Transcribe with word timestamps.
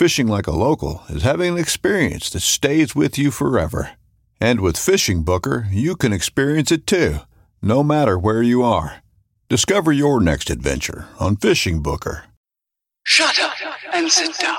Fishing 0.00 0.28
like 0.28 0.46
a 0.46 0.50
local 0.50 1.02
is 1.10 1.24
having 1.24 1.52
an 1.52 1.58
experience 1.58 2.30
that 2.30 2.40
stays 2.40 2.96
with 2.96 3.18
you 3.18 3.30
forever. 3.30 3.98
And 4.40 4.60
with 4.62 4.78
Fishing 4.78 5.24
Booker, 5.24 5.66
you 5.70 5.94
can 5.94 6.10
experience 6.10 6.72
it 6.72 6.86
too, 6.86 7.18
no 7.60 7.82
matter 7.82 8.18
where 8.18 8.40
you 8.40 8.62
are. 8.62 9.02
Discover 9.50 9.92
your 9.92 10.18
next 10.18 10.48
adventure 10.48 11.06
on 11.18 11.36
Fishing 11.36 11.82
Booker. 11.82 12.24
Shut 13.02 13.38
up 13.40 13.52
and 13.92 14.10
sit 14.10 14.38
down. 14.38 14.56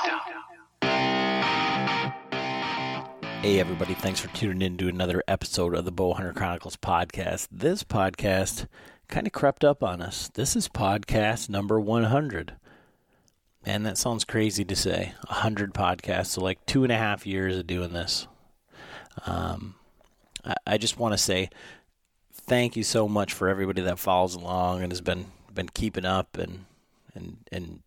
Hey, 3.42 3.59
everybody, 3.59 3.95
thanks 3.95 4.19
for 4.19 4.28
tuning 4.36 4.62
in 4.62 4.78
to 4.78 4.89
another 4.89 5.23
episode 5.28 5.73
of 5.73 5.86
the 5.86 5.92
Bowhunter 5.92 6.36
Chronicles 6.36 6.78
podcast. 6.78 7.47
This 7.52 7.84
podcast 7.84 8.67
kind 9.08 9.25
of 9.25 9.34
crept 9.34 9.64
up 9.64 9.81
on 9.81 10.03
us. 10.03 10.30
This 10.36 10.56
is 10.56 10.69
podcast 10.69 11.50
number 11.50 11.80
100. 11.80 12.58
Man, 13.66 13.84
that 13.84 13.98
sounds 13.98 14.26
crazy 14.26 14.66
to 14.66 14.76
say. 14.76 15.14
100 15.28 15.73
podcasts, 15.73 16.28
so 16.28 16.42
like 16.42 16.66
two 16.66 16.84
and 16.84 16.92
a 16.92 16.98
half 16.98 17.28
years 17.28 17.58
of 17.58 17.68
doing 17.68 17.94
this. 17.94 18.28
Um, 19.26 19.76
I, 20.44 20.56
I 20.66 20.78
just 20.78 20.98
want 20.98 21.14
to 21.14 21.18
say 21.18 21.50
thank 22.34 22.76
you 22.76 22.84
so 22.84 23.08
much 23.08 23.34
for 23.34 23.48
everybody 23.48 23.81
that 23.81 24.00
follows 24.00 24.36
along 24.36 24.81
and 24.81 24.92
has 24.92 25.02
been 25.02 25.28
been 25.53 25.70
keeping 25.70 26.06
up 26.06 26.38
and 26.38 26.66
and 27.14 27.38
and 27.52 27.81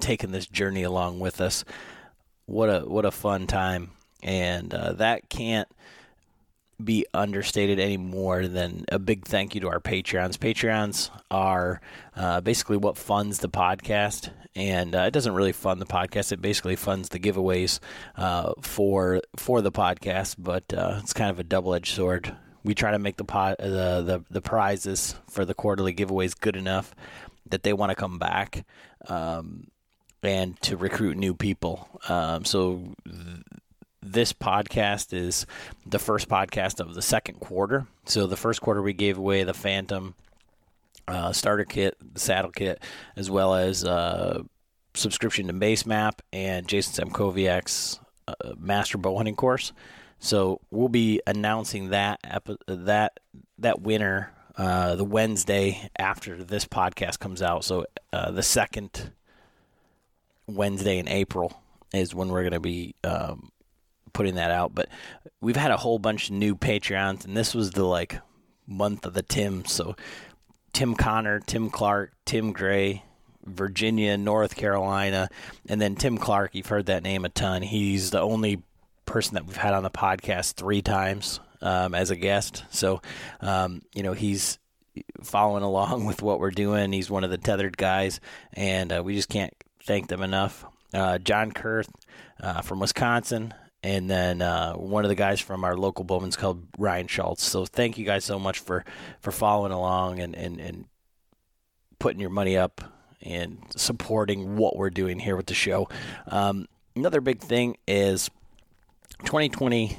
taking 0.00 0.32
this 0.32 0.46
journey 0.46 0.82
along 0.82 1.20
with 1.20 1.40
us. 1.40 1.64
What 2.46 2.68
a 2.68 2.80
what 2.80 3.04
a 3.04 3.10
fun 3.10 3.46
time, 3.46 3.92
and 4.22 4.74
uh, 4.74 4.92
that 4.94 5.28
can't 5.28 5.68
be 6.82 7.06
understated 7.12 7.80
any 7.80 7.96
more 7.96 8.46
than 8.46 8.84
a 8.90 8.98
big 8.98 9.24
thank 9.24 9.54
you 9.54 9.60
to 9.62 9.68
our 9.68 9.80
Patreons. 9.80 10.36
Patreons 10.36 11.10
are 11.30 11.80
uh, 12.16 12.40
basically 12.40 12.76
what 12.76 12.96
funds 12.96 13.38
the 13.38 13.48
podcast, 13.48 14.30
and 14.54 14.94
uh, 14.94 15.00
it 15.00 15.10
doesn't 15.12 15.34
really 15.34 15.52
fund 15.52 15.80
the 15.80 15.86
podcast. 15.86 16.32
It 16.32 16.40
basically 16.40 16.76
funds 16.76 17.08
the 17.08 17.18
giveaways 17.18 17.80
uh, 18.16 18.52
for 18.60 19.20
for 19.36 19.60
the 19.60 19.72
podcast, 19.72 20.36
but 20.38 20.72
uh, 20.72 21.00
it's 21.02 21.12
kind 21.12 21.30
of 21.30 21.38
a 21.38 21.44
double 21.44 21.74
edged 21.74 21.94
sword. 21.94 22.34
We 22.64 22.74
try 22.74 22.90
to 22.90 22.98
make 22.98 23.16
the, 23.16 23.24
pot, 23.24 23.58
the 23.58 24.02
the 24.02 24.24
the 24.30 24.42
prizes 24.42 25.16
for 25.28 25.44
the 25.44 25.54
quarterly 25.54 25.94
giveaways 25.94 26.38
good 26.38 26.56
enough 26.56 26.94
that 27.46 27.62
they 27.62 27.72
want 27.72 27.90
to 27.90 27.96
come 27.96 28.18
back. 28.18 28.64
Um, 29.08 29.68
and 30.22 30.60
to 30.62 30.76
recruit 30.76 31.16
new 31.16 31.34
people. 31.34 31.88
Um, 32.08 32.44
so 32.44 32.94
th- 33.04 33.44
this 34.02 34.32
podcast 34.32 35.12
is 35.12 35.46
the 35.86 35.98
first 35.98 36.28
podcast 36.28 36.80
of 36.80 36.94
the 36.94 37.02
second 37.02 37.40
quarter. 37.40 37.86
So 38.04 38.26
the 38.26 38.36
first 38.36 38.60
quarter 38.60 38.82
we 38.82 38.92
gave 38.92 39.18
away 39.18 39.44
the 39.44 39.54
Phantom 39.54 40.14
uh, 41.06 41.32
starter 41.32 41.64
kit, 41.64 41.96
the 42.00 42.20
saddle 42.20 42.50
kit, 42.50 42.82
as 43.16 43.30
well 43.30 43.54
as 43.54 43.84
uh, 43.84 44.42
subscription 44.94 45.46
to 45.48 45.52
Basemap 45.52 46.20
and 46.32 46.68
Jason 46.68 47.08
Semkoviak's 47.08 47.98
uh, 48.26 48.54
Master 48.58 48.98
Bow 48.98 49.16
Hunting 49.16 49.36
course. 49.36 49.72
So 50.20 50.60
we'll 50.70 50.88
be 50.88 51.20
announcing 51.26 51.90
that 51.90 52.20
that 52.66 53.20
that 53.58 53.80
winner 53.80 54.32
uh, 54.56 54.96
the 54.96 55.04
Wednesday 55.04 55.88
after 55.96 56.42
this 56.42 56.64
podcast 56.64 57.20
comes 57.20 57.40
out. 57.40 57.64
So 57.64 57.86
uh, 58.12 58.32
the 58.32 58.42
second 58.42 59.12
Wednesday 60.46 60.98
in 60.98 61.08
April 61.08 61.62
is 61.92 62.14
when 62.14 62.28
we're 62.28 62.42
going 62.42 62.52
to 62.52 62.60
be 62.60 62.96
um, 63.04 63.50
putting 64.18 64.34
that 64.34 64.50
out. 64.50 64.74
But 64.74 64.88
we've 65.40 65.54
had 65.54 65.70
a 65.70 65.76
whole 65.76 66.00
bunch 66.00 66.28
of 66.28 66.34
new 66.34 66.56
Patreons, 66.56 67.24
and 67.24 67.36
this 67.36 67.54
was 67.54 67.70
the 67.70 67.84
like 67.84 68.20
month 68.66 69.06
of 69.06 69.14
the 69.14 69.22
Tim. 69.22 69.64
So 69.64 69.94
Tim 70.72 70.96
Connor, 70.96 71.38
Tim 71.38 71.70
Clark, 71.70 72.12
Tim 72.24 72.52
Gray, 72.52 73.04
Virginia, 73.44 74.18
North 74.18 74.56
Carolina, 74.56 75.28
and 75.68 75.80
then 75.80 75.94
Tim 75.94 76.18
Clark. 76.18 76.56
You've 76.56 76.66
heard 76.66 76.86
that 76.86 77.04
name 77.04 77.24
a 77.24 77.28
ton. 77.28 77.62
He's 77.62 78.10
the 78.10 78.20
only 78.20 78.60
person 79.06 79.34
that 79.34 79.46
we've 79.46 79.56
had 79.56 79.72
on 79.72 79.84
the 79.84 79.90
podcast 79.90 80.54
three 80.54 80.82
times 80.82 81.38
um, 81.62 81.94
as 81.94 82.10
a 82.10 82.16
guest. 82.16 82.64
So, 82.70 83.00
um, 83.40 83.82
you 83.94 84.02
know, 84.02 84.14
he's 84.14 84.58
following 85.22 85.62
along 85.62 86.04
with 86.06 86.22
what 86.22 86.40
we're 86.40 86.50
doing. 86.50 86.90
He's 86.90 87.08
one 87.08 87.22
of 87.22 87.30
the 87.30 87.38
tethered 87.38 87.76
guys, 87.76 88.18
and 88.52 88.92
uh, 88.92 89.00
we 89.04 89.14
just 89.14 89.28
can't 89.28 89.54
thank 89.84 90.08
them 90.08 90.22
enough. 90.22 90.64
Uh, 90.92 91.18
John 91.18 91.52
Kurth 91.52 91.88
uh, 92.42 92.62
from 92.62 92.80
Wisconsin, 92.80 93.54
and 93.88 94.10
then 94.10 94.42
uh, 94.42 94.74
one 94.74 95.06
of 95.06 95.08
the 95.08 95.14
guys 95.14 95.40
from 95.40 95.64
our 95.64 95.74
local 95.74 96.04
Bowman's 96.04 96.36
Club, 96.36 96.62
Ryan 96.76 97.06
Schultz. 97.06 97.42
So 97.42 97.64
thank 97.64 97.96
you 97.96 98.04
guys 98.04 98.22
so 98.22 98.38
much 98.38 98.58
for, 98.58 98.84
for 99.20 99.32
following 99.32 99.72
along 99.72 100.20
and, 100.20 100.36
and, 100.36 100.60
and 100.60 100.84
putting 101.98 102.20
your 102.20 102.28
money 102.28 102.54
up 102.54 102.82
and 103.22 103.56
supporting 103.74 104.56
what 104.56 104.76
we're 104.76 104.90
doing 104.90 105.18
here 105.18 105.36
with 105.36 105.46
the 105.46 105.54
show. 105.54 105.88
Um, 106.26 106.68
another 106.96 107.22
big 107.22 107.40
thing 107.40 107.78
is 107.86 108.28
2020. 109.20 109.96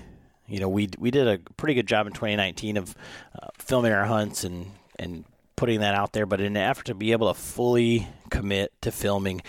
You 0.47 0.59
know, 0.59 0.69
we 0.69 0.89
we 0.99 1.09
did 1.09 1.27
a 1.27 1.39
pretty 1.57 1.73
good 1.73 1.87
job 1.87 2.05
in 2.05 2.13
2019 2.13 2.77
of 2.77 2.95
uh, 3.41 3.47
filming 3.57 3.91
our 3.91 4.05
hunts 4.05 4.43
and 4.43 4.67
and 4.99 5.25
putting 5.55 5.79
that 5.79 5.95
out 5.95 6.13
there. 6.13 6.27
But 6.27 6.41
in 6.41 6.55
an 6.55 6.57
effort 6.57 6.85
to 6.85 6.93
be 6.93 7.11
able 7.11 7.33
to 7.33 7.39
fully 7.39 8.07
commit 8.29 8.71
to 8.81 8.91
filming 8.91 9.41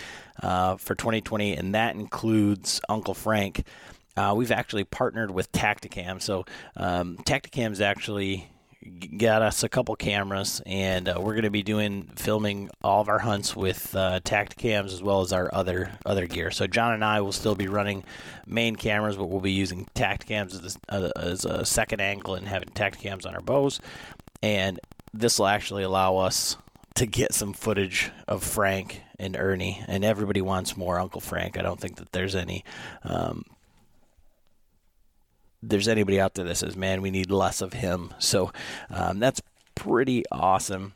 uh, 0.42 0.76
for 0.76 0.94
2020, 0.94 1.56
and 1.56 1.74
that 1.74 1.94
includes 1.94 2.80
Uncle 2.88 3.14
Frank. 3.14 3.64
Uh, 4.16 4.34
we've 4.36 4.52
actually 4.52 4.84
partnered 4.84 5.30
with 5.30 5.50
Tactacam. 5.52 6.20
So 6.20 6.44
um, 6.76 7.16
Tactacam's 7.18 7.80
actually 7.80 8.50
got 9.18 9.42
us 9.42 9.62
a 9.62 9.68
couple 9.68 9.94
cameras, 9.94 10.62
and 10.64 11.08
uh, 11.08 11.16
we're 11.18 11.34
going 11.34 11.44
to 11.44 11.50
be 11.50 11.62
doing 11.62 12.10
filming 12.16 12.70
all 12.82 13.00
of 13.02 13.08
our 13.08 13.18
hunts 13.18 13.54
with 13.54 13.94
uh, 13.94 14.20
Tactacams 14.20 14.86
as 14.86 15.02
well 15.02 15.20
as 15.20 15.32
our 15.32 15.50
other 15.52 15.92
other 16.06 16.26
gear. 16.26 16.50
So 16.50 16.66
John 16.66 16.94
and 16.94 17.04
I 17.04 17.20
will 17.20 17.32
still 17.32 17.54
be 17.54 17.68
running 17.68 18.04
main 18.46 18.76
cameras, 18.76 19.16
but 19.16 19.26
we'll 19.26 19.40
be 19.40 19.52
using 19.52 19.86
Tactacams 19.94 20.64
as, 20.64 20.78
uh, 20.88 21.10
as 21.16 21.44
a 21.44 21.64
second 21.64 22.00
angle 22.00 22.34
and 22.34 22.48
having 22.48 22.70
Tactacams 22.70 23.26
on 23.26 23.34
our 23.34 23.42
bows. 23.42 23.80
And 24.42 24.80
this 25.12 25.38
will 25.38 25.48
actually 25.48 25.82
allow 25.82 26.16
us 26.16 26.56
to 26.94 27.06
get 27.06 27.34
some 27.34 27.52
footage 27.52 28.10
of 28.26 28.42
Frank 28.42 29.02
and 29.18 29.36
Ernie, 29.36 29.84
and 29.86 30.04
everybody 30.04 30.40
wants 30.40 30.76
more 30.76 30.98
Uncle 30.98 31.20
Frank. 31.20 31.58
I 31.58 31.62
don't 31.62 31.78
think 31.78 31.96
that 31.96 32.12
there's 32.12 32.34
any. 32.34 32.64
Um, 33.04 33.44
there's 35.62 35.88
anybody 35.88 36.20
out 36.20 36.34
there 36.34 36.44
that 36.46 36.56
says, 36.56 36.76
"Man, 36.76 37.02
we 37.02 37.10
need 37.10 37.30
less 37.30 37.60
of 37.60 37.72
him." 37.72 38.14
So 38.18 38.52
um, 38.88 39.18
that's 39.18 39.42
pretty 39.74 40.24
awesome. 40.30 40.94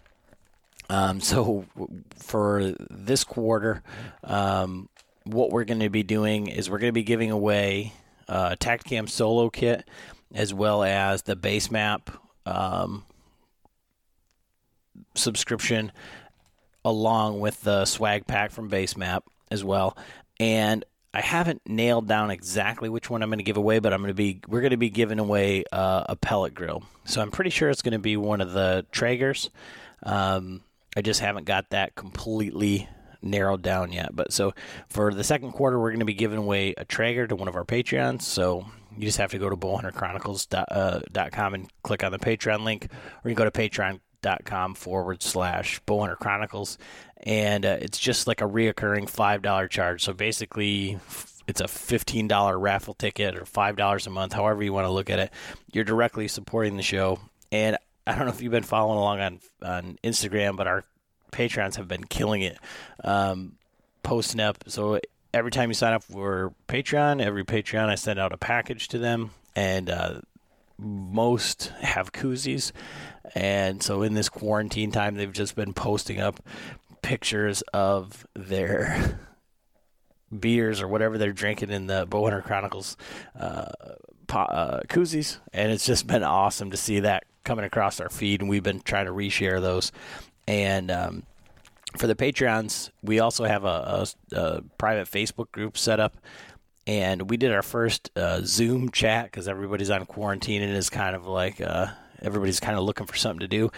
Um, 0.90 1.20
so 1.20 1.64
for 2.16 2.75
this 2.90 3.25
quarter, 3.25 3.82
um, 4.22 4.88
what 5.25 5.50
we're 5.50 5.64
going 5.64 5.81
to 5.81 5.90
be 5.90 6.02
doing 6.02 6.46
is 6.46 6.69
we're 6.69 6.78
going 6.78 6.90
to 6.90 6.93
be 6.93 7.02
giving 7.02 7.31
away 7.31 7.93
uh, 8.28 8.56
Tactacam 8.61 9.08
Solo 9.08 9.50
Kit 9.50 9.88
as 10.34 10.52
well 10.52 10.82
as 10.82 11.22
the 11.22 11.37
base 11.37 11.70
map 11.70 12.10
um, 12.44 13.05
subscription, 15.14 15.93
along 16.84 17.40
with 17.40 17.62
the 17.62 17.84
swag 17.84 18.26
pack 18.26 18.50
from 18.50 18.69
base 18.69 18.96
map 18.96 19.25
as 19.50 19.64
well. 19.64 19.96
And 20.40 20.84
I 21.14 21.20
haven't 21.20 21.62
nailed 21.66 22.08
down 22.08 22.32
exactly 22.32 22.88
which 22.88 23.08
one 23.08 23.22
I'm 23.22 23.28
going 23.28 23.38
to 23.38 23.44
give 23.44 23.56
away, 23.56 23.78
but 23.78 23.93
I'm 23.93 24.00
going 24.00 24.08
to 24.08 24.14
be 24.14 24.40
we're 24.49 24.61
going 24.61 24.72
to 24.72 24.76
be 24.76 24.90
giving 24.90 25.20
away 25.20 25.62
uh, 25.70 26.05
a 26.08 26.16
pellet 26.16 26.55
grill. 26.55 26.82
So 27.05 27.22
I'm 27.22 27.31
pretty 27.31 27.50
sure 27.50 27.70
it's 27.70 27.82
going 27.82 27.93
to 27.93 28.00
be 28.00 28.16
one 28.16 28.40
of 28.40 28.52
the 28.52 28.84
Traegers. 28.93 29.49
Um, 30.02 30.62
I 30.96 31.02
just 31.02 31.20
haven't 31.20 31.44
got 31.44 31.70
that 31.70 31.94
completely 31.94 32.88
narrowed 33.22 33.62
down 33.62 33.93
yet. 33.93 34.14
But 34.14 34.32
so 34.32 34.55
for 34.88 35.14
the 35.14 35.22
second 35.25 35.52
quarter, 35.52 35.78
we're 35.78 35.90
going 35.90 36.00
to 36.00 36.05
be 36.05 36.14
giving 36.14 36.38
away 36.38 36.75
a 36.76 36.84
Traeger 36.84 37.28
to 37.28 37.37
one 37.37 37.46
of 37.46 37.55
our 37.55 37.64
Patreons. 37.64 38.22
So 38.22 38.67
you 38.96 39.05
just 39.05 39.19
have 39.19 39.31
to 39.31 39.38
go 39.38 39.49
to 39.49 39.56
bowhunterchronicles.com 39.56 41.52
uh, 41.52 41.55
and 41.55 41.70
click 41.82 42.02
on 42.02 42.10
the 42.12 42.19
Patreon 42.19 42.64
link, 42.64 42.88
or 43.25 43.31
you 43.31 43.37
can 43.37 43.44
go 43.44 43.49
to 43.49 43.60
patreon.com 44.24 44.74
forward 44.74 45.22
slash 45.22 45.80
bowhunter 45.86 46.18
chronicles 46.18 46.78
and 47.22 47.64
uh, 47.64 47.78
it's 47.80 47.98
just 47.98 48.26
like 48.26 48.40
a 48.40 48.44
reoccurring 48.44 49.08
five 49.08 49.40
dollar 49.42 49.66
charge. 49.66 50.02
So 50.04 50.12
basically, 50.12 50.98
it's 51.46 51.60
a 51.60 51.68
fifteen 51.68 52.28
dollar 52.28 52.58
raffle 52.58 52.94
ticket 52.94 53.36
or 53.36 53.44
five 53.46 53.76
dollars 53.76 54.06
a 54.06 54.10
month, 54.10 54.34
however 54.34 54.62
you 54.62 54.72
want 54.72 54.86
to 54.86 54.90
look 54.90 55.08
at 55.08 55.18
it. 55.18 55.30
You're 55.72 55.84
directly 55.84 56.28
supporting 56.28 56.76
the 56.76 56.82
show, 56.82 57.20
and 57.50 57.78
I 58.06 58.14
don't 58.14 58.26
know 58.26 58.32
if 58.32 58.42
you've 58.42 58.52
been 58.52 58.62
following 58.62 58.98
along 58.98 59.20
on 59.20 59.40
on 59.62 59.98
Instagram, 60.04 60.56
but 60.56 60.66
our 60.66 60.84
patrons 61.30 61.76
have 61.76 61.88
been 61.88 62.04
killing 62.04 62.42
it, 62.42 62.58
um, 63.02 63.54
posting 64.02 64.40
up. 64.40 64.62
So 64.66 65.00
every 65.32 65.50
time 65.50 65.70
you 65.70 65.74
sign 65.74 65.94
up 65.94 66.02
for 66.02 66.52
Patreon, 66.68 67.22
every 67.22 67.44
Patreon 67.44 67.88
I 67.88 67.94
send 67.94 68.18
out 68.18 68.34
a 68.34 68.36
package 68.36 68.88
to 68.88 68.98
them, 68.98 69.30
and 69.56 69.88
uh, 69.88 70.20
most 70.78 71.72
have 71.80 72.12
koozies. 72.12 72.72
And 73.34 73.82
so 73.82 74.02
in 74.02 74.14
this 74.14 74.28
quarantine 74.28 74.90
time, 74.90 75.14
they've 75.14 75.32
just 75.32 75.56
been 75.56 75.72
posting 75.72 76.20
up 76.20 76.40
pictures 77.02 77.62
of 77.72 78.26
their 78.34 79.20
beers 80.40 80.80
or 80.80 80.88
whatever 80.88 81.18
they're 81.18 81.32
drinking 81.32 81.70
in 81.70 81.86
the 81.86 82.06
Bowhunter 82.06 82.42
Chronicles 82.42 82.96
uh, 83.38 83.66
uh, 84.30 84.80
koozies, 84.88 85.38
and 85.52 85.70
it's 85.70 85.86
just 85.86 86.06
been 86.06 86.24
awesome 86.24 86.70
to 86.70 86.76
see 86.76 87.00
that 87.00 87.24
coming 87.44 87.64
across 87.64 88.00
our 88.00 88.08
feed, 88.08 88.40
and 88.40 88.48
we've 88.48 88.62
been 88.62 88.80
trying 88.80 89.06
to 89.06 89.12
reshare 89.12 89.60
those. 89.60 89.92
And 90.48 90.90
um, 90.90 91.22
for 91.96 92.06
the 92.06 92.14
Patreons, 92.14 92.90
we 93.02 93.20
also 93.20 93.44
have 93.44 93.64
a, 93.64 94.06
a, 94.32 94.36
a, 94.36 94.62
private 94.78 95.08
Facebook 95.08 95.52
group 95.52 95.78
set 95.78 96.00
up, 96.00 96.16
and 96.86 97.30
we 97.30 97.36
did 97.36 97.52
our 97.52 97.62
first 97.62 98.10
uh, 98.16 98.40
Zoom 98.44 98.90
chat 98.90 99.26
because 99.26 99.46
everybody's 99.46 99.90
on 99.90 100.04
quarantine 100.06 100.62
and 100.62 100.74
is 100.74 100.90
kind 100.90 101.14
of 101.14 101.26
like 101.26 101.60
uh, 101.60 101.88
everybody's 102.24 102.60
kind 102.60 102.76
of 102.76 102.84
looking 102.84 103.06
for 103.06 103.16
something 103.16 103.40
to 103.40 103.48
do 103.48 103.70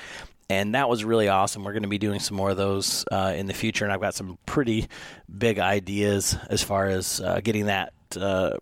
and 0.48 0.74
that 0.74 0.88
was 0.88 1.04
really 1.04 1.28
awesome. 1.28 1.64
We're 1.64 1.72
going 1.72 1.82
to 1.82 1.88
be 1.88 1.98
doing 1.98 2.20
some 2.20 2.36
more 2.36 2.50
of 2.50 2.56
those 2.56 3.04
uh, 3.10 3.34
in 3.36 3.46
the 3.46 3.54
future, 3.54 3.84
and 3.84 3.92
I've 3.92 4.00
got 4.00 4.14
some 4.14 4.38
pretty 4.46 4.88
big 5.36 5.58
ideas 5.58 6.36
as 6.48 6.62
far 6.62 6.86
as 6.86 7.20
uh, 7.20 7.40
getting 7.42 7.66
that 7.66 7.92
uh, 8.18 8.56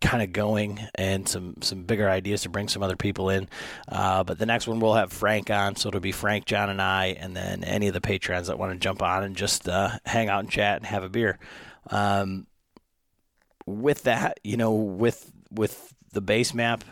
kind 0.00 0.22
of 0.22 0.32
going, 0.32 0.78
and 0.94 1.28
some 1.28 1.56
some 1.62 1.82
bigger 1.82 2.08
ideas 2.08 2.42
to 2.42 2.48
bring 2.48 2.68
some 2.68 2.82
other 2.82 2.96
people 2.96 3.28
in. 3.28 3.48
Uh, 3.88 4.22
but 4.22 4.38
the 4.38 4.46
next 4.46 4.68
one 4.68 4.78
we'll 4.78 4.94
have 4.94 5.12
Frank 5.12 5.50
on, 5.50 5.74
so 5.74 5.88
it'll 5.88 6.00
be 6.00 6.12
Frank, 6.12 6.44
John, 6.44 6.70
and 6.70 6.80
I, 6.80 7.06
and 7.18 7.34
then 7.34 7.64
any 7.64 7.88
of 7.88 7.94
the 7.94 8.00
patrons 8.00 8.46
that 8.46 8.58
want 8.58 8.72
to 8.72 8.78
jump 8.78 9.02
on 9.02 9.24
and 9.24 9.34
just 9.34 9.68
uh, 9.68 9.98
hang 10.04 10.28
out 10.28 10.40
and 10.40 10.50
chat 10.50 10.76
and 10.76 10.86
have 10.86 11.02
a 11.02 11.08
beer. 11.08 11.38
Um, 11.88 12.46
with 13.66 14.04
that, 14.04 14.38
you 14.44 14.56
know, 14.56 14.74
with 14.74 15.32
with 15.50 15.92
the 16.12 16.20
base 16.20 16.54
map 16.54 16.84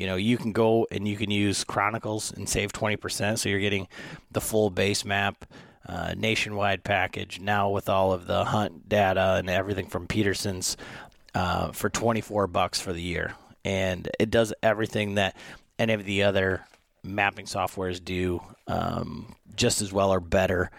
you 0.00 0.06
know, 0.06 0.16
you 0.16 0.38
can 0.38 0.52
go 0.52 0.86
and 0.90 1.06
you 1.06 1.14
can 1.14 1.30
use 1.30 1.62
Chronicles 1.62 2.32
and 2.32 2.48
save 2.48 2.72
20%. 2.72 3.38
So 3.38 3.50
you're 3.50 3.60
getting 3.60 3.86
the 4.30 4.40
full 4.40 4.70
base 4.70 5.04
map, 5.04 5.44
uh, 5.86 6.14
nationwide 6.16 6.84
package 6.84 7.38
now 7.38 7.68
with 7.68 7.90
all 7.90 8.14
of 8.14 8.26
the 8.26 8.46
hunt 8.46 8.88
data 8.88 9.34
and 9.34 9.50
everything 9.50 9.84
from 9.84 10.06
Peterson's 10.06 10.78
uh, 11.34 11.72
for 11.72 11.90
24 11.90 12.46
bucks 12.46 12.80
for 12.80 12.94
the 12.94 13.02
year. 13.02 13.34
And 13.62 14.08
it 14.18 14.30
does 14.30 14.54
everything 14.62 15.16
that 15.16 15.36
any 15.78 15.92
of 15.92 16.06
the 16.06 16.22
other 16.22 16.64
mapping 17.02 17.44
softwares 17.44 18.02
do 18.02 18.40
um, 18.68 19.34
just 19.54 19.82
as 19.82 19.92
well 19.92 20.14
or 20.14 20.20
better. 20.20 20.70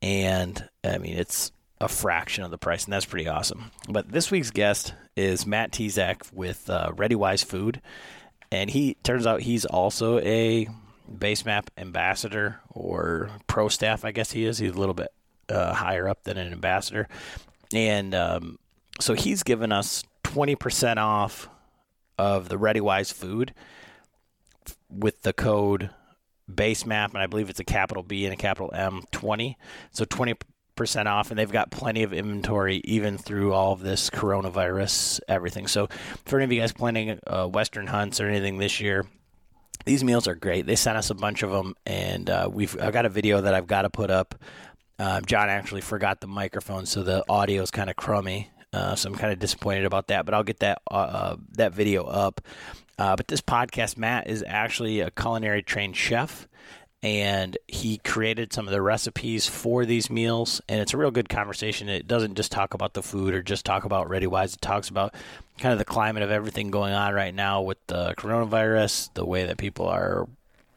And 0.00 0.66
I 0.82 0.96
mean, 0.96 1.18
it's 1.18 1.52
a 1.82 1.88
fraction 1.88 2.44
of 2.44 2.50
the 2.50 2.56
price, 2.56 2.84
and 2.84 2.94
that's 2.94 3.04
pretty 3.04 3.28
awesome. 3.28 3.72
But 3.90 4.10
this 4.10 4.30
week's 4.30 4.50
guest 4.50 4.94
is 5.16 5.46
Matt 5.46 5.70
Tezak 5.70 6.32
with 6.32 6.70
uh, 6.70 6.92
ReadyWise 6.92 7.44
Food 7.44 7.82
and 8.54 8.70
he 8.70 8.94
turns 9.02 9.26
out 9.26 9.40
he's 9.40 9.64
also 9.64 10.20
a 10.20 10.68
base 11.18 11.44
map 11.44 11.70
ambassador 11.76 12.60
or 12.70 13.30
pro 13.46 13.68
staff. 13.68 14.04
I 14.04 14.12
guess 14.12 14.30
he 14.30 14.44
is. 14.44 14.58
He's 14.58 14.70
a 14.70 14.78
little 14.78 14.94
bit 14.94 15.08
uh, 15.48 15.74
higher 15.74 16.08
up 16.08 16.22
than 16.22 16.38
an 16.38 16.52
ambassador, 16.52 17.08
and 17.74 18.14
um, 18.14 18.58
so 19.00 19.14
he's 19.14 19.42
given 19.42 19.72
us 19.72 20.04
twenty 20.22 20.54
percent 20.54 20.98
off 20.98 21.48
of 22.16 22.48
the 22.48 22.56
ReadyWise 22.56 23.12
food 23.12 23.52
with 24.88 25.22
the 25.22 25.32
code 25.32 25.90
base 26.52 26.86
map, 26.86 27.12
and 27.12 27.22
I 27.22 27.26
believe 27.26 27.50
it's 27.50 27.60
a 27.60 27.64
capital 27.64 28.02
B 28.04 28.24
and 28.24 28.32
a 28.32 28.36
capital 28.36 28.70
M 28.72 29.02
twenty. 29.10 29.58
So 29.90 30.04
twenty 30.04 30.34
percent 30.76 31.08
off, 31.08 31.30
and 31.30 31.38
they've 31.38 31.50
got 31.50 31.70
plenty 31.70 32.02
of 32.02 32.12
inventory 32.12 32.80
even 32.84 33.18
through 33.18 33.52
all 33.52 33.72
of 33.72 33.80
this 33.80 34.10
coronavirus 34.10 35.20
everything. 35.28 35.66
So, 35.66 35.88
for 36.24 36.38
any 36.38 36.44
of 36.44 36.52
you 36.52 36.60
guys 36.60 36.72
planning 36.72 37.18
uh, 37.26 37.46
Western 37.46 37.86
hunts 37.86 38.20
or 38.20 38.28
anything 38.28 38.58
this 38.58 38.80
year, 38.80 39.06
these 39.84 40.02
meals 40.02 40.26
are 40.26 40.34
great. 40.34 40.66
They 40.66 40.76
sent 40.76 40.96
us 40.96 41.10
a 41.10 41.14
bunch 41.14 41.42
of 41.42 41.50
them, 41.50 41.74
and 41.86 42.28
uh, 42.30 42.48
we've 42.52 42.76
I've 42.80 42.92
got 42.92 43.06
a 43.06 43.10
video 43.10 43.40
that 43.40 43.54
I've 43.54 43.66
got 43.66 43.82
to 43.82 43.90
put 43.90 44.10
up. 44.10 44.34
Um, 44.98 45.24
John 45.24 45.48
actually 45.48 45.80
forgot 45.80 46.20
the 46.20 46.26
microphone, 46.26 46.86
so 46.86 47.02
the 47.02 47.24
audio 47.28 47.62
is 47.62 47.70
kind 47.70 47.90
of 47.90 47.96
crummy. 47.96 48.50
Uh, 48.72 48.96
so 48.96 49.08
I'm 49.08 49.14
kind 49.14 49.32
of 49.32 49.38
disappointed 49.38 49.84
about 49.84 50.08
that, 50.08 50.24
but 50.24 50.34
I'll 50.34 50.42
get 50.42 50.60
that 50.60 50.82
uh, 50.90 50.94
uh, 50.94 51.36
that 51.52 51.72
video 51.72 52.04
up. 52.04 52.40
Uh, 52.98 53.16
but 53.16 53.28
this 53.28 53.40
podcast, 53.40 53.96
Matt 53.96 54.28
is 54.28 54.44
actually 54.46 55.00
a 55.00 55.10
culinary 55.10 55.62
trained 55.62 55.96
chef, 55.96 56.48
and 57.04 57.58
he 57.68 57.98
created 57.98 58.50
some 58.52 58.66
of 58.66 58.72
the 58.72 58.80
recipes 58.80 59.46
for 59.46 59.84
these 59.84 60.08
meals 60.08 60.62
and 60.70 60.80
it's 60.80 60.94
a 60.94 60.96
real 60.96 61.10
good 61.10 61.28
conversation. 61.28 61.90
It 61.90 62.08
doesn't 62.08 62.34
just 62.34 62.50
talk 62.50 62.72
about 62.72 62.94
the 62.94 63.02
food 63.02 63.34
or 63.34 63.42
just 63.42 63.66
talk 63.66 63.84
about 63.84 64.08
readywise 64.08 64.54
it 64.54 64.62
talks 64.62 64.88
about 64.88 65.14
kind 65.58 65.72
of 65.74 65.78
the 65.78 65.84
climate 65.84 66.22
of 66.22 66.30
everything 66.30 66.70
going 66.70 66.94
on 66.94 67.12
right 67.12 67.34
now 67.34 67.60
with 67.60 67.78
the 67.88 68.14
coronavirus 68.14 69.12
the 69.12 69.26
way 69.26 69.44
that 69.44 69.58
people 69.58 69.86
are 69.86 70.26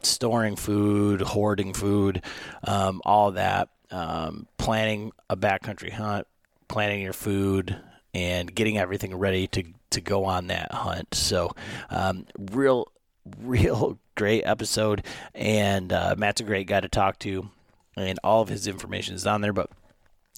storing 0.03 0.57
food 0.57 1.21
hoarding 1.21 1.73
food 1.73 2.21
um, 2.65 3.01
all 3.05 3.31
that 3.31 3.69
um, 3.89 4.47
planning 4.57 5.13
a 5.29 5.37
backcountry 5.37 5.91
hunt 5.91 6.27
planning 6.67 7.01
your 7.01 7.13
food 7.13 7.75
and 8.13 8.53
getting 8.53 8.77
everything 8.77 9.15
ready 9.15 9.47
to 9.47 9.63
to 9.89 10.01
go 10.01 10.25
on 10.25 10.47
that 10.47 10.71
hunt. 10.71 11.13
So 11.13 11.55
um, 11.89 12.25
real 12.51 12.91
real 13.39 13.99
great 14.15 14.43
episode, 14.45 15.03
and 15.33 15.91
uh, 15.93 16.15
Matt's 16.17 16.41
a 16.41 16.43
great 16.43 16.67
guy 16.67 16.79
to 16.79 16.89
talk 16.89 17.19
to, 17.19 17.49
and 17.95 18.19
all 18.23 18.41
of 18.41 18.49
his 18.49 18.67
information 18.67 19.15
is 19.15 19.27
on 19.27 19.41
there. 19.41 19.53
But 19.53 19.69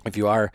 if 0.05 0.17
you 0.17 0.27
are 0.27 0.51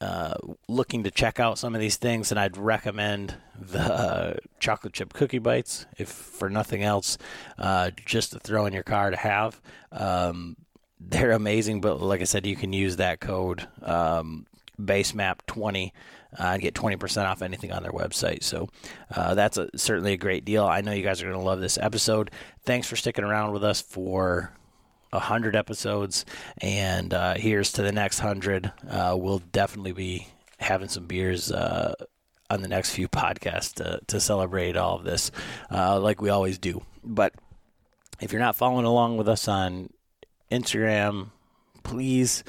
uh, 0.00 0.34
looking 0.68 1.04
to 1.04 1.10
check 1.10 1.40
out 1.40 1.58
some 1.58 1.74
of 1.74 1.80
these 1.80 1.96
things, 1.96 2.30
and 2.30 2.38
I'd 2.38 2.56
recommend 2.56 3.36
the 3.58 3.80
uh, 3.80 4.34
chocolate 4.60 4.92
chip 4.92 5.12
cookie 5.12 5.38
bites, 5.38 5.86
if 5.98 6.08
for 6.08 6.50
nothing 6.50 6.82
else, 6.82 7.16
uh, 7.58 7.90
just 8.04 8.32
to 8.32 8.38
throw 8.38 8.66
in 8.66 8.72
your 8.72 8.82
car 8.82 9.10
to 9.10 9.16
have. 9.16 9.60
Um, 9.92 10.56
they're 11.00 11.32
amazing, 11.32 11.80
but 11.80 12.00
like 12.00 12.20
I 12.20 12.24
said, 12.24 12.46
you 12.46 12.56
can 12.56 12.72
use 12.72 12.96
that 12.96 13.20
code 13.20 13.66
um, 13.82 14.46
basemap20 14.80 15.88
uh, 15.88 15.90
and 16.38 16.62
get 16.62 16.74
20% 16.74 17.24
off 17.24 17.42
anything 17.42 17.72
on 17.72 17.82
their 17.82 17.92
website. 17.92 18.42
So 18.42 18.68
uh, 19.14 19.34
that's 19.34 19.56
a, 19.56 19.68
certainly 19.76 20.12
a 20.12 20.16
great 20.16 20.44
deal. 20.44 20.64
I 20.64 20.80
know 20.80 20.92
you 20.92 21.02
guys 21.02 21.22
are 21.22 21.26
going 21.26 21.38
to 21.38 21.44
love 21.44 21.60
this 21.60 21.78
episode. 21.78 22.30
Thanks 22.64 22.88
for 22.88 22.96
sticking 22.96 23.24
around 23.24 23.52
with 23.52 23.64
us 23.64 23.80
for 23.80 24.52
100 25.10 25.56
episodes. 25.56 26.24
And 26.58 27.14
uh, 27.14 27.34
here's 27.34 27.72
to 27.72 27.82
the 27.82 27.92
next 27.92 28.20
100. 28.20 28.72
Uh, 28.88 29.16
we'll 29.18 29.40
definitely 29.52 29.92
be 29.92 30.28
having 30.58 30.88
some 30.88 31.06
beers 31.06 31.52
uh, 31.52 31.94
on 32.50 32.62
the 32.62 32.68
next 32.68 32.90
few 32.90 33.08
podcasts 33.08 33.74
to, 33.74 34.00
to 34.06 34.20
celebrate 34.20 34.76
all 34.76 34.96
of 34.96 35.04
this, 35.04 35.30
uh, 35.70 35.98
like 36.00 36.20
we 36.20 36.30
always 36.30 36.58
do. 36.58 36.82
But 37.02 37.34
if 38.20 38.32
you're 38.32 38.40
not 38.40 38.56
following 38.56 38.86
along 38.86 39.16
with 39.16 39.28
us 39.28 39.48
on 39.48 39.90
Instagram, 40.50 41.30
please 41.82 42.44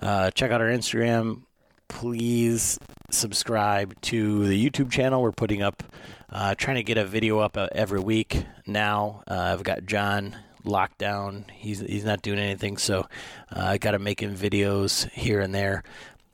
check 0.00 0.50
out 0.50 0.60
our 0.60 0.68
Instagram 0.68 1.42
please 1.90 2.78
subscribe 3.10 4.00
to 4.00 4.46
the 4.46 4.70
YouTube 4.70 4.90
channel. 4.90 5.20
We're 5.20 5.32
putting 5.32 5.60
up, 5.60 5.82
uh, 6.30 6.54
trying 6.54 6.76
to 6.76 6.82
get 6.82 6.96
a 6.96 7.04
video 7.04 7.40
up 7.40 7.58
uh, 7.58 7.68
every 7.72 8.00
week 8.00 8.46
now. 8.66 9.22
Uh, 9.28 9.34
I've 9.52 9.64
got 9.64 9.84
John 9.84 10.36
locked 10.64 10.98
down. 10.98 11.46
He's 11.52 11.80
he's 11.80 12.04
not 12.04 12.22
doing 12.22 12.38
anything, 12.38 12.78
so 12.78 13.00
uh, 13.54 13.60
I 13.60 13.78
got 13.78 13.90
to 13.90 13.98
make 13.98 14.20
him 14.22 14.36
videos 14.36 15.10
here 15.10 15.40
and 15.40 15.54
there. 15.54 15.82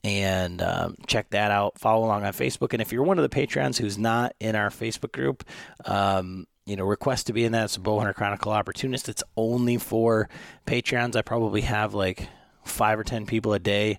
and 0.07 0.63
um, 0.63 0.95
check 1.09 1.31
that 1.31 1.51
out. 1.51 1.81
Follow 1.81 2.07
along 2.07 2.25
on 2.25 2.33
Facebook. 2.33 2.73
And 2.73 2.81
if 2.81 2.93
you're 2.93 3.03
one 3.03 3.19
of 3.19 3.23
the 3.23 3.29
patrons 3.29 3.77
who's 3.77 3.99
not 3.99 4.35
in 4.39 4.55
our 4.55 4.71
Facebook 4.71 5.11
group, 5.11 5.43
um, 5.85 6.47
you 6.65 6.77
know, 6.77 6.85
request 6.85 7.27
to 7.27 7.33
be 7.33 7.45
in 7.45 7.53
that. 7.53 7.65
It's 7.65 7.77
a 7.77 7.81
Bowhunter 7.81 8.15
Chronicle 8.15 8.53
opportunist. 8.53 9.09
It's 9.09 9.25
only 9.37 9.79
for 9.79 10.29
patrons. 10.65 11.17
I 11.17 11.23
probably 11.23 11.63
have 11.63 11.93
like 11.93 12.29
five 12.65 13.01
or 13.01 13.05
ten 13.05 13.27
people 13.27 13.53
a 13.53 13.59
day 13.59 13.99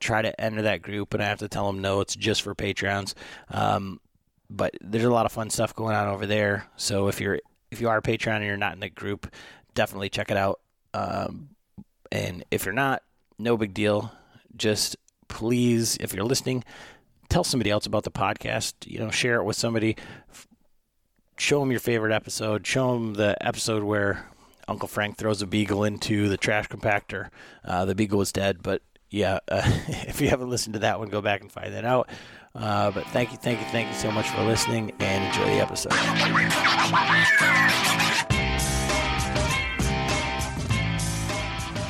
try 0.00 0.22
to 0.22 0.40
enter 0.40 0.62
that 0.62 0.82
group, 0.82 1.14
and 1.14 1.22
I 1.22 1.26
have 1.26 1.38
to 1.40 1.48
tell 1.48 1.66
them 1.66 1.80
no, 1.80 2.00
it's 2.00 2.16
just 2.16 2.42
for 2.42 2.54
Patreons. 2.54 3.14
Um, 3.50 4.00
but 4.50 4.74
there's 4.80 5.04
a 5.04 5.10
lot 5.10 5.26
of 5.26 5.32
fun 5.32 5.50
stuff 5.50 5.74
going 5.74 5.94
on 5.94 6.08
over 6.08 6.26
there. 6.26 6.66
So 6.76 7.08
if 7.08 7.20
you're 7.20 7.40
if 7.70 7.80
you 7.80 7.88
are 7.88 7.98
a 7.98 8.02
Patreon 8.02 8.36
and 8.36 8.44
you're 8.44 8.56
not 8.56 8.72
in 8.72 8.80
the 8.80 8.88
group, 8.88 9.32
definitely 9.74 10.08
check 10.08 10.30
it 10.30 10.36
out. 10.36 10.60
Um, 10.94 11.50
and 12.10 12.44
if 12.50 12.64
you're 12.64 12.74
not, 12.74 13.02
no 13.38 13.56
big 13.56 13.74
deal. 13.74 14.12
Just 14.56 14.96
please, 15.28 15.96
if 16.00 16.14
you're 16.14 16.24
listening, 16.24 16.64
tell 17.28 17.44
somebody 17.44 17.70
else 17.70 17.86
about 17.86 18.04
the 18.04 18.10
podcast. 18.10 18.74
You 18.86 18.98
know, 19.00 19.10
share 19.10 19.36
it 19.36 19.44
with 19.44 19.56
somebody. 19.56 19.96
Show 21.36 21.60
them 21.60 21.70
your 21.70 21.80
favorite 21.80 22.12
episode. 22.12 22.66
Show 22.66 22.94
them 22.94 23.14
the 23.14 23.36
episode 23.46 23.82
where 23.82 24.26
Uncle 24.66 24.88
Frank 24.88 25.16
throws 25.16 25.40
a 25.42 25.46
beagle 25.46 25.84
into 25.84 26.28
the 26.28 26.36
trash 26.36 26.68
compactor. 26.68 27.28
Uh, 27.64 27.84
the 27.84 27.94
beagle 27.94 28.18
was 28.18 28.32
dead, 28.32 28.62
but 28.62 28.82
yeah, 29.10 29.38
uh, 29.48 29.62
if 29.88 30.20
you 30.20 30.28
haven't 30.28 30.50
listened 30.50 30.74
to 30.74 30.80
that 30.80 30.98
one, 30.98 31.08
go 31.08 31.20
back 31.20 31.40
and 31.40 31.50
find 31.50 31.72
that 31.74 31.84
out. 31.84 32.08
Uh, 32.54 32.90
but 32.90 33.04
thank 33.08 33.32
you, 33.32 33.38
thank 33.38 33.60
you, 33.60 33.66
thank 33.66 33.88
you 33.88 33.94
so 33.94 34.10
much 34.10 34.28
for 34.30 34.42
listening 34.42 34.92
and 35.00 35.24
enjoy 35.24 35.44
the 35.44 35.60
episode. 35.60 35.92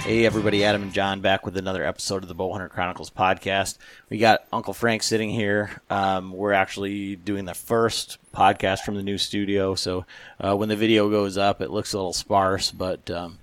Hey, 0.02 0.24
everybody, 0.24 0.64
Adam 0.64 0.82
and 0.82 0.92
John 0.92 1.20
back 1.20 1.44
with 1.44 1.56
another 1.58 1.84
episode 1.84 2.22
of 2.22 2.28
the 2.28 2.34
Bowhunter 2.34 2.70
Chronicles 2.70 3.10
podcast. 3.10 3.76
We 4.08 4.16
got 4.16 4.46
Uncle 4.52 4.72
Frank 4.72 5.02
sitting 5.02 5.28
here. 5.28 5.82
Um, 5.90 6.32
we're 6.32 6.54
actually 6.54 7.14
doing 7.14 7.44
the 7.44 7.52
first 7.52 8.16
podcast 8.34 8.80
from 8.80 8.94
the 8.94 9.02
new 9.02 9.18
studio. 9.18 9.74
So 9.74 10.06
uh, 10.40 10.56
when 10.56 10.70
the 10.70 10.76
video 10.76 11.10
goes 11.10 11.36
up, 11.36 11.60
it 11.60 11.70
looks 11.70 11.92
a 11.92 11.98
little 11.98 12.14
sparse, 12.14 12.70
but 12.70 13.10
um, 13.10 13.38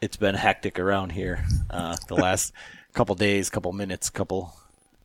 it's 0.00 0.16
been 0.16 0.34
hectic 0.34 0.80
around 0.80 1.10
here 1.12 1.44
uh, 1.70 1.96
the 2.08 2.16
last 2.16 2.52
couple 2.94 3.14
days, 3.14 3.50
couple 3.50 3.72
minutes, 3.72 4.10
couple 4.10 4.54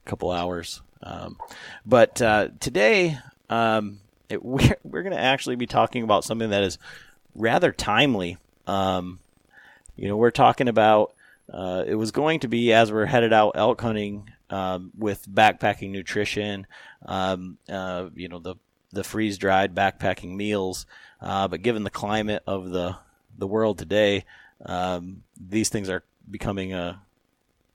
couple 0.06 0.32
hours. 0.32 0.82
Um, 1.04 1.38
but 1.86 2.22
uh, 2.22 2.50
today, 2.60 3.18
um, 3.50 4.00
it, 4.30 4.44
we're, 4.46 4.78
we're 4.84 5.04
going 5.04 5.16
to 5.16 5.22
actually 5.22 5.56
be 5.56 5.68
talking 5.68 6.04
about 6.04 6.24
something 6.24 6.50
that 6.50 6.64
is 6.64 6.78
rather 7.36 7.72
timely. 7.72 8.38
Um, 8.66 9.20
you 9.96 10.08
know, 10.08 10.18
we're 10.18 10.32
talking 10.32 10.68
about 10.68 11.14
uh, 11.52 11.84
it 11.88 11.96
was 11.96 12.12
going 12.12 12.42
to 12.42 12.48
be 12.48 12.74
as 12.74 12.92
we're 12.92 13.06
headed 13.06 13.34
out 13.34 13.54
elk 13.56 13.80
hunting 13.82 14.30
um, 14.50 14.92
with 14.98 15.28
backpacking 15.30 15.92
nutrition, 15.92 16.68
um, 17.06 17.58
uh, 17.70 18.10
you 18.16 18.28
know, 18.28 18.40
the 18.40 18.56
the 18.94 19.04
freeze 19.04 19.38
dried 19.38 19.76
backpacking 19.76 20.36
meals. 20.36 20.86
Uh, 21.20 21.48
but 21.48 21.62
given 21.62 21.84
the 21.84 21.90
climate 21.90 22.44
of 22.48 22.70
the 22.70 22.96
the 23.38 23.48
world 23.48 23.78
today, 23.78 24.26
um, 24.66 25.24
these 25.40 25.70
things 25.70 25.90
are 25.90 26.04
becoming 26.30 26.74
a 26.74 27.02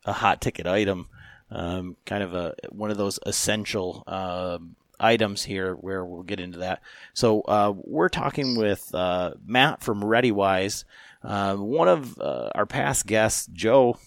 a 0.04 0.12
hot 0.12 0.40
ticket 0.40 0.66
item, 0.66 1.09
um, 1.50 1.97
kind 2.06 2.23
of 2.23 2.35
a 2.35 2.54
one 2.71 2.90
of 2.90 2.97
those 2.97 3.18
essential 3.26 4.02
um, 4.06 4.76
items 4.99 5.42
here 5.44 5.75
where 5.75 6.04
we'll 6.04 6.23
get 6.23 6.40
into 6.40 6.59
that. 6.59 6.80
So 7.14 7.42
uh, 7.42 7.73
we're 7.76 8.09
talking 8.09 8.56
with 8.56 8.94
uh, 8.94 9.32
Matt 9.44 9.82
from 9.82 10.02
ReadyWise. 10.02 10.85
Uh, 11.23 11.56
one 11.56 11.88
of 11.88 12.18
uh, 12.21 12.50
our 12.54 12.66
past 12.66 13.06
guests, 13.06 13.47
Joe, 13.52 13.99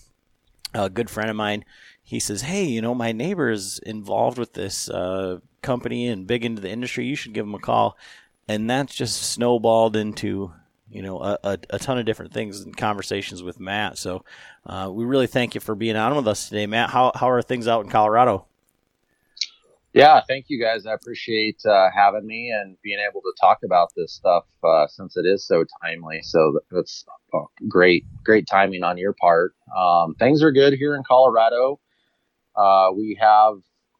a 0.73 0.89
good 0.89 1.09
friend 1.09 1.29
of 1.29 1.35
mine, 1.35 1.65
he 2.03 2.19
says, 2.19 2.41
"Hey, 2.41 2.65
you 2.65 2.81
know, 2.81 2.95
my 2.95 3.11
neighbor 3.11 3.49
is 3.49 3.79
involved 3.79 4.37
with 4.37 4.53
this 4.53 4.89
uh, 4.89 5.39
company 5.61 6.07
and 6.07 6.27
big 6.27 6.45
into 6.45 6.61
the 6.61 6.69
industry. 6.69 7.05
You 7.05 7.15
should 7.15 7.33
give 7.33 7.45
him 7.45 7.55
a 7.55 7.59
call." 7.59 7.97
And 8.47 8.69
that's 8.69 8.93
just 8.93 9.23
snowballed 9.23 9.95
into 9.95 10.53
you 10.95 11.01
know 11.01 11.19
a, 11.19 11.37
a, 11.43 11.57
a 11.71 11.79
ton 11.79 11.97
of 11.97 12.05
different 12.05 12.33
things 12.33 12.61
and 12.61 12.75
conversations 12.75 13.43
with 13.43 13.59
Matt. 13.59 13.97
So 13.97 14.23
uh, 14.65 14.89
we 14.91 15.05
really 15.05 15.27
thank 15.27 15.55
you 15.55 15.61
for 15.61 15.75
being 15.75 15.95
on 15.95 16.15
with 16.15 16.27
us 16.27 16.49
today, 16.49 16.65
Matt. 16.65 16.89
How 16.89 17.11
how 17.15 17.29
are 17.29 17.41
things 17.41 17.67
out 17.67 17.83
in 17.83 17.91
Colorado? 17.91 18.45
Yeah, 19.93 20.19
thank 20.27 20.47
you 20.49 20.59
guys. 20.59 20.85
I 20.85 20.93
appreciate 20.93 21.65
uh, 21.65 21.87
having 21.95 22.27
me 22.27 22.51
and 22.51 22.75
being 22.83 22.99
able 22.99 23.21
to 23.21 23.33
talk 23.39 23.59
about 23.63 23.91
this 23.95 24.11
stuff 24.11 24.43
uh, 24.61 24.87
since 24.87 25.15
it 25.15 25.25
is 25.25 25.47
so 25.47 25.63
timely. 25.81 26.19
So 26.21 26.59
that's 26.69 27.05
great, 27.69 28.03
great 28.21 28.45
timing 28.45 28.83
on 28.83 28.97
your 28.97 29.13
part. 29.13 29.53
Um, 29.77 30.15
things 30.15 30.43
are 30.43 30.51
good 30.51 30.73
here 30.73 30.95
in 30.95 31.03
Colorado. 31.07 31.79
Uh, 32.57 32.89
we 32.93 33.17
have 33.21 33.55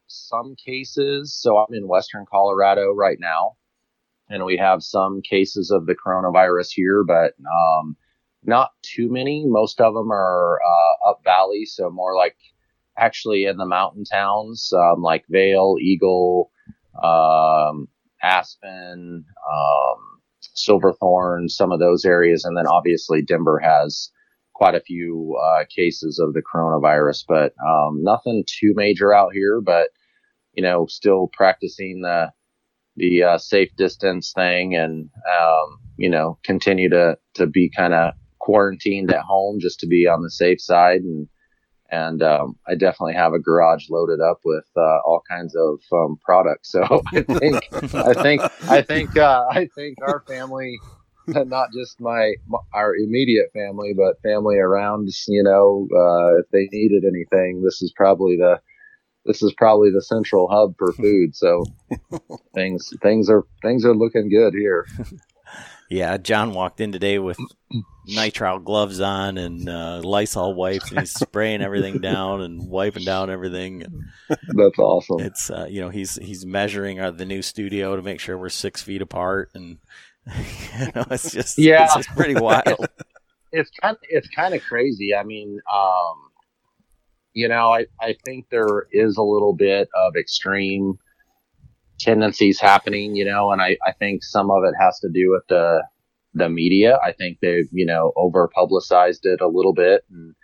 some 0.06 0.54
cases. 0.56 1.34
So 1.34 1.56
I'm 1.56 1.72
in 1.74 1.88
Western 1.88 2.26
Colorado 2.30 2.92
right 2.92 3.18
now, 3.18 3.56
and 4.28 4.44
we 4.44 4.56
have 4.56 4.82
some 4.82 5.22
cases 5.22 5.70
of 5.70 5.86
the 5.86 5.94
coronavirus 5.94 6.68
here, 6.70 7.04
but 7.04 7.34
um, 7.40 7.96
not 8.44 8.70
too 8.82 9.10
many. 9.10 9.44
Most 9.46 9.80
of 9.80 9.94
them 9.94 10.10
are 10.10 10.60
uh, 10.60 11.10
up 11.10 11.20
valley, 11.24 11.64
so 11.64 11.90
more 11.90 12.16
like 12.16 12.36
actually 12.98 13.44
in 13.44 13.56
the 13.56 13.66
mountain 13.66 14.04
towns 14.04 14.72
um, 14.72 15.02
like 15.02 15.24
Vail, 15.28 15.76
Eagle, 15.80 16.50
um, 17.02 17.88
Aspen, 18.22 19.24
um, 19.52 20.20
Silverthorne, 20.40 21.48
some 21.48 21.72
of 21.72 21.80
those 21.80 22.04
areas, 22.04 22.44
and 22.44 22.56
then 22.56 22.66
obviously 22.66 23.22
Denver 23.22 23.58
has 23.58 24.10
quite 24.54 24.74
a 24.74 24.80
few 24.80 25.38
uh, 25.42 25.64
cases 25.68 26.18
of 26.18 26.32
the 26.32 26.42
coronavirus, 26.42 27.24
but 27.28 27.52
um, 27.64 28.02
nothing 28.02 28.42
too 28.46 28.72
major 28.74 29.12
out 29.12 29.32
here. 29.34 29.60
But 29.60 29.88
you 30.54 30.62
know, 30.62 30.86
still 30.86 31.28
practicing 31.34 32.00
the 32.00 32.32
the 32.96 33.22
uh, 33.22 33.38
safe 33.38 33.70
distance 33.76 34.32
thing, 34.34 34.74
and 34.74 35.10
um, 35.30 35.78
you 35.96 36.10
know, 36.10 36.38
continue 36.44 36.88
to 36.90 37.18
to 37.34 37.46
be 37.46 37.70
kind 37.70 37.94
of 37.94 38.14
quarantined 38.38 39.12
at 39.12 39.22
home 39.22 39.58
just 39.60 39.80
to 39.80 39.86
be 39.86 40.06
on 40.06 40.22
the 40.22 40.30
safe 40.30 40.60
side 40.60 41.00
and 41.00 41.28
and 41.90 42.22
um, 42.22 42.56
I 42.66 42.74
definitely 42.74 43.14
have 43.14 43.32
a 43.32 43.38
garage 43.38 43.88
loaded 43.90 44.20
up 44.20 44.40
with 44.44 44.64
uh, 44.76 44.98
all 45.04 45.22
kinds 45.28 45.54
of 45.54 45.78
um, 45.92 46.18
products. 46.24 46.74
So 46.76 47.02
I 47.12 47.22
think, 47.22 47.62
I 47.94 48.12
think, 48.12 48.42
I 48.68 48.82
think, 48.82 49.16
uh, 49.16 49.44
I 49.50 49.68
think 49.74 49.98
our 50.02 50.22
family, 50.26 50.78
not 51.28 51.68
just 51.72 52.00
my, 52.00 52.34
our 52.74 52.94
immediate 52.94 53.50
family, 53.52 53.94
but 53.96 54.20
family 54.22 54.58
around, 54.58 55.08
you 55.28 55.42
know, 55.42 55.88
uh, 55.96 56.38
if 56.38 56.46
they 56.52 56.68
needed 56.72 57.04
anything, 57.04 57.62
this 57.62 57.80
is 57.82 57.92
probably 57.96 58.36
the, 58.36 58.60
this 59.26 59.42
is 59.42 59.52
probably 59.56 59.90
the 59.90 60.02
central 60.02 60.48
hub 60.48 60.74
for 60.78 60.92
food. 60.96 61.36
So 61.36 61.64
things, 62.54 62.92
things 63.02 63.28
are, 63.28 63.44
things 63.62 63.84
are 63.84 63.94
looking 63.94 64.28
good 64.28 64.54
here. 64.54 64.86
Yeah, 65.88 66.16
John 66.16 66.52
walked 66.52 66.80
in 66.80 66.90
today 66.90 67.18
with 67.18 67.38
nitrile 68.08 68.62
gloves 68.62 69.00
on 69.00 69.38
and 69.38 69.68
uh, 69.68 70.00
Lysol 70.02 70.54
wipes, 70.54 70.90
and 70.90 71.00
he's 71.00 71.12
spraying 71.12 71.62
everything 71.62 72.00
down 72.00 72.40
and 72.40 72.68
wiping 72.68 73.04
down 73.04 73.30
everything. 73.30 73.84
That's 74.28 74.78
awesome. 74.78 75.20
It's 75.20 75.48
uh, 75.48 75.66
you 75.70 75.80
know 75.80 75.88
he's 75.88 76.16
he's 76.16 76.44
measuring 76.44 76.98
uh, 76.98 77.12
the 77.12 77.24
new 77.24 77.40
studio 77.40 77.94
to 77.94 78.02
make 78.02 78.18
sure 78.18 78.36
we're 78.36 78.48
six 78.48 78.82
feet 78.82 79.00
apart, 79.00 79.50
and 79.54 79.78
you 80.26 80.86
know 80.94 81.04
it's 81.10 81.30
just 81.30 81.56
yeah, 81.56 81.84
it's 81.84 81.94
just 81.94 82.08
pretty 82.16 82.34
wild. 82.34 82.88
it's 83.52 83.70
kind 83.80 83.94
of, 83.94 84.02
it's 84.08 84.28
kind 84.28 84.54
of 84.54 84.62
crazy. 84.64 85.14
I 85.14 85.22
mean, 85.22 85.60
um, 85.72 86.25
you 87.36 87.48
know, 87.48 87.70
I 87.70 87.84
I 88.00 88.16
think 88.24 88.46
there 88.50 88.86
is 88.92 89.18
a 89.18 89.22
little 89.22 89.54
bit 89.54 89.90
of 89.94 90.16
extreme 90.16 90.94
tendencies 92.00 92.58
happening, 92.58 93.14
you 93.14 93.26
know, 93.26 93.52
and 93.52 93.60
I, 93.60 93.76
I 93.86 93.92
think 93.92 94.24
some 94.24 94.50
of 94.50 94.64
it 94.64 94.74
has 94.80 94.98
to 95.00 95.10
do 95.12 95.30
with 95.32 95.42
the 95.50 95.82
the 96.32 96.48
media. 96.48 96.98
I 97.04 97.12
think 97.12 97.38
they've, 97.42 97.68
you 97.72 97.84
know, 97.84 98.14
over 98.16 98.48
publicized 98.48 99.26
it 99.26 99.42
a 99.42 99.48
little 99.48 99.74
bit 99.74 100.02
and 100.10 100.34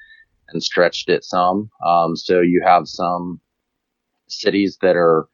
and 0.51 0.63
stretched 0.63 1.09
it 1.09 1.25
some. 1.25 1.71
Um, 1.87 2.15
so 2.15 2.43
you 2.43 2.63
have 2.67 2.87
some 2.87 3.41
cities 4.29 4.77
that 4.83 4.95
are, 4.95 5.29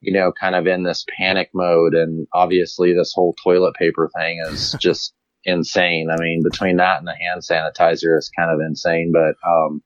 you 0.00 0.12
know, 0.12 0.32
kind 0.40 0.54
of 0.54 0.68
in 0.68 0.84
this 0.84 1.04
panic 1.18 1.50
mode, 1.52 1.94
and 1.94 2.28
obviously 2.32 2.94
this 2.94 3.12
whole 3.12 3.34
toilet 3.42 3.74
paper 3.74 4.08
thing 4.16 4.40
is 4.50 4.76
just 4.80 5.14
insane. 5.44 6.10
I 6.12 6.22
mean, 6.22 6.44
between 6.44 6.76
that 6.76 6.98
and 7.00 7.08
the 7.08 7.16
hand 7.16 7.42
sanitizer, 7.42 8.16
it's 8.16 8.30
kind 8.38 8.52
of 8.52 8.60
insane. 8.64 9.12
But 9.12 9.34
um, 9.48 9.82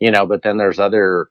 you 0.00 0.10
know, 0.10 0.26
but 0.26 0.42
then 0.42 0.58
there's 0.58 0.78
other 0.78 1.28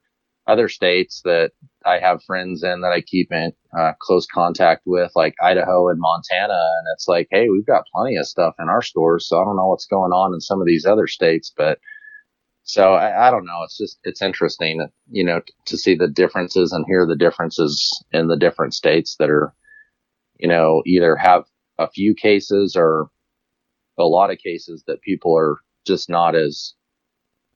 other 0.48 0.70
states 0.70 1.22
that 1.26 1.52
I 1.86 2.00
have 2.00 2.24
friends 2.24 2.64
in 2.64 2.82
that 2.82 2.94
I 2.94 3.02
keep 3.02 3.32
in 3.32 3.52
uh, 3.78 3.92
close 4.00 4.26
contact 4.26 4.84
with, 4.86 5.12
like 5.14 5.36
Idaho 5.44 5.90
and 5.90 6.00
Montana. 6.00 6.54
And 6.54 6.88
it's 6.94 7.08
like, 7.08 7.28
hey, 7.32 7.50
we've 7.50 7.66
got 7.66 7.84
plenty 7.94 8.16
of 8.16 8.26
stuff 8.26 8.56
in 8.58 8.70
our 8.70 8.82
stores. 8.82 9.28
So 9.28 9.42
I 9.42 9.44
don't 9.44 9.58
know 9.58 9.68
what's 9.68 9.86
going 9.86 10.14
on 10.14 10.34
in 10.34 10.40
some 10.40 10.62
of 10.62 10.68
these 10.68 10.86
other 10.86 11.06
states, 11.08 11.52
but 11.56 11.80
so 12.64 12.94
I, 12.94 13.28
I 13.28 13.32
don't 13.32 13.46
know. 13.46 13.62
It's 13.64 13.78
just, 13.78 14.00
it's 14.04 14.22
interesting, 14.22 14.88
you 15.10 15.24
know, 15.26 15.42
t- 15.42 15.54
to 15.66 15.78
see 15.78 15.96
the 15.96 16.08
differences 16.08 16.72
and 16.72 16.86
hear 16.88 17.06
the 17.06 17.16
differences 17.16 18.02
in 18.12 18.28
the 18.28 18.38
different 18.38 18.74
states 18.74 19.18
that 19.20 19.30
are, 19.30 19.54
you 20.38 20.48
know, 20.48 20.82
either 20.86 21.18
have 21.18 21.44
a 21.78 21.90
few 21.90 22.16
cases 22.16 22.76
or 22.78 23.08
a 23.98 24.04
lot 24.06 24.32
of 24.32 24.38
cases 24.38 24.84
that 24.88 25.02
people 25.02 25.38
are 25.38 25.58
just 25.86 26.10
not 26.10 26.36
as 26.36 26.74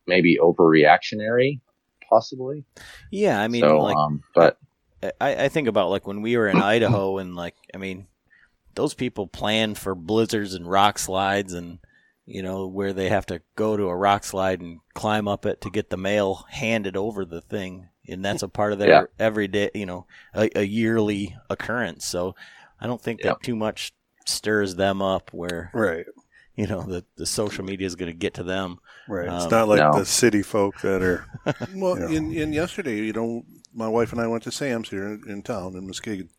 maybe 0.08 0.38
overreactionary 0.41 1.60
possibly. 2.10 2.65
Yeah, 3.12 3.39
I 3.41 3.48
mean, 3.48 3.62
so, 3.62 3.79
like, 3.79 3.98
um, 3.98 4.24
but 4.36 4.58
I, 5.20 5.46
I 5.46 5.50
think 5.50 5.67
about 5.67 5.89
like 5.89 6.05
when 6.08 6.22
we 6.22 6.38
were 6.38 6.48
in 6.48 6.58
Idaho 6.58 7.17
and 7.17 7.36
like, 7.36 7.55
I 7.74 7.77
mean, 7.77 8.08
those 8.75 8.93
people 8.93 9.27
plan 9.27 9.75
for 9.75 9.96
blizzards 9.96 10.53
and 10.53 10.70
rock 10.70 11.00
slides 11.00 11.53
and 11.53 11.79
you 12.25 12.43
know 12.43 12.67
where 12.67 12.93
they 12.93 13.10
have 13.10 13.25
to 13.25 13.41
go 13.55 13.75
to 13.75 13.88
a 13.88 13.96
rock 13.96 14.24
slide 14.24 14.62
and 14.62 14.79
climb 14.93 15.27
up 15.27 15.46
it 15.46 15.60
to 15.62 15.70
get 15.70 15.89
the 15.89 15.98
mail 15.98 16.46
handed 16.50 16.96
over 16.96 17.25
the 17.25 17.41
thing 17.41 17.89
and 18.08 18.24
that's 18.24 18.43
a 18.43 18.48
part 18.48 18.72
of 18.72 18.79
their 18.79 18.89
Yeah. 18.89 19.03
everyday 19.20 19.72
you 19.74 19.88
know 19.88 20.05
a, 20.36 20.48
a 20.55 20.62
yearly 20.63 21.36
occurrence 21.50 22.05
so 22.05 22.36
i 22.79 22.86
don't 22.86 23.01
think 23.01 23.22
Yeah. 23.22 23.31
that 23.31 23.43
too 23.43 23.55
much 23.55 23.91
stirs 24.27 24.75
them 24.75 25.01
up 25.01 25.34
where 25.34 25.72
Right. 25.74 26.05
you 26.55 26.67
know 26.67 26.84
the, 26.84 27.03
the 27.17 27.25
social 27.25 27.65
media 27.65 27.88
is 27.88 27.96
going 27.96 28.12
to 28.12 28.17
get 28.17 28.36
to 28.36 28.43
them 28.43 28.77
Right. 29.11 29.27
Um, 29.27 29.35
it's 29.41 29.51
not 29.51 29.67
like 29.67 29.79
no. 29.79 29.99
the 29.99 30.05
city 30.05 30.41
folk 30.41 30.79
that 30.81 31.01
are. 31.01 31.25
Well, 31.75 31.99
Yeah. 31.99 32.09
in, 32.17 32.31
in 32.31 32.53
yesterday, 32.53 32.97
you 33.01 33.13
know, 33.13 33.43
my 33.73 33.87
wife 33.87 34.11
and 34.11 34.21
I 34.21 34.27
went 34.27 34.43
to 34.43 34.51
Sam's 34.51 34.89
here 34.89 35.05
in, 35.05 35.23
in 35.27 35.41
town 35.43 35.75
in 35.75 35.85
Muskegon, 35.87 36.29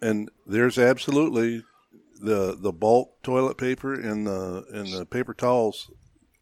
and 0.00 0.30
there's 0.46 0.78
absolutely 0.78 1.62
the 2.20 2.56
the 2.58 2.72
bulk 2.72 3.22
toilet 3.22 3.56
paper 3.58 3.92
and 3.94 4.26
the 4.26 4.64
and 4.72 4.92
the 4.92 5.04
paper 5.06 5.34
towels. 5.34 5.90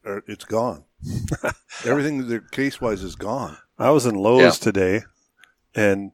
Are, 0.06 0.22
it's 0.26 0.44
gone. 0.44 0.84
Everything 1.84 2.28
the 2.28 2.40
case 2.52 2.80
wise 2.80 3.02
is 3.02 3.16
gone. 3.16 3.56
I 3.78 3.90
was 3.90 4.06
in 4.06 4.14
Lowe's 4.14 4.40
Yeah. 4.42 4.50
today, 4.50 5.02
and 5.74 6.12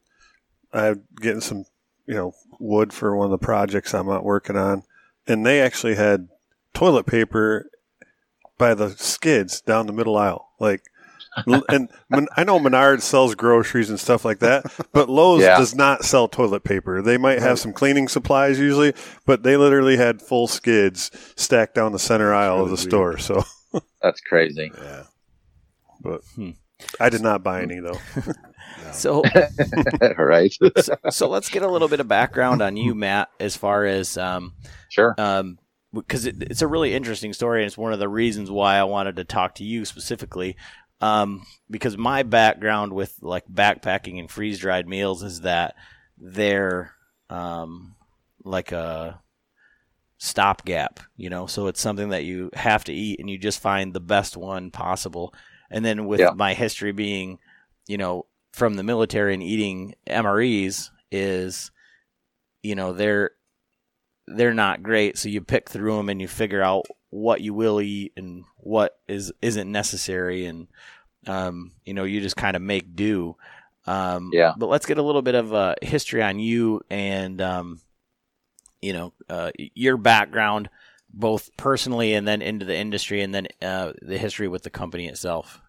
I'm 0.73 1.03
getting 1.21 1.41
some, 1.41 1.65
you 2.07 2.15
know, 2.15 2.33
wood 2.59 2.93
for 2.93 3.17
one 3.17 3.27
of 3.27 3.31
the 3.33 3.45
projects 3.45 3.93
I'm 3.93 4.09
out 4.09 4.25
working 4.25 4.57
on, 4.57 4.85
and 5.27 5.45
they 5.45 5.61
actually 5.61 5.97
had 5.97 6.29
toilet 6.73 7.05
paper 7.07 7.69
by 8.61 8.75
the 8.75 8.91
skids 8.91 9.61
down 9.61 9.87
the 9.89 9.93
middle 9.93 10.17
aisle, 10.17 10.49
like. 10.61 10.83
and 11.69 11.89
Men- 12.11 12.27
I 12.37 12.43
know 12.45 12.59
Menards 12.59 13.03
sells 13.03 13.35
groceries 13.37 13.89
and 13.89 13.99
stuff 14.01 14.25
like 14.25 14.41
that, 14.41 14.65
but 14.93 15.09
Lowe's 15.09 15.43
Yeah. 15.43 15.57
does 15.59 15.75
not 15.77 16.05
sell 16.05 16.27
toilet 16.29 16.65
paper. 16.65 17.01
They 17.03 17.17
might 17.19 17.39
have 17.39 17.59
some 17.59 17.73
cleaning 17.73 18.09
supplies 18.09 18.59
usually, 18.59 18.95
but 19.27 19.43
they 19.45 19.57
literally 19.57 19.97
had 19.97 20.21
full 20.21 20.49
skids 20.49 21.11
stacked 21.37 21.75
down 21.77 21.93
the 21.93 21.99
center 22.01 22.35
aisle 22.35 22.61
of 22.63 22.69
the 22.71 22.75
really 22.77 22.89
store. 22.89 23.19
So, 23.19 23.45
that's 24.03 24.21
crazy. 24.21 24.71
Yeah. 24.83 25.03
but 26.01 26.21
Hmm. 26.35 26.51
I 26.99 27.11
did 27.11 27.21
not 27.21 27.43
buy 27.45 27.63
any 27.63 27.79
though. 27.79 27.99
so 28.93 29.23
right? 30.19 30.53
so, 30.79 30.97
so 31.11 31.29
let's 31.29 31.49
get 31.49 31.63
a 31.63 31.69
little 31.69 31.89
bit 31.89 32.01
of 32.01 32.09
background 32.09 32.61
on 32.63 32.77
you 32.77 32.95
matt 32.95 33.29
as 33.39 33.57
far 33.57 33.85
as 33.85 34.17
um, 34.19 34.55
sure. 34.89 35.15
um 35.19 35.59
because 35.93 36.27
it, 36.27 36.43
it's 36.43 36.63
a 36.63 36.67
really 36.69 36.95
interesting 36.95 37.33
story 37.33 37.61
and 37.63 37.67
it's 37.67 37.79
one 37.79 37.93
of 37.93 37.99
the 37.99 38.09
reasons 38.09 38.51
why 38.51 38.77
I 38.77 38.85
wanted 38.85 39.17
to 39.17 39.25
talk 39.25 39.57
to 39.57 39.65
you 39.65 39.85
specifically 39.85 40.57
um 41.01 41.45
because 41.71 41.97
my 41.97 42.23
background 42.23 42.93
with 42.93 43.15
like 43.23 43.47
backpacking 43.49 44.19
and 44.19 44.31
freeze 44.31 44.59
dried 44.59 44.87
meals 44.87 45.23
is 45.23 45.41
that 45.41 45.75
they're 46.19 46.93
um 47.31 47.95
like 48.45 48.71
a 48.73 49.21
stopgap 50.19 51.01
you 51.17 51.31
know 51.31 51.47
so 51.47 51.67
it's 51.67 51.81
something 51.81 52.11
that 52.11 52.25
you 52.25 52.51
have 52.53 52.85
to 52.85 52.93
eat 52.93 53.19
and 53.19 53.31
you 53.31 53.39
just 53.39 53.59
find 53.61 53.95
the 53.95 54.01
best 54.01 54.37
one 54.37 54.71
possible 54.71 55.33
and 55.71 55.83
then 55.85 56.05
with 56.05 56.21
Yeah. 56.21 56.33
my 56.37 56.53
history 56.53 56.93
being 56.93 57.39
you 57.87 57.97
know 57.97 58.27
from 58.53 58.75
the 58.75 58.83
military 58.83 59.33
and 59.33 59.43
eating 59.43 59.95
MREs 60.07 60.91
is 61.11 61.71
you 62.63 62.75
know 62.75 62.93
they're 62.93 63.31
they're 64.37 64.55
not 64.55 64.83
great 64.83 65.19
so 65.19 65.29
you 65.29 65.41
pick 65.41 65.69
through 65.69 65.97
them 65.97 66.09
and 66.09 66.21
you 66.21 66.29
figure 66.29 66.63
out 66.63 66.85
what 67.11 67.41
you 67.41 67.55
will 67.55 67.81
eat 67.81 68.13
and 68.17 68.45
what 68.59 68.99
is 69.09 69.33
isn't 69.43 69.71
necessary 69.71 70.47
and 70.47 70.69
um, 71.27 71.73
you 71.85 71.95
know 71.95 72.05
you 72.05 72.21
just 72.21 72.37
kind 72.37 72.57
of 72.57 72.63
make 72.63 72.95
do 72.97 73.37
um, 73.87 74.31
Yeah. 74.33 74.55
but 74.57 74.69
let's 74.69 74.87
get 74.87 74.99
a 74.99 75.03
little 75.03 75.23
bit 75.23 75.35
of 75.35 75.53
uh, 75.55 75.75
history 75.83 76.23
on 76.23 76.39
you 76.39 76.81
and 76.91 77.41
um, 77.41 77.81
you 78.81 78.93
know 78.93 79.13
uh, 79.29 79.51
your 79.57 79.97
background 79.97 80.69
both 81.13 81.51
personally 81.57 82.15
and 82.15 82.27
then 82.27 82.41
into 82.43 82.65
the 82.65 82.77
industry 82.77 83.23
and 83.23 83.35
then 83.35 83.49
uh, 83.63 83.93
the 84.03 84.19
history 84.19 84.49
with 84.49 84.63
the 84.63 84.71
company 84.71 85.09
itself 85.09 85.61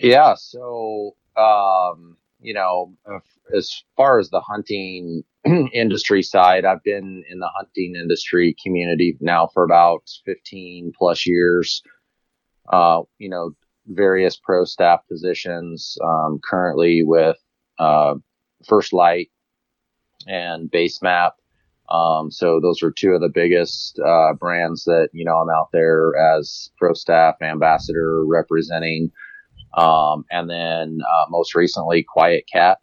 Yeah. 0.00 0.34
So, 0.34 1.16
um, 1.36 2.16
you 2.40 2.54
know, 2.54 2.94
uh, 3.06 3.20
as 3.52 3.84
far 3.96 4.18
as 4.18 4.30
the 4.30 4.40
hunting 4.40 5.22
industry 5.72 6.22
side, 6.22 6.64
I've 6.64 6.82
been 6.82 7.24
in 7.30 7.38
the 7.38 7.50
hunting 7.54 7.94
industry 7.96 8.56
community 8.62 9.16
now 9.20 9.48
for 9.52 9.64
about 9.64 10.08
15 10.24 10.92
plus 10.96 11.26
years. 11.26 11.82
Uh, 12.72 13.02
you 13.18 13.28
know, 13.28 13.50
various 13.86 14.36
pro 14.36 14.64
staff 14.64 15.00
positions, 15.08 15.98
um, 16.02 16.40
currently 16.42 17.02
with, 17.04 17.36
uh, 17.78 18.14
First 18.66 18.94
Lite 18.94 19.30
and 20.26 20.70
Basemap. 20.70 21.32
Um, 21.90 22.30
so 22.30 22.60
those 22.60 22.82
are 22.82 22.90
two 22.90 23.10
of 23.10 23.20
the 23.20 23.28
biggest, 23.28 23.98
uh, 23.98 24.32
brands 24.32 24.84
that, 24.84 25.10
you 25.12 25.26
know, 25.26 25.36
I'm 25.36 25.50
out 25.50 25.68
there 25.72 26.16
as 26.16 26.70
pro 26.78 26.94
staff 26.94 27.34
ambassador 27.42 28.24
representing. 28.24 29.10
Um, 29.76 30.24
and 30.30 30.48
then 30.48 31.00
uh, 31.06 31.26
most 31.28 31.54
recently, 31.54 32.06
QuietKat 32.16 32.76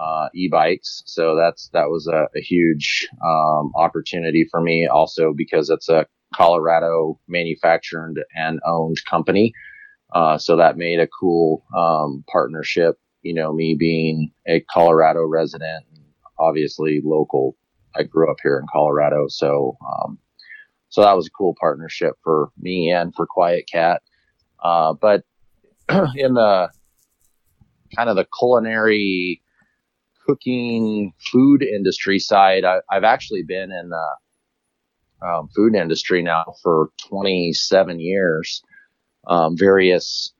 uh, 0.00 0.28
e-bikes. 0.34 1.02
So 1.06 1.36
that's 1.36 1.68
that 1.72 1.90
was 1.90 2.06
a, 2.06 2.26
a 2.36 2.40
huge 2.40 3.08
um, 3.24 3.72
opportunity 3.76 4.46
for 4.50 4.60
me, 4.60 4.86
also 4.86 5.32
because 5.36 5.68
it's 5.70 5.88
a 5.88 6.06
Colorado 6.34 7.18
manufactured 7.28 8.22
and 8.34 8.60
owned 8.66 9.04
company. 9.08 9.52
Uh, 10.12 10.38
so 10.38 10.56
that 10.56 10.76
made 10.76 10.98
a 11.00 11.08
cool 11.08 11.64
um, 11.76 12.24
partnership. 12.30 12.98
You 13.22 13.34
know, 13.34 13.52
me 13.52 13.76
being 13.78 14.32
a 14.48 14.60
Colorado 14.60 15.24
resident, 15.26 15.84
obviously 16.38 17.00
local. 17.04 17.56
I 17.94 18.04
grew 18.04 18.30
up 18.30 18.38
here 18.42 18.58
in 18.58 18.66
Colorado, 18.72 19.26
so 19.28 19.76
um, 19.84 20.18
so 20.88 21.02
that 21.02 21.16
was 21.16 21.26
a 21.26 21.30
cool 21.30 21.54
partnership 21.60 22.14
for 22.24 22.50
me 22.58 22.90
and 22.90 23.14
for 23.14 23.26
QuietKat. 23.36 23.98
Uh, 24.62 24.94
but 24.94 25.24
in 26.16 26.34
the 26.34 26.70
kind 27.94 28.08
of 28.08 28.16
the 28.16 28.26
culinary 28.38 29.42
cooking 30.30 31.12
food 31.32 31.62
industry 31.62 32.18
side, 32.18 32.64
I, 32.64 32.78
I've 32.90 33.04
actually 33.04 33.42
been 33.42 33.70
in 33.70 33.90
the 33.90 35.26
um, 35.26 35.48
food 35.54 35.74
industry 35.74 36.22
now 36.22 36.44
for 36.62 36.90
27 37.08 38.00
years. 38.00 38.62
Um, 39.26 39.56
various 39.56 40.32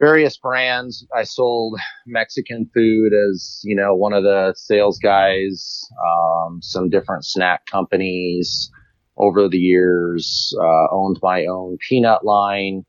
various 0.00 0.36
brands. 0.36 1.04
I 1.14 1.24
sold 1.24 1.80
Mexican 2.06 2.70
food 2.72 3.12
as 3.12 3.60
you 3.64 3.74
know 3.74 3.94
one 3.94 4.12
of 4.12 4.22
the 4.22 4.54
sales 4.56 4.98
guys. 4.98 5.84
Um, 6.06 6.60
some 6.62 6.88
different 6.90 7.24
snack 7.24 7.66
companies 7.66 8.70
over 9.16 9.48
the 9.48 9.58
years. 9.58 10.54
Uh, 10.60 10.86
owned 10.92 11.18
my 11.22 11.46
own 11.46 11.78
peanut 11.88 12.24
line 12.24 12.84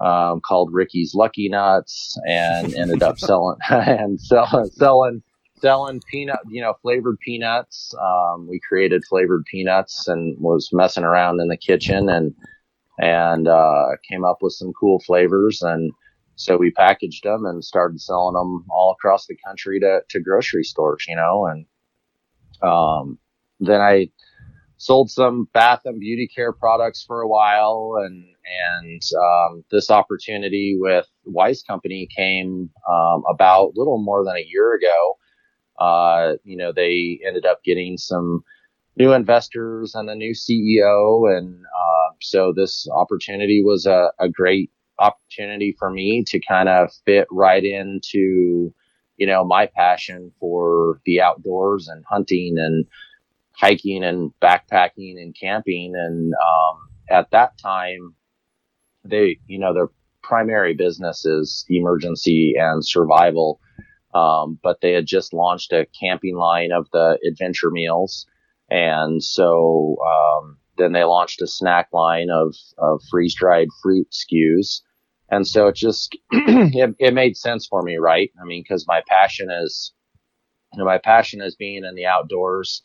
um, 0.00 0.40
called 0.40 0.70
Ricky's 0.72 1.14
Lucky 1.14 1.48
Nuts, 1.48 2.18
and 2.26 2.74
ended 2.74 3.02
up 3.02 3.18
selling 3.18 3.56
and 3.70 4.20
selling 4.20 4.70
selling 4.72 5.22
selling 5.60 6.00
peanut, 6.10 6.38
you 6.48 6.62
know, 6.62 6.74
flavored 6.82 7.18
peanuts. 7.20 7.94
Um, 8.00 8.48
we 8.48 8.60
created 8.68 9.04
flavored 9.08 9.44
peanuts 9.50 10.08
and 10.08 10.36
was 10.40 10.70
messing 10.72 11.04
around 11.04 11.40
in 11.40 11.48
the 11.48 11.56
kitchen 11.56 12.08
and 12.08 12.34
and 12.98 13.48
uh, 13.48 13.86
came 14.10 14.24
up 14.24 14.38
with 14.42 14.52
some 14.54 14.72
cool 14.78 15.00
flavors 15.00 15.62
and. 15.62 15.92
So 16.36 16.56
we 16.56 16.70
packaged 16.70 17.22
them 17.22 17.44
and 17.44 17.62
started 17.62 18.00
selling 18.00 18.32
them 18.32 18.64
all 18.70 18.92
across 18.98 19.26
the 19.26 19.36
country 19.46 19.78
to, 19.80 20.00
to 20.08 20.20
grocery 20.20 20.64
stores, 20.64 21.04
you 21.06 21.14
know, 21.14 21.44
and, 21.44 21.66
um, 22.62 23.18
then 23.58 23.82
I 23.82 24.08
sold 24.78 25.10
some 25.10 25.48
bath 25.52 25.82
and 25.84 26.00
beauty 26.00 26.26
care 26.34 26.54
products 26.54 27.04
for 27.06 27.20
a 27.20 27.28
while 27.28 27.96
and, 28.02 28.24
and, 28.80 29.02
um, 29.22 29.64
this 29.70 29.90
opportunity 29.90 30.78
with 30.80 31.06
Wise 31.26 31.62
Company 31.62 32.08
came, 32.16 32.70
um, 32.90 33.22
about 33.28 33.72
little 33.76 34.02
more 34.02 34.24
than 34.24 34.36
a 34.36 34.46
year 34.48 34.74
ago. 34.74 35.18
Uh, 35.80 36.34
you 36.44 36.56
know, 36.56 36.72
they 36.72 37.20
ended 37.26 37.46
up 37.46 37.64
getting 37.64 37.96
some 37.96 38.44
new 38.96 39.12
investors 39.12 39.94
and 39.94 40.10
a 40.10 40.14
new 40.14 40.34
CEO. 40.34 41.36
And, 41.36 41.64
uh, 41.64 42.14
so 42.20 42.52
this 42.54 42.86
opportunity 42.94 43.62
was 43.64 43.86
a, 43.86 44.10
a 44.18 44.28
great 44.28 44.70
opportunity 44.98 45.74
for 45.78 45.90
me 45.90 46.22
to 46.28 46.40
kind 46.40 46.68
of 46.68 46.90
fit 47.06 47.26
right 47.30 47.64
into, 47.64 48.74
you 49.16 49.26
know, 49.26 49.44
my 49.44 49.66
passion 49.66 50.32
for 50.38 51.00
the 51.06 51.20
outdoors 51.20 51.88
and 51.88 52.04
hunting 52.08 52.56
and 52.58 52.84
hiking 53.52 54.04
and 54.04 54.32
backpacking 54.42 55.16
and 55.16 55.34
camping. 55.40 55.94
And, 55.96 56.34
um, 56.34 56.88
at 57.10 57.30
that 57.30 57.58
time, 57.58 58.14
they, 59.04 59.38
you 59.46 59.58
know, 59.58 59.74
their 59.74 59.88
primary 60.22 60.74
business 60.74 61.24
is 61.24 61.64
emergency 61.68 62.54
and 62.56 62.86
survival. 62.86 63.60
Um, 64.14 64.58
but 64.62 64.80
they 64.80 64.92
had 64.92 65.06
just 65.06 65.32
launched 65.32 65.72
a 65.72 65.86
camping 65.98 66.36
line 66.36 66.72
of 66.72 66.88
the 66.92 67.18
adventure 67.26 67.70
meals. 67.70 68.26
And 68.70 69.22
so, 69.22 69.96
um, 70.04 70.58
then 70.78 70.92
they 70.92 71.04
launched 71.04 71.42
a 71.42 71.46
snack 71.46 71.88
line 71.92 72.28
of, 72.30 72.54
of 72.78 73.02
freeze 73.10 73.34
dried 73.34 73.68
fruit 73.82 74.08
SKUs. 74.10 74.80
and 75.28 75.46
so 75.46 75.68
it 75.68 75.76
just 75.76 76.16
it, 76.32 76.96
it 76.98 77.14
made 77.14 77.36
sense 77.36 77.66
for 77.66 77.82
me, 77.82 77.96
right? 77.98 78.30
I 78.40 78.44
mean, 78.44 78.62
because 78.62 78.86
my 78.88 79.02
passion 79.08 79.48
is 79.50 79.92
you 80.72 80.78
know, 80.78 80.84
my 80.84 80.98
passion 80.98 81.40
is 81.42 81.56
being 81.56 81.84
in 81.84 81.94
the 81.94 82.06
outdoors. 82.06 82.82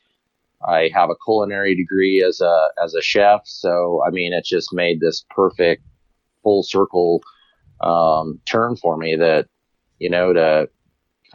I 0.67 0.89
have 0.93 1.09
a 1.09 1.15
culinary 1.23 1.75
degree 1.75 2.23
as 2.27 2.41
a 2.41 2.67
as 2.83 2.95
a 2.95 3.01
chef, 3.01 3.41
so 3.45 4.01
I 4.05 4.09
mean, 4.09 4.33
it 4.33 4.45
just 4.45 4.73
made 4.73 4.99
this 4.99 5.25
perfect 5.29 5.83
full 6.43 6.63
circle 6.63 7.21
um, 7.81 8.39
turn 8.45 8.75
for 8.75 8.97
me 8.97 9.15
that 9.17 9.47
you 9.99 10.09
know 10.09 10.33
to 10.33 10.69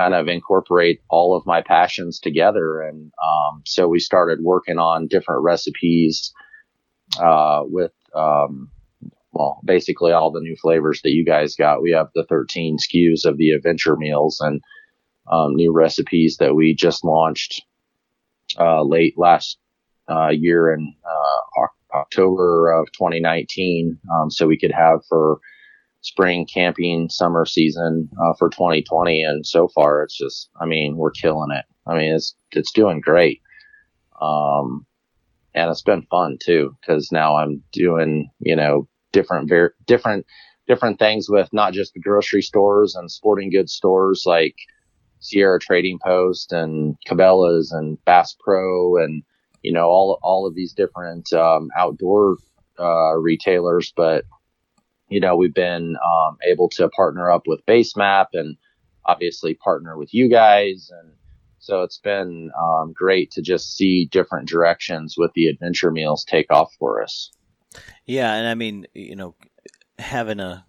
kind 0.01 0.15
of 0.15 0.29
incorporate 0.29 1.01
all 1.11 1.37
of 1.37 1.45
my 1.45 1.61
passions 1.61 2.19
together. 2.19 2.81
And 2.81 3.13
um, 3.23 3.63
so 3.67 3.87
we 3.87 3.99
started 3.99 4.39
working 4.41 4.79
on 4.79 5.09
different 5.09 5.43
recipes 5.43 6.33
uh, 7.21 7.61
with, 7.65 7.93
um, 8.15 8.71
well, 9.33 9.61
basically 9.63 10.13
all 10.13 10.33
the 10.33 10.41
new 10.41 10.57
flavors 10.57 11.03
that 11.03 11.11
you 11.11 11.23
guys 11.23 11.55
got. 11.55 11.83
We 11.83 11.91
have 11.91 12.09
the 12.15 12.25
13 12.31 12.79
SKUs 12.79 13.27
of 13.27 13.37
the 13.37 13.51
adventure 13.51 13.97
meals 13.97 14.41
and 14.41 14.63
um, 15.31 15.55
new 15.55 15.71
recipes 15.71 16.39
that 16.41 16.55
we 16.55 16.75
just 16.75 17.05
launched 17.05 17.63
uh, 18.59 18.83
late 18.83 19.15
last 19.19 19.59
uh, 20.11 20.31
year 20.31 20.73
in 20.73 20.95
uh, 21.05 21.67
October 21.95 22.73
of 22.73 22.91
2019. 22.93 23.99
Um, 24.15 24.31
so 24.31 24.47
we 24.47 24.59
could 24.59 24.73
have 24.73 25.01
for 25.11 25.41
spring 26.03 26.47
camping 26.47 27.09
summer 27.11 27.45
season 27.45 28.09
uh, 28.23 28.33
for 28.39 28.49
2020 28.51 29.23
and 29.23 29.47
so 29.47 29.69
far 29.69 30.03
it's 30.03 30.17
just 30.17 30.49
i 30.61 30.67
mean 30.67 30.97
we're 30.97 31.11
killing 31.11 31.51
it. 31.51 31.65
I 31.87 31.97
mean 31.97 32.15
it's 32.15 32.35
it's 32.53 32.73
doing 32.73 33.01
great. 33.01 33.41
Um 34.21 34.87
and 35.55 35.71
it's 35.71 35.83
been 35.83 36.03
fun 36.11 36.39
too 36.43 36.77
because 36.81 37.11
now 37.11 37.37
i'm 37.37 37.63
doing 37.73 38.31
you 38.41 38.55
know 38.57 38.89
different 39.13 39.49
very 39.49 39.71
different 39.87 40.27
different 40.67 40.99
things 40.99 41.29
with 41.29 41.49
not 41.53 41.73
just 41.73 41.95
the 41.95 42.01
grocery 42.01 42.43
stores 42.43 42.95
and 42.95 43.11
sporting 43.11 43.51
goods 43.51 43.73
stores 43.73 44.23
like 44.27 44.55
sierra 45.21 45.59
trading 45.59 45.99
post 46.05 46.53
and 46.53 46.97
cabela's 47.07 47.73
and 47.73 48.03
bass 48.05 48.37
pro 48.39 48.97
and 48.97 49.23
you 49.63 49.73
know 49.73 49.87
all 49.89 50.19
all 50.23 50.47
of 50.47 50.55
these 50.55 50.73
different 50.73 51.33
um, 51.33 51.69
outdoor 51.77 52.37
uh, 52.79 53.15
retailers 53.15 53.93
but 53.97 54.25
you 55.11 55.21
know, 55.21 55.37
we've 55.37 55.55
been 55.55 55.97
um, 55.97 56.39
able 56.49 56.69
to 56.71 56.89
partner 56.91 57.31
up 57.31 57.43
with 57.47 57.67
Basemap 57.67 58.27
and 58.33 58.57
obviously 59.05 59.55
partner 59.55 59.99
with 59.99 60.15
you 60.15 60.31
guys. 60.31 60.91
And 61.03 61.13
so 61.59 61.83
it's 61.83 61.99
been 61.99 62.51
um, 62.59 62.93
great 62.93 63.33
to 63.33 63.43
just 63.43 63.77
see 63.77 64.07
different 64.07 64.49
directions 64.49 65.17
with 65.19 65.33
the 65.35 65.47
adventure 65.47 65.91
meals 65.91 66.25
take 66.25 66.51
off 66.51 66.73
for 66.79 67.03
us. 67.03 67.33
Yeah. 68.07 68.33
And 68.35 68.47
I 68.47 68.55
mean, 68.55 68.87
you 68.95 69.17
know, 69.17 69.35
having 69.99 70.39
a, 70.39 70.65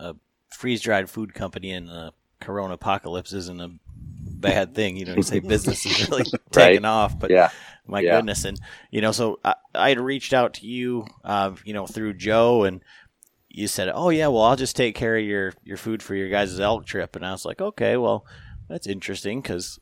a 0.00 0.16
freeze 0.50 0.80
dried 0.80 1.10
food 1.10 1.34
company 1.34 1.70
in 1.70 1.88
a 1.88 2.12
corona 2.40 2.74
apocalypse 2.74 3.34
isn't 3.34 3.60
a 3.60 3.70
bad 4.44 4.74
thing. 4.74 4.96
You 4.96 5.04
know, 5.04 5.14
you 5.14 5.22
say 5.22 5.38
business 5.40 5.84
is 5.84 6.08
really 6.08 6.24
taking 6.50 6.86
off, 6.86 7.18
but 7.18 7.30
yeah. 7.30 7.50
my 7.86 8.00
yeah. 8.00 8.16
goodness. 8.16 8.46
And, 8.46 8.58
you 8.90 9.02
know, 9.02 9.12
so 9.12 9.40
I, 9.44 9.54
I 9.74 9.90
had 9.90 10.00
reached 10.00 10.32
out 10.32 10.54
to 10.54 10.66
you, 10.66 11.06
uh, 11.22 11.52
you 11.64 11.74
know, 11.74 11.86
through 11.86 12.14
Joe 12.14 12.64
and 12.64 12.82
you 13.54 13.68
said, 13.68 13.90
"Oh 13.94 14.10
yeah, 14.10 14.26
well 14.26 14.42
I'll 14.42 14.56
just 14.56 14.76
take 14.76 14.94
care 14.96 15.16
of 15.16 15.24
your 15.24 15.54
your 15.62 15.76
food 15.76 16.02
for 16.02 16.14
your 16.14 16.28
guys' 16.28 16.58
elk 16.58 16.86
trip," 16.86 17.14
and 17.14 17.24
I 17.24 17.30
was 17.30 17.44
like, 17.44 17.60
"Okay, 17.60 17.96
well 17.96 18.26
that's 18.68 18.86
interesting 18.86 19.40
because 19.40 19.78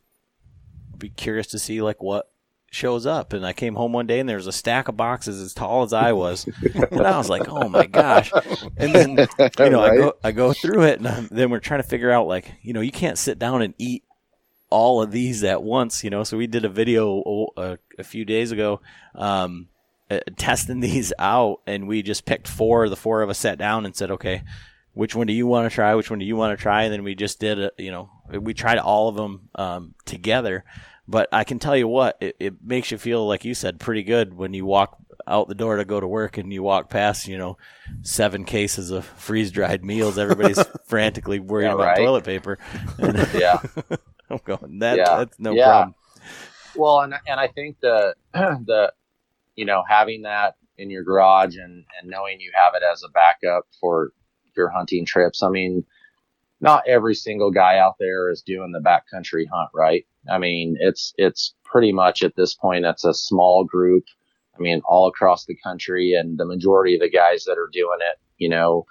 I'd 0.93 0.99
be 0.99 1.09
curious 1.09 1.47
to 1.49 1.59
see 1.59 1.81
like 1.81 2.03
what 2.03 2.31
shows 2.71 3.07
up." 3.07 3.33
And 3.33 3.47
I 3.47 3.55
came 3.55 3.75
home 3.75 3.93
one 3.93 4.07
day 4.07 4.21
and 4.21 4.29
there 4.29 4.37
was 4.37 4.47
a 4.47 4.53
stack 4.53 4.89
of 4.89 4.97
boxes 4.97 5.41
as 5.41 5.55
tall 5.55 5.83
as 5.83 5.95
I 5.95 6.13
was, 6.13 6.47
and 6.91 7.01
I 7.01 7.17
was 7.17 7.31
like, 7.31 7.49
"Oh 7.49 7.69
my 7.69 7.87
gosh!" 7.87 8.31
And 8.77 8.95
then 8.95 9.11
you 9.59 9.71
know 9.71 9.81
right? 9.81 9.93
I 9.93 9.97
go 9.97 10.13
I 10.25 10.33
go 10.33 10.53
through 10.53 10.83
it, 10.83 10.99
and 10.99 11.09
I'm, 11.09 11.29
then 11.31 11.49
we're 11.49 11.61
trying 11.61 11.83
to 11.83 11.89
figure 11.89 12.11
out 12.11 12.27
like 12.27 12.53
you 12.61 12.75
know 12.75 12.83
you 12.83 12.93
can't 12.93 13.19
sit 13.19 13.39
down 13.39 13.63
and 13.63 13.73
eat 13.79 14.05
all 14.69 15.03
of 15.03 15.11
these 15.13 15.45
at 15.45 15.63
once, 15.63 16.05
you 16.05 16.11
know. 16.11 16.25
So 16.25 16.37
we 16.37 16.47
did 16.47 16.67
a 16.67 16.69
video 16.69 17.49
a, 17.57 17.79
a 17.99 18.05
few 18.05 18.27
days 18.27 18.53
ago. 18.53 18.83
Um, 19.15 19.69
uh, 20.17 20.21
testing 20.37 20.81
these 20.81 21.13
out, 21.19 21.61
and 21.67 21.87
we 21.87 22.03
just 22.03 22.25
picked 22.25 22.49
four. 22.49 22.89
The 22.89 22.97
four 22.97 23.23
of 23.23 23.31
us 23.31 23.39
sat 23.39 23.59
down 23.59 23.87
and 23.87 23.95
said, 23.95 24.11
"Okay, 24.11 24.43
which 24.93 25.15
one 25.15 25.27
do 25.27 25.33
you 25.33 25.47
want 25.47 25.71
to 25.71 25.75
try? 25.75 25.95
Which 25.95 26.11
one 26.11 26.19
do 26.19 26.25
you 26.25 26.37
want 26.37 26.57
to 26.57 26.63
try?" 26.63 26.85
And 26.85 26.93
then 26.93 27.05
we 27.05 27.15
just 27.15 27.41
did 27.41 27.59
it. 27.59 27.75
You 27.79 27.91
know, 27.91 28.11
we 28.29 28.55
tried 28.55 28.79
all 28.79 29.09
of 29.09 29.17
them 29.17 29.49
um, 29.55 29.95
together. 30.05 30.65
But 31.09 31.29
I 31.33 31.45
can 31.45 31.59
tell 31.59 31.77
you 31.77 31.89
what, 31.89 32.17
it, 32.21 32.37
it 32.39 32.55
makes 32.63 32.91
you 32.93 32.97
feel 32.97 33.27
like 33.27 33.45
you 33.45 33.55
said 33.55 33.81
pretty 33.81 34.05
good 34.05 34.35
when 34.35 34.55
you 34.55 34.65
walk 34.65 34.97
out 35.27 35.49
the 35.49 35.55
door 35.55 35.77
to 35.77 35.85
go 35.85 36.01
to 36.01 36.07
work 36.07 36.39
and 36.39 36.53
you 36.53 36.63
walk 36.63 36.91
past, 36.91 37.27
you 37.27 37.39
know, 37.39 37.57
seven 38.03 38.45
cases 38.45 38.91
of 38.91 39.05
freeze 39.05 39.51
dried 39.51 39.85
meals. 39.85 40.19
Everybody's 40.19 40.65
frantically 40.87 41.41
worried 41.41 41.67
yeah, 41.67 41.75
about 41.75 41.87
right. 41.87 41.97
toilet 41.97 42.25
paper. 42.25 42.59
And 42.99 43.17
yeah, 43.35 43.61
I'm 44.31 44.41
going 44.45 44.79
that. 44.79 44.97
Yeah. 44.97 45.17
That's 45.17 45.39
no 45.39 45.53
yeah. 45.53 45.65
problem. 45.65 45.95
Well, 46.77 47.01
and 47.01 47.15
and 47.27 47.39
I 47.39 47.49
think 47.49 47.81
the 47.81 48.15
the 48.33 48.93
you 49.57 49.65
know, 49.65 49.83
having 49.89 50.23
that 50.23 50.55
in 50.79 50.91
your 50.91 51.05
garage 51.05 51.57
and, 51.57 51.85
and 52.01 52.11
knowing 52.11 52.41
you 52.41 52.51
have 52.55 52.75
it 52.75 52.83
as 52.83 53.03
a 53.03 53.11
backup 53.11 53.67
for 53.81 54.13
your 54.57 54.69
hunting 54.69 55.05
trips. 55.05 55.43
I 55.43 55.49
mean, 55.49 55.85
not 56.61 56.87
every 56.87 57.15
single 57.15 57.51
guy 57.51 57.79
out 57.79 57.97
there 57.99 58.31
is 58.31 58.43
doing 58.43 58.73
the 58.73 58.81
backcountry 58.81 59.45
hunt, 59.53 59.71
right? 59.75 60.07
I 60.31 60.39
mean, 60.39 60.77
it's, 60.79 61.13
it's 61.17 61.55
pretty 61.65 61.93
much 61.93 62.23
at 62.23 62.37
this 62.37 62.55
point, 62.55 62.85
it's 62.85 63.05
a 63.05 63.15
small 63.15 63.65
group. 63.65 64.05
I 64.57 64.61
mean, 64.61 64.81
all 64.85 65.09
across 65.09 65.45
the 65.45 65.57
country 65.65 66.15
and 66.15 66.39
the 66.39 66.45
majority 66.45 66.95
of 66.95 67.01
the 67.01 67.11
guys 67.11 67.45
that 67.45 67.59
are 67.59 67.71
doing 67.73 67.99
it, 68.01 68.19
you 68.39 68.49
know, 68.49 68.87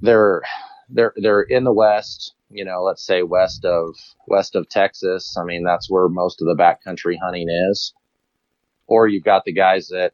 they're, 0.00 0.42
they're, 0.88 1.14
they're 1.16 1.42
in 1.42 1.64
the 1.64 1.72
West, 1.72 2.34
you 2.50 2.64
know, 2.64 2.82
let's 2.82 3.04
say 3.04 3.22
west 3.22 3.64
of, 3.64 3.94
west 4.26 4.54
of 4.56 4.68
Texas. 4.68 5.36
I 5.38 5.44
mean, 5.44 5.64
that's 5.64 5.90
where 5.90 6.08
most 6.08 6.42
of 6.42 6.46
the 6.46 6.54
backcountry 6.54 7.16
hunting 7.22 7.48
is 7.70 7.92
or 8.90 9.08
you've 9.08 9.24
got 9.24 9.44
the 9.44 9.52
guys 9.52 9.88
that 9.88 10.12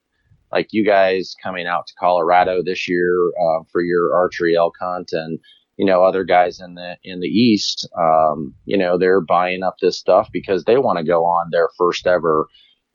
like 0.53 0.69
you 0.71 0.85
guys 0.85 1.35
coming 1.43 1.67
out 1.67 1.89
to 1.89 1.95
Colorado 1.99 2.63
this 2.63 2.89
year 2.89 3.29
uh, 3.31 3.65
for 3.73 3.83
your 3.83 4.15
archery 4.15 4.55
elk 4.57 4.75
hunt, 4.81 5.11
and 5.13 5.41
you 5.77 5.85
know 5.85 6.05
other 6.05 6.23
guys 6.23 6.61
in 6.61 6.75
the 6.75 6.97
in 7.03 7.21
the 7.21 7.27
east, 7.27 7.89
um, 7.99 8.55
you 8.65 8.77
know 8.79 8.97
they're 8.97 9.21
buying 9.21 9.65
up 9.65 9.77
this 9.81 9.99
stuff 9.99 10.29
because 10.33 10.65
they 10.65 10.77
want 10.77 10.99
to 10.99 11.05
go 11.05 11.25
on 11.25 11.49
their 11.51 11.69
first 11.77 12.07
ever, 12.07 12.47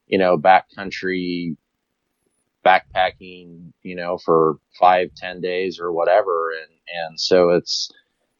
you 0.07 0.17
know, 0.17 0.37
backcountry 0.37 1.57
backpacking, 2.65 3.71
you 3.81 3.95
know, 3.95 4.17
for 4.23 4.57
five 4.79 5.09
ten 5.17 5.41
days 5.41 5.79
or 5.79 5.91
whatever, 5.91 6.51
and 6.51 6.71
and 7.07 7.19
so 7.19 7.49
it's 7.49 7.91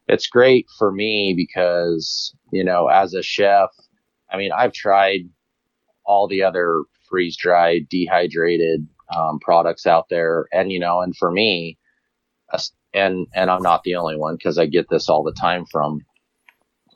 it's 0.08 0.28
great 0.28 0.68
for 0.78 0.92
me 0.92 1.34
because 1.36 2.34
you 2.54 2.64
know 2.64 2.88
as 2.88 3.14
a 3.14 3.24
chef, 3.24 3.70
I 4.32 4.38
mean 4.38 4.52
I've 4.52 4.74
tried 4.74 5.22
all 6.06 6.28
the 6.28 6.44
other 6.44 6.84
freeze 7.12 7.38
dried, 7.38 7.90
dehydrated 7.90 8.88
um, 9.16 9.40
products 9.40 9.86
out 9.86 10.08
there. 10.10 10.48
And, 10.52 10.72
you 10.72 10.80
know, 10.80 11.02
and 11.02 11.16
for 11.16 11.30
me, 11.30 11.78
and, 12.94 13.28
and 13.34 13.52
I'm 13.52 13.62
not 13.62 13.84
the 13.84 13.96
only 13.96 14.18
one 14.18 14.36
because 14.36 14.58
I 14.58 14.66
get 14.66 14.88
this 14.90 15.10
all 15.10 15.24
the 15.24 15.36
time 15.40 15.66
from 15.72 16.02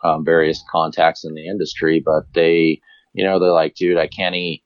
um, 0.04 0.26
various 0.26 0.64
contacts 0.72 1.26
in 1.26 1.36
the 1.36 1.48
industry, 1.48 2.02
but 2.04 2.24
they, 2.34 2.82
you 3.14 3.24
know, 3.24 3.40
they're 3.40 3.52
like, 3.52 3.76
dude, 3.76 3.98
I 3.98 4.08
can't 4.08 4.36
eat, 4.36 4.64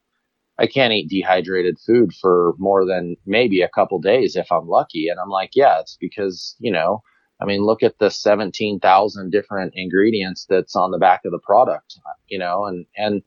I 0.58 0.68
can't 0.68 0.94
eat 0.94 1.10
dehydrated 1.10 1.78
food 1.86 2.14
for 2.14 2.54
more 2.58 2.86
than 2.86 3.16
maybe 3.26 3.62
a 3.62 3.70
couple 3.70 4.00
days 4.00 4.36
if 4.36 4.52
I'm 4.52 4.68
lucky. 4.68 5.08
And 5.08 5.20
I'm 5.20 5.30
like, 5.30 5.52
yeah, 5.56 5.80
it's 5.80 5.98
because, 6.00 6.56
you 6.60 6.72
know, 6.72 7.02
I 7.42 7.46
mean, 7.46 7.62
look 7.62 7.84
at 7.84 8.00
the 8.00 8.10
17,000 8.10 9.32
different 9.32 9.74
ingredients 9.76 10.46
that's 10.50 10.76
on 10.76 10.92
the 10.92 10.98
back 10.98 11.22
of 11.26 11.32
the 11.32 11.40
product, 11.40 11.96
you 12.28 12.38
know, 12.38 12.66
and, 12.66 12.86
and 12.98 13.22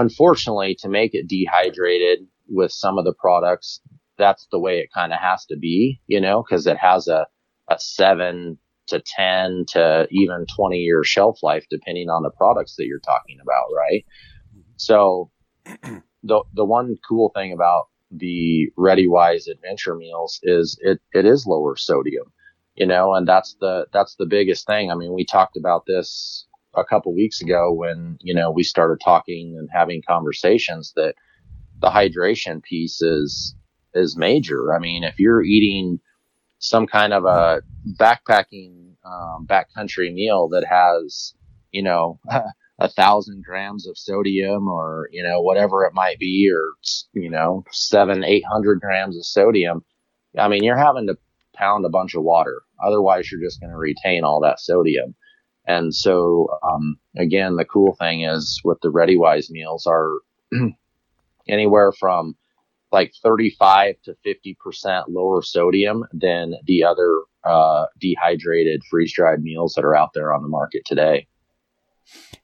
unfortunately, 0.00 0.76
to 0.80 0.88
make 0.88 1.14
it 1.14 1.28
dehydrated 1.28 2.26
with 2.48 2.72
some 2.72 2.98
of 2.98 3.04
the 3.04 3.14
products, 3.14 3.80
that's 4.18 4.46
the 4.50 4.58
way 4.58 4.78
it 4.78 4.92
kind 4.92 5.12
of 5.12 5.18
has 5.20 5.46
to 5.46 5.56
be, 5.56 6.00
you 6.06 6.20
know, 6.20 6.42
because 6.42 6.66
it 6.66 6.76
has 6.76 7.08
a, 7.08 7.26
a 7.68 7.78
seven 7.78 8.58
to 8.88 9.00
10 9.04 9.64
to 9.68 10.06
even 10.10 10.46
20 10.54 10.76
year 10.78 11.04
shelf 11.04 11.42
life, 11.42 11.64
depending 11.70 12.08
on 12.08 12.22
the 12.22 12.30
products 12.30 12.76
that 12.76 12.86
you're 12.86 13.00
talking 13.00 13.38
about, 13.40 13.66
right? 13.76 14.04
Mm-hmm. 14.56 14.72
So, 14.76 15.30
the, 16.22 16.42
the 16.54 16.64
one 16.64 16.96
cool 17.08 17.30
thing 17.34 17.52
about 17.52 17.88
the 18.10 18.70
ReadyWise 18.76 19.48
adventure 19.48 19.94
meals 19.94 20.40
is 20.42 20.78
it, 20.82 21.00
it 21.12 21.24
is 21.24 21.46
lower 21.46 21.76
sodium, 21.76 22.32
you 22.74 22.86
know, 22.86 23.14
and 23.14 23.26
that's 23.26 23.56
the, 23.60 23.86
that's 23.92 24.16
the 24.16 24.26
biggest 24.26 24.66
thing. 24.66 24.90
I 24.90 24.96
mean, 24.96 25.14
we 25.14 25.24
talked 25.24 25.56
about 25.56 25.84
this 25.86 26.46
a 26.74 26.84
couple 26.84 27.14
weeks 27.14 27.40
ago 27.40 27.72
when 27.72 28.18
you 28.20 28.34
know 28.34 28.50
we 28.50 28.62
started 28.62 29.00
talking 29.04 29.56
and 29.58 29.68
having 29.72 30.02
conversations 30.06 30.92
that 30.96 31.14
the 31.80 31.88
hydration 31.88 32.62
piece 32.62 33.00
is 33.02 33.54
is 33.94 34.16
major. 34.16 34.74
I 34.74 34.78
mean, 34.78 35.02
if 35.04 35.18
you're 35.18 35.42
eating 35.42 35.98
some 36.58 36.86
kind 36.86 37.12
of 37.12 37.24
a 37.24 37.62
backpacking 37.98 38.94
um, 39.04 39.46
backcountry 39.46 40.12
meal 40.12 40.48
that 40.50 40.64
has 40.68 41.34
you 41.72 41.82
know 41.82 42.20
a 42.78 42.88
thousand 42.88 43.44
grams 43.44 43.86
of 43.86 43.98
sodium 43.98 44.68
or 44.68 45.08
you 45.12 45.22
know 45.22 45.40
whatever 45.40 45.84
it 45.84 45.94
might 45.94 46.18
be 46.18 46.50
or 46.52 46.62
you 47.20 47.30
know 47.30 47.64
seven 47.72 48.24
eight 48.24 48.44
hundred 48.50 48.80
grams 48.80 49.16
of 49.16 49.24
sodium, 49.24 49.84
I 50.38 50.48
mean 50.48 50.62
you're 50.62 50.76
having 50.78 51.06
to 51.08 51.16
pound 51.54 51.84
a 51.84 51.90
bunch 51.90 52.14
of 52.14 52.22
water. 52.22 52.62
Otherwise, 52.82 53.30
you're 53.30 53.42
just 53.42 53.60
going 53.60 53.70
to 53.70 53.76
retain 53.76 54.24
all 54.24 54.40
that 54.40 54.60
sodium. 54.60 55.14
And 55.66 55.94
so, 55.94 56.48
um, 56.62 56.98
again, 57.16 57.56
the 57.56 57.64
cool 57.64 57.94
thing 57.94 58.22
is 58.22 58.60
with 58.64 58.80
the 58.80 58.90
ReadyWise 58.90 59.50
meals 59.50 59.86
are 59.86 60.18
anywhere 61.48 61.92
from 61.92 62.36
like 62.92 63.12
35 63.22 63.96
to 64.04 64.16
50% 64.26 65.04
lower 65.08 65.42
sodium 65.42 66.04
than 66.12 66.54
the 66.64 66.84
other 66.84 67.22
uh, 67.44 67.86
dehydrated 68.00 68.82
freeze 68.90 69.12
dried 69.12 69.42
meals 69.42 69.74
that 69.74 69.84
are 69.84 69.94
out 69.94 70.10
there 70.14 70.32
on 70.32 70.42
the 70.42 70.48
market 70.48 70.82
today. 70.84 71.26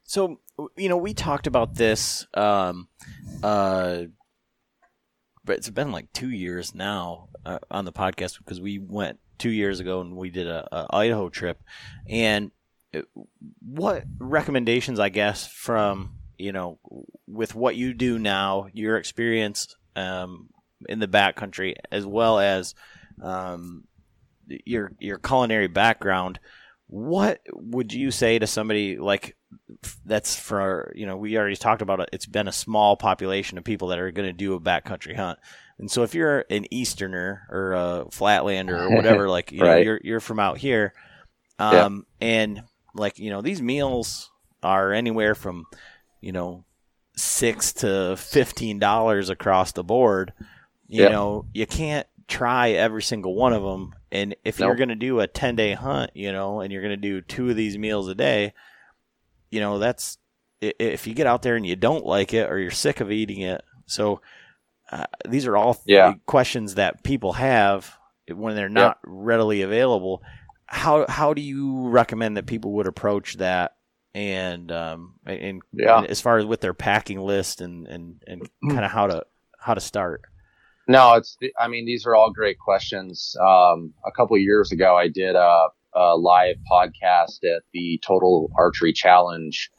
So, 0.04 0.40
you 0.76 0.88
know, 0.88 0.96
we 0.96 1.14
talked 1.14 1.46
about 1.46 1.74
this, 1.74 2.26
um, 2.34 2.88
uh, 3.42 4.02
but 5.44 5.56
it's 5.56 5.70
been 5.70 5.92
like 5.92 6.12
two 6.12 6.30
years 6.30 6.74
now 6.74 7.28
uh, 7.44 7.58
on 7.70 7.84
the 7.84 7.92
podcast 7.92 8.38
because 8.38 8.60
we 8.60 8.78
went 8.78 9.18
two 9.38 9.50
years 9.50 9.80
ago 9.80 10.00
and 10.00 10.16
we 10.16 10.30
did 10.30 10.46
a, 10.46 10.66
a 10.72 10.96
Idaho 10.96 11.28
trip. 11.28 11.60
And 12.08 12.52
what 13.60 14.04
recommendations, 14.18 15.00
I 15.00 15.08
guess, 15.08 15.46
from 15.46 16.12
you 16.38 16.52
know, 16.52 16.78
with 17.26 17.54
what 17.54 17.76
you 17.76 17.94
do 17.94 18.18
now, 18.18 18.68
your 18.72 18.98
experience 18.98 19.74
um, 19.94 20.50
in 20.88 20.98
the 20.98 21.08
backcountry, 21.08 21.74
as 21.90 22.04
well 22.04 22.38
as 22.38 22.74
um, 23.22 23.84
your 24.46 24.92
your 24.98 25.18
culinary 25.18 25.68
background, 25.68 26.38
what 26.88 27.40
would 27.52 27.92
you 27.92 28.10
say 28.10 28.38
to 28.38 28.46
somebody 28.46 28.96
like 28.96 29.36
that's 30.04 30.36
for 30.36 30.92
you 30.94 31.06
know 31.06 31.16
we 31.16 31.36
already 31.36 31.56
talked 31.56 31.82
about 31.82 32.00
it 32.00 32.08
it's 32.12 32.26
been 32.26 32.48
a 32.48 32.52
small 32.52 32.96
population 32.96 33.58
of 33.58 33.64
people 33.64 33.88
that 33.88 33.98
are 33.98 34.10
going 34.10 34.28
to 34.28 34.32
do 34.32 34.54
a 34.54 34.60
backcountry 34.60 35.16
hunt 35.16 35.38
and 35.78 35.90
so 35.90 36.02
if 36.02 36.14
you're 36.14 36.44
an 36.50 36.66
easterner 36.72 37.46
or 37.50 37.72
a 37.72 38.04
flatlander 38.10 38.78
or 38.78 38.94
whatever 38.94 39.28
like 39.30 39.50
you 39.52 39.62
right. 39.62 39.76
know 39.76 39.82
you're 39.82 40.00
you're 40.04 40.20
from 40.20 40.38
out 40.38 40.58
here 40.58 40.92
um 41.58 42.06
yeah. 42.20 42.28
and 42.28 42.62
like 42.96 43.18
you 43.18 43.30
know 43.30 43.42
these 43.42 43.62
meals 43.62 44.30
are 44.62 44.92
anywhere 44.92 45.34
from 45.34 45.66
you 46.20 46.32
know 46.32 46.64
six 47.16 47.72
to 47.72 48.16
fifteen 48.16 48.78
dollars 48.78 49.30
across 49.30 49.72
the 49.72 49.84
board 49.84 50.32
you 50.88 51.02
yeah. 51.02 51.08
know 51.08 51.46
you 51.52 51.66
can't 51.66 52.06
try 52.28 52.70
every 52.70 53.02
single 53.02 53.34
one 53.34 53.52
of 53.52 53.62
them 53.62 53.94
and 54.10 54.34
if 54.44 54.58
nope. 54.58 54.66
you're 54.66 54.76
going 54.76 54.88
to 54.88 54.94
do 54.94 55.20
a 55.20 55.26
10 55.26 55.54
day 55.54 55.72
hunt 55.74 56.10
you 56.14 56.32
know 56.32 56.60
and 56.60 56.72
you're 56.72 56.82
going 56.82 56.90
to 56.90 56.96
do 56.96 57.20
two 57.20 57.48
of 57.48 57.56
these 57.56 57.78
meals 57.78 58.08
a 58.08 58.14
day 58.14 58.52
you 59.50 59.60
know 59.60 59.78
that's 59.78 60.18
if 60.60 61.06
you 61.06 61.14
get 61.14 61.26
out 61.26 61.42
there 61.42 61.54
and 61.54 61.66
you 61.66 61.76
don't 61.76 62.04
like 62.04 62.34
it 62.34 62.50
or 62.50 62.58
you're 62.58 62.70
sick 62.70 63.00
of 63.00 63.12
eating 63.12 63.42
it 63.42 63.62
so 63.86 64.20
uh, 64.90 65.04
these 65.28 65.46
are 65.46 65.56
all 65.56 65.80
yeah. 65.86 66.14
questions 66.26 66.74
that 66.74 67.02
people 67.02 67.34
have 67.34 67.96
when 68.32 68.56
they're 68.56 68.68
not 68.68 68.98
yep. 68.98 68.98
readily 69.04 69.62
available 69.62 70.22
how 70.66 71.06
how 71.08 71.34
do 71.34 71.40
you 71.40 71.88
recommend 71.88 72.36
that 72.36 72.46
people 72.46 72.72
would 72.72 72.86
approach 72.86 73.36
that? 73.38 73.76
And 74.14 74.72
um 74.72 75.14
and, 75.26 75.62
yeah. 75.72 75.98
and 75.98 76.06
as 76.06 76.20
far 76.20 76.38
as 76.38 76.46
with 76.46 76.60
their 76.60 76.74
packing 76.74 77.20
list 77.20 77.60
and 77.60 77.86
and 77.86 78.22
and 78.26 78.48
kind 78.68 78.84
of 78.84 78.90
how 78.90 79.06
to 79.06 79.24
how 79.58 79.74
to 79.74 79.80
start? 79.80 80.22
No 80.88 81.14
it's 81.14 81.36
i 81.58 81.68
mean 81.68 81.86
these 81.86 82.06
are 82.06 82.14
all 82.14 82.32
great 82.32 82.58
questions. 82.58 83.36
Um 83.40 83.94
a 84.04 84.12
couple 84.12 84.36
years 84.38 84.72
ago 84.72 84.96
i 84.96 85.08
did 85.08 85.34
a, 85.34 85.66
a 85.94 86.16
live 86.16 86.56
podcast 86.70 87.44
at 87.44 87.62
the 87.72 88.00
total 88.04 88.50
archery 88.56 88.92
challenge 88.92 89.70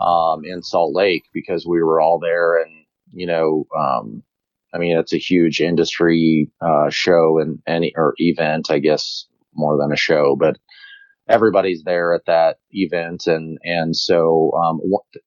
um 0.00 0.44
in 0.44 0.62
salt 0.62 0.94
lake 0.94 1.24
because 1.32 1.66
we 1.66 1.82
were 1.82 2.00
all 2.00 2.18
there 2.18 2.60
and 2.60 2.70
you 3.12 3.26
know 3.26 3.66
um 3.76 4.22
I 4.72 4.78
mean, 4.78 4.96
it's 4.96 5.12
a 5.12 5.18
huge 5.18 5.60
industry 5.60 6.50
uh, 6.60 6.90
show 6.90 7.38
and 7.38 7.58
any 7.66 7.92
or 7.96 8.14
event, 8.18 8.70
I 8.70 8.78
guess, 8.78 9.26
more 9.54 9.78
than 9.78 9.92
a 9.92 9.96
show, 9.96 10.36
but 10.38 10.56
everybody's 11.28 11.82
there 11.84 12.12
at 12.12 12.26
that 12.26 12.58
event. 12.70 13.26
And, 13.26 13.58
and 13.62 13.96
so, 13.96 14.52
um, 14.52 14.80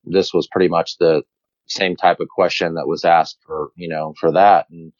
this 0.03 0.33
was 0.33 0.47
pretty 0.47 0.67
much 0.67 0.97
the 0.97 1.23
same 1.67 1.95
type 1.95 2.19
of 2.19 2.27
question 2.29 2.75
that 2.75 2.87
was 2.87 3.05
asked 3.05 3.39
for, 3.45 3.69
you 3.75 3.87
know, 3.87 4.13
for 4.19 4.31
that. 4.31 4.67
And 4.69 4.91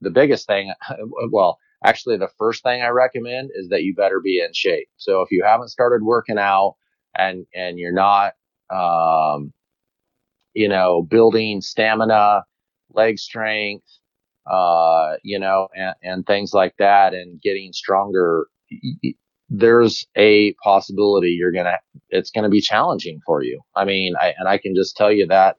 the 0.00 0.10
biggest 0.10 0.46
thing, 0.46 0.72
well, 1.30 1.58
actually 1.84 2.16
the 2.16 2.30
first 2.38 2.62
thing 2.62 2.82
I 2.82 2.88
recommend 2.88 3.50
is 3.54 3.68
that 3.68 3.82
you 3.82 3.94
better 3.94 4.20
be 4.20 4.40
in 4.40 4.52
shape. 4.52 4.88
So 4.96 5.22
if 5.22 5.30
you 5.30 5.44
haven't 5.44 5.68
started 5.68 6.04
working 6.04 6.38
out 6.38 6.76
and, 7.16 7.46
and 7.54 7.78
you're 7.78 7.92
not, 7.92 8.32
um, 8.70 9.52
you 10.54 10.68
know, 10.68 11.02
building 11.02 11.60
stamina, 11.60 12.44
leg 12.94 13.18
strength, 13.18 13.86
uh, 14.50 15.14
you 15.22 15.38
know, 15.38 15.68
and, 15.74 15.94
and 16.02 16.26
things 16.26 16.52
like 16.52 16.74
that 16.78 17.14
and 17.14 17.40
getting 17.40 17.72
stronger 17.72 18.46
there's 19.54 20.06
a 20.16 20.54
possibility 20.64 21.30
you're 21.30 21.52
gonna 21.52 21.78
it's 22.08 22.30
gonna 22.30 22.48
be 22.48 22.60
challenging 22.60 23.20
for 23.26 23.42
you. 23.42 23.60
I 23.76 23.84
mean, 23.84 24.14
I, 24.18 24.32
and 24.38 24.48
I 24.48 24.56
can 24.56 24.74
just 24.74 24.96
tell 24.96 25.12
you 25.12 25.26
that 25.26 25.56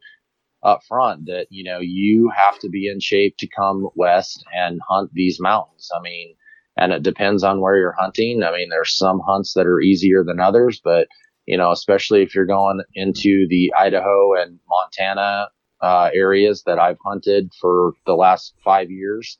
up 0.64 0.82
front 0.88 1.26
that 1.28 1.48
you 1.50 1.64
know 1.64 1.80
you 1.80 2.32
have 2.36 2.58
to 2.60 2.70
be 2.70 2.88
in 2.90 3.00
shape 3.00 3.36
to 3.38 3.48
come 3.48 3.88
west 3.96 4.44
and 4.56 4.82
hunt 4.88 5.12
these 5.14 5.40
mountains. 5.40 5.90
I 5.96 6.02
mean, 6.02 6.36
and 6.76 6.92
it 6.92 7.04
depends 7.04 7.44
on 7.44 7.62
where 7.62 7.78
you're 7.78 7.96
hunting. 7.98 8.42
I 8.44 8.52
mean, 8.52 8.70
there's 8.70 8.98
some 8.98 9.22
hunts 9.26 9.54
that 9.54 9.68
are 9.68 9.80
easier 9.82 10.24
than 10.24 10.40
others, 10.40 10.82
but 10.84 11.08
you 11.46 11.58
know, 11.58 11.72
especially 11.72 12.24
if 12.24 12.34
you're 12.34 12.46
going 12.46 12.82
into 12.96 13.46
the 13.50 13.72
Idaho 13.78 14.34
and 14.42 14.60
Montana 14.68 15.50
uh, 15.84 16.10
areas 16.14 16.64
that 16.66 16.80
I've 16.80 16.98
hunted 17.06 17.52
for 17.60 17.92
the 18.06 18.16
last 18.16 18.56
five 18.64 18.90
years, 18.90 19.38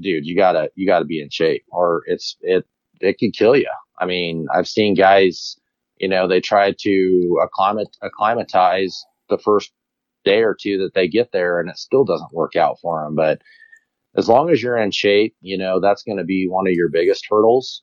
dude, 0.00 0.26
you 0.26 0.34
gotta 0.34 0.70
you 0.74 0.86
gotta 0.86 1.04
be 1.04 1.20
in 1.20 1.28
shape, 1.30 1.64
or 1.68 2.02
it's 2.06 2.36
it 2.40 2.64
it 3.00 3.18
could 3.18 3.34
kill 3.34 3.54
you. 3.54 3.70
I 3.98 4.06
mean, 4.06 4.46
I've 4.52 4.66
seen 4.66 4.94
guys, 4.94 5.56
you 5.98 6.08
know, 6.08 6.26
they 6.26 6.40
try 6.40 6.72
to 6.80 7.38
acclimat- 7.46 7.98
acclimatize 8.00 9.04
the 9.28 9.38
first 9.38 9.72
day 10.24 10.42
or 10.42 10.56
two 10.58 10.78
that 10.78 10.94
they 10.94 11.08
get 11.08 11.32
there 11.32 11.60
and 11.60 11.68
it 11.68 11.76
still 11.76 12.04
doesn't 12.04 12.32
work 12.32 12.56
out 12.56 12.78
for 12.80 13.04
them. 13.04 13.14
But 13.14 13.42
as 14.16 14.28
long 14.28 14.50
as 14.50 14.62
you're 14.62 14.78
in 14.78 14.90
shape, 14.92 15.34
you 15.40 15.58
know, 15.58 15.80
that's 15.80 16.02
going 16.02 16.18
to 16.18 16.24
be 16.24 16.46
one 16.48 16.66
of 16.66 16.74
your 16.74 16.88
biggest 16.88 17.26
hurdles. 17.28 17.82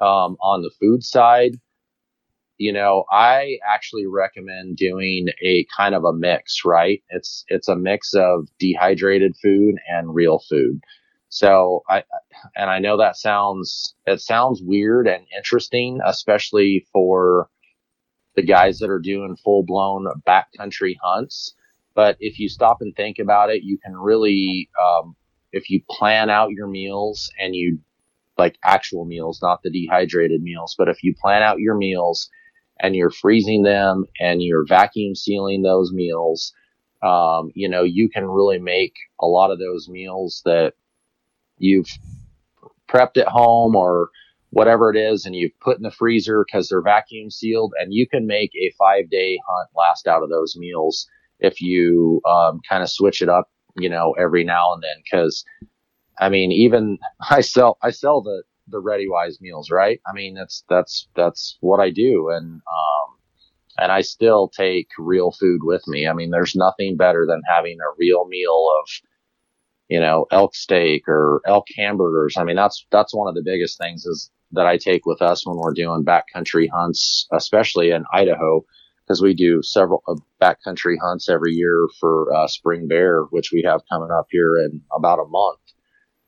Um, 0.00 0.36
on 0.42 0.62
the 0.62 0.70
food 0.78 1.02
side, 1.02 1.56
you 2.58 2.72
know, 2.72 3.04
I 3.10 3.58
actually 3.68 4.06
recommend 4.06 4.76
doing 4.76 5.28
a 5.42 5.66
kind 5.76 5.94
of 5.94 6.04
a 6.04 6.12
mix, 6.12 6.64
right? 6.64 7.02
It's, 7.10 7.44
it's 7.48 7.68
a 7.68 7.76
mix 7.76 8.14
of 8.14 8.48
dehydrated 8.58 9.36
food 9.42 9.76
and 9.88 10.14
real 10.14 10.40
food. 10.48 10.80
So 11.28 11.82
I, 11.88 12.04
and 12.54 12.70
I 12.70 12.78
know 12.78 12.96
that 12.96 13.16
sounds, 13.16 13.94
it 14.06 14.20
sounds 14.20 14.62
weird 14.62 15.06
and 15.06 15.26
interesting, 15.36 16.00
especially 16.04 16.86
for 16.92 17.48
the 18.36 18.42
guys 18.42 18.78
that 18.78 18.90
are 18.90 19.00
doing 19.00 19.36
full 19.36 19.64
blown 19.64 20.06
backcountry 20.26 20.94
hunts. 21.02 21.54
But 21.94 22.16
if 22.20 22.38
you 22.38 22.48
stop 22.48 22.78
and 22.80 22.94
think 22.94 23.18
about 23.18 23.50
it, 23.50 23.64
you 23.64 23.78
can 23.78 23.96
really, 23.96 24.68
um, 24.82 25.16
if 25.52 25.70
you 25.70 25.82
plan 25.90 26.30
out 26.30 26.50
your 26.50 26.66
meals 26.66 27.30
and 27.40 27.54
you 27.54 27.80
like 28.38 28.58
actual 28.62 29.06
meals, 29.06 29.40
not 29.42 29.62
the 29.62 29.70
dehydrated 29.70 30.42
meals, 30.42 30.74
but 30.76 30.88
if 30.88 31.02
you 31.02 31.14
plan 31.14 31.42
out 31.42 31.58
your 31.58 31.74
meals 31.74 32.28
and 32.80 32.94
you're 32.94 33.10
freezing 33.10 33.62
them 33.62 34.04
and 34.20 34.42
you're 34.42 34.66
vacuum 34.66 35.14
sealing 35.14 35.62
those 35.62 35.92
meals, 35.92 36.52
um, 37.02 37.50
you 37.54 37.68
know, 37.68 37.82
you 37.82 38.08
can 38.08 38.26
really 38.26 38.58
make 38.58 38.94
a 39.20 39.26
lot 39.26 39.50
of 39.50 39.58
those 39.58 39.88
meals 39.88 40.42
that 40.44 40.74
you've 41.58 41.88
prepped 42.88 43.16
at 43.16 43.28
home 43.28 43.74
or 43.74 44.10
whatever 44.50 44.90
it 44.90 44.96
is 44.96 45.26
and 45.26 45.34
you've 45.34 45.58
put 45.60 45.76
in 45.76 45.82
the 45.82 45.90
freezer 45.90 46.44
because 46.44 46.68
they're 46.68 46.82
vacuum 46.82 47.30
sealed 47.30 47.72
and 47.78 47.92
you 47.92 48.06
can 48.08 48.26
make 48.26 48.50
a 48.54 48.72
five 48.78 49.10
day 49.10 49.38
hunt 49.48 49.68
last 49.76 50.06
out 50.06 50.22
of 50.22 50.30
those 50.30 50.56
meals 50.56 51.08
if 51.40 51.60
you 51.60 52.20
um, 52.26 52.60
kind 52.68 52.82
of 52.82 52.90
switch 52.90 53.20
it 53.22 53.28
up 53.28 53.50
you 53.78 53.88
know 53.88 54.12
every 54.18 54.44
now 54.44 54.72
and 54.72 54.82
then. 54.82 54.96
Because 55.04 55.44
i 56.18 56.28
mean 56.28 56.52
even 56.52 56.98
i 57.30 57.40
sell 57.40 57.78
i 57.82 57.90
sell 57.90 58.22
the 58.22 58.42
the 58.68 58.82
ReadyWise 58.82 59.40
meals 59.40 59.70
right 59.70 60.00
i 60.06 60.12
mean 60.12 60.34
that's 60.34 60.64
that's 60.68 61.08
that's 61.14 61.56
what 61.60 61.80
i 61.80 61.90
do 61.90 62.30
and 62.30 62.46
um 62.54 63.16
and 63.78 63.92
i 63.92 64.00
still 64.00 64.48
take 64.48 64.88
real 64.98 65.32
food 65.32 65.60
with 65.62 65.86
me 65.86 66.06
i 66.08 66.12
mean 66.12 66.30
there's 66.30 66.56
nothing 66.56 66.96
better 66.96 67.26
than 67.28 67.42
having 67.48 67.78
a 67.80 67.94
real 67.98 68.26
meal 68.26 68.68
of 68.82 68.88
you 69.88 70.00
know, 70.00 70.26
elk 70.30 70.54
steak 70.54 71.08
or 71.08 71.40
elk 71.46 71.66
hamburgers. 71.76 72.36
I 72.36 72.44
mean, 72.44 72.56
that's, 72.56 72.86
that's 72.90 73.14
one 73.14 73.28
of 73.28 73.34
the 73.34 73.42
biggest 73.44 73.78
things 73.78 74.04
is 74.04 74.30
that 74.52 74.66
I 74.66 74.78
take 74.78 75.06
with 75.06 75.22
us 75.22 75.46
when 75.46 75.56
we're 75.56 75.74
doing 75.74 76.04
backcountry 76.04 76.68
hunts, 76.72 77.26
especially 77.32 77.90
in 77.90 78.04
Idaho, 78.12 78.64
because 79.06 79.22
we 79.22 79.34
do 79.34 79.62
several 79.62 80.02
uh, 80.08 80.14
backcountry 80.40 80.96
hunts 81.00 81.28
every 81.28 81.52
year 81.52 81.86
for 82.00 82.34
uh, 82.34 82.48
spring 82.48 82.88
bear, 82.88 83.22
which 83.30 83.50
we 83.52 83.62
have 83.66 83.82
coming 83.90 84.10
up 84.10 84.26
here 84.30 84.56
in 84.56 84.80
about 84.92 85.20
a 85.20 85.28
month. 85.28 85.60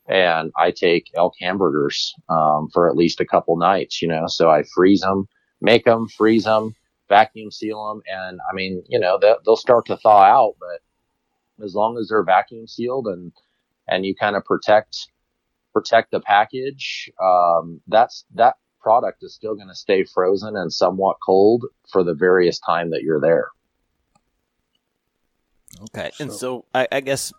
And 0.08 0.50
I 0.56 0.70
take 0.70 1.10
elk 1.14 1.34
hamburgers 1.40 2.14
um, 2.28 2.68
for 2.72 2.88
at 2.88 2.96
least 2.96 3.20
a 3.20 3.26
couple 3.26 3.56
nights, 3.56 4.00
you 4.00 4.08
know. 4.08 4.24
So 4.26 4.50
I 4.50 4.62
freeze 4.74 5.00
them, 5.00 5.28
make 5.60 5.84
them, 5.84 6.08
freeze 6.08 6.44
them, 6.44 6.74
vacuum 7.08 7.50
seal 7.50 7.88
them, 7.88 8.02
and 8.06 8.40
I 8.50 8.54
mean, 8.54 8.82
you 8.88 8.98
know, 8.98 9.18
they'll 9.20 9.56
start 9.56 9.86
to 9.86 9.96
thaw 9.96 10.22
out, 10.22 10.54
but 10.58 11.64
as 11.64 11.74
long 11.74 11.98
as 11.98 12.08
they're 12.08 12.24
vacuum 12.24 12.66
sealed 12.66 13.06
and 13.06 13.32
and 13.86 14.04
you 14.04 14.14
kind 14.14 14.36
of 14.36 14.44
protect 14.44 15.08
protect 15.72 16.10
the 16.10 16.20
package, 16.20 17.10
um, 17.22 17.80
that's 17.86 18.24
that 18.34 18.56
product 18.80 19.22
is 19.22 19.34
still 19.34 19.54
going 19.54 19.68
to 19.68 19.74
stay 19.74 20.04
frozen 20.04 20.56
and 20.56 20.72
somewhat 20.72 21.16
cold 21.24 21.64
for 21.90 22.04
the 22.04 22.14
various 22.14 22.58
time 22.60 22.90
that 22.90 23.02
you're 23.02 23.20
there. 23.20 23.48
Okay, 25.82 26.10
and 26.18 26.32
so 26.32 26.64
I, 26.74 26.88
I 26.90 27.00
guess 27.00 27.32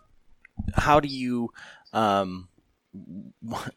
how 0.74 1.00
do 1.00 1.08
you 1.08 1.50
um 1.92 2.48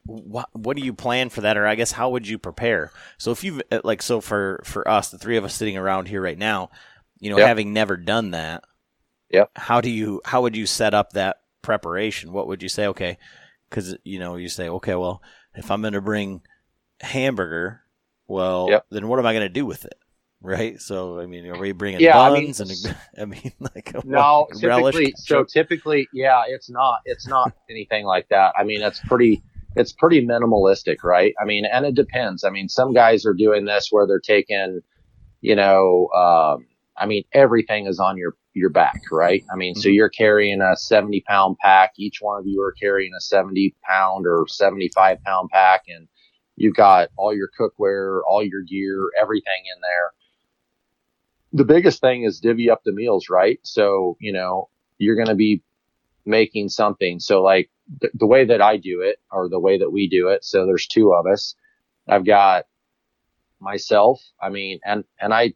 what 0.06 0.50
what 0.54 0.76
do 0.76 0.82
you 0.84 0.94
plan 0.94 1.30
for 1.30 1.42
that 1.42 1.56
or 1.58 1.68
i 1.68 1.76
guess 1.76 1.92
how 1.92 2.10
would 2.10 2.28
you 2.28 2.40
prepare 2.40 2.92
so 3.18 3.32
if 3.32 3.44
you 3.44 3.62
uh, 3.72 3.80
like 3.84 4.02
so 4.02 4.20
for 4.20 4.62
for 4.66 4.88
us 4.88 5.10
the 5.10 5.18
three 5.20 5.38
of 5.38 5.44
us 5.44 5.54
sitting 5.54 5.78
around 5.78 6.08
here 6.08 6.22
right 6.22 6.38
now 6.38 6.70
you 7.20 7.30
know 7.30 7.38
Yep. 7.38 7.48
having 7.48 7.74
never 7.74 7.96
done 7.96 8.32
that 8.32 8.64
Yep. 9.30 9.52
how 9.56 9.82
do 9.82 9.90
you 9.90 10.20
how 10.26 10.42
would 10.42 10.56
you 10.56 10.66
set 10.66 10.94
up 10.96 11.14
that 11.14 11.38
preparation 11.62 12.32
what 12.34 12.48
would 12.48 12.64
you 12.64 12.70
say 12.70 12.88
okay 12.88 13.18
because 13.70 13.96
you 14.04 14.18
know 14.20 14.36
you 14.36 14.50
say 14.50 14.68
okay 14.68 14.96
well 14.96 15.22
if 15.56 15.70
i'm 15.70 15.82
going 15.82 15.94
to 15.94 16.02
bring 16.02 16.42
hamburger 17.02 17.82
well 18.28 18.70
Yep. 18.70 18.86
then 18.90 19.08
what 19.08 19.20
am 19.20 19.26
i 19.26 19.34
going 19.34 19.46
to 19.46 19.50
do 19.50 19.66
with 19.66 19.86
it 19.86 19.96
right 20.44 20.80
so 20.82 21.20
i 21.20 21.26
mean 21.26 21.48
are 21.48 21.58
we 21.58 21.72
bringing 21.72 22.02
Yeah, 22.02 22.20
I 22.20 22.34
mean, 22.34 22.54
and 22.60 22.98
i 23.20 23.26
mean 23.26 23.54
like 23.60 23.94
No, 24.06 24.48
typically, 24.60 25.14
so 25.18 25.44
typically, 25.44 26.08
yeah, 26.14 26.44
it's 26.48 26.70
not, 26.70 27.00
it's 27.06 27.28
not 27.28 27.54
anything 27.70 28.06
like 28.06 28.28
that. 28.30 28.54
I 28.58 28.64
mean, 28.64 28.82
it's 28.82 29.00
pretty, 29.00 29.42
it's 29.76 29.94
pretty 29.94 30.26
minimalistic, 30.26 31.04
right? 31.04 31.34
I 31.42 31.46
mean, 31.46 31.66
and 31.66 31.86
it 31.86 31.96
depends. 31.96 32.44
I 32.44 32.50
mean, 32.50 32.70
some 32.70 32.94
guys 32.94 33.26
are 33.26 33.34
doing 33.34 33.66
this 33.66 33.88
where 33.92 34.06
they're 34.06 34.20
taking, 34.20 34.82
you 35.42 35.56
know, 35.56 36.10
um, 36.16 36.68
I 36.98 37.06
mean, 37.06 37.24
everything 37.34 37.88
is 37.88 38.00
on 38.00 38.18
your, 38.18 38.36
your 38.54 38.70
back, 38.70 39.02
right? 39.12 39.44
I 39.52 39.56
mean, 39.56 39.74
so 39.76 39.90
you're 39.90 40.10
carrying 40.10 40.62
a 40.62 40.76
70 40.76 41.24
pound 41.28 41.58
pack. 41.60 41.94
Each 41.98 42.18
one 42.20 42.40
of 42.40 42.46
you 42.46 42.62
are 42.62 42.74
carrying 42.74 43.14
a 43.18 43.22
70 43.22 43.76
pound 43.88 44.28
or 44.28 44.46
75 44.48 45.24
pound 45.24 45.50
pack 45.50 45.84
and 45.88 46.08
you've 46.56 46.76
got 46.76 47.10
all 47.16 47.34
your 47.34 47.50
cookware, 47.60 48.22
all 48.28 48.44
your 48.44 48.62
gear, 48.62 49.10
everything 49.20 49.64
in 49.74 49.82
there 49.82 50.12
the 51.54 51.64
biggest 51.64 52.02
thing 52.02 52.24
is 52.24 52.40
divvy 52.40 52.70
up 52.70 52.84
the 52.84 52.92
meals, 52.92 53.30
right? 53.30 53.60
So, 53.64 54.18
you 54.20 54.34
know, 54.34 54.70
you're 54.98 55.16
going 55.16 55.28
to 55.28 55.36
be 55.36 55.62
making 56.26 56.70
something. 56.70 57.20
So 57.20 57.44
like 57.44 57.70
th- 58.02 58.14
the 58.16 58.26
way 58.26 58.44
that 58.46 58.62
I 58.62 58.78
do 58.78 59.02
it 59.02 59.20
or 59.32 59.48
the 59.48 59.60
way 59.60 59.78
that 59.78 59.92
we 59.92 60.10
do 60.10 60.30
it. 60.30 60.44
So 60.44 60.66
there's 60.66 60.88
two 60.88 61.14
of 61.14 61.28
us. 61.28 61.56
I've 62.08 62.26
got 62.26 62.66
myself. 63.60 64.20
I 64.42 64.50
mean, 64.50 64.80
and, 64.84 65.04
and 65.22 65.34
I 65.34 65.54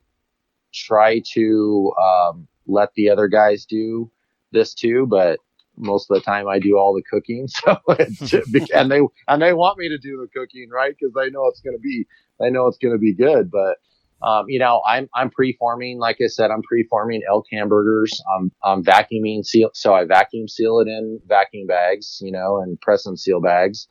try 0.73 1.21
to, 1.33 1.93
um, 1.99 2.47
let 2.67 2.93
the 2.95 3.09
other 3.09 3.27
guys 3.27 3.65
do 3.65 4.11
this 4.51 4.73
too, 4.73 5.07
but 5.09 5.39
most 5.77 6.11
of 6.11 6.15
the 6.15 6.21
time 6.21 6.47
I 6.47 6.59
do 6.59 6.77
all 6.77 6.93
the 6.93 7.03
cooking. 7.09 7.47
So 7.65 7.79
just, 8.27 8.71
and 8.73 8.91
they, 8.91 9.01
and 9.27 9.41
they 9.41 9.53
want 9.53 9.79
me 9.79 9.89
to 9.89 9.97
do 9.97 10.17
the 10.21 10.27
cooking, 10.39 10.69
right? 10.69 10.95
Cause 10.99 11.11
they 11.15 11.31
know 11.31 11.47
it's 11.47 11.61
going 11.61 11.75
to 11.75 11.81
be, 11.81 12.05
they 12.39 12.51
know 12.51 12.67
it's 12.67 12.77
going 12.77 12.93
to 12.93 12.99
be 12.99 13.13
good, 13.15 13.49
but 13.49 13.77
um, 14.21 14.45
you 14.47 14.59
know, 14.59 14.81
I'm 14.85 15.07
I'm 15.13 15.29
preforming. 15.29 15.97
Like 15.97 16.17
I 16.23 16.27
said, 16.27 16.49
I'm 16.49 16.61
preforming 16.61 17.19
elk 17.29 17.45
hamburgers. 17.51 18.19
I'm 18.35 18.51
I'm 18.63 18.83
vacuuming 18.83 19.45
seal, 19.45 19.69
so 19.73 19.93
I 19.93 20.05
vacuum 20.05 20.47
seal 20.47 20.79
it 20.79 20.87
in 20.87 21.19
vacuum 21.27 21.67
bags, 21.67 22.17
you 22.21 22.31
know, 22.31 22.57
and 22.57 22.79
press 22.81 23.05
and 23.05 23.19
seal 23.19 23.41
bags, 23.41 23.87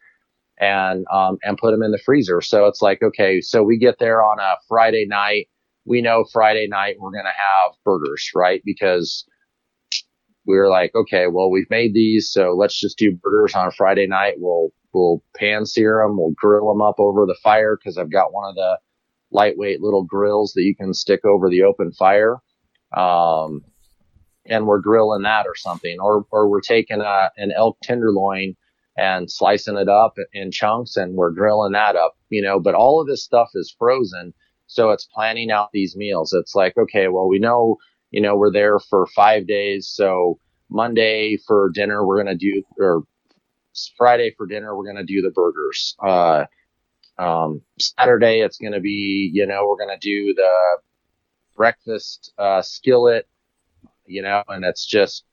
and 0.58 1.06
um 1.12 1.38
and 1.44 1.56
put 1.58 1.70
them 1.70 1.82
in 1.82 1.92
the 1.92 2.00
freezer. 2.04 2.40
So 2.40 2.66
it's 2.66 2.82
like 2.82 3.02
okay, 3.02 3.40
so 3.40 3.62
we 3.62 3.78
get 3.78 3.98
there 4.00 4.22
on 4.22 4.40
a 4.40 4.56
Friday 4.68 5.06
night. 5.06 5.48
We 5.84 6.02
know 6.02 6.24
Friday 6.32 6.66
night 6.68 6.96
we're 6.98 7.12
gonna 7.12 7.28
have 7.28 7.72
burgers, 7.84 8.30
right? 8.34 8.62
Because 8.64 9.24
we 10.44 10.56
were 10.56 10.68
like, 10.68 10.92
okay, 10.96 11.28
well 11.28 11.50
we've 11.50 11.70
made 11.70 11.94
these, 11.94 12.30
so 12.30 12.54
let's 12.58 12.78
just 12.80 12.98
do 12.98 13.12
burgers 13.12 13.54
on 13.54 13.68
a 13.68 13.72
Friday 13.72 14.08
night. 14.08 14.34
We'll 14.38 14.70
we'll 14.92 15.22
pan 15.36 15.66
sear 15.66 16.02
them, 16.02 16.16
we'll 16.18 16.34
grill 16.36 16.68
them 16.68 16.82
up 16.82 16.96
over 16.98 17.26
the 17.26 17.36
fire 17.44 17.76
because 17.76 17.96
I've 17.96 18.10
got 18.10 18.32
one 18.32 18.48
of 18.48 18.56
the 18.56 18.78
lightweight 19.30 19.80
little 19.80 20.04
grills 20.04 20.52
that 20.54 20.62
you 20.62 20.74
can 20.74 20.94
stick 20.94 21.24
over 21.24 21.48
the 21.48 21.62
open 21.62 21.92
fire. 21.92 22.36
Um, 22.96 23.62
and 24.46 24.66
we're 24.66 24.80
grilling 24.80 25.22
that 25.22 25.46
or 25.46 25.56
something, 25.56 25.98
or, 26.00 26.24
or 26.30 26.48
we're 26.48 26.60
taking 26.60 27.00
a, 27.00 27.30
an 27.36 27.52
elk 27.56 27.78
tenderloin 27.82 28.54
and 28.96 29.30
slicing 29.30 29.76
it 29.76 29.88
up 29.88 30.14
in 30.32 30.50
chunks 30.50 30.96
and 30.96 31.14
we're 31.14 31.32
grilling 31.32 31.72
that 31.72 31.96
up, 31.96 32.16
you 32.30 32.40
know, 32.40 32.58
but 32.58 32.74
all 32.74 33.00
of 33.00 33.06
this 33.06 33.24
stuff 33.24 33.50
is 33.54 33.74
frozen. 33.78 34.32
So 34.68 34.90
it's 34.90 35.08
planning 35.12 35.50
out 35.50 35.70
these 35.72 35.96
meals. 35.96 36.32
It's 36.32 36.54
like, 36.54 36.76
okay, 36.78 37.08
well, 37.08 37.28
we 37.28 37.38
know, 37.38 37.76
you 38.10 38.20
know, 38.20 38.36
we're 38.36 38.52
there 38.52 38.78
for 38.78 39.06
five 39.14 39.46
days. 39.46 39.90
So 39.92 40.38
Monday 40.70 41.38
for 41.46 41.70
dinner, 41.74 42.06
we're 42.06 42.22
going 42.22 42.38
to 42.38 42.52
do, 42.52 42.62
or 42.78 43.02
Friday 43.98 44.32
for 44.36 44.46
dinner, 44.46 44.76
we're 44.76 44.90
going 44.90 44.96
to 44.96 45.04
do 45.04 45.22
the 45.22 45.30
burgers. 45.30 45.94
Uh, 46.02 46.46
um, 47.18 47.62
Saturday, 47.78 48.40
it's 48.40 48.58
going 48.58 48.72
to 48.72 48.80
be, 48.80 49.30
you 49.32 49.46
know, 49.46 49.66
we're 49.66 49.84
going 49.84 49.98
to 49.98 50.08
do 50.08 50.34
the 50.34 50.52
breakfast, 51.56 52.32
uh, 52.38 52.62
skillet, 52.62 53.26
you 54.06 54.22
know, 54.22 54.42
and 54.48 54.64
it's 54.64 54.86
just 54.86 55.24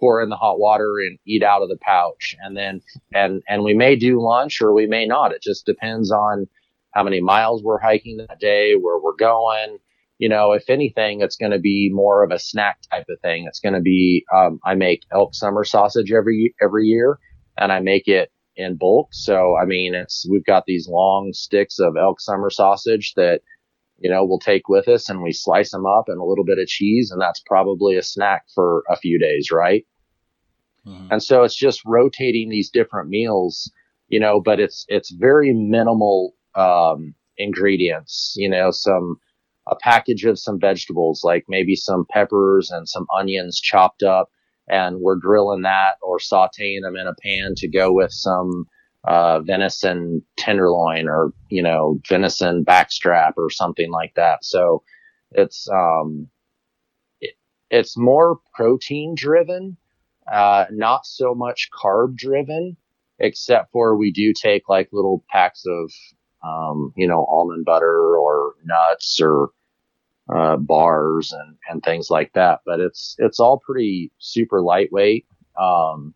pour 0.00 0.22
in 0.22 0.28
the 0.28 0.36
hot 0.36 0.58
water 0.58 0.96
and 0.98 1.18
eat 1.26 1.42
out 1.42 1.62
of 1.62 1.68
the 1.68 1.78
pouch. 1.80 2.36
And 2.40 2.56
then, 2.56 2.80
and, 3.12 3.42
and 3.48 3.62
we 3.64 3.74
may 3.74 3.96
do 3.96 4.22
lunch 4.22 4.60
or 4.60 4.72
we 4.72 4.86
may 4.86 5.06
not. 5.06 5.32
It 5.32 5.42
just 5.42 5.66
depends 5.66 6.10
on 6.10 6.46
how 6.92 7.02
many 7.02 7.20
miles 7.20 7.62
we're 7.62 7.80
hiking 7.80 8.18
that 8.18 8.40
day, 8.40 8.74
where 8.74 8.98
we're 8.98 9.16
going. 9.16 9.78
You 10.18 10.28
know, 10.28 10.52
if 10.52 10.68
anything, 10.68 11.20
it's 11.20 11.36
going 11.36 11.52
to 11.52 11.60
be 11.60 11.90
more 11.92 12.24
of 12.24 12.32
a 12.32 12.38
snack 12.40 12.78
type 12.90 13.06
of 13.08 13.20
thing. 13.20 13.46
It's 13.46 13.60
going 13.60 13.74
to 13.74 13.80
be, 13.80 14.24
um, 14.34 14.58
I 14.64 14.74
make 14.74 15.02
elk 15.12 15.34
summer 15.34 15.64
sausage 15.64 16.10
every, 16.10 16.54
every 16.60 16.86
year 16.86 17.18
and 17.56 17.70
I 17.70 17.80
make 17.80 18.08
it 18.08 18.30
in 18.58 18.76
bulk. 18.76 19.08
So, 19.12 19.56
I 19.56 19.64
mean, 19.64 19.94
it's, 19.94 20.26
we've 20.28 20.44
got 20.44 20.64
these 20.66 20.88
long 20.88 21.32
sticks 21.32 21.78
of 21.78 21.96
elk 21.96 22.20
summer 22.20 22.50
sausage 22.50 23.14
that, 23.14 23.40
you 24.00 24.10
know, 24.10 24.24
we'll 24.24 24.40
take 24.40 24.68
with 24.68 24.88
us 24.88 25.08
and 25.08 25.22
we 25.22 25.32
slice 25.32 25.70
them 25.70 25.86
up 25.86 26.04
and 26.08 26.20
a 26.20 26.24
little 26.24 26.44
bit 26.44 26.58
of 26.58 26.66
cheese. 26.66 27.10
And 27.10 27.20
that's 27.20 27.40
probably 27.46 27.96
a 27.96 28.02
snack 28.02 28.42
for 28.54 28.82
a 28.90 28.96
few 28.96 29.18
days, 29.18 29.50
right? 29.52 29.86
Mhm. 30.86 31.08
And 31.10 31.22
so 31.22 31.44
it's 31.44 31.56
just 31.56 31.80
rotating 31.86 32.48
these 32.48 32.68
different 32.68 33.08
meals, 33.08 33.70
you 34.08 34.20
know, 34.20 34.40
but 34.40 34.60
it's, 34.60 34.84
it's 34.88 35.10
very 35.10 35.54
minimal, 35.54 36.34
um, 36.54 37.14
ingredients, 37.38 38.34
you 38.36 38.48
know, 38.50 38.70
some, 38.72 39.16
a 39.70 39.76
package 39.76 40.24
of 40.24 40.38
some 40.38 40.58
vegetables, 40.58 41.22
like 41.22 41.44
maybe 41.48 41.76
some 41.76 42.06
peppers 42.10 42.70
and 42.70 42.88
some 42.88 43.06
onions 43.16 43.60
chopped 43.60 44.02
up 44.02 44.30
and 44.68 45.00
we're 45.00 45.16
grilling 45.16 45.62
that 45.62 45.96
or 46.02 46.18
sauteing 46.18 46.82
them 46.82 46.96
in 46.96 47.06
a 47.06 47.14
pan 47.22 47.54
to 47.56 47.68
go 47.68 47.92
with 47.92 48.12
some 48.12 48.66
uh, 49.06 49.40
venison 49.40 50.22
tenderloin 50.36 51.08
or 51.08 51.32
you 51.48 51.62
know 51.62 52.00
venison 52.08 52.64
backstrap 52.64 53.32
or 53.36 53.50
something 53.50 53.90
like 53.90 54.12
that. 54.16 54.44
So 54.44 54.82
it's 55.32 55.68
um, 55.68 56.28
it, 57.20 57.34
it's 57.70 57.96
more 57.96 58.38
protein 58.54 59.14
driven, 59.16 59.76
uh, 60.30 60.66
not 60.70 61.06
so 61.06 61.34
much 61.34 61.68
carb 61.72 62.16
driven, 62.16 62.76
except 63.18 63.72
for 63.72 63.96
we 63.96 64.12
do 64.12 64.32
take 64.32 64.68
like 64.68 64.88
little 64.92 65.24
packs 65.30 65.64
of 65.66 65.92
um, 66.44 66.92
you 66.96 67.06
know 67.06 67.24
almond 67.30 67.64
butter 67.64 68.16
or 68.16 68.54
nuts 68.64 69.20
or 69.22 69.50
uh, 70.34 70.56
bars 70.56 71.32
and, 71.32 71.56
and 71.68 71.82
things 71.82 72.10
like 72.10 72.32
that. 72.34 72.60
But 72.66 72.80
it's 72.80 73.16
it's 73.18 73.40
all 73.40 73.58
pretty 73.58 74.12
super 74.18 74.62
lightweight. 74.62 75.26
Um, 75.58 76.14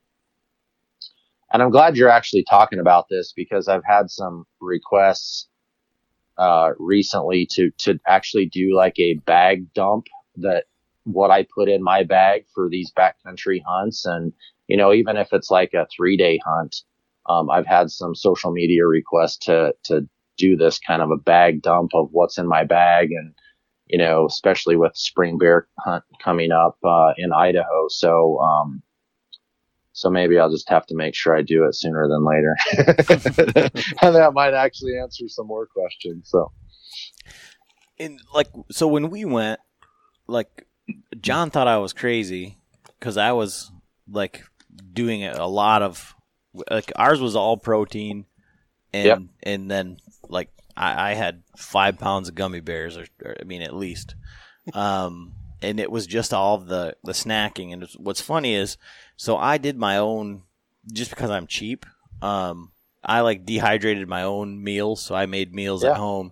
and 1.52 1.62
I'm 1.62 1.70
glad 1.70 1.96
you're 1.96 2.08
actually 2.08 2.44
talking 2.48 2.78
about 2.78 3.06
this 3.10 3.32
because 3.34 3.68
I've 3.68 3.84
had 3.84 4.10
some 4.10 4.46
requests 4.60 5.48
uh, 6.38 6.70
recently 6.78 7.46
to 7.52 7.70
to 7.78 7.98
actually 8.06 8.46
do 8.46 8.74
like 8.74 8.98
a 8.98 9.14
bag 9.26 9.72
dump 9.74 10.06
that 10.36 10.64
what 11.04 11.30
I 11.30 11.46
put 11.54 11.68
in 11.68 11.82
my 11.82 12.04
bag 12.04 12.46
for 12.54 12.68
these 12.68 12.92
backcountry 12.92 13.60
hunts, 13.66 14.06
and 14.06 14.32
you 14.68 14.76
know 14.76 14.92
even 14.92 15.16
if 15.16 15.28
it's 15.32 15.50
like 15.50 15.74
a 15.74 15.86
three 15.94 16.16
day 16.16 16.38
hunt, 16.44 16.76
um, 17.28 17.50
I've 17.50 17.66
had 17.66 17.90
some 17.90 18.14
social 18.14 18.50
media 18.52 18.86
requests 18.86 19.38
to 19.46 19.74
to 19.84 20.08
do 20.38 20.56
this 20.56 20.78
kind 20.78 21.02
of 21.02 21.10
a 21.10 21.16
bag 21.18 21.62
dump 21.62 21.90
of 21.94 22.08
what's 22.12 22.38
in 22.38 22.46
my 22.48 22.64
bag 22.64 23.12
and 23.12 23.34
you 23.92 23.98
know, 23.98 24.26
especially 24.26 24.74
with 24.74 24.96
spring 24.96 25.38
bear 25.38 25.68
hunt 25.78 26.02
coming 26.24 26.50
up 26.50 26.76
uh, 26.84 27.12
in 27.16 27.32
Idaho. 27.32 27.86
So, 27.88 28.38
um, 28.40 28.82
so 29.92 30.08
maybe 30.10 30.38
I'll 30.38 30.50
just 30.50 30.68
have 30.70 30.86
to 30.86 30.96
make 30.96 31.14
sure 31.14 31.36
I 31.36 31.42
do 31.42 31.64
it 31.66 31.74
sooner 31.76 32.08
than 32.08 32.24
later, 32.24 32.56
and 34.02 34.14
that 34.16 34.32
might 34.34 34.54
actually 34.54 34.98
answer 34.98 35.28
some 35.28 35.46
more 35.46 35.66
questions. 35.66 36.28
So, 36.30 36.50
and 37.98 38.18
like 38.34 38.48
so 38.70 38.88
when 38.88 39.10
we 39.10 39.24
went 39.24 39.60
like 40.26 40.66
john 41.20 41.50
thought 41.50 41.68
i 41.68 41.78
was 41.78 41.92
crazy 41.92 42.56
because 42.98 43.16
i 43.16 43.32
was 43.32 43.70
like 44.10 44.44
doing 44.92 45.24
a 45.24 45.46
lot 45.46 45.82
of 45.82 46.14
like 46.70 46.90
ours 46.96 47.20
was 47.20 47.36
all 47.36 47.56
protein 47.56 48.24
and 48.92 49.06
Yep. 49.06 49.18
and 49.44 49.70
then 49.70 49.98
like 50.28 50.48
I, 50.76 51.10
I 51.10 51.14
had 51.14 51.42
five 51.56 51.98
pounds 51.98 52.28
of 52.28 52.34
gummy 52.34 52.60
bears 52.60 52.96
or, 52.96 53.06
or 53.24 53.36
i 53.40 53.44
mean 53.44 53.62
at 53.62 53.74
least 53.74 54.14
um 54.74 55.32
and 55.60 55.78
it 55.80 55.90
was 55.90 56.06
just 56.06 56.32
all 56.34 56.54
of 56.56 56.66
the 56.66 56.96
the 57.04 57.12
snacking 57.12 57.72
and 57.72 57.82
it's- 57.82 57.96
what's 57.98 58.20
funny 58.20 58.54
is 58.54 58.76
so 59.16 59.36
i 59.36 59.58
did 59.58 59.76
my 59.76 59.96
own 59.98 60.42
just 60.92 61.10
because 61.10 61.30
i'm 61.30 61.46
cheap 61.46 61.84
um 62.22 62.70
I 63.04 63.22
like 63.22 63.44
dehydrated 63.44 64.06
my 64.06 64.22
own 64.22 64.62
meals, 64.62 65.02
so 65.02 65.12
I 65.16 65.26
made 65.26 65.52
meals 65.52 65.82
Yeah. 65.82 65.90
at 65.90 65.96
home, 65.96 66.30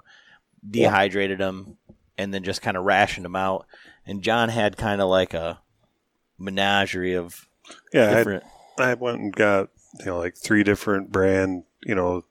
dehydrated 0.65 1.39
them, 1.39 1.79
and 2.17 2.33
then 2.33 2.45
just 2.45 2.63
kind 2.63 2.77
of 2.77 2.85
rationed 2.85 3.25
them 3.25 3.35
out. 3.35 3.67
And 4.07 4.23
John 4.23 4.49
had 4.51 4.77
kind 4.77 5.01
of 5.01 5.09
like 5.09 5.35
a 5.35 5.59
menagerie 6.39 7.15
of 7.15 7.49
Yeah, 7.93 8.23
I. 8.79 8.83
I 8.91 8.95
went 8.95 9.19
and 9.19 9.35
got 9.35 9.71
you 9.99 10.07
know 10.07 10.19
like 10.19 10.37
three 10.37 10.63
different 10.63 11.11
brand 11.11 11.65
you 11.83 11.97
know 11.97 12.23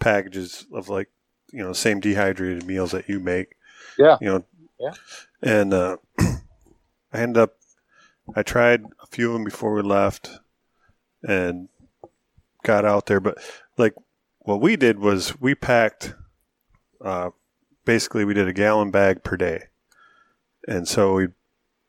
packages 0.00 0.64
of 0.72 0.88
like 0.88 1.10
you 1.52 1.62
know 1.62 1.72
same 1.72 2.00
dehydrated 2.00 2.66
meals 2.66 2.92
that 2.92 3.08
you 3.08 3.20
make. 3.20 3.54
Yeah. 3.98 4.18
You 4.20 4.26
know. 4.26 4.44
Yeah. 4.80 4.94
And 5.42 5.74
uh, 5.74 5.96
I 6.18 7.20
ended 7.20 7.38
up. 7.38 7.56
I 8.34 8.42
tried 8.42 8.84
a 9.02 9.06
few 9.06 9.28
of 9.28 9.34
them 9.34 9.44
before 9.44 9.74
we 9.74 9.82
left, 9.82 10.30
and 11.22 11.68
got 12.62 12.84
out 12.84 13.06
there. 13.06 13.20
But 13.20 13.38
like 13.76 13.94
what 14.40 14.60
we 14.60 14.76
did 14.76 14.98
was 14.98 15.40
we 15.40 15.54
packed. 15.54 16.14
Uh, 17.04 17.30
basically, 17.84 18.24
we 18.24 18.34
did 18.34 18.48
a 18.48 18.52
gallon 18.52 18.90
bag 18.90 19.22
per 19.22 19.36
day, 19.36 19.64
and 20.66 20.86
so 20.88 21.14
we 21.14 21.28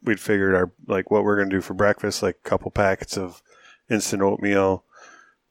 we'd 0.04 0.20
figured 0.20 0.56
our 0.56 0.72
like 0.88 1.10
what 1.10 1.24
we're 1.24 1.38
gonna 1.38 1.50
do 1.50 1.62
for 1.62 1.74
breakfast, 1.74 2.22
like 2.22 2.38
a 2.44 2.50
couple 2.50 2.70
packets 2.72 3.18
of 3.18 3.42
instant 3.90 4.22
oatmeal. 4.22 4.84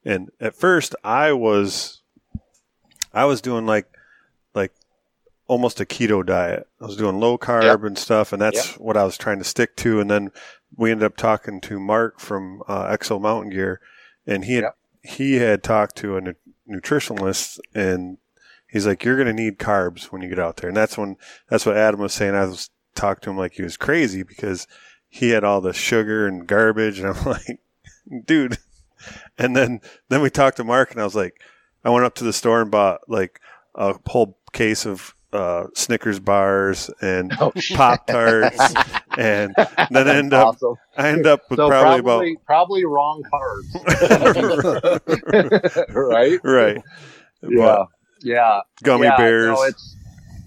And 0.05 0.31
at 0.41 0.55
first, 0.55 0.95
I 1.05 1.33
was, 1.33 2.03
I 3.13 3.25
was 3.25 3.41
doing 3.41 3.67
like, 3.67 3.87
like 3.87 3.93
almost 5.53 5.81
a 5.81 5.85
keto 5.85 6.25
diet. 6.25 6.67
I 6.81 6.87
was 6.87 6.97
doing 6.97 7.21
low 7.21 7.37
carb 7.37 7.63
Yep. 7.65 7.85
and 7.85 7.99
stuff, 7.99 8.33
and 8.33 8.41
that's 8.41 8.75
what 8.79 8.97
I 8.97 9.05
was 9.05 9.19
trying 9.19 9.39
to 9.39 9.45
stick 9.45 9.77
to. 9.77 10.01
And 10.01 10.11
then 10.11 10.31
we 10.77 10.91
ended 10.91 11.05
up 11.05 11.17
talking 11.17 11.61
to 11.63 11.79
Mark 11.79 12.19
from 12.21 12.63
uh, 12.67 12.87
Exo 12.87 13.21
Mountain 13.21 13.51
Gear, 13.53 13.81
and 14.27 14.45
he 14.47 14.55
had 14.55 14.63
Yep. 14.65 14.77
he 15.03 15.35
had 15.35 15.63
talked 15.63 15.97
to 15.97 16.17
a 16.17 16.21
nu- 16.21 16.35
nutritionalist, 16.69 17.59
and 17.75 18.19
he's 18.67 18.87
like, 18.87 19.05
"You're 19.05 19.17
going 19.17 19.27
to 19.35 19.43
need 19.43 19.59
carbs 19.59 20.05
when 20.05 20.23
you 20.23 20.29
get 20.29 20.39
out 20.39 20.57
there." 20.57 20.69
And 20.69 20.77
that's 20.77 20.97
when 20.97 21.17
that's 21.49 21.67
what 21.67 21.77
Adam 21.77 22.01
was 22.01 22.15
saying. 22.15 22.35
I 22.35 22.47
was 22.47 22.71
talking 22.95 23.21
to 23.23 23.31
him 23.31 23.37
like 23.39 23.53
he 23.55 23.63
was 23.63 23.77
crazy 23.77 24.23
because 24.23 24.67
he 25.09 25.31
had 25.31 25.45
all 25.45 25.61
the 25.61 25.73
sugar 25.75 26.27
and 26.27 26.47
garbage, 26.47 26.99
and 26.99 27.09
I'm 27.09 27.25
like, 27.27 27.61
dude. 28.25 28.59
And 29.37 29.55
then 29.57 29.81
then 30.09 30.23
we 30.23 30.31
talked 30.31 30.57
to 30.59 30.65
Mark, 30.65 30.93
and 30.93 31.01
I 31.01 31.05
was 31.05 31.15
like, 31.17 31.43
I 31.85 31.91
went 31.91 32.05
up 32.07 32.15
to 32.17 32.25
the 32.25 32.33
store 32.33 32.63
and 32.63 32.71
bought 32.71 33.01
like 33.09 33.41
a 33.75 33.97
whole 34.07 34.39
case 34.53 34.87
of 34.87 35.15
uh, 35.33 35.67
Snickers 35.75 36.21
bars 36.21 36.91
and 37.01 37.33
Oh. 37.41 37.53
Pop 37.75 38.07
Tarts, 38.07 38.59
and 39.17 39.55
then 39.91 40.09
I 40.09 40.15
end 40.17 40.33
up 40.35 40.49
Awesome. 40.49 40.75
I 40.97 41.09
end 41.09 41.27
up 41.27 41.41
with 41.51 41.59
So 41.59 41.69
probably, 41.69 42.03
probably, 42.03 42.37
probably 42.47 42.85
wrong 42.85 43.23
carbs, 43.33 43.73
right? 45.95 46.41
right. 46.45 46.83
Yeah, 47.43 47.57
But 47.57 47.87
yeah. 48.23 48.61
gummy 48.83 49.07
yeah, 49.07 49.17
bears. 49.17 49.57
No, 49.57 49.63
it's 49.65 49.97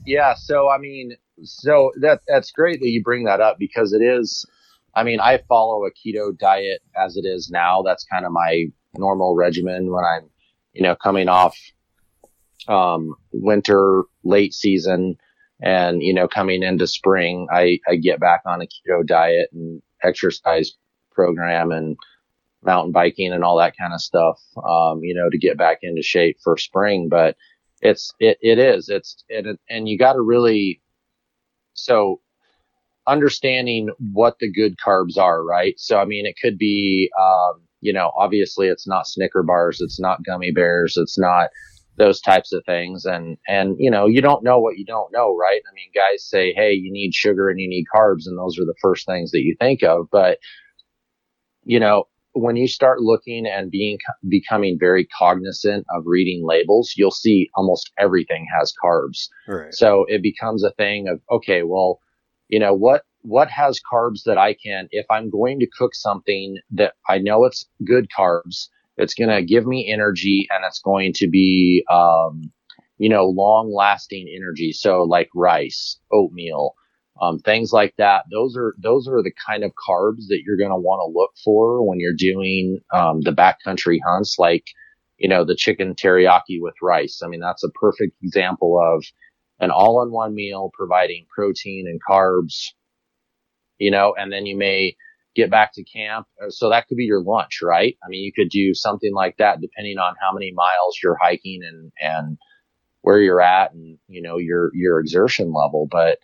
yeah. 0.05 0.33
So 0.36 0.69
I 0.69 0.77
mean, 0.77 1.13
so 1.43 1.91
that 2.01 2.21
that's 2.27 2.51
great 2.51 2.79
that 2.81 2.89
you 2.89 3.03
bring 3.03 3.25
that 3.25 3.41
up 3.41 3.57
because 3.59 3.93
it 3.93 4.01
is. 4.01 4.45
I 4.95 5.03
mean, 5.03 5.19
I 5.19 5.39
follow 5.49 5.86
a 5.86 5.91
keto 5.91 6.38
diet 6.38 6.81
as 6.97 7.17
it 7.17 7.25
is 7.25 7.49
now. 7.49 7.81
That's 7.81 8.05
kind 8.05 8.25
of 8.25 8.31
my 8.31 8.65
normal 8.97 9.36
regimen 9.36 9.91
when 9.91 10.05
I'm, 10.05 10.29
you 10.71 10.83
know, 10.83 10.95
coming 10.95 11.27
off 11.27 11.57
um, 12.68 13.16
winter, 13.32 14.03
late 14.24 14.53
season, 14.53 15.18
and 15.62 16.01
you 16.01 16.14
know, 16.14 16.28
coming 16.28 16.64
into 16.64 16.88
spring. 16.88 17.47
I 17.51 17.80
I 17.88 17.95
get 17.95 18.20
back 18.20 18.41
on 18.45 18.62
a 18.62 18.66
keto 18.66 19.06
diet 19.06 19.49
and 19.53 19.82
exercise 20.03 20.74
program 21.12 21.72
and 21.72 21.97
mountain 22.64 22.91
biking 22.91 23.32
and 23.32 23.43
all 23.43 23.58
that 23.58 23.78
kind 23.78 23.93
of 23.93 24.01
stuff. 24.01 24.39
Um, 24.58 24.99
you 25.03 25.14
know, 25.14 25.30
to 25.30 25.38
get 25.38 25.58
back 25.58 25.80
into 25.82 26.01
shape 26.01 26.38
for 26.43 26.58
spring, 26.58 27.08
but 27.10 27.36
it's 27.82 28.14
it 28.20 28.38
it 28.41 28.60
is 28.60 28.89
it's 28.89 29.24
it, 29.30 29.60
and 29.70 29.88
you 29.88 29.97
got 29.97 30.14
to 30.14 30.22
really 30.22 30.82
so 31.74 32.22
understanding 33.08 33.89
what 33.99 34.38
the 34.39 34.51
good 34.51 34.76
carbs 34.84 35.18
are 35.18 35.43
right 35.43 35.76
so 35.78 35.99
i 35.99 36.06
mean 36.06 36.26
it 36.26 36.36
could 36.41 36.58
be 36.58 37.10
um 37.22 37.62
you 37.82 37.93
know 37.93 38.12
obviously 38.18 38.68
it's 38.68 38.88
not 38.88 39.08
snicker 39.08 39.43
bars 39.43 39.80
it's 39.82 39.99
not 39.99 40.24
gummy 40.26 40.51
bears 40.51 40.97
it's 40.97 41.20
not 41.20 41.49
those 41.98 42.20
types 42.22 42.52
of 42.52 42.64
things 42.66 43.06
and 43.06 43.38
and 43.48 43.76
you 43.80 43.89
know 43.89 44.06
you 44.06 44.22
don't 44.22 44.43
know 44.43 44.60
what 44.60 44.78
you 44.78 44.86
don't 44.86 45.12
know 45.12 45.36
right 45.36 45.62
i 45.70 45.74
mean 45.74 45.89
guys 45.93 46.24
say 46.24 46.54
hey 46.54 46.74
you 46.74 46.91
need 46.91 47.14
sugar 47.14 47.50
and 47.50 47.60
you 47.60 47.68
need 47.68 47.86
carbs 47.93 48.26
and 48.26 48.38
those 48.38 48.58
are 48.60 48.66
the 48.66 48.76
first 48.82 49.06
things 49.06 49.32
that 49.32 49.41
you 49.41 49.56
think 49.60 49.84
of 49.84 50.08
but 50.12 50.38
you 51.64 51.80
know 51.80 52.06
when 52.36 52.58
you 52.58 52.68
start 52.68 53.00
looking 53.00 53.48
and 53.48 53.72
being 53.72 53.98
becoming 54.28 54.78
very 54.78 55.08
cognizant 55.18 55.86
of 55.96 56.04
reading 56.06 56.43
labels, 56.46 56.93
you'll 56.98 57.10
see 57.10 57.50
almost 57.56 57.91
everything 57.98 58.46
has 58.60 58.74
carbs. 58.84 59.30
right. 59.48 59.74
So 59.74 60.06
it 60.10 60.22
becomes 60.22 60.64
a 60.64 60.72
thing 60.72 61.08
of 61.08 61.22
okay, 61.32 61.64
well, 61.64 62.00
you 62.50 62.60
know 62.60 62.74
what 62.74 63.04
what 63.22 63.50
has 63.50 63.80
carbs 63.91 64.24
that 64.26 64.38
I 64.38 64.54
can 64.54 64.88
if 64.91 65.06
I'm 65.10 65.30
going 65.30 65.60
to 65.60 65.68
cook 65.78 65.96
something 65.96 66.58
that 66.72 66.93
I 67.10 67.20
know 67.20 67.46
it's 67.46 67.66
good 67.86 68.08
carbs, 68.16 68.68
it's 68.98 69.14
going 69.14 69.30
to 69.30 69.43
give 69.43 69.66
me 69.66 69.89
energy 69.91 70.48
and 70.52 70.64
it's 70.66 70.80
going 70.80 71.14
to 71.16 71.28
be 71.30 71.84
um, 71.91 72.52
you 72.98 73.10
know 73.10 73.26
long 73.28 73.74
lasting 73.74 74.28
energy. 74.36 74.72
So 74.72 75.04
like 75.04 75.30
rice, 75.36 76.00
oatmeal, 76.12 76.74
um, 77.22 77.39
things 77.39 77.72
like 77.72 77.96
that. 77.98 78.26
Those 78.32 78.56
are 78.58 78.74
those 78.82 79.08
are 79.08 79.22
the 79.22 79.34
kind 79.46 79.64
of 79.64 79.72
carbs 79.72 80.28
that 80.30 80.41
you're 80.46 80.58
going 80.58 80.72
to 80.72 80.76
want 80.78 81.00
to 81.00 81.18
look 81.18 81.32
for 81.43 81.88
when 81.88 82.00
you're 82.00 82.14
doing 82.18 82.80
um, 82.93 83.22
the 83.22 83.32
backcountry 83.32 84.00
hunts, 84.06 84.38
like 84.39 84.66
you 85.18 85.30
know 85.30 85.46
the 85.46 85.56
chicken 85.56 85.96
teriyaki 85.96 86.60
with 86.60 86.76
rice. 86.82 87.22
I 87.24 87.28
mean 87.28 87.41
that's 87.41 87.64
a 87.64 87.70
perfect 87.72 88.14
example 88.24 88.80
of 88.82 89.04
an 89.60 89.72
all-in-one 89.72 90.36
meal 90.36 90.70
providing 90.74 91.26
protein 91.34 91.88
and 91.88 92.00
carbs. 92.10 92.72
You 93.78 93.91
know, 93.91 94.16
and 94.18 94.32
then 94.32 94.46
you 94.46 94.58
may 94.58 94.96
get 95.36 95.51
back 95.51 95.73
to 95.73 95.83
camp. 95.83 96.27
Uh, 96.41 96.49
So 96.49 96.69
that 96.69 96.88
could 96.88 96.97
be 96.97 97.05
your 97.05 97.21
lunch, 97.21 97.59
right? 97.61 97.97
I 98.03 98.09
mean, 98.09 98.23
you 98.23 98.33
could 98.33 98.49
do 98.49 98.73
something 98.73 99.13
like 99.13 99.38
that 99.38 99.61
depending 99.61 99.97
on 99.97 100.15
how 100.21 100.33
many 100.33 100.51
miles 100.53 100.97
you're 101.03 101.17
hiking 101.21 101.61
and 101.63 101.91
and 102.01 102.38
where 103.01 103.19
you're 103.19 103.41
at 103.41 103.73
and 103.73 103.97
you 104.07 104.21
know 104.21 104.38
your 104.38 104.71
your 104.73 104.99
exertion 104.99 105.53
level, 105.53 105.88
but 105.89 106.19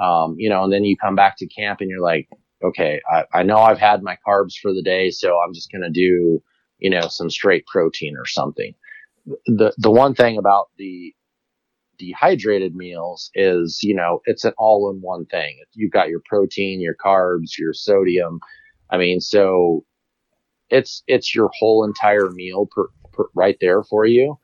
um, 0.00 0.36
you 0.38 0.50
know, 0.50 0.64
and 0.64 0.72
then 0.72 0.84
you 0.84 0.96
come 0.96 1.14
back 1.14 1.36
to 1.38 1.46
camp 1.46 1.80
and 1.80 1.88
you're 1.90 2.02
like, 2.02 2.28
okay, 2.62 3.00
I, 3.10 3.24
I 3.32 3.42
know 3.42 3.58
I've 3.58 3.78
had 3.78 4.02
my 4.02 4.18
carbs 4.26 4.54
for 4.60 4.72
the 4.72 4.82
day, 4.82 5.10
so 5.10 5.38
I'm 5.38 5.54
just 5.54 5.70
going 5.70 5.82
to 5.82 5.90
do, 5.90 6.42
you 6.78 6.90
know, 6.90 7.08
some 7.08 7.30
straight 7.30 7.66
protein 7.66 8.16
or 8.18 8.26
something. 8.26 8.74
The, 9.46 9.72
the 9.78 9.90
one 9.90 10.14
thing 10.14 10.38
about 10.38 10.68
the 10.76 11.14
dehydrated 11.98 12.74
meals 12.74 13.30
is, 13.34 13.80
you 13.82 13.94
know, 13.94 14.20
it's 14.24 14.44
an 14.44 14.52
all 14.58 14.90
in 14.90 15.00
one 15.00 15.26
thing. 15.26 15.58
You've 15.72 15.92
got 15.92 16.08
your 16.08 16.22
protein, 16.24 16.80
your 16.80 16.96
carbs, 16.96 17.58
your 17.58 17.72
sodium. 17.72 18.40
I 18.90 18.98
mean, 18.98 19.20
so 19.20 19.84
it's, 20.70 21.02
it's 21.06 21.34
your 21.34 21.50
whole 21.58 21.84
entire 21.84 22.30
meal 22.30 22.68
per, 22.70 22.88
per, 23.12 23.26
right 23.34 23.56
there 23.60 23.82
for 23.82 24.06
you. 24.06 24.38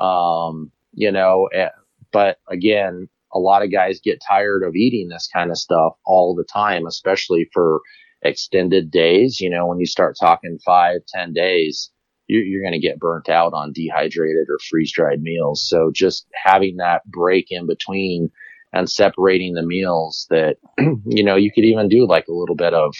Um, 0.00 0.70
you 0.92 1.10
know, 1.10 1.48
eh, 1.54 1.68
but 2.12 2.38
again, 2.48 3.08
a 3.32 3.38
lot 3.38 3.62
of 3.62 3.72
guys 3.72 4.00
get 4.00 4.22
tired 4.26 4.62
of 4.62 4.76
eating 4.76 5.08
this 5.08 5.28
kind 5.32 5.50
of 5.50 5.58
stuff 5.58 5.94
all 6.06 6.34
the 6.34 6.44
time, 6.44 6.86
especially 6.86 7.48
for 7.52 7.80
extended 8.22 8.90
days. 8.90 9.40
You 9.40 9.50
know, 9.50 9.66
when 9.66 9.80
you 9.80 9.86
start 9.86 10.16
talking 10.18 10.58
five, 10.64 11.00
ten 11.08 11.32
days, 11.32 11.90
you're 12.26 12.62
going 12.62 12.72
to 12.72 12.86
get 12.86 12.98
burnt 12.98 13.28
out 13.28 13.52
on 13.52 13.72
dehydrated 13.72 14.46
or 14.48 14.58
freeze 14.70 14.92
dried 14.92 15.20
meals. 15.20 15.66
So 15.68 15.90
just 15.94 16.26
having 16.34 16.76
that 16.78 17.04
break 17.06 17.46
in 17.50 17.66
between 17.66 18.30
and 18.72 18.90
separating 18.90 19.54
the 19.54 19.62
meals 19.62 20.26
that, 20.30 20.56
you 20.78 21.22
know, 21.22 21.36
you 21.36 21.50
could 21.52 21.64
even 21.64 21.88
do 21.88 22.06
like 22.08 22.26
a 22.28 22.34
little 22.34 22.56
bit 22.56 22.74
of, 22.74 22.94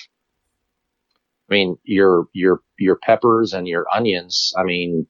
I 1.50 1.54
mean, 1.54 1.76
your, 1.84 2.26
your, 2.32 2.60
your 2.78 2.96
peppers 2.96 3.52
and 3.52 3.66
your 3.66 3.86
onions. 3.94 4.52
I 4.58 4.64
mean, 4.64 5.06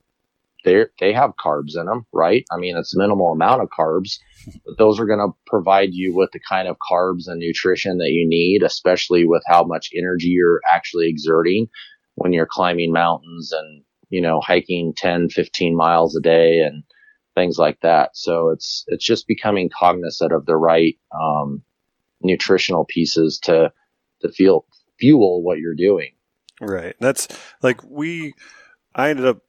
they 0.65 0.85
they 0.99 1.13
have 1.13 1.35
carbs 1.35 1.77
in 1.79 1.85
them, 1.85 2.05
right? 2.11 2.43
I 2.51 2.57
mean, 2.57 2.75
it's 2.75 2.97
minimal 2.97 3.31
amount 3.31 3.61
of 3.61 3.69
carbs, 3.69 4.17
but 4.65 4.77
those 4.77 4.99
are 4.99 5.05
going 5.05 5.19
to 5.19 5.35
provide 5.45 5.93
you 5.93 6.13
with 6.13 6.31
the 6.33 6.39
kind 6.49 6.67
of 6.67 6.77
carbs 6.91 7.27
and 7.27 7.39
nutrition 7.39 7.99
that 7.99 8.11
you 8.11 8.27
need, 8.27 8.63
especially 8.63 9.25
with 9.25 9.43
how 9.47 9.63
much 9.63 9.91
energy 9.95 10.29
you're 10.29 10.61
actually 10.69 11.07
exerting 11.07 11.67
when 12.15 12.33
you're 12.33 12.47
climbing 12.49 12.91
mountains 12.91 13.53
and, 13.53 13.83
you 14.09 14.21
know, 14.21 14.41
hiking 14.41 14.93
10, 14.95 15.29
15 15.29 15.75
miles 15.75 16.15
a 16.15 16.21
day 16.21 16.59
and 16.59 16.83
things 17.35 17.57
like 17.57 17.79
that. 17.81 18.11
So 18.13 18.49
it's, 18.49 18.83
it's 18.87 19.05
just 19.05 19.27
becoming 19.27 19.69
cognizant 19.77 20.31
of 20.31 20.45
the 20.45 20.55
right, 20.55 20.97
um, 21.13 21.63
nutritional 22.21 22.85
pieces 22.85 23.39
to, 23.43 23.71
to 24.21 24.29
feel, 24.29 24.65
fuel 24.99 25.43
what 25.43 25.59
you're 25.59 25.75
doing. 25.75 26.11
Right. 26.61 26.95
That's 26.99 27.27
like 27.61 27.83
we. 27.83 28.33
I 28.93 29.09
ended 29.09 29.25
up 29.25 29.39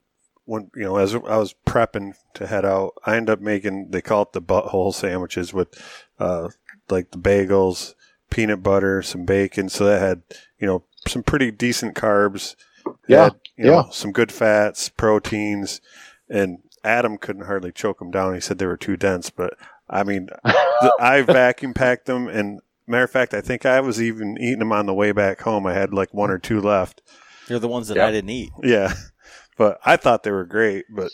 when 0.44 0.70
you 0.74 0.84
know 0.84 0.96
as 0.96 1.14
I 1.14 1.36
was 1.36 1.54
prepping 1.66 2.14
to 2.34 2.46
head 2.46 2.64
out, 2.64 2.94
I 3.04 3.16
ended 3.16 3.34
up 3.34 3.40
making 3.40 3.90
they 3.90 4.00
call 4.00 4.22
it 4.22 4.32
the 4.32 4.42
butthole 4.42 4.94
sandwiches 4.94 5.52
with 5.52 5.68
uh, 6.18 6.48
like 6.88 7.10
the 7.10 7.18
bagels, 7.18 7.94
peanut 8.30 8.62
butter, 8.62 9.02
some 9.02 9.24
bacon. 9.24 9.68
So 9.68 9.84
that 9.84 10.00
had 10.00 10.22
you 10.58 10.66
know 10.66 10.84
some 11.06 11.22
pretty 11.22 11.50
decent 11.50 11.94
carbs. 11.94 12.56
It 12.86 12.94
Yeah, 13.08 13.24
had, 13.24 13.34
you 13.56 13.64
know, 13.66 13.72
yeah. 13.72 13.90
some 13.90 14.12
good 14.12 14.32
fats, 14.32 14.88
proteins, 14.88 15.80
and 16.28 16.58
Adam 16.84 17.18
couldn't 17.18 17.46
hardly 17.46 17.72
choke 17.72 17.98
them 17.98 18.10
down. 18.10 18.34
He 18.34 18.40
said 18.40 18.58
they 18.58 18.66
were 18.66 18.76
too 18.76 18.96
dense, 18.96 19.30
but 19.30 19.54
I 19.88 20.02
mean, 20.04 20.28
I 21.00 21.22
vacuum 21.22 21.74
packed 21.74 22.06
them, 22.06 22.28
and 22.28 22.60
matter 22.86 23.04
of 23.04 23.10
fact, 23.10 23.34
I 23.34 23.40
think 23.40 23.66
I 23.66 23.80
was 23.80 24.00
even 24.00 24.36
eating 24.38 24.58
them 24.60 24.72
on 24.72 24.86
the 24.86 24.94
way 24.94 25.12
back 25.12 25.40
home. 25.40 25.66
I 25.66 25.74
had 25.74 25.92
like 25.92 26.12
one 26.14 26.30
or 26.30 26.38
two 26.38 26.60
left. 26.60 27.02
They're 27.48 27.58
the 27.58 27.68
ones 27.68 27.88
that 27.88 27.96
Yeah. 27.96 28.06
I 28.06 28.10
didn't 28.12 28.30
eat. 28.30 28.50
Yeah, 28.62 28.92
but 29.58 29.78
I 29.84 29.96
thought 29.96 30.22
they 30.22 30.30
were 30.32 30.44
great. 30.44 30.84
But 30.94 31.10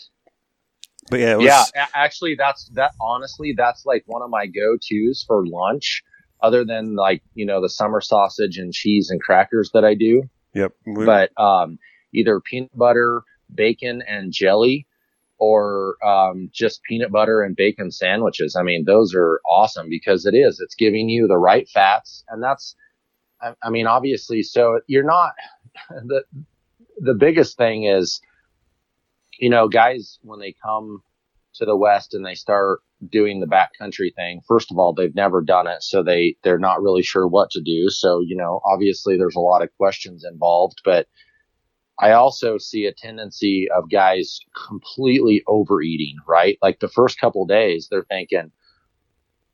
but 1.09 1.19
yeah, 1.19 1.33
it 1.33 1.37
was, 1.37 1.45
yeah, 1.45 1.87
actually, 1.93 2.35
that's 2.37 2.69
that. 2.73 2.91
Honestly, 3.01 3.53
that's 3.55 3.85
like 3.85 4.03
one 4.05 4.21
of 4.21 4.29
my 4.29 4.45
go-tos 4.47 5.23
for 5.27 5.45
lunch, 5.45 6.01
other 6.41 6.65
than 6.65 6.95
like 6.95 7.21
you 7.33 7.45
know 7.45 7.61
the 7.61 7.69
summer 7.69 8.01
sausage 8.01 8.57
and 8.57 8.73
cheese 8.73 9.09
and 9.09 9.21
crackers 9.21 9.71
that 9.73 9.83
I 9.85 9.95
do. 9.95 10.23
Yep. 10.53 10.73
We- 10.85 11.05
But 11.05 11.31
um, 11.39 11.79
either 12.13 12.39
peanut 12.39 12.75
butter, 12.77 13.23
bacon, 13.53 14.01
and 14.07 14.31
jelly, 14.31 14.87
or 15.37 15.97
um, 16.05 16.49
just 16.53 16.83
peanut 16.83 17.11
butter 17.11 17.41
and 17.41 17.55
bacon 17.55 17.91
sandwiches. 17.91 18.55
I 18.55 18.63
mean, 18.63 18.85
those 18.85 19.13
are 19.15 19.41
awesome 19.49 19.89
because 19.89 20.25
it 20.25 20.35
is. 20.35 20.59
It's 20.59 20.75
giving 20.75 21.09
you 21.09 21.27
the 21.27 21.37
right 21.37 21.67
fats, 21.69 22.23
and 22.29 22.41
that's. 22.41 22.75
I, 23.41 23.53
I 23.61 23.69
mean, 23.69 23.87
obviously, 23.87 24.43
so 24.43 24.79
you're 24.87 25.03
not 25.03 25.33
the 25.89 26.23
the 26.99 27.13
biggest 27.13 27.57
thing 27.57 27.83
is 27.85 28.21
you 29.39 29.49
know, 29.49 29.67
guys, 29.67 30.19
when 30.21 30.39
they 30.39 30.53
come 30.63 31.01
to 31.55 31.65
the 31.65 31.77
West 31.77 32.13
and 32.13 32.25
they 32.25 32.35
start 32.35 32.79
doing 33.09 33.39
the 33.39 33.47
backcountry 33.47 34.13
thing, 34.15 34.41
first 34.47 34.71
of 34.71 34.77
all, 34.77 34.93
they've 34.93 35.15
never 35.15 35.41
done 35.41 35.67
it. 35.67 35.83
So 35.83 36.03
they, 36.03 36.35
they're 36.43 36.59
not 36.59 36.81
really 36.81 37.03
sure 37.03 37.27
what 37.27 37.49
to 37.51 37.61
do. 37.61 37.89
So, 37.89 38.21
you 38.21 38.35
know, 38.35 38.61
obviously 38.65 39.17
there's 39.17 39.35
a 39.35 39.41
lot 39.41 39.61
of 39.61 39.75
questions 39.77 40.25
involved, 40.25 40.81
but 40.83 41.07
I 41.99 42.11
also 42.11 42.57
see 42.57 42.85
a 42.85 42.93
tendency 42.93 43.67
of 43.75 43.89
guys 43.91 44.39
completely 44.67 45.43
overeating, 45.47 46.17
right? 46.27 46.57
Like 46.61 46.79
the 46.79 46.87
first 46.87 47.19
couple 47.19 47.45
days, 47.45 47.87
they're 47.89 48.05
thinking, 48.09 48.51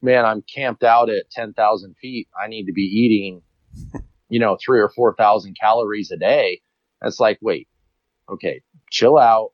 man, 0.02 0.26
I'm 0.26 0.44
camped 0.44 0.84
out 0.84 1.10
at 1.10 1.30
10,000 1.32 1.96
feet. 1.98 2.28
I 2.42 2.48
need 2.48 2.66
to 2.66 2.74
be 2.74 2.84
eating, 2.84 3.42
you 4.30 4.40
know, 4.40 4.58
three 4.64 4.80
or 4.80 4.90
4,000 4.90 5.58
calories 5.60 6.12
a 6.12 6.18
day. 6.18 6.62
It's 7.02 7.20
like, 7.20 7.40
wait, 7.42 7.68
okay, 8.30 8.62
chill 8.90 9.18
out 9.18 9.52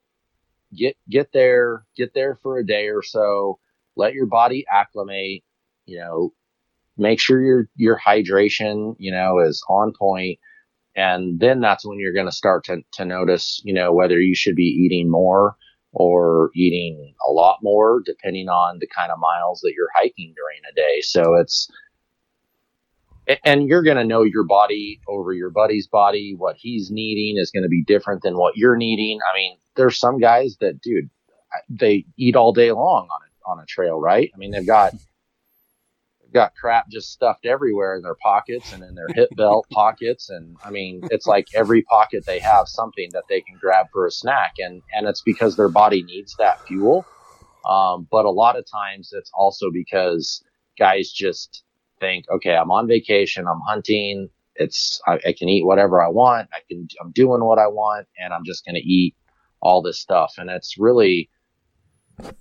get 0.74 0.96
get 1.08 1.30
there 1.32 1.84
get 1.96 2.14
there 2.14 2.38
for 2.42 2.58
a 2.58 2.66
day 2.66 2.88
or 2.88 3.02
so. 3.02 3.58
Let 3.96 4.14
your 4.14 4.26
body 4.26 4.64
acclimate 4.70 5.44
you 5.86 5.98
know 5.98 6.32
make 6.96 7.20
sure 7.20 7.42
your 7.42 7.68
your 7.76 7.98
hydration 7.98 8.96
you 8.98 9.12
know 9.12 9.38
is 9.40 9.62
on 9.68 9.92
point. 9.98 10.38
And 10.94 11.38
then 11.38 11.60
that's 11.60 11.84
when 11.86 11.98
you're 12.00 12.14
going 12.14 12.26
to 12.26 12.32
start 12.32 12.64
to 12.64 12.78
to 12.92 13.04
notice 13.04 13.60
you 13.64 13.74
know 13.74 13.92
whether 13.92 14.20
you 14.20 14.34
should 14.34 14.56
be 14.56 14.64
eating 14.64 15.10
more 15.10 15.56
or 15.92 16.50
eating 16.54 17.14
a 17.26 17.30
lot 17.30 17.58
more 17.62 18.02
depending 18.04 18.48
on 18.48 18.78
the 18.80 18.88
kind 18.94 19.10
of 19.10 19.18
miles 19.18 19.60
that 19.62 19.72
you're 19.74 19.88
hiking 19.94 20.34
during 20.36 20.60
a 20.70 20.74
day. 20.74 21.00
So 21.00 21.34
it's 21.36 21.70
and 23.44 23.66
you're 23.66 23.82
going 23.82 23.96
to 23.96 24.04
know 24.04 24.22
your 24.22 24.44
body 24.44 25.00
over 25.08 25.32
your 25.32 25.50
buddy's 25.50 25.88
body. 25.88 26.34
What 26.36 26.56
he's 26.58 26.90
needing 26.90 27.40
is 27.40 27.50
going 27.50 27.64
to 27.64 27.68
be 27.68 27.82
different 27.84 28.22
than 28.22 28.36
what 28.36 28.56
you're 28.56 28.76
needing. 28.76 29.18
I 29.22 29.34
mean 29.34 29.58
there's 29.76 29.98
some 29.98 30.18
guys 30.18 30.56
that 30.60 30.80
dude 30.80 31.10
they 31.68 32.04
eat 32.16 32.36
all 32.36 32.52
day 32.52 32.72
long 32.72 33.08
on 33.10 33.20
a 33.22 33.50
on 33.50 33.62
a 33.62 33.66
trail 33.66 34.00
right? 34.00 34.30
I 34.34 34.38
mean 34.38 34.50
they've 34.50 34.66
got 34.66 34.92
they've 34.92 36.32
got 36.32 36.54
crap 36.54 36.88
just 36.88 37.12
stuffed 37.12 37.46
everywhere 37.46 37.96
in 37.96 38.02
their 38.02 38.16
pockets 38.22 38.72
and 38.72 38.82
in 38.82 38.94
their 38.94 39.08
hip 39.14 39.30
belt 39.36 39.66
pockets. 39.72 40.30
And 40.30 40.56
i 40.64 40.70
mean 40.70 41.02
it's 41.10 41.26
like 41.26 41.46
every 41.54 41.82
pocket 41.82 42.24
they 42.26 42.40
have 42.40 42.68
something 42.68 43.08
that 43.12 43.24
they 43.28 43.40
can 43.40 43.56
grab 43.60 43.86
for 43.92 44.06
a 44.06 44.10
snack. 44.10 44.54
And 44.58 44.82
and 44.92 45.06
it's 45.06 45.22
because 45.22 45.56
their 45.56 45.68
body 45.68 46.02
needs 46.02 46.34
that 46.38 46.60
fuel. 46.66 47.06
Um, 47.64 48.06
but 48.10 48.26
a 48.26 48.30
lot 48.30 48.56
of 48.56 48.64
times 48.70 49.10
it's 49.12 49.30
also 49.34 49.70
because 49.72 50.42
guys 50.78 51.10
just 51.10 51.64
think 52.00 52.26
okay 52.30 52.54
i'm 52.54 52.70
on 52.70 52.86
vacation 52.86 53.46
i'm 53.46 53.60
hunting 53.66 54.28
it's 54.56 55.00
I, 55.06 55.18
I 55.26 55.34
can 55.36 55.48
eat 55.48 55.64
whatever 55.64 56.02
i 56.02 56.08
want 56.08 56.48
i 56.52 56.58
can 56.68 56.86
i'm 57.00 57.12
doing 57.12 57.42
what 57.44 57.58
i 57.58 57.66
want 57.66 58.06
and 58.18 58.32
i'm 58.32 58.44
just 58.44 58.64
going 58.64 58.74
to 58.74 58.80
eat 58.80 59.14
all 59.66 59.82
this 59.82 60.00
stuff. 60.00 60.34
And 60.38 60.48
it's 60.48 60.76
really 60.78 61.28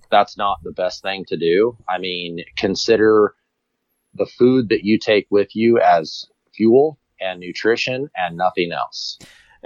that's 0.09 0.37
not 0.37 0.59
the 0.63 0.71
best 0.71 1.01
thing 1.01 1.25
to 1.27 1.37
do. 1.37 1.77
I 1.89 1.97
mean 1.97 2.39
consider 2.57 3.33
the 4.13 4.25
food 4.25 4.69
that 4.69 4.83
you 4.83 4.97
take 4.97 5.27
with 5.29 5.55
you 5.55 5.79
as 5.79 6.25
fuel 6.55 6.97
and 7.19 7.39
nutrition 7.39 8.09
and 8.15 8.37
nothing 8.37 8.71
else. 8.71 9.17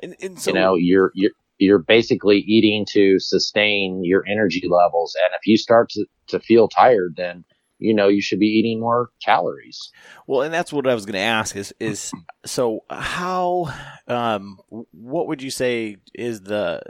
And, 0.01 0.15
and 0.21 0.39
so, 0.39 0.49
you 0.49 0.55
know 0.55 0.75
you're 0.75 1.11
you're 1.13 1.31
you're 1.59 1.79
basically 1.79 2.37
eating 2.37 2.85
to 2.89 3.19
sustain 3.19 4.01
your 4.05 4.23
energy 4.25 4.65
levels. 4.69 5.13
And 5.25 5.35
if 5.37 5.45
you 5.45 5.57
start 5.57 5.89
to, 5.89 6.05
to 6.27 6.39
feel 6.39 6.69
tired 6.69 7.15
then 7.17 7.43
you 7.79 7.93
know 7.93 8.07
you 8.07 8.21
should 8.21 8.39
be 8.39 8.47
eating 8.47 8.79
more 8.79 9.09
calories 9.23 9.91
Well, 10.27 10.41
and 10.43 10.53
that's 10.53 10.71
what 10.71 10.85
I 10.87 10.93
was 10.93 11.05
going 11.05 11.13
to 11.13 11.19
ask 11.19 11.55
is 11.55 11.73
is 11.79 12.11
so 12.45 12.83
how 12.89 13.73
um 14.07 14.59
what 14.91 15.27
would 15.27 15.41
you 15.41 15.49
say 15.51 15.97
is 16.13 16.41
the 16.41 16.81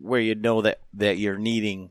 where 0.00 0.20
you 0.20 0.34
know 0.34 0.62
that 0.62 0.80
that 0.94 1.18
you're 1.18 1.38
needing 1.38 1.90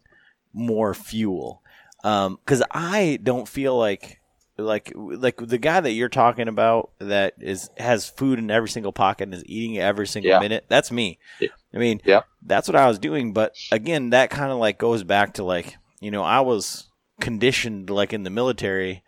more 0.53 0.93
fuel? 0.93 1.61
Um 2.03 2.37
cuz 2.45 2.61
I 2.71 3.19
don't 3.23 3.47
feel 3.47 3.77
like 3.77 4.19
like 4.57 4.91
like 4.95 5.37
the 5.37 5.57
guy 5.57 5.79
that 5.79 5.91
you're 5.93 6.09
talking 6.09 6.47
about 6.47 6.91
that 6.99 7.33
is 7.41 7.69
has 7.77 8.07
food 8.07 8.37
in 8.37 8.51
every 8.51 8.69
single 8.69 8.91
pocket 8.93 9.23
and 9.23 9.33
is 9.33 9.43
eating 9.47 9.75
it 9.75 9.79
every 9.81 10.05
single 10.05 10.29
Yeah. 10.31 10.39
minute. 10.39 10.65
That's 10.67 10.91
me. 10.91 11.17
Yeah. 11.39 11.49
I 11.73 11.77
mean, 11.79 12.01
Yeah. 12.05 12.21
that's 12.45 12.67
what 12.67 12.75
I 12.75 12.87
was 12.87 12.99
doing, 12.99 13.33
but 13.33 13.55
again, 13.71 14.11
that 14.11 14.29
kind 14.29 14.51
of 14.51 14.59
like 14.59 14.77
goes 14.77 15.03
back 15.03 15.33
to 15.35 15.43
like, 15.43 15.75
you 16.01 16.11
know, 16.11 16.21
I 16.21 16.41
was 16.41 16.87
conditioned 17.21 17.89
like 17.89 18.13
in 18.13 18.23
the 18.23 18.29
military 18.29 19.03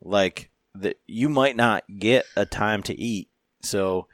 like 0.00 0.50
that 0.74 0.98
you 1.06 1.28
might 1.28 1.56
not 1.56 1.84
get 1.98 2.26
a 2.36 2.44
time 2.46 2.82
to 2.84 2.94
eat. 2.98 3.28
So 3.62 4.08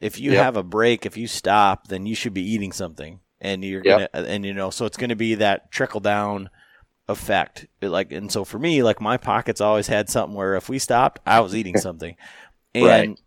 if 0.00 0.18
you 0.18 0.32
Yep. 0.32 0.42
have 0.42 0.56
a 0.56 0.62
break, 0.62 1.06
if 1.06 1.16
you 1.16 1.26
stop, 1.26 1.88
then 1.88 2.06
you 2.06 2.14
should 2.14 2.34
be 2.34 2.42
eating 2.42 2.72
something. 2.72 3.20
And 3.40 3.64
you're 3.64 3.82
Yep. 3.82 4.10
gonna 4.12 4.26
and 4.26 4.44
you 4.44 4.52
know, 4.52 4.70
so 4.70 4.84
it's 4.86 4.96
gonna 4.96 5.16
be 5.16 5.36
that 5.36 5.70
trickle 5.70 6.00
down 6.00 6.50
effect. 7.08 7.66
It, 7.80 7.88
like 7.88 8.12
and 8.12 8.30
so 8.30 8.44
for 8.44 8.58
me, 8.58 8.82
like 8.82 9.00
my 9.00 9.16
pockets 9.16 9.60
always 9.60 9.86
had 9.86 10.10
something 10.10 10.36
where 10.36 10.56
if 10.56 10.68
we 10.68 10.78
stopped, 10.78 11.20
I 11.26 11.40
was 11.40 11.54
eating 11.54 11.76
something. 11.76 12.16
And 12.74 12.84
Right. 12.86 13.18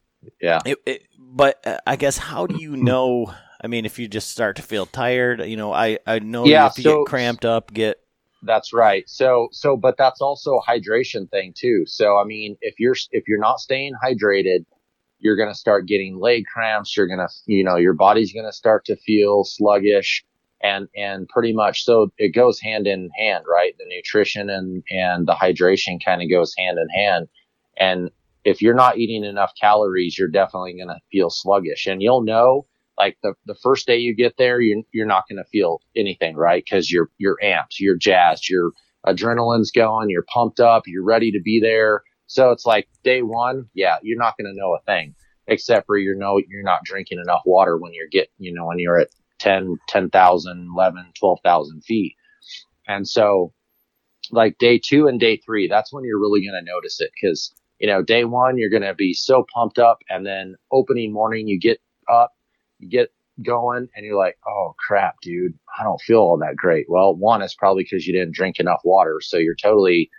yeah 0.41 0.59
it, 0.66 0.78
it, 0.86 1.01
but 1.18 1.66
uh, 1.66 1.78
I 1.88 1.95
guess 1.95 2.18
how 2.18 2.47
do 2.47 2.55
you 2.55 2.76
know? 2.78 3.34
I 3.64 3.68
mean, 3.68 3.86
if 3.86 3.97
you 3.97 4.07
just 4.09 4.30
start 4.30 4.57
to 4.57 4.61
feel 4.61 4.86
tired, 4.86 5.41
you 5.45 5.55
know, 5.57 5.72
I 5.74 5.99
I 6.05 6.20
know 6.20 6.45
Yeah, 6.47 6.68
if 6.68 6.78
you 6.78 6.84
so- 6.84 7.03
get 7.03 7.05
cramped 7.09 7.45
up, 7.45 7.74
get 7.74 7.97
That's 8.46 8.74
right. 8.74 9.08
So 9.08 9.48
so 9.52 9.78
but 9.78 9.96
that's 9.98 10.22
also 10.22 10.58
a 10.58 10.64
hydration 10.64 11.30
thing 11.32 11.54
too. 11.58 11.84
So 11.86 12.18
I 12.18 12.26
mean, 12.26 12.58
if 12.62 12.80
you're 12.80 12.96
if 13.12 13.28
you're 13.28 13.39
not 13.39 13.60
staying 13.60 13.94
hydrated, 14.04 14.66
you're 15.20 15.38
going 15.38 15.50
to 15.50 15.56
start 15.56 15.88
getting 15.88 16.20
leg 16.20 16.44
cramps, 16.54 16.96
you're 16.96 17.08
going 17.08 17.20
to 17.20 17.30
you 17.46 17.64
know, 17.64 17.78
your 17.78 17.94
body's 17.94 18.34
going 18.34 18.46
to 18.46 18.54
start 18.54 18.86
to 18.86 18.98
feel 18.98 19.44
sluggish 19.46 20.24
and 20.62 20.88
and 20.96 21.28
pretty 21.30 21.54
much 21.54 21.84
so 21.84 22.12
it 22.18 22.36
goes 22.36 22.60
hand 22.60 22.86
in 22.86 23.10
hand, 23.18 23.46
right? 23.50 23.74
The 23.78 23.86
nutrition 23.88 24.50
and 24.50 24.84
and 24.89 25.28
the 25.28 25.34
hydration 25.34 26.04
kind 26.04 26.22
of 26.22 26.30
goes 26.30 26.54
hand 26.58 26.78
in 26.78 26.89
hand. 26.89 27.28
And 27.78 28.12
if 28.44 28.62
you're 28.62 28.76
not 28.76 28.98
eating 28.98 29.24
enough 29.24 29.54
calories, 29.60 30.18
you're 30.18 30.28
definitely 30.28 30.74
going 30.74 30.89
to 30.89 31.00
feel 31.12 31.30
sluggish. 31.30 31.88
And 31.88 32.02
you'll 32.02 32.24
know 32.24 32.66
like 32.98 33.18
the, 33.24 33.34
the 33.46 33.56
first 33.62 33.88
day 33.88 33.98
you 33.98 34.16
get 34.16 34.36
there, 34.38 34.62
you're, 34.62 34.84
you're 34.91 35.08
not 35.08 35.24
going 35.30 35.44
to 35.44 35.50
feel 35.50 35.82
anything, 35.96 36.36
right? 36.36 36.64
Cause 36.70 36.89
you're, 36.89 37.10
you're 37.18 37.38
amped, 37.44 37.80
you're 37.80 37.98
jazzed, 37.98 38.50
your 38.50 38.72
adrenaline's 39.06 39.72
going, 39.72 40.10
you're 40.10 40.26
pumped 40.34 40.60
up, 40.60 40.84
you're 40.86 41.04
ready 41.04 41.32
to 41.32 41.41
be 41.44 41.60
there. 41.60 42.04
So 42.28 42.52
it's 42.52 42.66
like 42.66 42.88
day 43.04 43.22
one, 43.22 43.66
yeah, 43.74 43.98
you're 44.02 44.20
not 44.20 44.36
going 44.38 44.52
to 44.52 44.60
know 44.60 44.76
a 44.76 44.84
thing 44.86 45.16
except 45.48 45.86
for 45.88 45.98
you 45.98 46.16
know, 46.16 46.39
you're 46.48 46.64
not 46.64 46.84
drinking 46.86 47.20
enough 47.20 47.41
water 47.46 47.78
when 47.78 47.94
you're 47.94 48.08
get, 48.10 48.30
you 48.38 48.54
know, 48.54 48.66
when 48.66 48.80
you're 48.80 49.00
at 49.00 49.10
10, 49.39 49.78
10,000, 49.89 50.68
11, 50.74 51.12
12,000 51.20 51.84
feet. 51.84 52.16
And 52.88 53.08
so 53.08 53.54
like 54.32 54.58
day 54.58 54.80
two 54.84 55.08
and 55.08 55.20
day 55.20 55.38
three, 55.38 55.68
that's 55.68 55.91
when 55.91 56.04
you're 56.06 56.20
really 56.20 56.41
going 56.41 56.64
to 56.64 56.72
notice 56.72 57.02
it. 57.02 57.12
Cause 57.22 57.54
you 57.80 57.88
know, 57.88 58.02
day 58.02 58.24
one, 58.24 58.58
you're 58.58 58.70
going 58.70 58.84
to 58.84 58.94
be 58.94 59.14
so 59.14 59.46
pumped 59.54 59.80
up 59.80 59.98
and 60.10 60.26
then 60.26 60.56
opening 60.72 61.12
morning, 61.12 61.48
you 61.48 61.60
get 61.60 61.80
up, 62.12 62.32
you 62.84 62.90
get 62.90 63.10
going 63.42 63.88
and 63.96 64.06
you're 64.06 64.18
like, 64.18 64.38
oh 64.48 64.76
crap, 64.78 65.16
dude, 65.22 65.54
I 65.80 65.84
don't 65.84 66.02
feel 66.02 66.20
all 66.20 66.38
that 66.38 66.56
great. 66.56 66.86
Well, 66.90 67.16
one 67.16 67.42
is 67.42 67.56
probably 67.56 67.84
because 67.84 68.06
you 68.06 68.14
didn't 68.14 68.36
drink 68.36 68.60
enough 68.60 68.82
water. 68.84 69.20
So 69.22 69.38
you're 69.38 69.56
totally, 69.56 70.10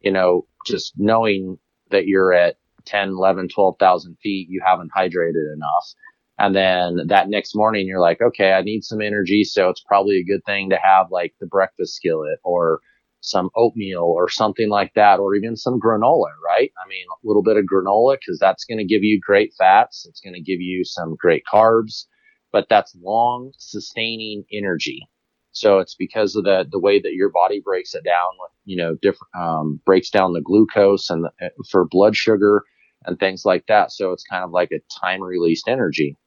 you 0.00 0.12
know, 0.12 0.46
just 0.66 0.92
knowing 0.96 1.58
that 1.90 2.06
you're 2.06 2.32
at 2.32 2.56
10, 2.84 3.08
11, 3.10 3.48
12,000 3.48 4.16
feet, 4.22 4.48
you 4.48 4.62
haven't 4.64 4.90
hydrated 4.96 5.52
enough. 5.52 5.94
And 6.38 6.54
then 6.54 7.06
that 7.08 7.28
next 7.28 7.54
morning, 7.54 7.86
you're 7.86 8.00
like, 8.00 8.20
okay, 8.20 8.52
I 8.52 8.62
need 8.62 8.84
some 8.84 9.00
energy. 9.00 9.44
So 9.44 9.68
it's 9.68 9.82
probably 9.82 10.18
a 10.18 10.24
good 10.24 10.44
thing 10.44 10.70
to 10.70 10.78
have 10.82 11.06
like 11.10 11.34
the 11.40 11.46
breakfast 11.46 11.94
skillet 11.94 12.38
or 12.42 12.80
some 13.22 13.50
oatmeal 13.56 14.02
or 14.04 14.28
something 14.30 14.70
like 14.70 14.92
that, 14.96 15.20
or 15.20 15.36
even 15.36 15.56
some 15.56 15.80
granola, 15.80 16.30
right? 16.44 16.72
I 16.84 16.88
mean, 16.88 17.06
a 17.10 17.28
little 17.28 17.42
bit 17.44 17.58
of 17.58 17.66
granola 17.66 18.18
because 18.20 18.38
that's 18.40 18.66
going 18.66 18.78
to 18.78 18.84
give 18.86 19.04
you 19.04 19.20
great 19.20 19.54
fats. 19.58 20.06
It's 20.08 20.20
going 20.20 20.34
to 20.34 20.42
give 20.42 20.60
you 20.60 20.84
some 20.84 21.16
great 21.16 21.44
carbs, 21.52 22.06
but 22.52 22.68
that's 22.70 22.96
long 23.02 23.52
sustaining 23.58 24.44
energy. 24.52 25.08
So 25.52 25.80
it's 25.80 25.96
because 25.96 26.36
of 26.36 26.44
the 26.44 26.66
the 26.70 26.80
way 26.80 27.00
that 27.00 27.14
your 27.14 27.30
body 27.30 27.60
breaks 27.64 27.94
it 27.94 28.04
down, 28.04 28.32
you 28.66 28.76
know, 28.76 28.96
different 29.02 29.34
um, 29.38 29.80
breaks 29.86 30.10
down 30.10 30.34
the 30.34 30.42
glucose 30.42 31.10
and 31.10 31.24
the, 31.24 31.50
for 31.70 31.86
blood 31.86 32.16
sugar 32.16 32.64
and 33.06 33.18
things 33.20 33.44
like 33.46 33.66
that. 33.68 33.92
So 33.92 34.12
it's 34.12 34.24
kind 34.24 34.44
of 34.44 34.52
like 34.52 34.72
a 34.72 34.80
time 35.00 35.22
released 35.22 35.68
energy. 35.68 36.18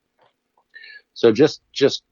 So 1.15 1.31
just 1.31 1.61
just 1.73 2.03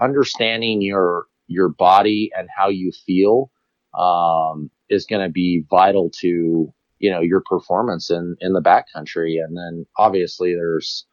understanding 0.00 0.82
your 0.82 1.26
your 1.48 1.70
body 1.70 2.30
and 2.36 2.48
how 2.56 2.70
you 2.70 2.92
feel 3.06 3.50
um, 3.98 4.70
is 4.88 5.06
going 5.06 5.22
to 5.22 5.32
be 5.32 5.64
vital 5.70 6.10
to 6.20 6.72
you 6.98 7.10
know 7.10 7.20
your 7.20 7.42
performance 7.44 8.10
in 8.10 8.36
in 8.40 8.52
the 8.52 8.62
backcountry. 8.62 9.36
And 9.42 9.56
then 9.56 9.86
obviously 9.98 10.54
there's 10.54 11.06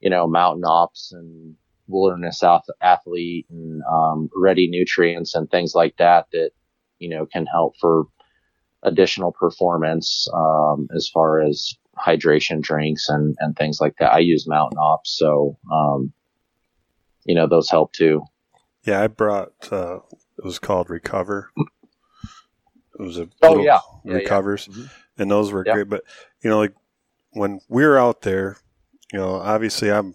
you 0.00 0.10
know 0.10 0.26
mountain 0.26 0.64
ops 0.64 1.12
and 1.12 1.54
wilderness 1.86 2.42
athlete 2.82 3.46
and 3.50 3.82
um, 3.90 4.28
ready 4.34 4.68
nutrients 4.68 5.34
and 5.34 5.50
things 5.50 5.74
like 5.74 5.96
that 5.98 6.26
that 6.32 6.50
you 6.98 7.08
know 7.08 7.26
can 7.26 7.46
help 7.46 7.74
for 7.80 8.04
additional 8.82 9.32
performance 9.32 10.28
um, 10.34 10.88
as 10.94 11.08
far 11.08 11.40
as 11.40 11.74
hydration 11.98 12.60
drinks 12.60 13.08
and 13.08 13.36
and 13.40 13.56
things 13.56 13.80
like 13.80 13.94
that. 13.98 14.12
I 14.12 14.18
use 14.18 14.46
Mountain 14.46 14.78
Ops, 14.78 15.16
so 15.16 15.56
um, 15.72 16.12
you 17.24 17.34
know 17.34 17.46
those 17.46 17.70
help 17.70 17.92
too. 17.92 18.22
Yeah, 18.84 19.02
I 19.02 19.06
brought. 19.06 19.52
Uh, 19.72 20.00
it 20.38 20.44
was 20.44 20.58
called 20.58 20.90
Recover. 20.90 21.50
It 22.98 23.02
was 23.02 23.18
a 23.18 23.28
oh 23.42 23.60
yeah, 23.62 23.80
yeah 24.04 24.14
recovers, 24.14 24.68
yeah. 24.70 24.76
Mm-hmm. 24.76 25.22
and 25.22 25.30
those 25.30 25.52
were 25.52 25.64
yep. 25.66 25.74
great. 25.74 25.88
But 25.88 26.04
you 26.42 26.50
know, 26.50 26.58
like 26.58 26.74
when 27.32 27.60
we're 27.68 27.98
out 27.98 28.22
there, 28.22 28.58
you 29.12 29.18
know, 29.18 29.34
obviously 29.34 29.90
I'm 29.90 30.14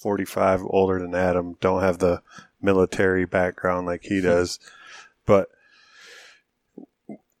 45, 0.00 0.62
older 0.64 0.98
than 0.98 1.14
Adam, 1.14 1.56
don't 1.60 1.82
have 1.82 1.98
the 1.98 2.22
military 2.60 3.24
background 3.24 3.86
like 3.86 4.04
he 4.04 4.20
does, 4.20 4.58
but 5.26 5.48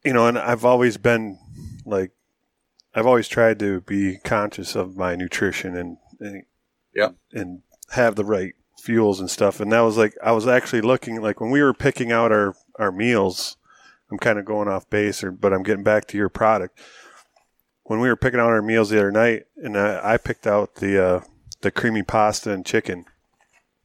you 0.04 0.12
know, 0.12 0.26
and 0.26 0.38
I've 0.38 0.64
always 0.64 0.96
been 0.96 1.38
like, 1.84 2.12
I've 2.94 3.06
always 3.06 3.28
tried 3.28 3.58
to 3.60 3.80
be 3.82 4.18
conscious 4.24 4.74
of 4.74 4.96
my 4.96 5.14
nutrition 5.14 5.76
and, 5.76 5.98
and 6.18 6.44
yeah, 6.94 7.10
and 7.32 7.62
have 7.90 8.16
the 8.16 8.24
right 8.24 8.54
fuels 8.80 9.20
and 9.20 9.30
stuff. 9.30 9.60
And 9.60 9.70
that 9.72 9.80
was 9.80 9.96
like, 9.96 10.14
I 10.22 10.32
was 10.32 10.46
actually 10.46 10.80
looking 10.80 11.20
like 11.20 11.40
when 11.40 11.50
we 11.50 11.62
were 11.62 11.74
picking 11.74 12.10
out 12.10 12.32
our, 12.32 12.54
our 12.78 12.90
meals, 12.90 13.56
I'm 14.10 14.18
kind 14.18 14.38
of 14.38 14.44
going 14.44 14.68
off 14.68 14.88
base 14.90 15.22
or, 15.22 15.30
but 15.30 15.52
I'm 15.52 15.62
getting 15.62 15.84
back 15.84 16.06
to 16.08 16.18
your 16.18 16.28
product. 16.28 16.78
When 17.84 18.00
we 18.00 18.08
were 18.08 18.16
picking 18.16 18.40
out 18.40 18.50
our 18.50 18.62
meals 18.62 18.90
the 18.90 18.98
other 18.98 19.12
night 19.12 19.44
and 19.56 19.76
I, 19.76 20.14
I 20.14 20.16
picked 20.16 20.46
out 20.46 20.76
the, 20.76 21.04
uh, 21.04 21.20
the 21.60 21.70
creamy 21.70 22.02
pasta 22.02 22.52
and 22.52 22.64
chicken. 22.64 23.04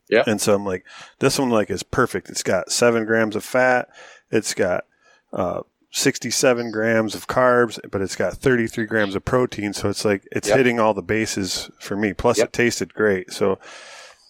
Yeah. 0.09 0.23
And 0.27 0.39
so 0.39 0.53
I'm 0.53 0.65
like, 0.65 0.85
this 1.19 1.39
one 1.39 1.49
like 1.49 1.69
is 1.69 1.83
perfect. 1.83 2.29
It's 2.29 2.43
got 2.43 2.71
seven 2.71 3.05
grams 3.05 3.35
of 3.35 3.43
fat. 3.43 3.89
It's 4.31 4.53
got, 4.53 4.85
uh, 5.33 5.61
67 5.91 6.71
grams 6.71 7.15
of 7.15 7.25
carbs, 7.25 7.79
but 7.89 8.01
it's 8.01 8.17
got 8.17 8.33
33 8.33 8.85
grams 8.85 9.15
of 9.15 9.23
protein. 9.23 9.71
So 9.71 9.87
it's 9.87 10.03
like, 10.03 10.27
it's 10.31 10.49
yep. 10.49 10.57
hitting 10.57 10.77
all 10.77 10.93
the 10.93 11.01
bases 11.01 11.69
for 11.79 11.95
me. 11.95 12.13
Plus 12.13 12.37
yep. 12.37 12.47
it 12.47 12.53
tasted 12.53 12.93
great. 12.93 13.31
So 13.31 13.59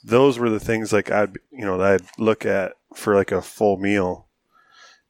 those 0.04 0.38
were 0.38 0.52
the 0.52 0.60
things 0.60 0.94
like 0.94 1.10
I'd, 1.10 1.38
you 1.52 1.66
know, 1.66 1.80
that 1.80 1.94
I'd 1.94 2.20
look 2.20 2.46
at 2.46 2.74
for 2.94 3.16
like 3.16 3.32
a 3.32 3.42
full 3.42 3.78
meal. 3.78 4.28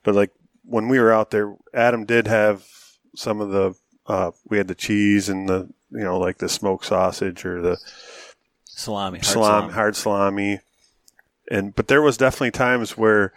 But 0.04 0.16
like 0.16 0.32
when 0.66 0.88
we 0.88 1.00
were 1.00 1.14
out 1.14 1.32
there, 1.32 1.56
Adam 1.74 2.06
did 2.06 2.28
have 2.28 2.66
some 3.16 3.42
of 3.42 3.50
the, 3.50 3.76
uh, 4.08 4.32
we 4.50 4.58
had 4.58 4.68
the 4.68 4.76
cheese 4.76 5.30
and 5.30 5.48
the, 5.48 5.70
you 5.92 6.04
know, 6.04 6.20
like 6.20 6.38
the 6.38 6.50
smoked 6.50 6.86
sausage 6.86 7.46
or 7.46 7.62
the 7.62 7.78
salami, 8.66 9.20
hard 9.20 9.26
salami, 9.26 9.52
salami. 9.52 9.74
hard 9.74 9.96
salami. 9.96 10.60
And, 11.50 11.76
but 11.76 11.88
there 11.88 12.02
was 12.02 12.18
definitely 12.18 12.52
times 12.52 12.98
where 12.98 13.34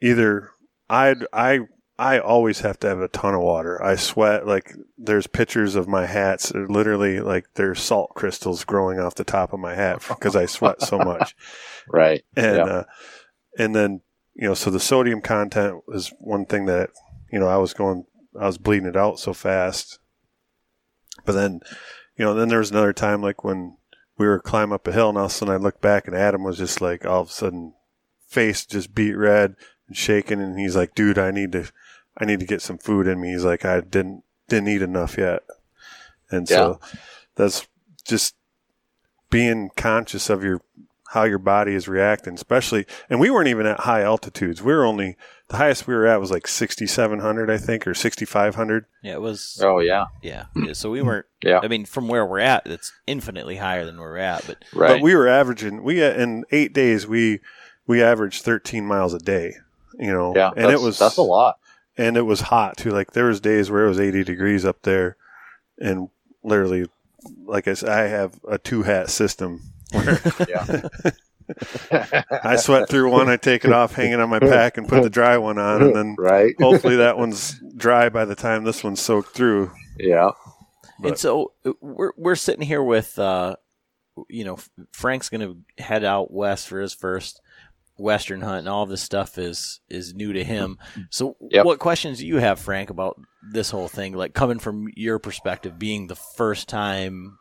either 0.00 0.50
I 0.88 1.14
I 1.32 1.60
I 1.98 2.18
always 2.18 2.60
have 2.60 2.78
to 2.80 2.88
have 2.88 3.00
a 3.00 3.08
ton 3.08 3.34
of 3.34 3.42
water. 3.42 3.82
I 3.82 3.96
sweat 3.96 4.46
like 4.46 4.74
there's 4.96 5.26
pictures 5.26 5.76
of 5.76 5.86
my 5.86 6.06
hats. 6.06 6.52
Literally, 6.54 7.20
like 7.20 7.46
there's 7.54 7.80
salt 7.80 8.14
crystals 8.14 8.64
growing 8.64 8.98
off 8.98 9.14
the 9.14 9.24
top 9.24 9.52
of 9.52 9.60
my 9.60 9.74
hat 9.74 10.04
because 10.08 10.36
I 10.36 10.46
sweat 10.46 10.82
so 10.82 10.98
much. 10.98 11.36
right. 11.88 12.24
And 12.36 12.56
yeah. 12.56 12.64
uh, 12.64 12.84
and 13.58 13.74
then 13.74 14.00
you 14.34 14.48
know, 14.48 14.54
so 14.54 14.70
the 14.70 14.80
sodium 14.80 15.20
content 15.20 15.82
is 15.88 16.12
one 16.18 16.46
thing 16.46 16.66
that 16.66 16.90
you 17.32 17.38
know 17.38 17.48
I 17.48 17.56
was 17.56 17.74
going, 17.74 18.04
I 18.38 18.46
was 18.46 18.58
bleeding 18.58 18.88
it 18.88 18.96
out 18.96 19.18
so 19.18 19.32
fast. 19.32 19.98
But 21.24 21.32
then, 21.32 21.60
you 22.16 22.24
know, 22.24 22.34
then 22.34 22.48
there 22.48 22.60
was 22.60 22.70
another 22.70 22.92
time 22.92 23.22
like 23.22 23.44
when 23.44 23.76
we 24.16 24.26
were 24.26 24.40
climbing 24.40 24.74
up 24.74 24.86
a 24.86 24.92
hill, 24.92 25.08
and 25.08 25.18
all 25.18 25.26
of 25.26 25.30
a 25.30 25.34
sudden 25.34 25.54
I 25.54 25.58
looked 25.58 25.80
back 25.80 26.06
and 26.06 26.16
Adam 26.16 26.44
was 26.44 26.58
just 26.58 26.80
like 26.80 27.04
all 27.04 27.22
of 27.22 27.28
a 27.28 27.32
sudden 27.32 27.74
face 28.28 28.64
just 28.64 28.94
beat 28.94 29.14
red, 29.14 29.56
and 29.88 29.96
shaking, 29.96 30.40
and 30.40 30.58
he's 30.58 30.76
like, 30.76 30.94
"Dude, 30.94 31.18
I 31.18 31.30
need 31.30 31.52
to, 31.52 31.70
I 32.16 32.24
need 32.24 32.40
to 32.40 32.46
get 32.46 32.62
some 32.62 32.78
food 32.78 33.06
in 33.06 33.20
me." 33.20 33.32
He's 33.32 33.44
like, 33.44 33.64
"I 33.64 33.80
didn't 33.80 34.24
didn't 34.48 34.68
eat 34.68 34.82
enough 34.82 35.18
yet," 35.18 35.42
and 36.30 36.48
so 36.48 36.78
yeah. 36.82 37.00
that's 37.34 37.66
just 38.04 38.34
being 39.30 39.70
conscious 39.76 40.30
of 40.30 40.42
your 40.42 40.60
how 41.10 41.24
your 41.24 41.38
body 41.38 41.74
is 41.74 41.88
reacting, 41.88 42.34
especially. 42.34 42.86
And 43.08 43.20
we 43.20 43.30
weren't 43.30 43.48
even 43.48 43.66
at 43.66 43.80
high 43.80 44.02
altitudes. 44.02 44.62
We 44.62 44.72
were 44.72 44.84
only 44.84 45.16
the 45.48 45.56
highest 45.56 45.86
we 45.86 45.94
were 45.94 46.06
at 46.06 46.20
was 46.20 46.30
like 46.30 46.46
sixty 46.46 46.86
seven 46.86 47.20
hundred, 47.20 47.50
I 47.50 47.58
think, 47.58 47.86
or 47.86 47.94
sixty 47.94 48.24
five 48.24 48.54
hundred. 48.54 48.86
Yeah, 49.02 49.14
it 49.14 49.20
was. 49.20 49.60
Oh 49.62 49.80
yeah. 49.80 50.06
yeah, 50.22 50.46
yeah. 50.56 50.72
So 50.72 50.90
we 50.90 51.02
weren't. 51.02 51.26
Yeah. 51.42 51.60
I 51.62 51.68
mean, 51.68 51.84
from 51.84 52.08
where 52.08 52.26
we're 52.26 52.40
at, 52.40 52.66
it's 52.66 52.92
infinitely 53.06 53.56
higher 53.56 53.84
than 53.84 53.98
where 53.98 54.10
we're 54.10 54.18
at. 54.18 54.46
But 54.46 54.64
right. 54.72 54.88
But 54.88 55.02
we 55.02 55.14
were 55.14 55.28
averaging. 55.28 55.82
We 55.82 56.02
in 56.02 56.44
eight 56.50 56.72
days 56.72 57.06
we 57.06 57.40
we 57.86 58.02
averaged 58.02 58.42
thirteen 58.42 58.86
miles 58.86 59.14
a 59.14 59.18
day 59.18 59.54
you 60.00 60.12
know. 60.12 60.34
Yeah, 60.34 60.50
and 60.56 60.72
it 60.72 60.80
was 60.80 60.98
that's 60.98 61.18
a 61.18 61.22
lot. 61.22 61.58
And 61.96 62.16
it 62.16 62.22
was 62.22 62.40
hot 62.40 62.76
too. 62.76 62.90
Like 62.90 63.12
there 63.12 63.26
was 63.26 63.40
days 63.40 63.70
where 63.70 63.84
it 63.84 63.88
was 63.88 64.00
80 64.00 64.24
degrees 64.24 64.64
up 64.64 64.82
there, 64.82 65.16
and 65.78 66.08
literally, 66.42 66.86
like 67.44 67.68
I 67.68 67.74
said, 67.74 67.90
I 67.90 68.02
have 68.08 68.40
a 68.48 68.58
two 68.58 68.82
hat 68.82 69.10
system 69.10 69.69
where 69.92 70.20
I 72.44 72.56
sweat 72.56 72.88
through 72.88 73.10
one, 73.10 73.28
I 73.28 73.36
take 73.36 73.64
it 73.64 73.72
off, 73.72 73.94
hang 73.94 74.12
it 74.12 74.20
on 74.20 74.28
my 74.28 74.38
pack, 74.38 74.78
and 74.78 74.88
put 74.88 75.02
the 75.02 75.10
dry 75.10 75.36
one 75.38 75.58
on, 75.58 75.82
and 75.82 75.96
then 75.96 76.16
right. 76.18 76.54
hopefully 76.60 76.96
that 76.96 77.18
one's 77.18 77.60
dry 77.76 78.08
by 78.08 78.24
the 78.24 78.34
time 78.34 78.64
this 78.64 78.84
one's 78.84 79.00
soaked 79.00 79.34
through. 79.34 79.72
Yeah. 79.98 80.30
But. 81.00 81.08
And 81.08 81.18
so 81.18 81.52
uh, 81.64 81.72
we're 81.80 82.12
we're 82.16 82.36
sitting 82.36 82.66
here 82.66 82.82
with, 82.82 83.18
uh, 83.18 83.56
you 84.28 84.44
know, 84.44 84.58
Frank's 84.92 85.28
going 85.28 85.40
to 85.40 85.82
head 85.82 86.04
out 86.04 86.32
west 86.32 86.68
for 86.68 86.80
his 86.80 86.94
first 86.94 87.40
western 87.96 88.40
hunt 88.40 88.60
and 88.60 88.68
all 88.68 88.86
this 88.86 89.02
stuff 89.02 89.36
is 89.36 89.80
is 89.88 90.14
new 90.14 90.32
to 90.32 90.42
him. 90.42 90.78
So, 91.10 91.36
yep. 91.50 91.66
what 91.66 91.78
questions 91.78 92.18
do 92.18 92.26
you 92.26 92.36
have, 92.36 92.58
Frank, 92.58 92.90
about 92.90 93.20
this 93.52 93.70
whole 93.70 93.88
thing? 93.88 94.14
Like 94.14 94.34
coming 94.34 94.58
from 94.58 94.88
your 94.94 95.18
perspective, 95.18 95.78
being 95.78 96.06
the 96.06 96.16
first 96.16 96.68
time, 96.68 97.38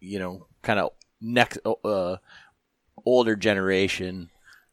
you 0.00 0.18
know, 0.18 0.46
kind 0.62 0.78
of 0.80 0.92
next 1.22 1.58
uh, 1.64 2.16
older 3.04 3.36
generation. 3.36 4.30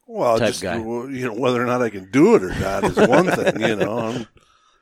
Well, 0.08 0.40
type 0.40 0.50
just 0.50 0.64
guy. 0.64 0.78
you 0.78 1.26
know 1.26 1.34
whether 1.34 1.62
or 1.62 1.66
not 1.66 1.82
I 1.84 1.90
can 1.90 2.10
do 2.10 2.36
it 2.36 2.44
or 2.44 2.54
not 2.56 2.84
is 2.84 2.98
one 2.98 3.28
thing. 3.32 3.62
You 3.62 3.76
know, 3.76 4.00
I'm 4.00 4.28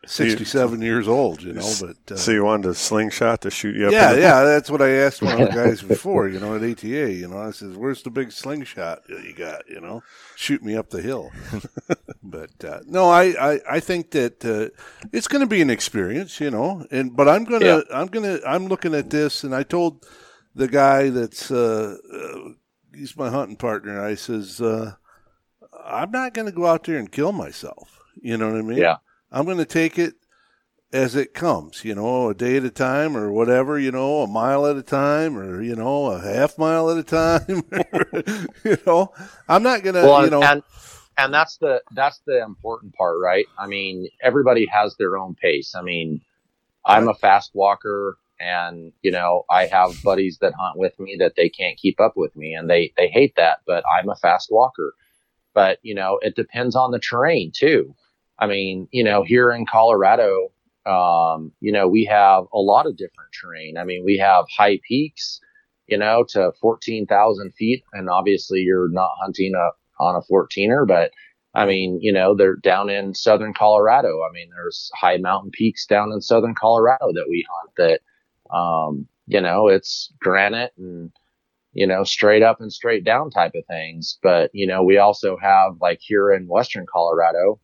67 0.07 0.81
years 0.81 1.07
old, 1.07 1.41
you 1.43 1.53
know, 1.53 1.73
but. 1.81 2.13
Uh, 2.13 2.17
so 2.17 2.31
you 2.31 2.45
wanted 2.45 2.69
a 2.69 2.73
slingshot 2.73 3.41
to 3.41 3.51
shoot 3.51 3.75
you 3.75 3.87
up? 3.87 3.91
Yeah, 3.91 4.13
yeah, 4.13 4.43
that's 4.43 4.69
what 4.69 4.81
I 4.81 4.89
asked 4.89 5.21
one 5.21 5.41
of 5.41 5.49
the 5.49 5.53
guys 5.53 5.81
before, 5.95 6.29
you 6.29 6.39
know, 6.39 6.55
at 6.55 6.63
ATA, 6.63 7.11
you 7.11 7.27
know, 7.27 7.39
I 7.39 7.51
says, 7.51 7.75
where's 7.75 8.03
the 8.03 8.09
big 8.09 8.31
slingshot 8.31 9.05
that 9.07 9.23
you 9.23 9.33
got, 9.33 9.67
you 9.69 9.81
know, 9.81 10.03
shoot 10.35 10.63
me 10.63 10.75
up 10.75 10.89
the 10.89 11.01
hill. 11.01 11.31
but, 12.23 12.63
uh, 12.63 12.79
no, 12.85 13.09
I, 13.09 13.53
I, 13.53 13.59
I 13.69 13.79
think 13.79 14.11
that, 14.11 14.45
uh, 14.45 14.73
it's 15.11 15.27
going 15.27 15.41
to 15.41 15.47
be 15.47 15.61
an 15.61 15.69
experience, 15.69 16.39
you 16.39 16.51
know, 16.51 16.85
and, 16.89 17.15
but 17.15 17.27
I'm 17.27 17.43
going 17.43 17.61
to, 17.61 17.67
Yeah. 17.67 17.81
I'm 17.97 18.07
going 18.07 18.25
to, 18.25 18.47
I'm 18.47 18.67
looking 18.67 18.95
at 18.95 19.09
this 19.09 19.43
and 19.43 19.53
I 19.53 19.63
told 19.63 20.05
the 20.57 20.67
guy 20.67 21.09
that's, 21.09 21.51
uh, 21.51 21.97
uh 22.13 22.49
he's 22.95 23.15
my 23.15 23.29
hunting 23.29 23.57
partner. 23.57 24.03
I 24.03 24.15
says, 24.15 24.59
uh, 24.59 24.93
I'm 25.85 26.11
not 26.11 26.33
going 26.33 26.47
to 26.47 26.51
go 26.51 26.65
out 26.65 26.83
there 26.83 26.97
and 26.97 27.11
kill 27.11 27.31
myself. 27.31 27.99
You 28.21 28.37
know 28.37 28.51
what 28.51 28.59
I 28.59 28.61
mean? 28.63 28.77
Yeah. 28.79 28.97
I'm 29.31 29.45
going 29.45 29.57
to 29.57 29.65
take 29.65 29.99
it 29.99 30.15
as 30.91 31.15
it 31.15 31.33
comes, 31.33 31.83
you 31.83 31.93
know, 31.93 32.29
a 32.29 32.33
day 32.33 32.57
at 32.57 32.63
a 32.63 32.69
time 32.69 33.15
or 33.15 33.31
whatever, 33.31 33.77
you 33.77 33.91
know, 33.91 34.21
a 34.21 34.27
mile 34.27 34.65
at 34.65 34.77
a 34.77 34.83
time 34.83 35.37
or, 35.37 35.61
you 35.61 35.75
know, 35.75 36.07
a 36.07 36.19
half 36.19 36.57
mile 36.57 36.89
at 36.89 36.97
a 36.97 37.03
time. 37.03 37.63
you 38.63 38.77
know, 38.85 39.13
I'm 39.47 39.63
not 39.63 39.83
going 39.83 39.95
to, 39.95 40.01
Well, 40.01 40.23
you 40.23 40.31
know, 40.31 40.41
and 40.41 40.63
and 41.17 41.33
that's 41.33 41.57
the 41.57 41.81
that's 41.93 42.21
the 42.25 42.41
important 42.43 42.93
part, 42.93 43.17
right? 43.21 43.45
I 43.57 43.67
mean, 43.67 44.07
everybody 44.21 44.65
has 44.71 44.95
their 44.97 45.17
own 45.17 45.35
pace. 45.35 45.75
I 45.75 45.81
mean, 45.81 46.21
I'm 46.85 47.09
a 47.09 47.13
fast 47.13 47.51
walker 47.53 48.17
and 48.39 48.91
you 49.01 49.11
know 49.11 49.43
i 49.49 49.65
have 49.65 50.01
buddies 50.03 50.37
that 50.39 50.53
hunt 50.59 50.77
with 50.77 50.97
me 50.99 51.15
that 51.19 51.33
they 51.35 51.49
can't 51.49 51.77
keep 51.77 51.99
up 51.99 52.13
with 52.15 52.35
me 52.35 52.53
and 52.53 52.69
they 52.69 52.93
they 52.97 53.07
hate 53.07 53.33
that 53.35 53.59
but 53.65 53.83
i'm 53.97 54.09
a 54.09 54.15
fast 54.15 54.49
walker. 54.51 54.93
But 55.53 55.79
you 55.81 55.95
know 55.95 56.19
it 56.21 56.35
depends 56.35 56.75
on 56.75 56.91
the 56.91 56.99
terrain 56.99 57.51
too. 57.55 57.95
I 58.37 58.47
mean 58.47 58.87
you 58.91 59.03
know 59.03 59.23
here 59.23 59.51
in 59.51 59.65
colorado 59.65 60.49
um, 60.85 61.51
you 61.59 61.71
know 61.71 61.87
we 61.87 62.05
have 62.05 62.45
a 62.53 62.59
lot 62.59 62.85
of 62.85 62.95
different 62.97 63.31
terrain. 63.41 63.77
I 63.77 63.83
mean 63.83 64.03
we 64.05 64.17
have 64.17 64.45
high 64.55 64.79
peaks 64.87 65.39
you 65.87 65.97
know 65.97 66.25
to 66.29 66.51
14000 66.61 67.53
feet 67.55 67.83
and 67.93 68.09
obviously 68.09 68.59
you're 68.59 68.89
not 68.89 69.11
hunting 69.21 69.53
a, 69.55 69.69
on 70.03 70.15
a 70.15 70.31
14er, 70.31 70.87
but 70.87 71.11
I 71.57 71.65
mean, 71.65 71.99
you 72.01 72.13
know, 72.13 72.35
they're 72.35 72.55
down 72.55 72.89
in 72.91 73.15
southern 73.15 73.51
Colorado. 73.51 74.21
I 74.21 74.31
mean, 74.31 74.49
there's 74.51 74.91
high 74.93 75.17
mountain 75.17 75.49
peaks 75.51 75.87
down 75.87 76.11
in 76.11 76.21
southern 76.21 76.53
Colorado 76.53 77.11
that 77.13 77.25
we 77.27 77.43
hunt 77.49 77.71
that, 77.77 78.01
um, 78.51 79.07
you 79.27 79.41
know, 79.41 79.67
it's 79.67 80.11
granite 80.19 80.71
and, 80.77 81.11
you 81.73 81.85
know, 81.85 82.03
straight 82.03 82.43
up 82.43 82.61
and 82.61 82.71
straight 82.71 83.03
down 83.03 83.29
type 83.29 83.53
of 83.55 83.65
things. 83.67 84.17
But, 84.23 84.49
you 84.53 84.65
know, 84.65 84.83
we 84.83 84.97
also 84.97 85.37
have 85.41 85.73
like 85.81 85.99
here 86.01 86.31
in 86.31 86.47
Western 86.47 86.85
Colorado 86.91 87.59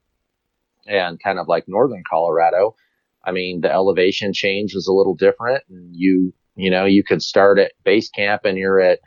and 0.85 1.21
kind 1.21 1.39
of 1.39 1.47
like 1.47 1.65
Northern 1.67 2.03
Colorado. 2.09 2.75
I 3.23 3.31
mean, 3.31 3.61
the 3.61 3.71
elevation 3.71 4.33
change 4.33 4.73
is 4.75 4.87
a 4.87 4.93
little 4.93 5.15
different 5.15 5.63
and 5.69 5.89
you, 5.95 6.33
you 6.55 6.69
know, 6.69 6.85
you 6.85 7.03
could 7.03 7.21
start 7.21 7.57
at 7.57 7.71
base 7.83 8.09
camp 8.09 8.41
and 8.43 8.57
you're 8.57 8.81
at, 8.81 8.99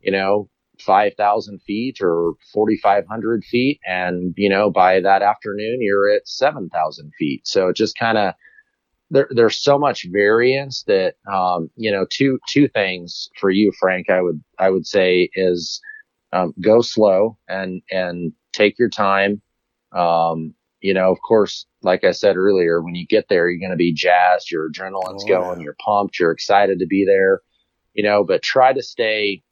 you 0.00 0.12
know, 0.12 0.48
5,000 0.78 1.60
feet 1.62 1.98
or 2.00 2.34
4,500 2.52 3.44
feet. 3.44 3.80
And, 3.86 4.34
you 4.36 4.48
know, 4.48 4.70
by 4.70 5.00
that 5.00 5.22
afternoon, 5.22 5.78
you're 5.80 6.10
at 6.10 6.28
7,000 6.28 7.12
feet. 7.18 7.46
So 7.46 7.68
it 7.68 7.76
just 7.76 7.96
kind 7.96 8.18
of, 8.18 8.34
there, 9.12 9.28
there's 9.30 9.58
so 9.62 9.78
much 9.78 10.06
variance 10.10 10.84
that, 10.88 11.14
um, 11.32 11.70
you 11.76 11.92
know, 11.92 12.06
two, 12.10 12.38
two 12.48 12.66
things 12.68 13.28
for 13.40 13.50
you, 13.50 13.72
Frank, 13.78 14.10
I 14.10 14.22
would, 14.22 14.42
I 14.58 14.70
would 14.70 14.86
say 14.86 15.30
is, 15.34 15.80
um, 16.32 16.54
go 16.62 16.80
slow 16.80 17.38
and, 17.48 17.82
and 17.90 18.32
take 18.52 18.78
your 18.78 18.88
time. 18.88 19.42
Um, 19.94 20.54
you 20.80 20.94
know, 20.94 21.12
of 21.12 21.20
course, 21.20 21.66
like 21.82 22.04
I 22.04 22.12
said 22.12 22.36
earlier, 22.36 22.82
when 22.82 22.94
you 22.94 23.06
get 23.06 23.26
there, 23.28 23.48
you're 23.50 23.60
going 23.60 23.70
to 23.70 23.76
be 23.76 23.92
jazzed, 23.92 24.50
your 24.50 24.70
adrenaline's 24.70 25.24
Oh, 25.24 25.28
going, 25.28 25.60
yeah. 25.60 25.64
you're 25.64 25.76
pumped, 25.84 26.18
you're 26.18 26.32
excited 26.32 26.78
to 26.80 26.86
be 26.86 27.04
there, 27.06 27.40
you 27.94 28.02
know, 28.02 28.24
but 28.24 28.42
try 28.42 28.72
to 28.72 28.82
stay, 28.82 29.42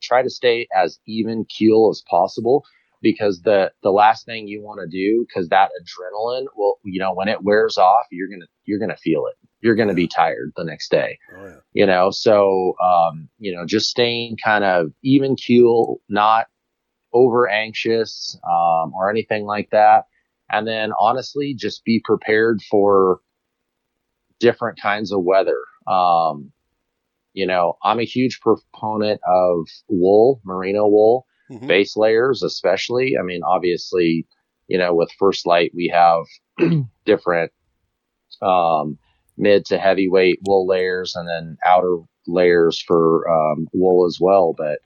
try 0.00 0.22
to 0.22 0.30
stay 0.30 0.68
as 0.74 1.00
even 1.06 1.44
keel 1.48 1.88
as 1.90 2.02
possible 2.08 2.64
because 3.00 3.42
the, 3.42 3.70
the 3.82 3.90
last 3.90 4.26
thing 4.26 4.48
you 4.48 4.62
want 4.62 4.80
to 4.80 4.86
do, 4.88 5.26
cause 5.32 5.48
that 5.48 5.70
adrenaline 5.80 6.46
will, 6.56 6.78
you 6.84 6.98
know, 7.00 7.12
when 7.14 7.28
it 7.28 7.42
wears 7.42 7.78
off, 7.78 8.06
you're 8.10 8.28
going 8.28 8.40
to, 8.40 8.46
you're 8.64 8.78
going 8.78 8.90
to 8.90 8.96
feel 8.96 9.26
it. 9.26 9.34
You're 9.60 9.74
going 9.74 9.88
to 9.88 9.94
be 9.94 10.06
tired 10.06 10.52
the 10.56 10.64
next 10.64 10.90
day 10.90 11.18
Oh 11.36 11.44
yeah. 11.46 11.56
you 11.72 11.84
know? 11.86 12.10
So 12.10 12.74
um 12.80 13.28
you 13.38 13.52
know 13.54 13.66
just 13.66 13.88
staying 13.90 14.36
kind 14.36 14.62
of 14.62 14.92
even 15.02 15.34
keel 15.34 15.96
not 16.08 16.46
over 17.12 17.48
anxious 17.48 18.38
um 18.48 18.92
or 18.94 19.10
anything 19.10 19.46
like 19.46 19.70
that. 19.70 20.04
And 20.50 20.66
then 20.66 20.92
honestly 20.98 21.54
just 21.58 21.84
be 21.84 22.00
prepared 22.04 22.60
for 22.70 23.20
different 24.38 24.80
kinds 24.80 25.12
of 25.12 25.24
weather. 25.24 25.60
Um 25.88 26.52
you 27.34 27.46
know 27.46 27.76
i'm 27.84 28.00
a 28.00 28.04
huge 28.04 28.40
proponent 28.40 29.20
of 29.26 29.66
wool 29.88 30.40
merino 30.44 30.86
wool 30.88 31.26
Mhm. 31.50 31.66
base 31.68 31.96
layers 31.96 32.42
especially. 32.42 33.16
I 33.18 33.22
mean 33.22 33.42
obviously 33.44 34.26
you 34.68 34.78
know 34.78 34.94
with 34.94 35.10
First 35.18 35.46
Lite 35.46 35.72
we 35.74 35.88
have 35.94 36.24
different 37.06 37.52
um 38.42 38.98
mid 39.36 39.64
to 39.66 39.78
heavyweight 39.78 40.40
wool 40.46 40.66
layers 40.66 41.14
and 41.16 41.28
then 41.28 41.56
outer 41.64 41.98
layers 42.26 42.80
for 42.86 43.28
um, 43.30 43.66
wool 43.72 44.06
as 44.06 44.18
well. 44.20 44.54
But 44.56 44.80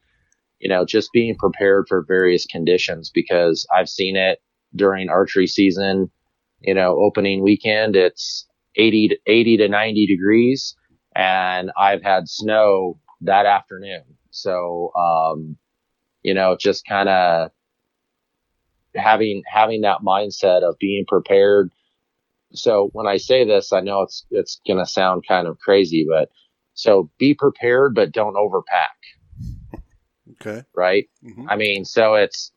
you 0.61 0.69
know 0.69 0.85
just 0.85 1.11
being 1.13 1.37
prepared 1.37 1.87
for 1.89 2.05
various 2.07 2.47
conditions 2.47 3.11
because 3.13 3.67
i've 3.75 3.89
seen 3.89 4.17
it 4.17 4.39
during 4.75 5.09
archery 5.09 5.47
season 5.47 6.11
you 6.61 6.75
know 6.75 6.97
opening 7.03 7.43
weekend 7.43 7.97
it's 7.97 8.47
80 8.77 9.09
to 9.09 9.17
80 9.27 9.57
to 9.59 9.69
90 9.69 10.07
degrees 10.07 10.75
and 11.15 11.71
i've 11.79 12.03
had 12.03 12.29
snow 12.29 12.99
that 13.23 13.47
afternoon. 13.47 14.03
So 14.31 14.93
um 14.97 15.57
you 16.23 16.35
know 16.35 16.57
just 16.59 16.87
kind 16.87 17.09
of 17.09 17.51
having 18.95 19.43
having 19.47 19.83
that 19.83 20.01
mindset 20.03 20.63
of 20.63 20.79
being 20.79 21.05
prepared 21.07 21.71
so 22.55 22.91
when 22.93 23.07
I 23.07 23.17
say 23.17 23.45
this, 23.45 23.73
I 23.73 23.81
know 23.81 24.03
it's 24.03 24.27
it's 24.31 24.61
going 24.67 24.79
to 24.79 24.87
sound 24.87 25.25
kind 25.27 25.47
of 25.47 25.59
crazy, 25.59 26.07
but 26.09 26.31
so 26.75 27.11
be 27.19 27.35
prepared, 27.35 27.95
but 27.95 28.13
don't 28.13 28.35
overpack, 28.37 28.97
Okay. 30.33 30.65
right? 30.75 31.09
Mhm. 31.25 31.47
I 31.49 31.57
mean, 31.57 31.85
so 31.85 32.15
it's 32.15 32.53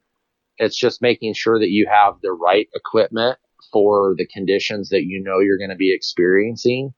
it's 0.58 0.78
just 0.78 1.02
making 1.02 1.34
sure 1.34 1.60
that 1.60 1.70
you 1.70 1.88
have 1.88 2.16
the 2.22 2.32
right 2.32 2.68
equipment 2.76 3.38
for 3.72 4.16
the 4.18 4.28
conditions 4.28 4.90
that 4.90 5.04
you 5.06 5.22
know 5.24 5.40
you're 5.40 5.58
going 5.58 5.70
to 5.70 5.76
be 5.76 5.94
experiencing. 5.94 6.94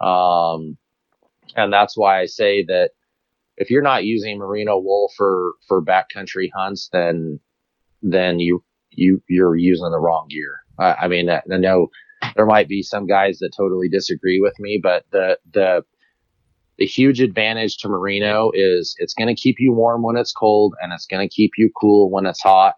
Um, 0.00 0.76
and 1.56 1.72
that's 1.72 1.96
why 1.96 2.20
I 2.20 2.26
say 2.26 2.64
that 2.64 2.90
if 3.62 3.70
you're 3.70 3.82
not 3.82 4.04
using 4.04 4.38
merino 4.38 4.78
wool 4.78 5.10
for 5.16 5.52
for 5.68 5.82
backcountry 5.82 6.50
hunts, 6.54 6.88
then 6.92 7.40
then 8.02 8.40
you 8.40 8.62
you 8.90 9.22
you're 9.28 9.56
using 9.56 9.90
the 9.90 10.00
wrong 10.00 10.26
gear. 10.28 10.60
I, 10.78 10.92
I 11.02 11.08
mean, 11.08 11.30
I, 11.30 11.42
I 11.50 11.56
know 11.56 11.88
there 12.36 12.46
might 12.46 12.68
be 12.68 12.82
some 12.82 13.06
guys 13.06 13.38
that 13.38 13.54
totally 13.56 13.88
disagree 13.88 14.40
with 14.40 14.58
me, 14.58 14.80
but 14.82 15.04
the 15.12 15.38
the 15.52 15.84
the 16.78 16.86
huge 16.86 17.20
advantage 17.20 17.76
to 17.78 17.88
merino 17.88 18.50
is 18.54 18.96
it's 18.98 19.14
going 19.14 19.34
to 19.34 19.40
keep 19.40 19.56
you 19.60 19.72
warm 19.72 20.02
when 20.02 20.16
it's 20.16 20.32
cold 20.32 20.74
and 20.82 20.92
it's 20.92 21.06
going 21.06 21.26
to 21.26 21.32
keep 21.32 21.52
you 21.56 21.70
cool 21.80 22.10
when 22.10 22.26
it's 22.26 22.42
hot. 22.42 22.74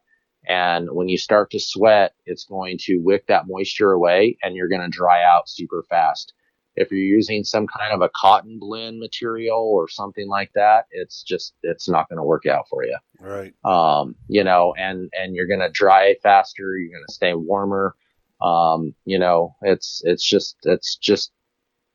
And 0.47 0.89
when 0.91 1.09
you 1.09 1.17
start 1.17 1.51
to 1.53 1.61
sweat, 1.61 2.13
it's 2.27 2.45
going 2.45 2.77
to 2.83 2.99
wick 2.99 3.27
that 3.29 3.45
moisture 3.49 3.93
away 3.93 4.37
and 4.43 4.55
you're 4.55 4.69
going 4.69 4.83
to 4.83 4.89
dry 4.89 5.23
out 5.23 5.49
super 5.49 5.85
fast. 5.89 6.35
If 6.77 6.91
you're 6.91 7.01
using 7.01 7.45
some 7.45 7.67
kind 7.67 7.93
of 7.93 8.01
a 8.01 8.11
cotton 8.15 8.59
blend 8.59 8.99
material 8.99 9.59
or 9.59 9.89
something 9.89 10.29
like 10.29 10.51
that, 10.55 10.87
it's 10.91 11.23
just, 11.23 11.55
it's 11.63 11.89
not 11.89 12.09
going 12.09 12.19
to 12.19 12.25
work 12.25 12.47
out 12.47 12.67
for 12.69 12.85
you 12.85 12.97
Right. 13.21 13.55
um, 13.65 14.17
you 14.29 14.43
know, 14.45 14.75
and, 14.77 15.11
and 15.13 15.35
you're 15.35 15.47
going 15.47 15.61
to 15.61 15.71
dry 15.71 16.17
faster. 16.23 16.77
You're 16.77 16.97
going 16.97 17.07
to 17.07 17.15
stay 17.15 17.35
warmer. 17.35 17.95
Um, 18.41 18.95
you 19.05 19.19
know, 19.19 19.55
it's, 19.63 20.03
it's 20.05 20.29
just, 20.29 20.57
it's 20.65 20.97
just 20.97 21.33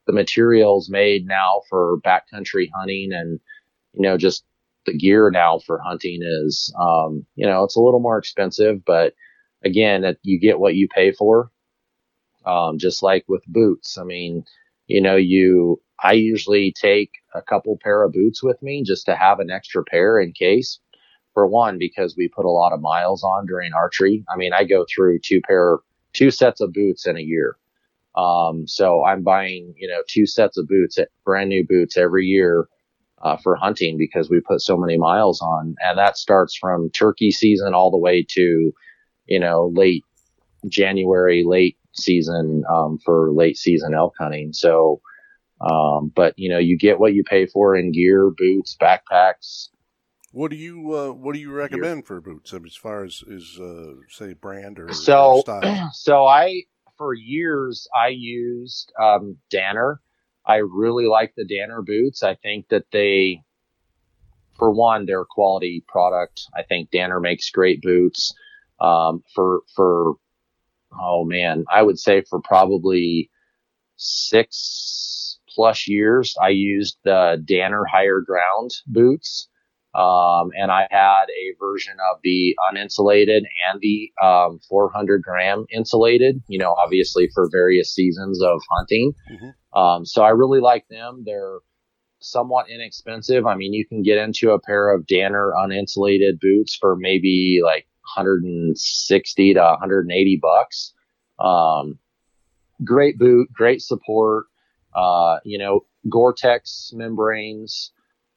the 0.07 0.13
materials 0.13 0.89
made 0.89 1.27
now 1.27 1.61
for 1.69 1.99
backcountry 2.05 2.69
hunting 2.73 3.11
and, 3.13 3.39
you 3.93 4.01
know, 4.01 4.17
just 4.17 4.45
the 4.85 4.97
gear 4.97 5.29
now 5.29 5.59
for 5.59 5.79
hunting 5.83 6.21
is, 6.23 6.73
um, 6.79 7.25
you 7.35 7.45
know, 7.45 7.63
it's 7.63 7.75
a 7.75 7.81
little 7.81 7.99
more 7.99 8.17
expensive, 8.17 8.83
but 8.85 9.13
again, 9.63 10.03
it, 10.03 10.17
you 10.23 10.39
get 10.39 10.59
what 10.59 10.75
you 10.75 10.87
pay 10.87 11.11
for. 11.11 11.51
Um, 12.45 12.79
just 12.79 13.03
like 13.03 13.25
with 13.27 13.43
boots. 13.47 13.97
I 13.97 14.03
mean, 14.03 14.45
you 14.89 14.99
know, 14.99 15.15
you, 15.15 15.79
I 16.03 16.13
usually 16.13 16.73
take 16.73 17.11
a 17.35 17.41
couple 17.41 17.77
pair 17.81 18.03
of 18.03 18.11
boots 18.11 18.43
with 18.43 18.61
me 18.61 18.83
just 18.83 19.05
to 19.05 19.15
have 19.15 19.39
an 19.39 19.51
extra 19.51 19.83
pair 19.83 20.19
in 20.19 20.33
case 20.33 20.79
for 21.35 21.45
one, 21.45 21.77
because 21.77 22.15
we 22.17 22.27
put 22.27 22.45
a 22.45 22.49
lot 22.49 22.73
of 22.73 22.81
miles 22.81 23.23
on 23.23 23.45
during 23.45 23.71
archery. 23.71 24.25
I 24.33 24.35
mean, 24.35 24.51
I 24.51 24.63
go 24.63 24.85
through 24.93 25.19
two 25.23 25.41
pair, 25.47 25.77
two 26.13 26.31
sets 26.31 26.59
of 26.59 26.73
boots 26.73 27.05
in 27.05 27.17
a 27.17 27.21
year. 27.21 27.55
Um, 28.17 28.67
so 28.67 29.05
I'm 29.05 29.21
buying, 29.21 29.75
you 29.77 29.87
know, 29.87 30.01
two 30.07 30.25
sets 30.25 30.57
of 30.57 30.67
boots, 30.67 30.97
brand 31.23 31.49
new 31.49 31.63
boots 31.63 31.95
every 31.95 32.25
year, 32.25 32.67
uh, 33.21 33.37
for 33.37 33.55
hunting 33.55 33.97
because 33.97 34.29
we 34.29 34.41
put 34.41 34.61
so 34.61 34.75
many 34.75 34.97
miles 34.97 35.39
on. 35.39 35.75
And 35.81 35.99
that 35.99 36.17
starts 36.17 36.57
from 36.57 36.89
turkey 36.89 37.29
season 37.29 37.75
all 37.75 37.91
the 37.91 37.97
way 37.97 38.25
to, 38.29 38.73
you 39.27 39.39
know, 39.39 39.71
late 39.75 40.03
January, 40.67 41.43
late 41.45 41.77
season, 41.99 42.63
um, 42.69 42.97
for 43.03 43.31
late 43.31 43.57
season 43.57 43.93
elk 43.93 44.13
hunting. 44.19 44.53
So, 44.53 45.01
um, 45.61 46.11
but 46.15 46.33
you 46.37 46.49
know, 46.49 46.57
you 46.57 46.77
get 46.77 46.99
what 46.99 47.13
you 47.13 47.23
pay 47.23 47.45
for 47.45 47.75
in 47.75 47.91
gear, 47.91 48.31
boots, 48.35 48.75
backpacks, 48.81 49.69
What 50.31 50.51
do 50.51 50.57
you 50.57 50.93
uh, 50.95 51.11
What 51.11 51.33
do 51.33 51.39
you 51.39 51.51
recommend 51.51 52.05
for 52.05 52.21
boots? 52.21 52.53
As 52.53 52.75
far 52.75 53.03
as 53.03 53.23
is 53.27 53.59
uh, 53.59 53.95
say 54.09 54.33
brand 54.33 54.79
or, 54.79 54.93
so 54.93 55.37
or 55.37 55.41
style? 55.41 55.89
so 55.93 56.25
i 56.25 56.63
for 56.97 57.13
years 57.13 57.87
i 57.95 58.09
used 58.09 58.91
um 59.01 59.37
danner. 59.49 60.01
I 60.45 60.57
really 60.57 61.05
like 61.05 61.33
the 61.35 61.45
danner 61.45 61.81
boots. 61.81 62.23
I 62.23 62.35
think 62.35 62.69
that 62.69 62.85
they 62.91 63.43
for 64.57 64.71
one 64.71 65.05
they're 65.05 65.21
a 65.21 65.25
quality 65.25 65.83
product. 65.87 66.41
I 66.55 66.63
think 66.63 66.91
danner 66.91 67.19
makes 67.19 67.49
great 67.49 67.81
boots 67.81 68.33
um 68.79 69.23
for 69.33 69.61
for 69.75 70.13
oh 70.93 71.25
man 71.25 71.65
i 71.71 71.81
would 71.81 71.99
say 71.99 72.21
for 72.29 72.39
probably 72.41 73.29
six 73.97 75.39
plus 75.49 75.87
years 75.87 76.35
i 76.41 76.49
used 76.49 76.97
the 77.03 77.41
danner 77.45 77.83
higher 77.85 78.21
ground 78.25 78.71
boots 78.87 79.47
um, 79.95 80.51
and 80.55 80.71
I 80.71 80.87
had 80.91 81.25
a 81.29 81.55
version 81.59 81.95
of 82.11 82.19
the 82.23 82.55
uninsulated 82.71 83.41
and 83.71 83.81
the 83.81 84.11
um, 84.23 84.59
400 84.69 85.23
gram 85.23 85.65
insulated, 85.71 86.43
you 86.47 86.59
know, 86.59 86.73
obviously 86.73 87.27
for 87.33 87.49
various 87.51 87.93
seasons 87.93 88.41
of 88.41 88.61
hunting. 88.69 89.13
Mhm. 89.31 89.53
Um, 89.73 90.05
so 90.05 90.21
I 90.21 90.29
really 90.29 90.59
like 90.59 90.87
them. 90.89 91.23
They're 91.25 91.59
somewhat 92.21 92.69
inexpensive. 92.69 93.47
I 93.47 93.55
mean, 93.55 93.73
you 93.73 93.85
can 93.85 94.03
get 94.03 94.19
into 94.19 94.51
a 94.51 94.59
pair 94.59 94.93
of 94.93 95.07
Danner 95.07 95.53
uninsulated 95.57 96.39
boots 96.39 96.75
for 96.75 96.95
maybe 96.95 97.59
like 97.63 97.87
160 98.15 99.53
to 99.53 99.59
180 99.59 100.39
bucks. 100.41 100.93
Um, 101.39 101.99
great 102.83 103.17
boot, 103.17 103.51
great 103.53 103.81
support, 103.81 104.45
uh, 104.95 105.39
you 105.43 105.57
know, 105.57 105.85
Gore-Tex 106.09 106.91
membranes, 106.95 107.91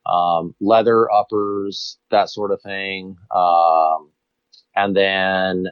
um, 0.07 0.55
leather 0.61 1.11
uppers, 1.11 1.99
that 2.11 2.29
sort 2.31 2.53
of 2.53 2.61
thing. 2.63 3.17
Um, 3.35 4.11
And 4.75 4.97
then 4.97 5.67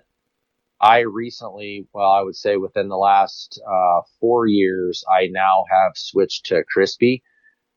I 0.80 1.00
recently, 1.00 1.86
well, 1.92 2.10
I 2.10 2.22
would 2.22 2.36
say 2.36 2.56
within 2.56 2.88
the 2.88 2.96
last 2.96 3.60
uh, 3.66 4.00
four 4.20 4.46
years, 4.46 5.04
I 5.10 5.28
now 5.30 5.64
have 5.70 5.92
switched 5.96 6.46
to 6.46 6.64
Crispi 6.74 7.22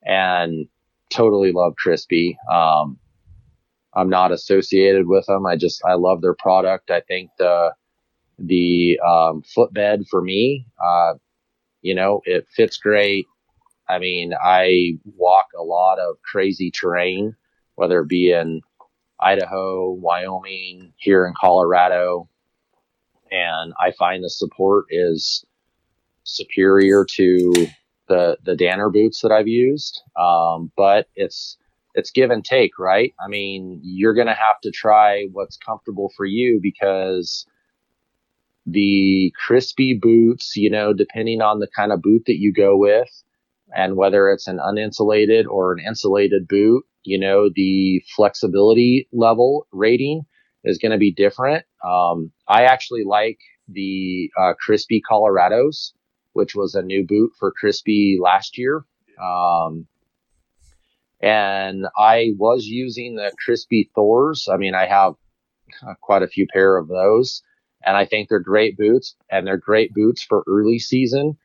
and 0.02 0.66
totally 1.10 1.52
love 1.52 1.74
Crispi. 1.84 2.36
Um, 2.50 2.98
I'm 3.96 4.08
not 4.08 4.32
associated 4.32 5.06
with 5.06 5.26
them. 5.26 5.46
I 5.46 5.56
just, 5.56 5.82
I 5.84 5.94
love 5.94 6.20
their 6.20 6.34
product. 6.34 6.90
I 6.90 7.00
think 7.00 7.30
the, 7.38 7.72
the 8.38 8.98
um, 9.06 9.42
footbed 9.42 10.04
for 10.10 10.20
me, 10.20 10.66
uh, 10.84 11.14
you 11.82 11.94
know, 11.94 12.20
it 12.24 12.46
fits 12.54 12.76
great. 12.76 13.26
I 13.88 13.98
mean, 13.98 14.32
I 14.42 14.98
walk 15.16 15.46
a 15.58 15.62
lot 15.62 15.98
of 15.98 16.16
crazy 16.22 16.70
terrain, 16.70 17.36
whether 17.76 18.00
it 18.00 18.08
be 18.08 18.32
in 18.32 18.62
Idaho, 19.20 19.90
Wyoming, 19.90 20.92
here 20.96 21.26
in 21.26 21.34
Colorado. 21.40 22.28
And 23.30 23.72
I 23.80 23.92
find 23.92 24.24
the 24.24 24.30
support 24.30 24.86
is 24.90 25.44
superior 26.24 27.04
to 27.04 27.52
the, 28.08 28.38
the 28.44 28.56
Danner 28.56 28.90
boots 28.90 29.20
that 29.20 29.32
I've 29.32 29.48
used. 29.48 30.02
Um, 30.18 30.72
but 30.76 31.08
it's, 31.14 31.58
it's 31.94 32.10
give 32.10 32.30
and 32.30 32.44
take, 32.44 32.78
right? 32.78 33.14
I 33.24 33.28
mean, 33.28 33.80
you're 33.82 34.14
going 34.14 34.26
to 34.26 34.34
have 34.34 34.60
to 34.62 34.70
try 34.70 35.26
what's 35.32 35.56
comfortable 35.56 36.12
for 36.16 36.26
you 36.26 36.58
because 36.62 37.46
the 38.66 39.32
Crispi 39.46 40.00
boots, 40.00 40.56
you 40.56 40.70
know, 40.70 40.92
depending 40.92 41.40
on 41.40 41.60
the 41.60 41.68
kind 41.76 41.92
of 41.92 42.02
boot 42.02 42.22
that 42.26 42.38
you 42.38 42.52
go 42.52 42.76
with 42.76 43.10
and 43.74 43.96
whether 43.96 44.30
it's 44.30 44.46
an 44.46 44.58
uninsulated 44.58 45.46
or 45.46 45.72
an 45.72 45.84
insulated 45.86 46.48
boot, 46.48 46.84
you 47.04 47.18
know, 47.18 47.50
the 47.54 48.02
flexibility 48.16 49.08
level 49.12 49.66
rating 49.72 50.22
is 50.64 50.78
going 50.78 50.92
to 50.92 50.98
be 50.98 51.12
different. 51.12 51.64
Um, 51.84 52.32
I 52.48 52.64
actually 52.64 53.04
like 53.04 53.38
the 53.68 54.30
uh, 54.38 54.54
Crispi 54.66 55.00
Colorados, 55.08 55.92
which 56.32 56.54
was 56.54 56.74
a 56.74 56.82
new 56.82 57.06
boot 57.06 57.32
for 57.38 57.52
Crispi 57.62 58.16
last 58.18 58.56
year. 58.56 58.84
Um, 59.22 59.86
and 61.24 61.86
I 61.96 62.32
was 62.36 62.66
using 62.66 63.16
the 63.16 63.32
Crispi 63.48 63.88
Thors. 63.94 64.46
I 64.52 64.58
mean, 64.58 64.74
I 64.74 64.86
have 64.86 65.14
uh, 65.86 65.94
quite 66.02 66.22
a 66.22 66.28
few 66.28 66.46
pair 66.52 66.76
of 66.76 66.88
those 66.88 67.42
and 67.86 67.96
I 67.96 68.04
think 68.04 68.28
they're 68.28 68.40
great 68.40 68.76
boots 68.76 69.16
and 69.30 69.46
they're 69.46 69.56
great 69.56 69.94
boots 69.94 70.22
for 70.22 70.44
early 70.46 70.78
season. 70.78 71.36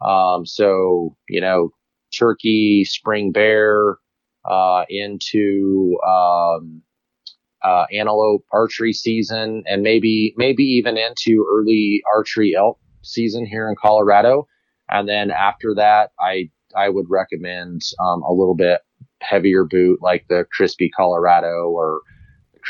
Um, 0.00 0.46
so, 0.46 1.16
you 1.28 1.40
know, 1.40 1.70
turkey, 2.16 2.84
spring 2.84 3.32
bear, 3.32 3.96
uh, 4.48 4.84
into, 4.88 5.96
um, 6.06 6.82
uh, 7.62 7.86
antelope 7.92 8.44
archery 8.52 8.92
season 8.92 9.64
and 9.66 9.82
maybe, 9.82 10.34
maybe 10.36 10.62
even 10.64 10.96
into 10.96 11.44
early 11.50 12.02
archery 12.14 12.54
elk 12.56 12.78
season 13.02 13.46
here 13.46 13.68
in 13.68 13.74
Colorado. 13.80 14.46
And 14.90 15.08
then 15.08 15.30
after 15.32 15.74
that, 15.74 16.10
I, 16.20 16.50
I 16.76 16.88
would 16.88 17.06
recommend, 17.08 17.82
um, 17.98 18.22
a 18.22 18.32
little 18.32 18.54
bit 18.54 18.80
heavier 19.28 19.64
boot 19.64 20.00
like 20.02 20.26
the 20.28 20.46
Crispi 20.56 20.90
Colorado 20.96 21.68
or, 21.70 22.02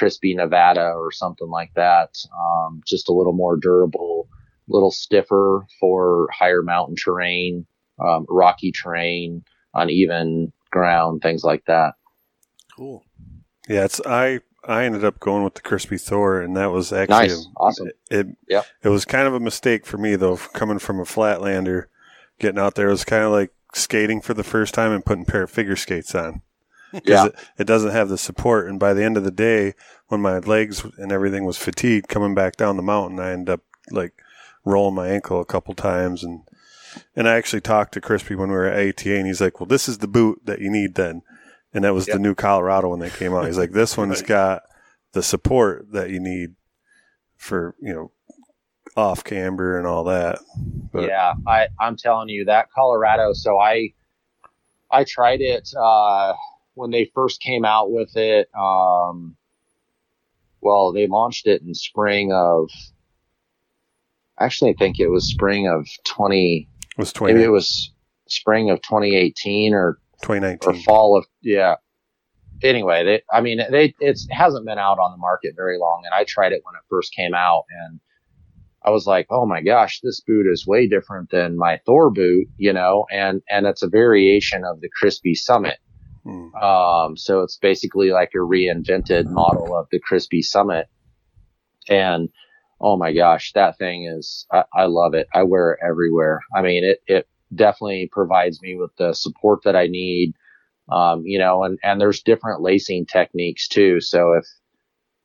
Crispi 0.00 0.34
Nevada 0.34 0.92
or 0.96 1.12
something 1.12 1.48
like 1.48 1.72
that. 1.74 2.16
Um, 2.38 2.82
just 2.86 3.08
a 3.08 3.12
little 3.12 3.32
more 3.32 3.56
durable, 3.56 4.28
little 4.68 4.90
stiffer 4.90 5.66
for 5.80 6.28
higher 6.32 6.62
mountain 6.62 6.96
terrain, 6.96 7.66
um, 8.04 8.26
rocky 8.28 8.72
terrain, 8.72 9.44
uneven 9.74 10.52
ground, 10.70 11.22
things 11.22 11.44
like 11.44 11.64
that. 11.66 11.94
Cool. 12.76 13.04
Yeah, 13.68 13.84
it's 13.84 14.00
I 14.04 14.40
I 14.66 14.84
ended 14.84 15.04
up 15.04 15.20
going 15.20 15.44
with 15.44 15.54
the 15.54 15.62
Crispi 15.62 16.00
Thor, 16.00 16.40
and 16.40 16.56
that 16.56 16.72
was 16.72 16.92
actually 16.92 17.28
nice, 17.28 17.46
a, 17.46 17.48
awesome. 17.56 17.86
It, 17.88 17.96
it, 18.10 18.26
yep. 18.48 18.66
it 18.82 18.88
was 18.88 19.04
kind 19.04 19.26
of 19.26 19.34
a 19.34 19.40
mistake 19.40 19.86
for 19.86 19.98
me 19.98 20.16
though, 20.16 20.36
coming 20.36 20.78
from 20.78 21.00
a 21.00 21.04
flatlander, 21.04 21.84
getting 22.38 22.58
out 22.58 22.74
there 22.74 22.88
it 22.88 22.92
was 22.92 23.04
kind 23.04 23.24
of 23.24 23.32
like 23.32 23.52
skating 23.74 24.20
for 24.20 24.34
the 24.34 24.44
first 24.44 24.74
time 24.74 24.92
and 24.92 25.04
putting 25.04 25.22
a 25.22 25.26
pair 25.26 25.42
of 25.42 25.50
figure 25.50 25.76
skates 25.76 26.14
on 26.14 26.42
yeah. 27.04 27.26
It, 27.26 27.34
it, 27.58 27.64
doesn't 27.64 27.90
have 27.90 28.08
the 28.08 28.18
support. 28.18 28.68
And 28.68 28.78
by 28.78 28.94
the 28.94 29.02
end 29.02 29.16
of 29.16 29.24
the 29.24 29.30
day, 29.30 29.74
when 30.08 30.20
my 30.20 30.38
legs 30.38 30.84
and 30.96 31.10
everything 31.10 31.44
was 31.44 31.58
fatigued 31.58 32.08
coming 32.08 32.34
back 32.34 32.56
down 32.56 32.76
the 32.76 32.82
mountain, 32.82 33.18
I 33.18 33.32
ended 33.32 33.54
up 33.54 33.60
like 33.90 34.12
rolling 34.64 34.94
my 34.94 35.08
ankle 35.08 35.40
a 35.40 35.44
couple 35.44 35.74
times. 35.74 36.22
And, 36.22 36.42
and 37.16 37.28
I 37.28 37.34
actually 37.34 37.62
talked 37.62 37.94
to 37.94 38.00
Crispi 38.00 38.36
when 38.36 38.48
we 38.48 38.54
were 38.54 38.66
at 38.66 38.88
ATA 38.88 39.16
and 39.16 39.26
he's 39.26 39.40
like, 39.40 39.58
well, 39.58 39.66
this 39.66 39.88
is 39.88 39.98
the 39.98 40.08
boot 40.08 40.42
that 40.44 40.60
you 40.60 40.70
need 40.70 40.94
then. 40.94 41.22
And 41.72 41.82
that 41.82 41.94
was 41.94 42.06
yep. 42.06 42.14
the 42.16 42.22
new 42.22 42.34
Colorado 42.36 42.88
when 42.88 43.00
they 43.00 43.10
came 43.10 43.34
out. 43.34 43.46
He's 43.46 43.58
like, 43.58 43.72
this 43.72 43.96
one's 43.96 44.22
got 44.22 44.62
the 45.12 45.22
support 45.22 45.90
that 45.92 46.10
you 46.10 46.20
need 46.20 46.54
for, 47.36 47.74
you 47.80 47.92
know, 47.92 48.12
off 48.96 49.24
camber 49.24 49.78
and 49.78 49.86
all 49.86 50.04
that. 50.04 50.38
But, 50.92 51.08
yeah, 51.08 51.34
I, 51.46 51.68
I'm 51.80 51.96
telling 51.96 52.28
you 52.28 52.44
that 52.46 52.70
Colorado. 52.72 53.32
So 53.32 53.58
I, 53.58 53.92
I 54.90 55.04
tried 55.04 55.40
it, 55.40 55.68
uh, 55.76 56.34
when 56.74 56.90
they 56.90 57.10
first 57.14 57.40
came 57.40 57.64
out 57.64 57.90
with 57.90 58.16
it. 58.16 58.48
Um, 58.54 59.36
well, 60.60 60.92
they 60.92 61.06
launched 61.06 61.46
it 61.46 61.62
in 61.62 61.74
spring 61.74 62.32
of. 62.32 62.68
Actually, 64.40 64.72
I 64.72 64.74
think 64.78 64.98
it 64.98 65.08
was 65.08 65.28
spring 65.28 65.68
of 65.68 65.86
twenty. 66.04 66.68
It 66.96 66.98
was 66.98 67.12
twenty. 67.12 67.34
Maybe 67.34 67.44
it 67.44 67.50
was 67.50 67.92
spring 68.26 68.70
of 68.70 68.80
2018 68.82 69.74
or 69.74 69.98
2019 70.22 70.68
or 70.68 70.82
fall 70.82 71.16
of 71.16 71.26
yeah. 71.42 71.76
Anyway, 72.62 73.04
they, 73.04 73.22
I 73.32 73.40
mean, 73.40 73.60
they 73.70 73.94
it 74.00 74.18
hasn't 74.30 74.64
been 74.64 74.78
out 74.78 74.98
on 74.98 75.12
the 75.12 75.18
market 75.18 75.54
very 75.54 75.78
long, 75.78 76.02
and 76.04 76.14
I 76.14 76.24
tried 76.24 76.52
it 76.52 76.62
when 76.64 76.74
it 76.74 76.80
first 76.88 77.14
came 77.14 77.34
out, 77.34 77.64
and 77.86 78.00
I 78.84 78.90
was 78.90 79.06
like, 79.06 79.26
oh 79.30 79.46
my 79.46 79.62
gosh, 79.62 80.00
this 80.02 80.20
boot 80.20 80.46
is 80.50 80.66
way 80.66 80.86
different 80.86 81.30
than 81.30 81.56
my 81.56 81.80
Thor 81.86 82.10
boot, 82.10 82.48
you 82.58 82.72
know, 82.72 83.06
and 83.10 83.42
and 83.48 83.66
it's 83.66 83.82
a 83.82 83.88
variation 83.88 84.64
of 84.64 84.80
the 84.80 84.90
Crispi 85.02 85.34
Summit. 85.34 85.78
Hmm. 86.24 86.54
Um, 86.54 87.16
so 87.16 87.42
it's 87.42 87.58
basically 87.58 88.10
like 88.10 88.30
a 88.34 88.38
reinvented 88.38 89.26
model 89.26 89.76
of 89.76 89.86
the 89.90 90.00
Crispi 90.00 90.42
Summit. 90.42 90.86
And 91.88 92.28
oh 92.80 92.96
my 92.96 93.12
gosh, 93.12 93.52
that 93.54 93.78
thing 93.78 94.04
is, 94.04 94.46
I, 94.52 94.64
I 94.74 94.84
love 94.86 95.14
it. 95.14 95.28
I 95.34 95.42
wear 95.44 95.72
it 95.72 95.80
everywhere. 95.86 96.40
I 96.54 96.62
mean, 96.62 96.84
it, 96.84 97.00
it 97.06 97.28
definitely 97.54 98.08
provides 98.10 98.60
me 98.62 98.76
with 98.76 98.90
the 98.96 99.12
support 99.12 99.60
that 99.64 99.76
I 99.76 99.86
need. 99.86 100.34
Um, 100.92 101.22
you 101.24 101.38
know, 101.38 101.64
and, 101.64 101.78
and 101.82 101.98
there's 101.98 102.22
different 102.22 102.60
lacing 102.60 103.06
techniques 103.06 103.68
too. 103.68 104.00
So 104.00 104.34
if, 104.34 104.44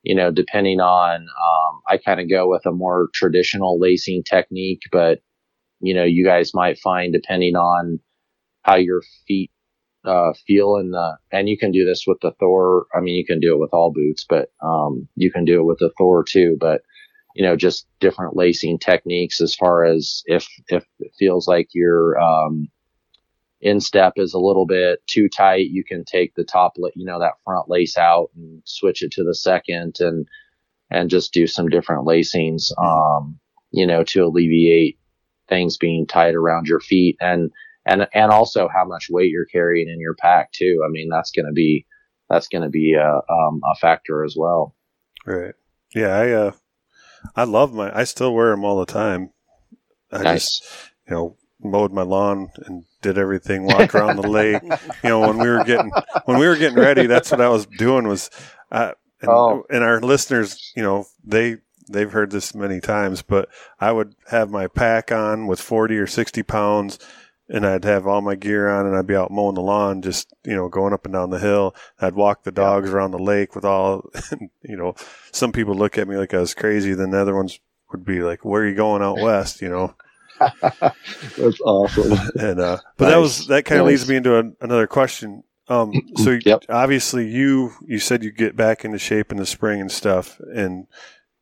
you 0.02 0.14
know, 0.14 0.30
depending 0.30 0.80
on, 0.80 1.20
um, 1.22 1.80
I 1.88 1.98
kind 1.98 2.20
of 2.20 2.30
go 2.30 2.48
with 2.48 2.64
a 2.66 2.72
more 2.72 3.08
traditional 3.14 3.78
lacing 3.78 4.22
technique, 4.24 4.82
but, 4.90 5.20
you 5.80 5.94
know, 5.94 6.04
you 6.04 6.24
guys 6.24 6.54
might 6.54 6.78
find 6.78 7.12
depending 7.12 7.56
on 7.56 8.00
how 8.62 8.76
your 8.76 9.02
feet 9.26 9.50
uh, 10.04 10.32
feel 10.46 10.76
in 10.76 10.90
the, 10.92 11.16
and 11.30 11.48
you 11.48 11.58
can 11.58 11.72
do 11.72 11.84
this 11.84 12.04
with 12.06 12.18
the 12.22 12.32
Thor. 12.40 12.86
I 12.94 13.00
mean, 13.00 13.14
you 13.14 13.26
can 13.26 13.40
do 13.40 13.54
it 13.54 13.60
with 13.60 13.74
all 13.74 13.92
boots, 13.92 14.24
but, 14.28 14.50
um, 14.62 15.06
you 15.16 15.30
can 15.30 15.44
do 15.44 15.60
it 15.60 15.64
with 15.64 15.78
the 15.78 15.90
Thor 15.98 16.24
too, 16.24 16.56
but, 16.58 16.80
you 17.34 17.44
know, 17.44 17.54
just 17.56 17.86
different 18.00 18.36
lacing 18.36 18.78
techniques 18.78 19.40
as 19.40 19.54
far 19.54 19.84
as 19.84 20.22
if, 20.26 20.46
if 20.68 20.84
it 20.98 21.12
feels 21.18 21.46
like 21.46 21.68
your, 21.74 22.18
um, 22.18 22.68
instep 23.60 24.14
is 24.16 24.34
a 24.34 24.38
little 24.38 24.66
bit 24.66 25.00
too 25.06 25.28
tight, 25.28 25.68
you 25.70 25.84
can 25.84 26.04
take 26.04 26.34
the 26.34 26.44
top, 26.44 26.72
you 26.94 27.04
know, 27.04 27.20
that 27.20 27.34
front 27.44 27.68
lace 27.68 27.96
out 27.96 28.30
and 28.36 28.62
switch 28.64 29.02
it 29.02 29.12
to 29.12 29.24
the 29.24 29.34
second 29.34 29.96
and, 30.00 30.26
and 30.90 31.10
just 31.10 31.32
do 31.32 31.46
some 31.46 31.68
different 31.68 32.06
lacings, 32.06 32.72
um, 32.78 33.38
you 33.70 33.86
know, 33.86 34.02
to 34.04 34.24
alleviate 34.24 34.98
things 35.48 35.76
being 35.76 36.06
tight 36.06 36.34
around 36.34 36.66
your 36.66 36.80
feet. 36.80 37.16
And, 37.20 37.50
and 37.86 38.06
and 38.12 38.30
also 38.30 38.68
how 38.68 38.84
much 38.84 39.08
weight 39.10 39.30
you're 39.30 39.46
carrying 39.46 39.88
in 39.88 40.00
your 40.00 40.14
pack 40.14 40.52
too. 40.52 40.82
I 40.86 40.90
mean, 40.90 41.08
that's 41.10 41.30
going 41.30 41.46
to 41.46 41.52
be 41.52 41.86
that's 42.28 42.48
going 42.48 42.62
to 42.62 42.68
be 42.68 42.94
a 42.94 43.20
um, 43.32 43.60
a 43.64 43.74
factor 43.76 44.24
as 44.24 44.34
well. 44.36 44.74
Right. 45.26 45.54
Yeah. 45.94 46.16
I 46.16 46.30
uh, 46.30 46.52
I 47.36 47.44
love 47.44 47.72
my. 47.72 47.96
I 47.96 48.04
still 48.04 48.34
wear 48.34 48.50
them 48.50 48.64
all 48.64 48.78
the 48.78 48.92
time. 48.92 49.30
I 50.12 50.22
nice. 50.22 50.60
just 50.60 50.92
you 51.08 51.14
know 51.14 51.36
mowed 51.62 51.92
my 51.92 52.02
lawn 52.02 52.48
and 52.66 52.84
did 53.00 53.18
everything. 53.18 53.64
Walked 53.64 53.94
around 53.94 54.16
the 54.16 54.28
lake. 54.28 54.62
You 55.02 55.10
know 55.10 55.20
when 55.20 55.38
we 55.38 55.48
were 55.48 55.64
getting 55.64 55.90
when 56.24 56.38
we 56.38 56.46
were 56.46 56.56
getting 56.56 56.78
ready, 56.78 57.06
that's 57.06 57.30
what 57.30 57.40
I 57.40 57.48
was 57.48 57.66
doing. 57.66 58.06
Was 58.06 58.30
uh, 58.70 58.92
and, 59.20 59.30
oh. 59.30 59.64
and 59.70 59.84
our 59.84 60.00
listeners, 60.00 60.72
you 60.76 60.82
know, 60.82 61.06
they 61.24 61.58
they've 61.88 62.12
heard 62.12 62.30
this 62.30 62.54
many 62.54 62.80
times, 62.80 63.22
but 63.22 63.48
I 63.78 63.92
would 63.92 64.14
have 64.28 64.50
my 64.50 64.66
pack 64.66 65.12
on 65.12 65.46
with 65.46 65.60
40 65.60 65.96
or 65.98 66.06
60 66.06 66.42
pounds 66.44 66.98
and 67.48 67.66
I'd 67.66 67.84
have 67.84 68.06
all 68.06 68.20
my 68.20 68.36
gear 68.36 68.68
on 68.68 68.86
and 68.86 68.96
I'd 68.96 69.08
be 69.08 69.16
out 69.16 69.32
mowing 69.32 69.56
the 69.56 69.60
lawn, 69.60 70.02
just, 70.02 70.32
you 70.44 70.54
know, 70.54 70.68
going 70.68 70.92
up 70.92 71.04
and 71.04 71.12
down 71.12 71.30
the 71.30 71.40
hill. 71.40 71.74
I'd 72.00 72.14
walk 72.14 72.44
the 72.44 72.52
dogs 72.52 72.88
yeah. 72.88 72.94
around 72.94 73.10
the 73.10 73.18
lake 73.18 73.56
with 73.56 73.64
all, 73.64 74.08
you 74.62 74.76
know, 74.76 74.94
some 75.32 75.50
people 75.50 75.74
look 75.74 75.98
at 75.98 76.06
me 76.06 76.16
like 76.16 76.32
I 76.32 76.38
was 76.38 76.54
crazy. 76.54 76.94
Then 76.94 77.10
the 77.10 77.20
other 77.20 77.34
ones 77.34 77.58
would 77.90 78.04
be 78.04 78.22
like, 78.22 78.44
where 78.44 78.62
are 78.62 78.68
you 78.68 78.76
going 78.76 79.02
out 79.02 79.20
west? 79.20 79.60
You 79.60 79.68
know? 79.68 79.94
That's 80.40 81.60
awesome. 81.64 82.12
And, 82.38 82.60
uh, 82.60 82.78
but 82.96 83.06
nice. 83.06 83.12
that 83.12 83.16
was, 83.18 83.46
that 83.48 83.64
kind 83.64 83.80
of 83.80 83.86
nice. 83.86 83.92
leads 84.00 84.08
me 84.08 84.16
into 84.16 84.38
a, 84.38 84.44
another 84.60 84.86
question. 84.86 85.42
Um, 85.68 85.92
so 86.16 86.38
yep. 86.44 86.64
obviously 86.68 87.28
you, 87.28 87.72
you 87.86 87.98
said 87.98 88.24
you 88.24 88.32
get 88.32 88.56
back 88.56 88.84
into 88.84 88.98
shape 88.98 89.30
in 89.32 89.38
the 89.38 89.46
spring 89.46 89.80
and 89.80 89.90
stuff. 89.92 90.40
And 90.40 90.86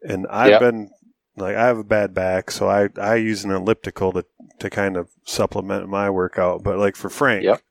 And 0.02 0.26
I've 0.28 0.50
Yep. 0.50 0.60
been 0.60 0.90
like 1.36 1.56
I 1.56 1.66
have 1.66 1.78
a 1.78 1.84
bad 1.84 2.14
back, 2.14 2.50
so 2.50 2.68
I 2.68 2.88
I 3.00 3.14
use 3.16 3.44
an 3.44 3.50
elliptical 3.52 4.12
to 4.12 4.24
to 4.58 4.68
kind 4.70 4.96
of 4.96 5.08
supplement 5.24 5.88
my 5.88 6.10
workout. 6.10 6.62
But 6.64 6.78
like 6.78 6.96
for 6.96 7.08
Frank, 7.10 7.44
Yep. 7.44 7.62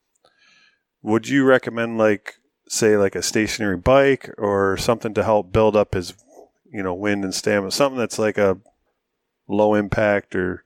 would 1.02 1.28
you 1.28 1.44
recommend 1.46 1.98
like 1.98 2.36
say 2.70 2.98
like 2.98 3.16
a 3.16 3.22
stationary 3.22 3.78
bike 3.78 4.30
or 4.38 4.78
something 4.78 5.14
to 5.14 5.24
help 5.24 5.52
build 5.52 5.76
up 5.76 5.94
his 5.94 6.14
you 6.72 6.82
know 6.84 6.94
wind 6.94 7.24
and 7.24 7.36
stamina, 7.36 7.72
something 7.72 7.98
that's 8.00 8.20
like 8.20 8.38
a 8.38 8.58
low 9.48 9.74
impact 9.74 10.36
or 10.36 10.64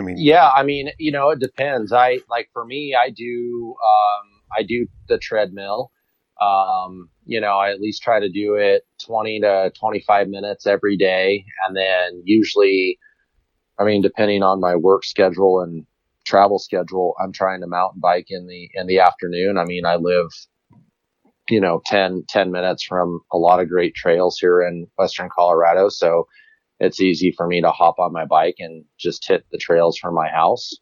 I 0.00 0.04
mean 0.04 0.16
Yeah, 0.18 0.48
I 0.50 0.62
mean, 0.62 0.90
you 0.98 1.12
know, 1.12 1.30
it 1.30 1.40
depends. 1.40 1.92
I 1.92 2.20
like 2.28 2.48
for 2.52 2.64
me, 2.64 2.94
I 2.94 3.10
do 3.10 3.74
um, 3.84 4.30
I 4.56 4.62
do 4.62 4.86
the 5.08 5.18
treadmill. 5.18 5.92
Um, 6.40 7.10
you 7.26 7.40
know, 7.40 7.58
I 7.58 7.70
at 7.70 7.80
least 7.80 8.02
try 8.02 8.18
to 8.18 8.30
do 8.30 8.54
it 8.54 8.82
20 9.04 9.40
to 9.40 9.72
25 9.78 10.28
minutes 10.28 10.66
every 10.66 10.96
day, 10.96 11.44
and 11.66 11.76
then 11.76 12.22
usually, 12.24 12.98
I 13.78 13.84
mean, 13.84 14.02
depending 14.02 14.42
on 14.42 14.60
my 14.60 14.74
work 14.76 15.04
schedule 15.04 15.60
and 15.60 15.86
travel 16.24 16.58
schedule, 16.58 17.14
I'm 17.22 17.32
trying 17.32 17.60
to 17.60 17.66
mountain 17.66 18.00
bike 18.00 18.26
in 18.30 18.46
the 18.46 18.70
in 18.74 18.86
the 18.86 19.00
afternoon. 19.00 19.58
I 19.58 19.64
mean, 19.64 19.84
I 19.86 19.96
live 19.96 20.28
you 21.48 21.60
know 21.60 21.82
10 21.86 22.24
10 22.28 22.50
minutes 22.52 22.84
from 22.84 23.20
a 23.32 23.38
lot 23.38 23.60
of 23.60 23.68
great 23.68 23.94
trails 23.94 24.38
here 24.40 24.62
in 24.62 24.86
western 24.98 25.28
Colorado, 25.34 25.88
so 25.88 26.26
it's 26.80 27.00
easy 27.00 27.32
for 27.36 27.46
me 27.46 27.60
to 27.60 27.70
hop 27.70 27.98
on 27.98 28.12
my 28.12 28.24
bike 28.24 28.56
and 28.58 28.84
just 28.98 29.26
hit 29.28 29.44
the 29.52 29.58
trails 29.58 29.98
from 29.98 30.14
my 30.14 30.28
house. 30.28 30.72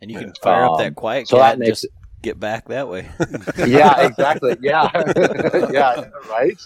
And 0.00 0.10
you 0.10 0.18
can 0.18 0.32
fire 0.42 0.64
up 0.64 0.72
Um, 0.72 0.78
that 0.78 0.94
quiet 0.94 1.28
so 1.28 1.36
that 1.36 1.54
and 1.54 1.60
makes 1.60 1.82
just 1.82 1.92
get 2.22 2.38
back 2.38 2.68
that 2.68 2.88
way. 2.88 3.08
yeah, 3.66 4.06
exactly. 4.06 4.56
Yeah, 4.60 4.90
yeah, 5.72 6.04
right. 6.28 6.58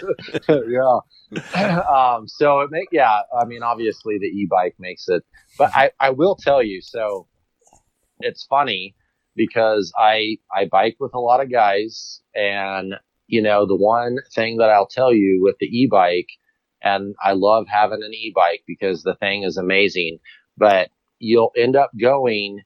yeah. 0.49 0.99
Um, 1.91 2.29
so 2.29 2.61
it 2.61 2.71
make 2.71 2.89
yeah. 2.93 3.21
I 3.37 3.45
mean, 3.45 3.63
obviously 3.63 4.19
the 4.19 4.27
e-bike 4.27 4.77
makes 4.79 5.09
it, 5.09 5.25
but 5.59 5.71
I 5.75 5.91
I 5.99 6.11
will 6.11 6.37
tell 6.37 6.63
you. 6.63 6.81
So 6.81 7.27
it's 8.21 8.45
funny 8.45 8.95
because 9.35 9.93
I 9.99 10.37
I 10.55 10.67
bike 10.71 10.97
with 11.01 11.13
a 11.15 11.19
lot 11.19 11.43
of 11.43 11.51
guys, 11.51 12.21
and 12.35 12.95
you 13.27 13.43
know 13.43 13.67
the 13.67 13.77
one 13.77 14.19
thing 14.33 14.59
that 14.59 14.71
I'll 14.71 14.87
tell 14.87 15.13
you 15.13 15.41
with 15.43 15.57
the 15.59 15.67
e-bike, 15.67 16.29
and 16.85 17.17
I 17.25 17.33
love 17.33 17.67
having 17.69 18.03
an 18.05 18.15
e-bike 18.15 18.63
because 18.67 19.03
the 19.03 19.17
thing 19.17 19.43
is 19.43 19.57
amazing, 19.57 20.19
but 20.57 20.91
you'll 21.19 21.53
end 21.57 21.77
up 21.77 21.91
going 21.99 22.61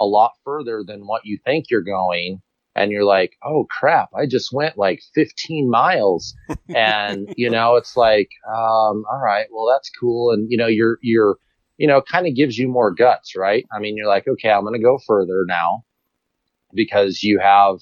a 0.00 0.04
lot 0.04 0.32
further 0.44 0.82
than 0.86 1.06
what 1.06 1.24
you 1.24 1.38
think 1.44 1.70
you're 1.70 1.82
going 1.82 2.42
and 2.74 2.90
you're 2.90 3.04
like, 3.04 3.36
oh 3.44 3.66
crap, 3.70 4.10
I 4.14 4.26
just 4.26 4.52
went 4.52 4.78
like 4.78 5.00
15 5.14 5.70
miles. 5.70 6.34
And, 6.74 7.34
you 7.36 7.50
know, 7.50 7.76
it's 7.76 7.98
like, 7.98 8.30
um, 8.48 9.04
all 9.10 9.20
right, 9.22 9.46
well, 9.52 9.66
that's 9.70 9.90
cool. 9.90 10.32
And, 10.32 10.50
you 10.50 10.56
know, 10.56 10.66
you're, 10.66 10.98
you're, 11.02 11.36
you 11.76 11.86
know, 11.86 12.00
kind 12.00 12.26
of 12.26 12.34
gives 12.34 12.56
you 12.56 12.66
more 12.66 12.90
guts, 12.90 13.36
right? 13.36 13.66
I 13.76 13.78
mean, 13.78 13.96
you're 13.96 14.08
like, 14.08 14.26
okay, 14.26 14.50
I'm 14.50 14.62
going 14.62 14.72
to 14.72 14.82
go 14.82 14.98
further 15.06 15.44
now 15.46 15.84
because 16.72 17.22
you 17.22 17.40
have 17.40 17.76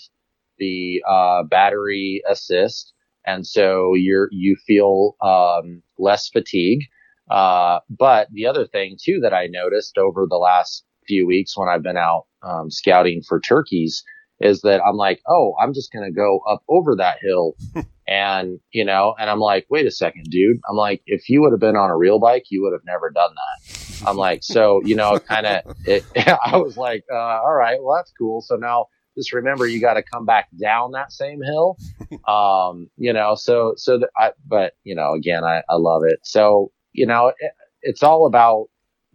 the, 0.58 1.04
uh, 1.08 1.44
battery 1.44 2.22
assist. 2.28 2.92
And 3.26 3.46
so 3.46 3.94
you're, 3.94 4.28
you 4.32 4.56
feel, 4.66 5.16
um, 5.22 5.82
less 5.98 6.28
fatigue. 6.28 6.82
Uh, 7.30 7.80
but 7.88 8.28
the 8.32 8.46
other 8.46 8.66
thing 8.66 8.96
too 9.00 9.20
that 9.22 9.34
I 9.34 9.46
noticed 9.46 9.98
over 9.98 10.26
the 10.28 10.36
last 10.36 10.84
few 11.06 11.26
weeks 11.26 11.56
when 11.56 11.68
I've 11.68 11.82
been 11.82 11.96
out, 11.96 12.26
um, 12.42 12.70
scouting 12.70 13.22
for 13.22 13.40
turkeys 13.40 14.02
is 14.40 14.62
that 14.62 14.80
I'm 14.84 14.96
like, 14.96 15.20
oh, 15.28 15.54
I'm 15.60 15.74
just 15.74 15.92
to 15.92 16.10
go 16.10 16.40
up 16.48 16.62
over 16.68 16.96
that 16.96 17.18
hill. 17.20 17.56
and, 18.08 18.58
you 18.72 18.84
know, 18.84 19.14
and 19.18 19.28
I'm 19.28 19.38
like, 19.38 19.66
wait 19.68 19.86
a 19.86 19.90
second, 19.90 20.24
dude. 20.30 20.58
I'm 20.68 20.76
like, 20.76 21.02
if 21.06 21.28
you 21.28 21.42
would 21.42 21.52
have 21.52 21.60
been 21.60 21.76
on 21.76 21.90
a 21.90 21.96
real 21.96 22.18
bike, 22.18 22.44
you 22.50 22.62
would 22.62 22.72
have 22.72 22.84
never 22.86 23.10
done 23.10 23.30
that. 23.34 24.06
I'm 24.06 24.16
like, 24.16 24.42
so, 24.42 24.80
you 24.84 24.96
know, 24.96 25.18
kind 25.18 25.46
of, 25.46 25.76
I 26.16 26.56
was 26.56 26.78
like, 26.78 27.04
uh, 27.12 27.16
all 27.16 27.52
right, 27.52 27.78
well, 27.82 27.96
that's 27.96 28.12
cool. 28.18 28.40
So 28.40 28.56
now 28.56 28.86
just 29.20 29.34
remember, 29.34 29.66
you 29.66 29.80
got 29.80 29.94
to 29.94 30.02
come 30.02 30.24
back 30.24 30.48
down 30.58 30.92
that 30.92 31.12
same 31.12 31.42
hill. 31.42 31.76
Um, 32.26 32.90
you 32.96 33.12
know, 33.12 33.36
so, 33.36 33.74
so, 33.76 34.00
I, 34.18 34.32
but, 34.44 34.72
you 34.82 34.96
know, 34.96 35.12
again, 35.12 35.44
I, 35.44 35.62
I 35.68 35.76
love 35.76 36.02
it. 36.04 36.18
So, 36.24 36.72
you 36.92 37.06
know, 37.06 37.28
it, 37.28 37.52
it's 37.82 38.02
all 38.02 38.26
about 38.26 38.66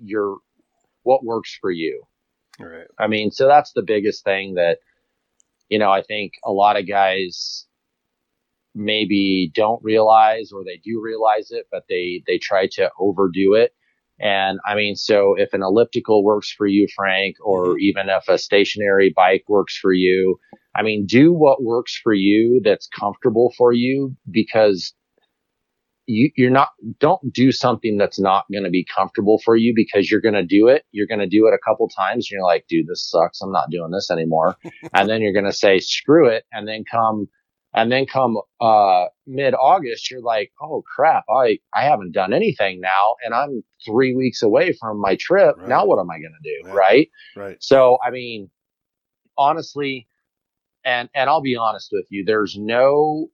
your, 0.01 0.37
what 1.03 1.25
works 1.25 1.57
for 1.59 1.71
you. 1.71 2.03
right. 2.57 2.87
I 2.97 3.07
mean, 3.07 3.31
so 3.31 3.47
that's 3.47 3.73
the 3.73 3.81
biggest 3.81 4.23
thing 4.23 4.53
that, 4.53 4.77
you 5.67 5.77
know, 5.77 5.91
I 5.91 6.03
think 6.03 6.33
a 6.45 6.53
lot 6.53 6.77
of 6.77 6.87
guys 6.87 7.65
maybe 8.73 9.51
don't 9.53 9.83
realize 9.83 10.53
or 10.53 10.63
they 10.63 10.77
do 10.77 11.01
realize 11.01 11.51
it, 11.51 11.67
but 11.69 11.83
they, 11.89 12.23
they 12.27 12.37
try 12.37 12.67
to 12.73 12.89
overdo 12.97 13.55
it. 13.55 13.73
And 14.19 14.59
I 14.65 14.75
mean, 14.75 14.95
so 14.95 15.35
if 15.37 15.53
an 15.53 15.61
elliptical 15.61 16.23
works 16.23 16.51
for 16.51 16.67
you, 16.67 16.87
Frank, 16.95 17.35
or 17.43 17.65
mm-hmm. 17.65 17.79
even 17.79 18.09
if 18.09 18.27
a 18.27 18.37
stationary 18.37 19.13
bike 19.15 19.43
works 19.47 19.77
for 19.77 19.93
you, 19.93 20.39
I 20.75 20.83
mean, 20.83 21.05
do 21.05 21.33
what 21.33 21.63
works 21.63 21.99
for 22.01 22.13
you 22.13 22.61
that's 22.63 22.87
comfortable 22.87 23.53
for 23.57 23.73
you 23.73 24.15
because 24.29 24.93
you, 26.07 26.29
you're 26.35 26.51
not, 26.51 26.69
don't 26.99 27.33
do 27.33 27.51
something 27.51 27.97
that's 27.97 28.19
not 28.19 28.45
going 28.51 28.63
to 28.63 28.69
be 28.69 28.85
comfortable 28.85 29.41
for 29.43 29.55
you 29.55 29.73
because 29.75 30.09
you're 30.09 30.21
going 30.21 30.35
to 30.35 30.45
do 30.45 30.67
it. 30.67 30.83
You're 30.91 31.07
going 31.07 31.19
to 31.19 31.27
do 31.27 31.47
it 31.47 31.53
a 31.53 31.65
couple 31.65 31.89
times. 31.89 32.27
And 32.29 32.37
you're 32.37 32.43
like, 32.43 32.65
dude, 32.69 32.87
this 32.87 33.09
sucks. 33.09 33.41
I'm 33.41 33.51
not 33.51 33.69
doing 33.69 33.91
this 33.91 34.11
anymore. 34.11 34.55
and 34.93 35.09
then 35.09 35.21
you're 35.21 35.33
going 35.33 35.45
to 35.45 35.53
say, 35.53 35.79
screw 35.79 36.27
it. 36.27 36.45
And 36.51 36.67
then 36.67 36.83
come, 36.89 37.27
and 37.75 37.91
then 37.91 38.05
come, 38.05 38.37
uh, 38.61 39.05
mid 39.27 39.53
August, 39.53 40.09
you're 40.09 40.21
like, 40.21 40.51
oh 40.61 40.83
crap. 40.95 41.25
I, 41.29 41.59
I 41.75 41.83
haven't 41.83 42.13
done 42.13 42.33
anything 42.33 42.79
now 42.81 43.15
and 43.23 43.33
I'm 43.35 43.63
three 43.85 44.15
weeks 44.15 44.41
away 44.41 44.73
from 44.79 44.99
my 44.99 45.17
trip. 45.19 45.57
Right. 45.57 45.69
Now 45.69 45.85
what 45.85 45.99
am 45.99 46.09
I 46.09 46.19
going 46.19 46.35
to 46.41 46.49
do? 46.49 46.67
Yeah. 46.67 46.73
Right. 46.73 47.09
Right. 47.35 47.57
So, 47.59 47.97
I 48.05 48.11
mean, 48.11 48.49
honestly, 49.37 50.07
and 50.85 51.09
and 51.13 51.29
I'll 51.29 51.41
be 51.41 51.55
honest 51.55 51.89
with 51.91 52.05
you, 52.09 52.23
there's 52.25 52.55
no 52.57 53.27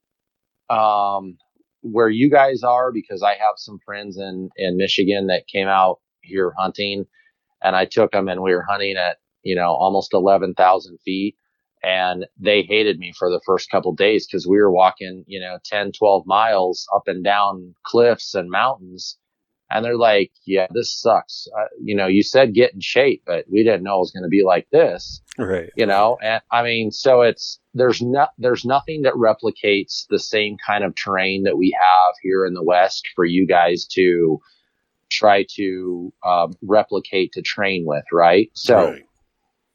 um 0.69 1.37
where 1.81 2.09
you 2.09 2.29
guys 2.29 2.63
are 2.63 2.91
because 2.91 3.23
I 3.23 3.31
have 3.31 3.55
some 3.57 3.79
friends 3.85 4.17
in 4.17 4.49
in 4.55 4.77
Michigan 4.77 5.27
that 5.27 5.47
came 5.47 5.67
out 5.67 5.99
here 6.21 6.53
hunting, 6.57 7.05
and 7.63 7.75
I 7.75 7.85
took 7.85 8.11
them 8.11 8.27
and 8.29 8.41
we 8.41 8.53
were 8.53 8.65
hunting 8.67 8.95
at 8.97 9.17
you 9.43 9.55
know 9.55 9.73
almost 9.73 10.13
eleven 10.13 10.53
thousand 10.53 10.99
feet. 11.03 11.35
And 11.83 12.25
they 12.39 12.61
hated 12.61 12.99
me 12.99 13.13
for 13.17 13.29
the 13.29 13.41
first 13.45 13.71
couple 13.71 13.93
days 13.93 14.27
because 14.27 14.47
we 14.47 14.57
were 14.57 14.71
walking, 14.71 15.23
you 15.27 15.39
know, 15.39 15.57
10, 15.65 15.91
12 15.93 16.23
miles 16.27 16.87
up 16.95 17.03
and 17.07 17.23
down 17.23 17.73
cliffs 17.83 18.35
and 18.35 18.49
mountains. 18.49 19.17
And 19.73 19.85
they're 19.85 19.97
like, 19.97 20.31
yeah, 20.45 20.67
this 20.71 20.93
sucks. 20.93 21.47
Uh, 21.57 21.65
you 21.81 21.95
know, 21.95 22.07
you 22.07 22.23
said 22.23 22.53
get 22.53 22.73
in 22.73 22.81
shape, 22.81 23.23
but 23.25 23.45
we 23.49 23.63
didn't 23.63 23.83
know 23.83 23.95
it 23.95 23.99
was 23.99 24.11
going 24.11 24.23
to 24.23 24.29
be 24.29 24.43
like 24.43 24.67
this 24.71 25.21
Right. 25.37 25.69
you 25.77 25.85
know 25.85 26.17
and 26.21 26.41
i 26.51 26.61
mean 26.61 26.91
so 26.91 27.21
it's 27.21 27.59
there's 27.73 28.01
not 28.01 28.31
there's 28.37 28.65
nothing 28.65 29.03
that 29.03 29.13
replicates 29.13 30.05
the 30.09 30.19
same 30.19 30.57
kind 30.65 30.83
of 30.83 30.93
terrain 30.95 31.43
that 31.43 31.57
we 31.57 31.71
have 31.79 32.15
here 32.21 32.45
in 32.45 32.53
the 32.53 32.63
west 32.63 33.07
for 33.15 33.23
you 33.23 33.47
guys 33.47 33.85
to 33.93 34.39
try 35.09 35.45
to 35.55 36.11
um, 36.25 36.53
replicate 36.61 37.31
to 37.33 37.41
train 37.41 37.85
with 37.85 38.03
right 38.11 38.49
so 38.53 38.75
Right. 38.91 39.03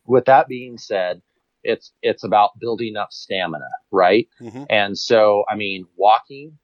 with 0.07 0.27
that 0.27 0.47
being 0.47 0.77
said 0.79 1.23
it's 1.67 1.93
it's 2.03 2.25
about 2.25 2.59
building 2.59 2.97
up 2.97 3.13
stamina 3.13 3.69
right? 3.91 4.29
Mhm. 4.41 4.67
and 4.71 4.99
so 4.99 5.45
i 5.49 5.57
mean 5.57 5.87
walking 5.97 6.59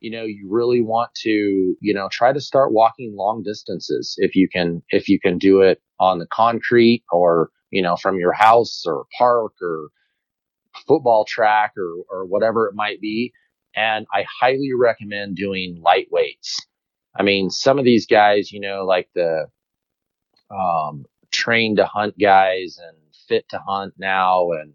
you 0.00 0.10
know 0.10 0.24
you 0.24 0.46
really 0.50 0.82
want 0.82 1.10
to 1.14 1.76
you 1.80 1.94
know 1.94 2.08
try 2.10 2.32
to 2.32 2.40
start 2.40 2.72
walking 2.72 3.14
long 3.16 3.42
distances 3.42 4.14
if 4.18 4.34
you 4.36 4.48
can 4.48 4.82
if 4.90 5.08
you 5.08 5.18
can 5.20 5.38
do 5.38 5.60
it 5.60 5.80
on 5.98 6.18
the 6.18 6.26
concrete 6.26 7.02
or 7.10 7.50
you 7.70 7.82
know 7.82 7.96
from 7.96 8.18
your 8.18 8.32
house 8.32 8.84
or 8.86 9.04
park 9.18 9.52
or 9.62 9.88
football 10.86 11.24
track 11.24 11.72
or 11.76 12.04
or 12.10 12.26
whatever 12.26 12.68
it 12.68 12.74
might 12.74 13.00
be. 13.00 13.32
And 13.74 14.06
i 14.12 14.24
highly 14.40 14.70
recommend 14.78 15.36
doing 15.36 15.80
light 15.82 16.08
weights. 16.10 16.58
I 17.18 17.22
mean 17.22 17.50
some 17.50 17.78
of 17.78 17.84
these 17.84 18.06
guys 18.06 18.52
you 18.52 18.60
know 18.60 18.84
like 18.84 19.08
the 19.14 19.46
um 20.50 21.04
trained 21.32 21.78
to 21.78 21.86
hunt 21.86 22.18
guys 22.18 22.78
and 22.82 22.96
fit 23.28 23.48
to 23.50 23.58
hunt 23.66 23.94
now 23.98 24.50
and 24.52 24.72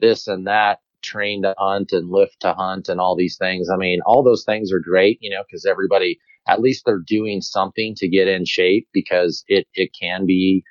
this 0.00 0.26
and 0.26 0.46
that 0.46 0.80
trained 1.02 1.44
to 1.44 1.54
hunt 1.58 1.92
and 1.92 2.10
lift 2.10 2.40
to 2.40 2.52
hunt 2.54 2.88
and 2.88 3.00
all 3.00 3.16
these 3.16 3.36
things. 3.38 3.68
I 3.70 3.76
mean, 3.76 4.00
all 4.04 4.22
those 4.22 4.44
things 4.44 4.72
are 4.72 4.80
great, 4.80 5.18
you 5.20 5.30
know, 5.30 5.42
because 5.46 5.66
everybody, 5.66 6.18
at 6.46 6.60
least 6.60 6.84
they're 6.84 7.02
doing 7.06 7.40
something 7.40 7.94
to 7.96 8.08
get 8.08 8.28
in 8.28 8.44
shape 8.44 8.88
because 8.92 9.44
it, 9.48 9.66
it 9.74 9.90
can 9.98 10.26
be 10.26 10.62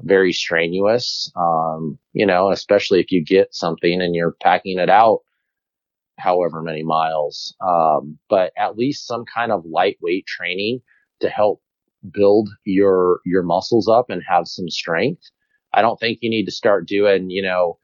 very 0.00 0.32
strenuous. 0.32 1.30
Um, 1.36 1.98
you 2.12 2.26
know, 2.26 2.50
especially 2.50 3.00
if 3.00 3.10
you 3.10 3.24
get 3.24 3.54
something 3.54 4.00
and 4.00 4.14
you're 4.14 4.36
packing 4.42 4.78
it 4.78 4.90
out 4.90 5.20
however 6.18 6.62
many 6.62 6.82
miles. 6.82 7.54
Um, 7.60 8.18
but 8.28 8.52
at 8.56 8.76
least 8.76 9.06
some 9.06 9.24
kind 9.32 9.52
of 9.52 9.64
lightweight 9.66 10.26
training 10.26 10.80
to 11.20 11.28
help 11.28 11.60
build 12.12 12.48
your, 12.64 13.20
your 13.24 13.42
muscles 13.42 13.88
up 13.88 14.10
and 14.10 14.22
have 14.28 14.46
some 14.46 14.68
strength. 14.68 15.30
I 15.74 15.82
don't 15.82 15.98
think 16.00 16.20
you 16.22 16.30
need 16.30 16.46
to 16.46 16.52
start 16.52 16.88
doing, 16.88 17.30
you 17.30 17.42
know, 17.42 17.78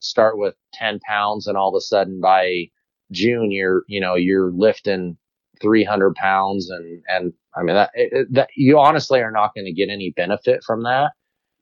start 0.00 0.38
with 0.38 0.54
10 0.74 1.00
pounds 1.00 1.46
and 1.46 1.56
all 1.56 1.68
of 1.68 1.78
a 1.78 1.82
sudden 1.82 2.20
by 2.20 2.66
June, 3.12 3.50
you're, 3.52 3.84
you 3.88 4.00
know, 4.00 4.14
you're 4.16 4.52
lifting 4.52 5.16
300 5.60 6.14
pounds 6.14 6.70
and 6.70 7.02
and 7.08 7.32
i 7.56 7.62
mean 7.62 7.74
that, 7.74 7.90
it, 7.94 8.28
that 8.32 8.48
you 8.56 8.78
honestly 8.78 9.20
are 9.20 9.32
not 9.32 9.54
going 9.54 9.64
to 9.64 9.72
get 9.72 9.88
any 9.90 10.12
benefit 10.16 10.62
from 10.64 10.84
that. 10.84 11.12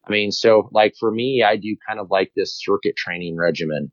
I 0.06 0.10
mean 0.10 0.32
so 0.32 0.68
like 0.72 0.94
for 0.98 1.10
me 1.10 1.42
i 1.42 1.56
do 1.56 1.76
kind 1.88 2.00
of 2.00 2.10
like 2.10 2.32
this 2.36 2.60
circuit 2.62 2.96
training 2.96 3.36
regimen. 3.36 3.90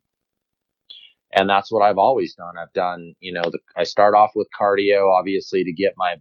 And 1.34 1.50
that's 1.50 1.72
what 1.72 1.84
i've 1.84 1.98
always 1.98 2.36
done. 2.36 2.56
I've 2.58 2.74
done 2.74 3.14
you 3.20 3.34
know 3.34 3.44
the, 3.44 3.60
i 3.78 3.84
start 3.84 4.16
off 4.16 4.32
with 4.36 4.48
cardio 4.60 5.12
obviously 5.12 5.64
to 5.64 5.74
get 5.74 5.94
my 5.98 6.16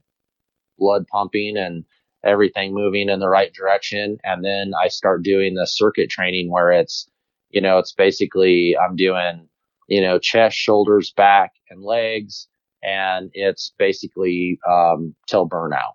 blood 0.78 1.06
pumping 1.08 1.56
and 1.56 1.84
everything 2.24 2.74
moving 2.74 3.08
in 3.08 3.20
the 3.20 3.28
right 3.28 3.52
direction 3.52 4.18
and 4.24 4.44
then 4.44 4.72
i 4.80 4.88
start 4.88 5.22
doing 5.22 5.54
the 5.54 5.66
circuit 5.66 6.08
training 6.10 6.50
where 6.50 6.70
it's 6.70 7.08
you 7.50 7.60
know 7.60 7.78
it's 7.78 7.92
basically 7.92 8.76
i'm 8.78 8.96
doing 8.96 9.48
you 9.88 10.00
know 10.00 10.18
chest 10.18 10.56
shoulders 10.56 11.12
back 11.16 11.52
and 11.70 11.82
legs 11.82 12.48
and 12.82 13.30
it's 13.32 13.72
basically 13.78 14.58
um, 14.68 15.14
till 15.26 15.48
burnout. 15.48 15.94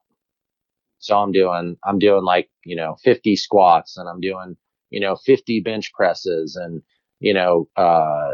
So 1.00 1.18
I'm 1.18 1.32
doing 1.32 1.78
I'm 1.84 2.00
doing 2.00 2.24
like 2.24 2.50
you 2.64 2.76
know 2.76 2.96
50 3.04 3.36
squats 3.36 3.98
and 3.98 4.10
I'm 4.10 4.20
doing 4.20 4.56
you 4.90 5.00
know 5.00 5.16
50 5.16 5.60
bench 5.62 5.92
presses 5.94 6.56
and 6.56 6.82
you 7.20 7.34
know 7.34 7.68
uh, 7.76 8.32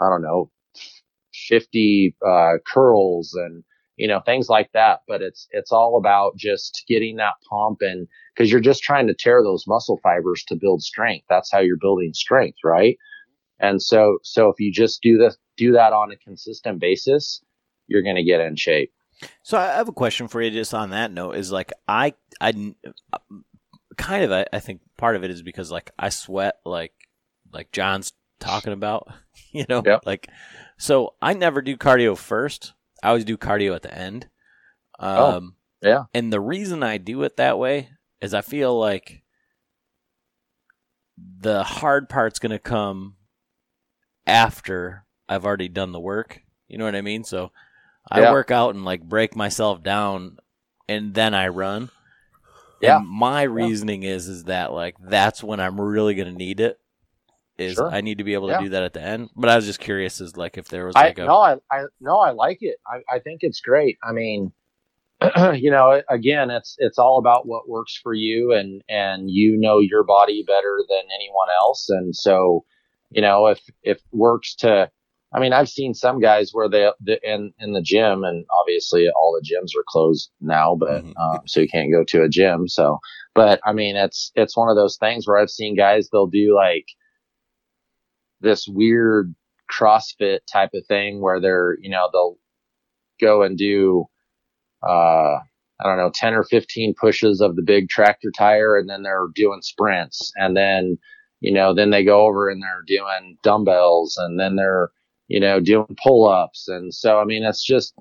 I 0.00 0.08
don't 0.10 0.22
know 0.22 0.50
50 1.48 2.16
uh, 2.26 2.52
curls 2.66 3.34
and 3.34 3.62
you 3.96 4.08
know 4.08 4.20
things 4.20 4.48
like 4.48 4.70
that. 4.72 5.00
But 5.08 5.22
it's 5.22 5.46
it's 5.50 5.72
all 5.72 5.96
about 5.98 6.36
just 6.36 6.84
getting 6.88 7.16
that 7.16 7.34
pump 7.48 7.78
and 7.80 8.06
because 8.34 8.50
you're 8.50 8.60
just 8.60 8.82
trying 8.82 9.06
to 9.06 9.14
tear 9.14 9.42
those 9.42 9.64
muscle 9.66 9.98
fibers 10.02 10.44
to 10.48 10.56
build 10.56 10.82
strength. 10.82 11.26
That's 11.28 11.50
how 11.52 11.60
you're 11.60 11.76
building 11.80 12.12
strength, 12.12 12.58
right? 12.64 12.96
And 13.60 13.80
so, 13.80 14.18
so 14.24 14.48
if 14.48 14.58
you 14.58 14.72
just 14.72 15.00
do 15.00 15.16
this, 15.16 15.36
do 15.56 15.72
that 15.72 15.92
on 15.92 16.10
a 16.10 16.16
consistent 16.16 16.80
basis, 16.80 17.40
you're 17.86 18.02
going 18.02 18.16
to 18.16 18.24
get 18.24 18.40
in 18.40 18.56
shape. 18.56 18.92
So 19.44 19.56
I 19.56 19.66
have 19.66 19.88
a 19.88 19.92
question 19.92 20.26
for 20.26 20.42
you 20.42 20.50
just 20.50 20.74
on 20.74 20.90
that 20.90 21.12
note 21.12 21.36
is 21.36 21.52
like, 21.52 21.72
I, 21.86 22.14
I 22.40 22.74
uh, 23.12 23.18
kind 23.96 24.24
of, 24.24 24.32
I, 24.32 24.46
I 24.52 24.58
think 24.58 24.80
part 24.96 25.14
of 25.14 25.22
it 25.22 25.30
is 25.30 25.40
because 25.40 25.70
like 25.70 25.92
I 25.96 26.08
sweat 26.08 26.56
like, 26.64 26.92
like 27.52 27.70
John's 27.70 28.12
talking 28.40 28.72
about, 28.72 29.08
you 29.52 29.64
know, 29.68 29.82
Yep. 29.86 30.02
like, 30.04 30.28
so 30.76 31.14
I 31.22 31.32
never 31.32 31.62
do 31.62 31.76
cardio 31.76 32.18
first. 32.18 32.72
I 33.04 33.08
always 33.08 33.24
do 33.24 33.36
cardio 33.36 33.74
at 33.74 33.82
the 33.82 33.96
end. 33.96 34.28
Um, 34.98 35.56
yeah. 35.82 36.04
And 36.14 36.32
the 36.32 36.40
reason 36.40 36.82
I 36.82 36.96
do 36.98 37.22
it 37.22 37.36
that 37.36 37.58
way 37.58 37.90
is 38.20 38.32
I 38.32 38.40
feel 38.40 38.78
like 38.78 39.22
the 41.18 41.62
hard 41.62 42.08
part's 42.08 42.38
going 42.38 42.50
to 42.50 42.58
come 42.58 43.16
after 44.26 45.04
I've 45.28 45.44
already 45.44 45.68
done 45.68 45.92
the 45.92 46.00
work. 46.00 46.40
You 46.66 46.78
know 46.78 46.84
what 46.86 46.96
I 46.96 47.02
mean? 47.02 47.24
So 47.24 47.52
I 48.10 48.20
Yeah. 48.22 48.32
work 48.32 48.50
out 48.50 48.74
and 48.74 48.84
like 48.84 49.02
break 49.02 49.36
myself 49.36 49.82
down 49.82 50.38
and 50.88 51.14
then 51.14 51.34
I 51.34 51.48
run. 51.48 51.90
Yeah. 52.80 52.98
And 52.98 53.08
my 53.08 53.42
reasoning 53.42 54.02
is 54.02 54.28
is 54.28 54.44
that 54.44 54.72
like 54.72 54.96
that's 55.00 55.42
when 55.42 55.60
I'm 55.60 55.80
really 55.80 56.14
going 56.14 56.28
to 56.32 56.38
need 56.38 56.60
it. 56.60 56.78
Is 57.56 57.76
Sure. 57.76 57.90
I 57.92 58.00
need 58.00 58.18
to 58.18 58.24
be 58.24 58.34
able 58.34 58.48
to 58.48 58.54
Yeah. 58.54 58.62
do 58.62 58.68
that 58.70 58.82
at 58.82 58.92
the 58.94 59.02
end. 59.02 59.30
But 59.36 59.48
I 59.50 59.56
was 59.56 59.66
just 59.66 59.80
curious 59.80 60.20
as 60.20 60.36
like 60.36 60.58
if 60.58 60.68
there 60.68 60.86
was 60.86 60.96
I 60.96 61.06
like 61.06 61.18
a 61.18 61.26
no, 61.26 61.36
I, 61.38 61.56
I 61.70 61.84
no, 62.00 62.18
I 62.18 62.30
like 62.30 62.58
it. 62.62 62.76
I, 62.86 63.02
I 63.14 63.18
think 63.20 63.40
it's 63.42 63.60
great. 63.60 63.96
I 64.02 64.12
mean, 64.12 64.52
you 65.54 65.70
know, 65.70 66.02
again, 66.08 66.50
it's 66.50 66.74
it's 66.78 66.98
all 66.98 67.18
about 67.18 67.46
what 67.46 67.68
works 67.68 67.98
for 68.02 68.12
you, 68.14 68.52
and 68.52 68.82
and 68.88 69.30
you 69.30 69.56
know 69.56 69.78
your 69.78 70.04
body 70.04 70.44
better 70.46 70.80
than 70.88 71.02
anyone 71.14 71.48
else, 71.62 71.88
and 71.88 72.14
so, 72.14 72.64
you 73.10 73.22
know, 73.22 73.46
if 73.46 73.60
if 73.82 74.00
works 74.12 74.54
to, 74.56 74.90
I 75.32 75.40
mean, 75.40 75.52
I've 75.52 75.68
seen 75.68 75.94
some 75.94 76.20
guys 76.20 76.50
where 76.52 76.68
they 76.68 76.90
the, 77.00 77.20
in 77.22 77.52
in 77.60 77.72
the 77.72 77.82
gym, 77.82 78.24
and 78.24 78.44
obviously 78.50 79.08
all 79.16 79.32
the 79.32 79.46
gyms 79.48 79.78
are 79.78 79.84
closed 79.88 80.30
now, 80.40 80.74
but 80.74 81.04
Mhm. 81.04 81.16
um, 81.20 81.40
so 81.46 81.60
you 81.60 81.68
can't 81.68 81.92
go 81.92 82.04
to 82.04 82.22
a 82.24 82.28
gym. 82.28 82.68
So, 82.68 82.98
but 83.34 83.60
I 83.64 83.72
mean, 83.72 83.96
it's 83.96 84.32
it's 84.34 84.56
one 84.56 84.68
of 84.68 84.76
those 84.76 84.96
things 84.96 85.26
where 85.26 85.38
I've 85.38 85.50
seen 85.50 85.76
guys 85.76 86.08
they'll 86.10 86.26
do 86.26 86.54
like 86.54 86.86
this 88.44 88.68
weird 88.68 89.34
CrossFit 89.72 90.40
type 90.50 90.70
of 90.74 90.86
thing 90.86 91.20
where 91.20 91.40
they're, 91.40 91.76
you 91.80 91.90
know, 91.90 92.08
they'll 92.12 92.38
go 93.20 93.42
and 93.42 93.58
do, 93.58 94.04
uh, 94.86 95.38
I 95.38 95.82
don't 95.82 95.96
know, 95.96 96.10
10 96.14 96.34
or 96.34 96.44
15 96.44 96.94
pushes 97.00 97.40
of 97.40 97.56
the 97.56 97.62
big 97.62 97.88
tractor 97.88 98.30
tire 98.36 98.76
and 98.76 98.88
then 98.88 99.02
they're 99.02 99.28
doing 99.34 99.62
sprints. 99.62 100.32
And 100.36 100.56
then, 100.56 100.98
you 101.40 101.52
know, 101.52 101.74
then 101.74 101.90
they 101.90 102.04
go 102.04 102.26
over 102.26 102.48
and 102.48 102.62
they're 102.62 102.84
doing 102.86 103.38
dumbbells 103.42 104.16
and 104.18 104.38
then 104.38 104.56
they're, 104.56 104.90
you 105.28 105.40
know, 105.40 105.60
doing 105.60 105.96
pull 106.02 106.28
ups. 106.28 106.68
And 106.68 106.94
so, 106.94 107.18
I 107.18 107.24
mean, 107.24 107.44
it's 107.44 107.64
just, 107.64 107.94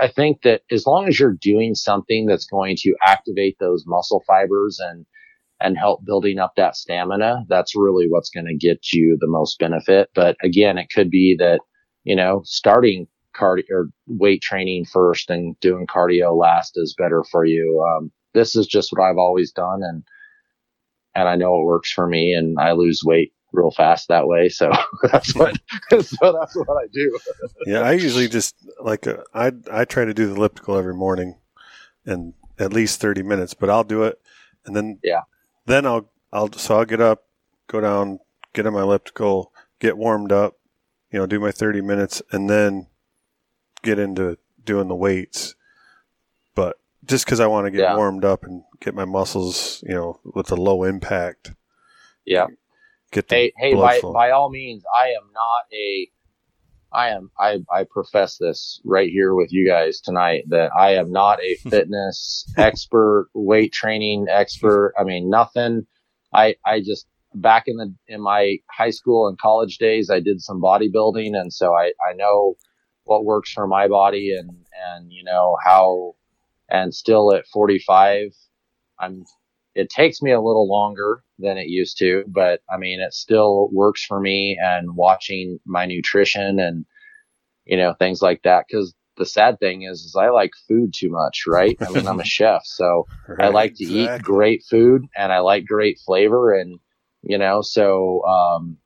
I 0.00 0.08
think 0.08 0.42
that 0.42 0.62
as 0.70 0.86
long 0.86 1.08
as 1.08 1.20
you're 1.20 1.36
doing 1.40 1.74
something 1.74 2.26
that's 2.26 2.46
going 2.46 2.76
to 2.80 2.94
activate 3.04 3.58
those 3.58 3.84
muscle 3.86 4.22
fibers 4.26 4.80
and, 4.80 5.04
and 5.60 5.76
help 5.76 6.04
building 6.04 6.38
up 6.38 6.52
that 6.56 6.76
stamina, 6.76 7.44
that's 7.48 7.76
really 7.76 8.06
what's 8.08 8.30
going 8.30 8.46
to 8.46 8.56
get 8.56 8.92
you 8.92 9.16
the 9.20 9.26
most 9.26 9.58
benefit. 9.58 10.10
But 10.14 10.36
again, 10.42 10.78
it 10.78 10.88
could 10.94 11.10
be 11.10 11.36
that, 11.38 11.60
you 12.04 12.16
know, 12.16 12.42
starting 12.44 13.06
cardio 13.36 13.62
or 13.70 13.90
weight 14.06 14.42
training 14.42 14.86
first 14.86 15.30
and 15.30 15.58
doing 15.60 15.86
cardio 15.86 16.36
last 16.36 16.72
is 16.76 16.94
better 16.96 17.24
for 17.30 17.44
you. 17.44 17.84
Um, 17.88 18.10
this 18.34 18.56
is 18.56 18.66
just 18.66 18.90
what 18.92 19.02
I've 19.02 19.18
always 19.18 19.52
done. 19.52 19.80
And, 19.82 20.02
and 21.14 21.28
I 21.28 21.36
know 21.36 21.60
it 21.60 21.64
works 21.64 21.92
for 21.92 22.06
me 22.06 22.32
and 22.32 22.58
I 22.58 22.72
lose 22.72 23.02
weight 23.04 23.32
real 23.52 23.70
fast 23.70 24.08
that 24.08 24.26
way. 24.26 24.48
So 24.48 24.70
that's 25.02 25.34
what, 25.34 25.58
so 25.90 26.32
that's 26.32 26.56
what 26.56 26.82
I 26.82 26.86
do. 26.92 27.18
yeah, 27.66 27.80
I 27.80 27.92
usually 27.92 28.28
just 28.28 28.54
like 28.80 29.06
uh, 29.06 29.18
I 29.34 29.52
I 29.70 29.84
try 29.84 30.04
to 30.04 30.14
do 30.14 30.26
the 30.26 30.34
elliptical 30.34 30.76
every 30.76 30.94
morning, 30.94 31.36
and 32.06 32.34
at 32.58 32.72
least 32.72 33.00
thirty 33.00 33.22
minutes. 33.22 33.54
But 33.54 33.70
I'll 33.70 33.84
do 33.84 34.04
it, 34.04 34.20
and 34.66 34.74
then 34.76 34.98
Yeah. 35.02 35.22
Then 35.70 35.86
I'll 35.86 36.10
I'll 36.32 36.52
so 36.52 36.78
I'll 36.78 36.84
get 36.84 37.00
up, 37.00 37.24
go 37.66 37.80
down, 37.80 38.20
get 38.52 38.66
on 38.66 38.74
my 38.74 38.82
elliptical, 38.82 39.52
get 39.78 39.96
warmed 39.96 40.32
up, 40.32 40.58
you 41.10 41.18
know, 41.18 41.26
do 41.26 41.40
my 41.40 41.50
thirty 41.50 41.80
minutes, 41.80 42.22
and 42.32 42.48
then 42.48 42.86
get 43.82 43.98
into 43.98 44.38
doing 44.64 44.88
the 44.88 44.94
weights. 44.94 45.54
But 46.54 46.78
just 47.04 47.24
because 47.24 47.40
I 47.40 47.46
want 47.46 47.66
to 47.66 47.70
get 47.70 47.80
Yeah. 47.80 47.96
warmed 47.96 48.24
up 48.24 48.44
and 48.44 48.62
get 48.80 48.94
my 48.94 49.04
muscles, 49.04 49.82
you 49.86 49.94
know, 49.94 50.20
with 50.24 50.50
a 50.50 50.56
low 50.56 50.84
impact, 50.84 51.52
Yeah. 52.24 52.48
get 53.10 53.28
the 53.28 53.36
hey, 53.36 53.52
hey, 53.56 53.74
by, 53.74 54.00
flow. 54.00 54.12
by 54.12 54.30
all 54.30 54.50
means, 54.50 54.84
I 54.96 55.08
am 55.08 55.30
not 55.32 55.64
a, 55.72 56.10
I 56.92 57.10
am, 57.10 57.30
I, 57.38 57.58
I 57.72 57.84
profess 57.84 58.36
this 58.38 58.80
right 58.84 59.08
here 59.08 59.34
with 59.34 59.52
you 59.52 59.66
guys 59.66 60.00
tonight 60.00 60.44
that 60.48 60.70
I 60.76 60.94
am 60.94 61.12
not 61.12 61.40
a 61.42 61.54
fitness 61.68 62.44
expert, 62.56 63.28
weight 63.34 63.72
training 63.72 64.26
expert. 64.28 64.94
I 64.98 65.04
mean, 65.04 65.30
nothing. 65.30 65.86
I, 66.32 66.56
I 66.64 66.80
just, 66.80 67.06
back 67.34 67.64
in 67.66 67.76
the, 67.76 67.94
in 68.08 68.20
my 68.20 68.56
high 68.70 68.90
school 68.90 69.28
and 69.28 69.38
college 69.38 69.78
days, 69.78 70.10
I 70.10 70.20
did 70.20 70.40
some 70.40 70.60
bodybuilding. 70.60 71.38
And 71.38 71.52
so 71.52 71.74
I, 71.74 71.92
I 72.08 72.12
know 72.14 72.56
what 73.04 73.24
works 73.24 73.52
for 73.52 73.66
my 73.66 73.86
body 73.86 74.34
and, 74.36 74.50
and, 74.50 75.12
you 75.12 75.24
know, 75.24 75.56
how, 75.64 76.14
and 76.68 76.94
still 76.94 77.32
at 77.32 77.46
45, 77.46 78.30
I'm 78.98 79.24
it 79.74 79.88
takes 79.88 80.20
me 80.20 80.32
a 80.32 80.40
little 80.40 80.68
longer 80.68 81.22
than 81.38 81.56
it 81.56 81.68
used 81.68 81.98
to, 81.98 82.24
but 82.28 82.60
I 82.72 82.76
mean, 82.76 83.00
it 83.00 83.14
still 83.14 83.68
works 83.72 84.04
for 84.04 84.20
me 84.20 84.58
and 84.60 84.96
watching 84.96 85.58
my 85.64 85.86
nutrition 85.86 86.58
and, 86.58 86.84
you 87.70 87.76
know, 87.76 87.94
things 87.94 88.20
like 88.20 88.42
that. 88.42 88.66
Cause 88.70 88.92
the 89.16 89.24
sad 89.24 89.60
thing 89.60 89.82
is, 89.82 90.00
is 90.00 90.16
I 90.18 90.30
like 90.30 90.50
food 90.66 90.92
too 90.92 91.08
much, 91.08 91.44
right? 91.46 91.76
I 91.80 91.90
mean, 91.90 92.06
I'm 92.06 92.20
a 92.20 92.24
chef, 92.36 92.62
so 92.64 93.06
I 93.38 93.48
like 93.48 93.74
to 93.76 93.84
eat 93.84 94.22
great 94.22 94.64
food 94.68 95.02
and 95.16 95.32
I 95.32 95.38
like 95.38 95.66
great 95.66 96.00
flavor 96.04 96.52
and, 96.52 96.80
you 97.22 97.38
know, 97.38 97.60
so, 97.62 98.24
um, 98.24 98.78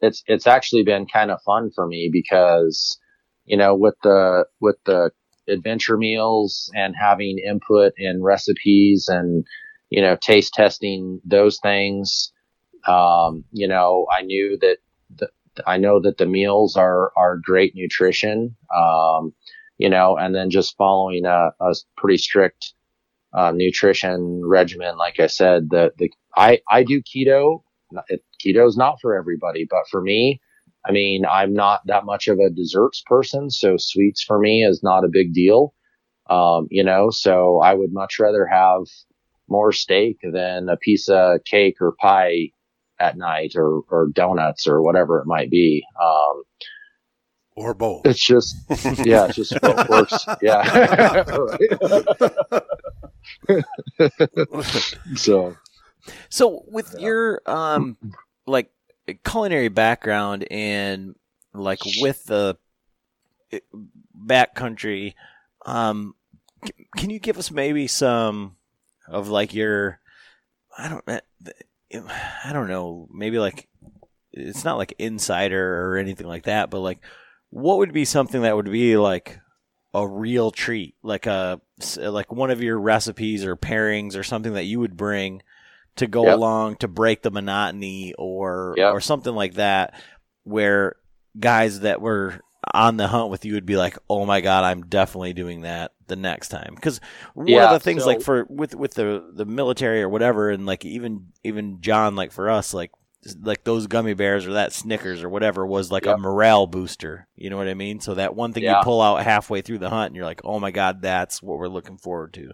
it's, 0.00 0.22
it's 0.26 0.46
actually 0.46 0.84
been 0.84 1.06
kind 1.06 1.30
of 1.30 1.42
fun 1.42 1.70
for 1.74 1.86
me 1.86 2.10
because, 2.12 2.98
you 3.44 3.56
know, 3.56 3.74
with 3.74 3.96
the, 4.02 4.44
with 4.60 4.76
the 4.86 5.10
adventure 5.48 5.96
meals 5.96 6.70
and 6.74 6.94
having 6.98 7.38
input 7.38 7.92
in 7.96 8.22
recipes 8.22 9.08
and, 9.08 9.44
you 9.88 10.00
know, 10.00 10.16
taste 10.20 10.54
testing 10.54 11.20
those 11.24 11.58
things. 11.60 12.32
Um, 12.86 13.44
you 13.50 13.66
know, 13.68 14.06
I 14.16 14.22
knew 14.22 14.58
that 14.60 14.76
the, 15.14 15.28
I 15.66 15.76
know 15.76 16.00
that 16.00 16.18
the 16.18 16.26
meals 16.26 16.76
are, 16.76 17.12
are 17.16 17.40
great 17.42 17.74
nutrition. 17.74 18.56
Um, 18.74 19.32
you 19.78 19.88
know, 19.88 20.16
and 20.16 20.34
then 20.34 20.50
just 20.50 20.76
following 20.76 21.24
a, 21.24 21.50
a 21.60 21.74
pretty 21.96 22.18
strict, 22.18 22.74
uh, 23.32 23.52
nutrition 23.54 24.42
regimen. 24.44 24.98
Like 24.98 25.18
I 25.20 25.26
said, 25.26 25.70
the, 25.70 25.92
the, 25.98 26.10
I, 26.36 26.60
I 26.70 26.82
do 26.82 27.02
keto. 27.02 27.62
Keto 28.44 28.68
is 28.68 28.76
not 28.76 28.98
for 29.00 29.16
everybody, 29.16 29.66
but 29.68 29.88
for 29.90 30.02
me, 30.02 30.40
I 30.86 30.92
mean, 30.92 31.24
I'm 31.24 31.54
not 31.54 31.80
that 31.86 32.04
much 32.04 32.28
of 32.28 32.38
a 32.38 32.50
desserts 32.50 33.02
person. 33.06 33.50
So 33.50 33.76
sweets 33.78 34.22
for 34.22 34.38
me 34.38 34.64
is 34.64 34.82
not 34.82 35.04
a 35.04 35.08
big 35.10 35.32
deal. 35.32 35.74
Um, 36.28 36.68
you 36.70 36.84
know, 36.84 37.10
so 37.10 37.60
I 37.60 37.74
would 37.74 37.92
much 37.92 38.18
rather 38.18 38.46
have, 38.46 38.82
more 39.52 39.72
steak 39.72 40.18
than 40.22 40.68
a 40.68 40.76
piece 40.76 41.08
of 41.08 41.40
cake 41.44 41.74
or 41.80 41.96
pie 42.00 42.50
at 43.00 43.16
night 43.16 43.52
or, 43.56 43.82
or 43.90 44.08
donuts 44.12 44.66
or 44.66 44.82
whatever 44.82 45.18
it 45.20 45.26
might 45.26 45.50
be. 45.50 45.84
Um, 46.00 46.42
or 47.56 47.74
both. 47.74 48.06
It's 48.06 48.24
just, 48.24 48.56
yeah, 49.04 49.26
it's 49.26 49.36
just 49.36 49.52
what 49.62 49.88
works. 49.88 50.26
Yeah. 50.40 51.24
so, 55.16 55.56
So 56.28 56.64
with 56.68 56.94
your 56.98 57.42
um 57.46 57.96
like 58.46 58.70
culinary 59.24 59.68
background 59.68 60.46
and 60.50 61.14
like 61.52 61.80
with 62.00 62.24
the 62.24 62.56
eh, 63.52 63.60
backcountry, 64.16 65.14
um, 65.66 66.14
can 66.96 67.10
you 67.10 67.18
give 67.18 67.38
us 67.38 67.50
maybe 67.50 67.86
some 67.86 68.56
of 69.08 69.28
like 69.28 69.54
your 69.54 70.00
I 70.78 70.88
don't 70.88 71.04
eh, 71.08 71.20
I 72.44 72.52
don't 72.52 72.68
know 72.68 73.08
maybe 73.12 73.38
like 73.38 73.68
it's 74.32 74.64
not 74.64 74.78
like 74.78 74.94
insider 74.98 75.86
or 75.90 75.96
anything 75.96 76.26
like 76.26 76.44
that, 76.44 76.70
but 76.70 76.80
like 76.80 77.00
what 77.50 77.78
would 77.78 77.92
be 77.92 78.04
something 78.04 78.42
that 78.42 78.54
would 78.56 78.70
be 78.70 78.96
like 78.96 79.38
a 79.92 80.06
real 80.06 80.52
treat, 80.52 80.94
like 81.02 81.26
uh, 81.26 81.56
a 81.98 82.06
uh, 82.06 82.10
like 82.12 82.30
one 82.30 82.50
of 82.52 82.62
your 82.62 82.78
recipes 82.78 83.44
or 83.44 83.56
pairings 83.56 84.16
or 84.16 84.22
something 84.22 84.52
that 84.52 84.64
you 84.64 84.78
would 84.78 84.96
bring 84.96 85.42
to 85.96 86.06
go 86.06 86.26
Yep. 86.26 86.36
along 86.36 86.76
to 86.76 86.88
break 86.88 87.22
the 87.22 87.30
monotony 87.32 88.14
or 88.16 88.74
Yep. 88.76 88.94
or 88.94 89.00
something 89.00 89.34
like 89.34 89.54
that 89.54 89.94
where 90.44 90.94
guys 91.38 91.80
that 91.80 92.00
were 92.00 92.40
on 92.72 92.96
the 92.96 93.08
hunt 93.08 93.30
with 93.30 93.44
you 93.44 93.54
would 93.54 93.66
be 93.66 93.76
like 93.76 93.98
oh 94.08 94.24
my 94.24 94.40
god 94.40 94.64
i'm 94.64 94.82
definitely 94.86 95.32
doing 95.32 95.62
that 95.62 95.92
the 96.10 96.16
next 96.16 96.48
time. 96.48 96.74
Because 96.74 97.00
one 97.32 97.62
of 97.62 97.70
the 97.70 97.80
things 97.80 98.02
so- 98.02 98.08
like 98.08 98.20
for 98.20 98.44
with 98.50 98.74
with 98.74 98.92
the 98.94 99.30
the 99.32 99.46
military 99.46 100.02
or 100.02 100.08
whatever 100.10 100.50
and 100.50 100.66
like 100.66 100.84
even 100.84 101.28
even 101.42 101.80
john 101.80 102.14
like 102.16 102.32
for 102.32 102.50
us 102.50 102.74
like 102.74 102.90
like 103.42 103.64
those 103.64 103.86
gummy 103.86 104.14
bears 104.14 104.46
or 104.46 104.54
that 104.54 104.72
snickers 104.72 105.22
or 105.22 105.28
whatever 105.28 105.66
was 105.66 105.90
like 105.90 106.06
a 106.06 106.16
morale 106.16 106.66
booster. 106.66 107.28
You 107.36 107.50
know 107.50 107.56
what 107.56 107.68
i 107.68 107.74
mean? 107.74 108.00
So 108.00 108.14
that 108.14 108.34
one 108.34 108.52
thing 108.52 108.62
you 108.64 108.74
pull 108.82 109.00
out 109.00 109.22
halfway 109.22 109.62
through 109.62 109.78
the 109.78 109.90
hunt 109.90 110.08
and 110.08 110.16
you're 110.16 110.24
like 110.24 110.40
oh 110.44 110.58
my 110.60 110.70
god 110.70 111.00
that's 111.02 111.42
what 111.42 111.58
we're 111.58 111.68
looking 111.68 111.98
forward 111.98 112.34
to. 112.34 112.52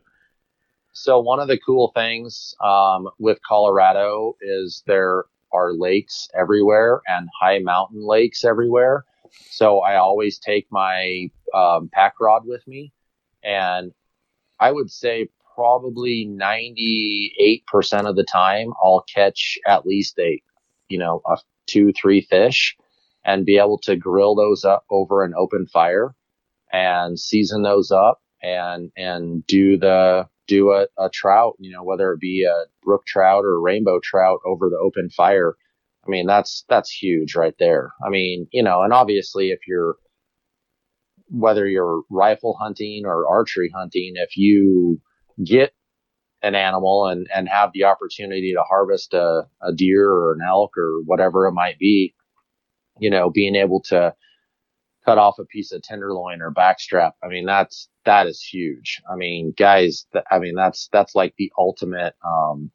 So 0.93 1.21
one 1.21 1.41
of 1.41 1.49
the 1.49 1.59
cool 1.59 1.93
things 1.95 2.55
um, 2.65 3.09
with 3.19 3.39
Colorado 3.47 4.35
is 4.41 4.83
there 4.87 5.25
are 5.53 5.75
lakes 5.75 6.27
everywhere 6.35 7.03
and 7.07 7.29
high 7.39 7.59
mountain 7.59 8.01
lakes 8.05 8.45
everywhere. 8.45 9.05
So 9.51 9.81
I 9.81 9.97
always 9.97 10.39
take 10.39 10.67
my 10.71 11.31
um, 11.55 11.91
pack 11.93 12.15
rod 12.19 12.47
with 12.47 12.67
me, 12.67 12.93
and 13.47 13.93
I 14.61 14.73
would 14.73 14.91
say 14.91 15.29
probably 15.55 16.27
ninety 16.27 17.35
eight 17.39 17.65
percent 17.67 18.07
of 18.07 18.17
the 18.17 18.25
time 18.25 18.73
I'll 18.83 19.05
catch 19.15 19.59
at 19.67 19.87
least 19.87 20.19
a, 20.19 20.43
you 20.89 20.99
know, 20.99 21.23
a 21.27 21.39
two 21.67 21.93
three 21.93 22.21
fish, 22.21 22.77
and 23.25 23.47
be 23.47 23.57
able 23.57 23.79
to 23.85 23.97
grill 23.97 24.35
those 24.35 24.65
up 24.65 24.85
over 24.91 25.23
an 25.25 25.33
open 25.37 25.67
fire, 25.67 26.15
and 26.73 27.19
season 27.19 27.63
those 27.63 27.91
up 27.91 28.21
and 28.43 28.91
and 28.97 29.47
do 29.47 29.79
the 29.79 30.29
do 30.47 30.73
a, 30.73 30.87
a 30.99 31.09
trout, 31.11 31.55
you 31.59 31.73
know, 31.73 31.83
whether 31.83 32.13
it 32.13 32.21
be 32.21 32.45
a 32.45 32.65
brook 32.85 33.05
trout 33.07 33.45
or 33.45 33.61
rainbow 33.61 34.01
trout 34.03 34.41
over 34.47 34.69
the 34.69 34.79
open 34.79 35.11
fire. 35.11 35.57
I 36.07 36.11
mean, 36.11 36.27
that's 36.27 36.65
that's 36.69 36.91
huge 36.91 37.35
right 37.35 37.55
there. 37.59 37.93
I 38.05 38.11
mean, 38.11 38.47
you 38.53 38.63
know, 38.63 38.83
and 38.83 38.93
obviously 38.93 39.51
if 39.51 39.61
you're 39.67 39.97
whether 41.29 41.67
you're 41.67 42.03
rifle 42.11 42.57
hunting 42.61 43.05
or 43.05 43.29
archery 43.29 43.71
hunting, 43.75 44.15
if 44.17 44.37
you 44.37 45.01
get 45.45 45.73
an 46.43 46.55
animal 46.55 47.07
and, 47.07 47.27
and 47.35 47.49
have 47.49 47.71
the 47.73 47.85
opportunity 47.85 48.53
to 48.55 48.63
harvest 48.63 49.15
a, 49.15 49.43
a 49.63 49.73
deer 49.73 50.09
or 50.09 50.35
an 50.35 50.41
elk 50.47 50.77
or 50.77 51.03
whatever 51.05 51.47
it 51.47 51.53
might 51.53 51.79
be, 51.79 52.15
you 52.99 53.11
know, 53.11 53.31
being 53.31 53.57
able 53.57 53.81
to 53.81 54.15
cut 55.05 55.19
off 55.19 55.39
a 55.39 55.45
piece 55.45 55.73
of 55.73 55.83
tenderloin 55.83 56.43
or 56.43 56.53
backstrap. 56.53 57.13
I 57.23 57.29
mean, 57.29 57.47
that's, 57.47 57.89
that 58.05 58.27
is 58.27 58.41
huge. 58.43 59.01
I 59.11 59.17
mean, 59.17 59.55
guys, 59.57 60.07
th- 60.13 60.25
I 60.31 60.39
mean, 60.39 60.55
that's, 60.55 60.89
that's 60.93 61.15
like 61.15 61.35
the 61.39 61.53
ultimate, 61.59 62.15
um, 62.25 62.71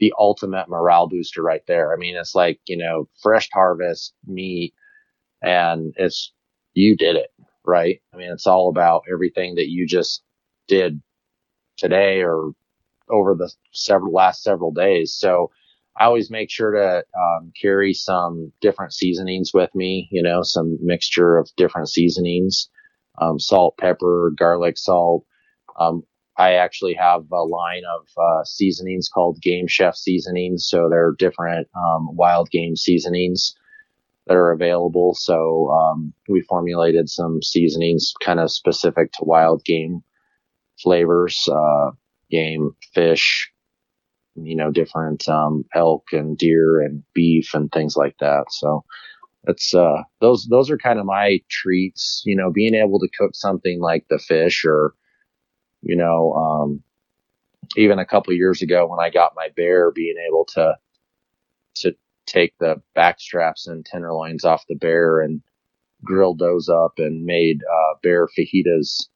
the 0.00 0.12
ultimate 0.18 0.68
morale 0.68 1.08
booster 1.08 1.42
right 1.42 1.62
there. 1.66 1.92
I 1.92 1.96
mean, 1.96 2.16
it's 2.16 2.34
like, 2.34 2.60
you 2.66 2.76
know, 2.76 3.08
fresh 3.22 3.48
harvest 3.52 4.14
meat 4.26 4.72
and 5.42 5.92
it's, 5.96 6.32
you 6.74 6.96
did 6.96 7.16
it, 7.16 7.30
right? 7.68 8.00
I 8.12 8.16
mean, 8.16 8.32
it's 8.32 8.46
all 8.46 8.70
about 8.70 9.02
everything 9.12 9.56
that 9.56 9.68
you 9.68 9.86
just 9.86 10.22
did 10.66 11.00
today 11.76 12.22
or 12.22 12.52
over 13.10 13.34
the 13.34 13.52
several 13.72 14.12
last 14.12 14.42
several 14.42 14.72
days. 14.72 15.14
So 15.16 15.50
I 15.96 16.04
always 16.06 16.30
make 16.30 16.50
sure 16.50 16.72
to 16.72 17.04
um, 17.18 17.52
carry 17.60 17.92
some 17.92 18.52
different 18.60 18.94
seasonings 18.94 19.50
with 19.52 19.70
me, 19.74 20.08
you 20.10 20.22
know, 20.22 20.42
some 20.42 20.78
mixture 20.80 21.36
of 21.38 21.50
different 21.56 21.88
seasonings, 21.88 22.68
um, 23.20 23.38
salt, 23.38 23.76
pepper, 23.78 24.32
garlic, 24.36 24.78
salt. 24.78 25.24
Um, 25.78 26.02
I 26.36 26.54
actually 26.54 26.94
have 26.94 27.22
a 27.32 27.42
line 27.42 27.82
of 27.92 28.06
uh, 28.16 28.44
seasonings 28.44 29.08
called 29.12 29.42
Game 29.42 29.66
Chef 29.66 29.96
seasonings. 29.96 30.68
So 30.68 30.88
they're 30.88 31.14
different 31.18 31.66
um, 31.76 32.14
wild 32.16 32.50
game 32.50 32.76
seasonings 32.76 33.54
that 34.28 34.36
are 34.36 34.52
available. 34.52 35.14
So 35.14 35.70
um, 35.70 36.12
we 36.28 36.42
formulated 36.42 37.08
some 37.08 37.42
seasonings 37.42 38.12
kind 38.22 38.40
of 38.40 38.50
specific 38.50 39.12
to 39.12 39.24
wild 39.24 39.64
game 39.64 40.02
flavors, 40.80 41.48
uh, 41.50 41.90
game, 42.30 42.70
fish, 42.94 43.50
you 44.36 44.54
know, 44.54 44.70
different 44.70 45.28
um, 45.28 45.64
elk 45.74 46.04
and 46.12 46.38
deer 46.38 46.80
and 46.80 47.02
beef 47.14 47.54
and 47.54 47.72
things 47.72 47.96
like 47.96 48.16
that. 48.20 48.44
So 48.50 48.84
it's 49.44 49.74
uh, 49.74 50.02
those 50.20 50.46
those 50.50 50.70
are 50.70 50.78
kind 50.78 50.98
of 50.98 51.06
my 51.06 51.40
treats. 51.48 52.22
You 52.24 52.36
know, 52.36 52.50
being 52.52 52.74
able 52.74 52.98
to 53.00 53.08
cook 53.18 53.34
something 53.34 53.80
like 53.80 54.06
the 54.08 54.18
fish, 54.18 54.64
or 54.64 54.94
you 55.82 55.96
know, 55.96 56.32
um, 56.34 56.82
even 57.76 57.98
a 57.98 58.06
couple 58.06 58.32
years 58.34 58.62
ago 58.62 58.86
when 58.86 59.00
I 59.04 59.10
got 59.10 59.32
my 59.36 59.48
bear, 59.56 59.90
being 59.90 60.16
able 60.28 60.44
to 60.54 60.74
to 61.76 61.96
take 62.28 62.54
the 62.58 62.80
back 62.94 63.20
straps 63.20 63.66
and 63.66 63.84
tenderloins 63.84 64.44
off 64.44 64.66
the 64.68 64.74
bear 64.74 65.20
and 65.20 65.42
grilled 66.04 66.38
those 66.38 66.68
up 66.68 66.92
and 66.98 67.24
made 67.24 67.62
uh, 67.62 67.94
bear 68.02 68.28
fajitas. 68.28 69.08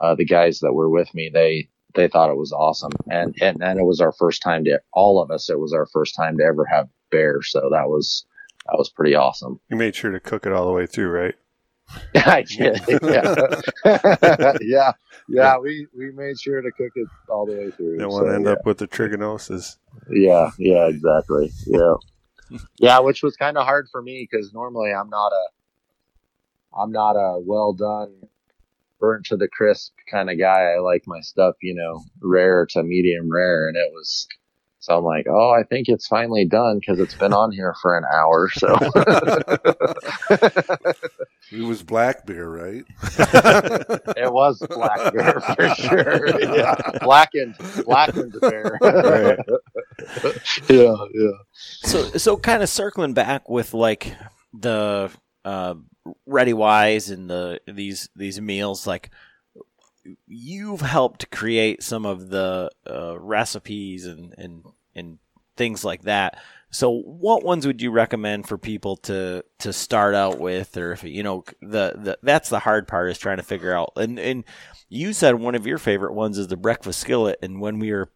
Uh, 0.00 0.14
the 0.14 0.24
guys 0.24 0.60
that 0.60 0.72
were 0.72 0.88
with 0.88 1.12
me, 1.14 1.30
they 1.32 1.68
they 1.94 2.08
thought 2.08 2.30
it 2.30 2.38
was 2.38 2.52
awesome, 2.52 2.92
and 3.10 3.34
and 3.40 3.62
and 3.62 3.78
it 3.78 3.84
was 3.84 4.00
our 4.00 4.12
first 4.12 4.42
time 4.42 4.64
to 4.64 4.80
all 4.92 5.20
of 5.20 5.30
us. 5.30 5.50
It 5.50 5.58
was 5.58 5.72
our 5.72 5.86
first 5.86 6.14
time 6.14 6.38
to 6.38 6.44
ever 6.44 6.64
have 6.64 6.88
bear, 7.10 7.42
so 7.42 7.68
that 7.70 7.88
was 7.88 8.24
that 8.66 8.78
was 8.78 8.88
pretty 8.88 9.14
awesome. 9.14 9.60
You 9.68 9.76
made 9.76 9.94
sure 9.94 10.10
to 10.10 10.20
cook 10.20 10.46
it 10.46 10.52
all 10.52 10.66
the 10.66 10.72
way 10.72 10.86
through, 10.86 11.10
right? 11.10 11.34
I 12.14 12.42
did, 12.42 12.80
yeah, 13.02 14.54
yeah, 14.60 14.92
yeah. 15.28 15.58
We 15.58 15.86
we 15.96 16.12
made 16.12 16.38
sure 16.40 16.62
to 16.62 16.70
cook 16.70 16.92
it 16.94 17.08
all 17.28 17.46
the 17.46 17.52
way 17.52 17.70
through. 17.72 17.98
Don't 17.98 18.12
want 18.12 18.28
to 18.28 18.34
end 18.34 18.46
yeah. 18.46 18.52
up 18.52 18.64
with 18.64 18.78
the 18.78 18.86
trichinosis. 18.86 19.76
Yeah, 20.10 20.50
yeah, 20.58 20.86
exactly. 20.86 21.50
Yeah, 21.66 21.94
yeah, 22.78 22.98
which 23.00 23.22
was 23.22 23.36
kind 23.36 23.56
of 23.58 23.64
hard 23.64 23.88
for 23.90 24.02
me 24.02 24.28
because 24.30 24.52
normally 24.52 24.92
I'm 24.92 25.10
not 25.10 25.32
a, 25.32 25.46
I'm 26.78 26.92
not 26.92 27.12
a 27.12 27.40
well 27.40 27.72
done, 27.72 28.14
burnt 29.00 29.26
to 29.26 29.36
the 29.36 29.48
crisp 29.48 29.92
kind 30.10 30.30
of 30.30 30.38
guy. 30.38 30.74
I 30.76 30.80
like 30.80 31.04
my 31.06 31.20
stuff, 31.20 31.56
you 31.62 31.74
know, 31.74 32.02
rare 32.22 32.66
to 32.70 32.82
medium 32.82 33.30
rare, 33.30 33.68
and 33.68 33.76
it 33.76 33.90
was. 33.92 34.28
So 34.80 34.96
I'm 34.96 35.04
like, 35.04 35.26
oh, 35.28 35.50
I 35.50 35.62
think 35.62 35.88
it's 35.88 36.06
finally 36.06 36.46
done 36.46 36.78
because 36.78 37.00
it's 37.00 37.14
been 37.14 37.34
on 37.34 37.52
here 37.52 37.74
for 37.82 37.98
an 37.98 38.04
hour. 38.12 38.48
So 38.50 38.68
It 41.52 41.62
was 41.62 41.82
black 41.82 42.26
bear, 42.26 42.48
right? 42.48 42.84
it 44.16 44.32
was 44.32 44.62
black 44.70 45.12
bear 45.12 45.40
for 45.40 45.68
sure. 45.74 46.40
Yeah, 46.40 46.76
blackened, 47.02 47.56
blackened 47.84 48.36
bear. 48.40 48.78
Right. 48.90 49.38
yeah, 50.70 50.94
yeah. 51.12 51.30
so 51.82 52.04
so 52.16 52.36
kind 52.38 52.62
of 52.62 52.68
circling 52.70 53.12
back 53.12 53.50
with 53.50 53.74
like 53.74 54.14
the 54.54 55.10
uh, 55.44 55.74
Readywise 56.28 57.12
and 57.12 57.28
the 57.28 57.60
these 57.66 58.08
these 58.16 58.40
meals 58.40 58.86
like 58.86 59.10
you've 60.26 60.80
helped 60.80 61.30
create 61.30 61.82
some 61.82 62.06
of 62.06 62.28
the 62.28 62.70
uh, 62.88 63.18
recipes 63.18 64.06
and 64.06 64.34
and 64.36 64.64
and 64.94 65.18
things 65.56 65.84
like 65.84 66.02
that. 66.02 66.38
So 66.72 66.90
what 66.90 67.44
ones 67.44 67.66
would 67.66 67.82
you 67.82 67.90
recommend 67.90 68.46
for 68.46 68.56
people 68.56 68.96
to 68.98 69.44
to 69.58 69.72
start 69.72 70.14
out 70.14 70.38
with? 70.38 70.76
Or 70.76 70.92
if 70.92 71.02
you 71.02 71.22
know 71.22 71.44
the, 71.60 71.94
the 71.96 72.18
that's 72.22 72.48
the 72.48 72.60
hard 72.60 72.86
part 72.86 73.10
is 73.10 73.18
trying 73.18 73.38
to 73.38 73.42
figure 73.42 73.74
out. 73.74 73.92
And 73.96 74.18
and 74.18 74.44
you 74.88 75.12
said 75.12 75.34
one 75.34 75.54
of 75.54 75.66
your 75.66 75.78
favorite 75.78 76.14
ones 76.14 76.38
is 76.38 76.48
the 76.48 76.56
breakfast 76.56 77.00
skillet. 77.00 77.38
And 77.42 77.60
when 77.60 77.78
we 77.78 77.92
were 77.92 78.10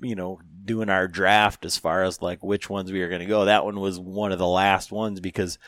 you 0.00 0.14
know 0.14 0.40
doing 0.64 0.88
our 0.88 1.06
draft 1.06 1.64
as 1.64 1.76
far 1.76 2.02
as 2.02 2.22
like 2.22 2.42
which 2.42 2.70
ones 2.70 2.90
we 2.90 3.00
were 3.00 3.08
going 3.08 3.20
to 3.20 3.26
go 3.26 3.44
that 3.44 3.64
one 3.64 3.78
was 3.80 3.98
one 3.98 4.32
of 4.32 4.38
the 4.38 4.46
last 4.46 4.92
ones 4.92 5.20
because 5.20 5.58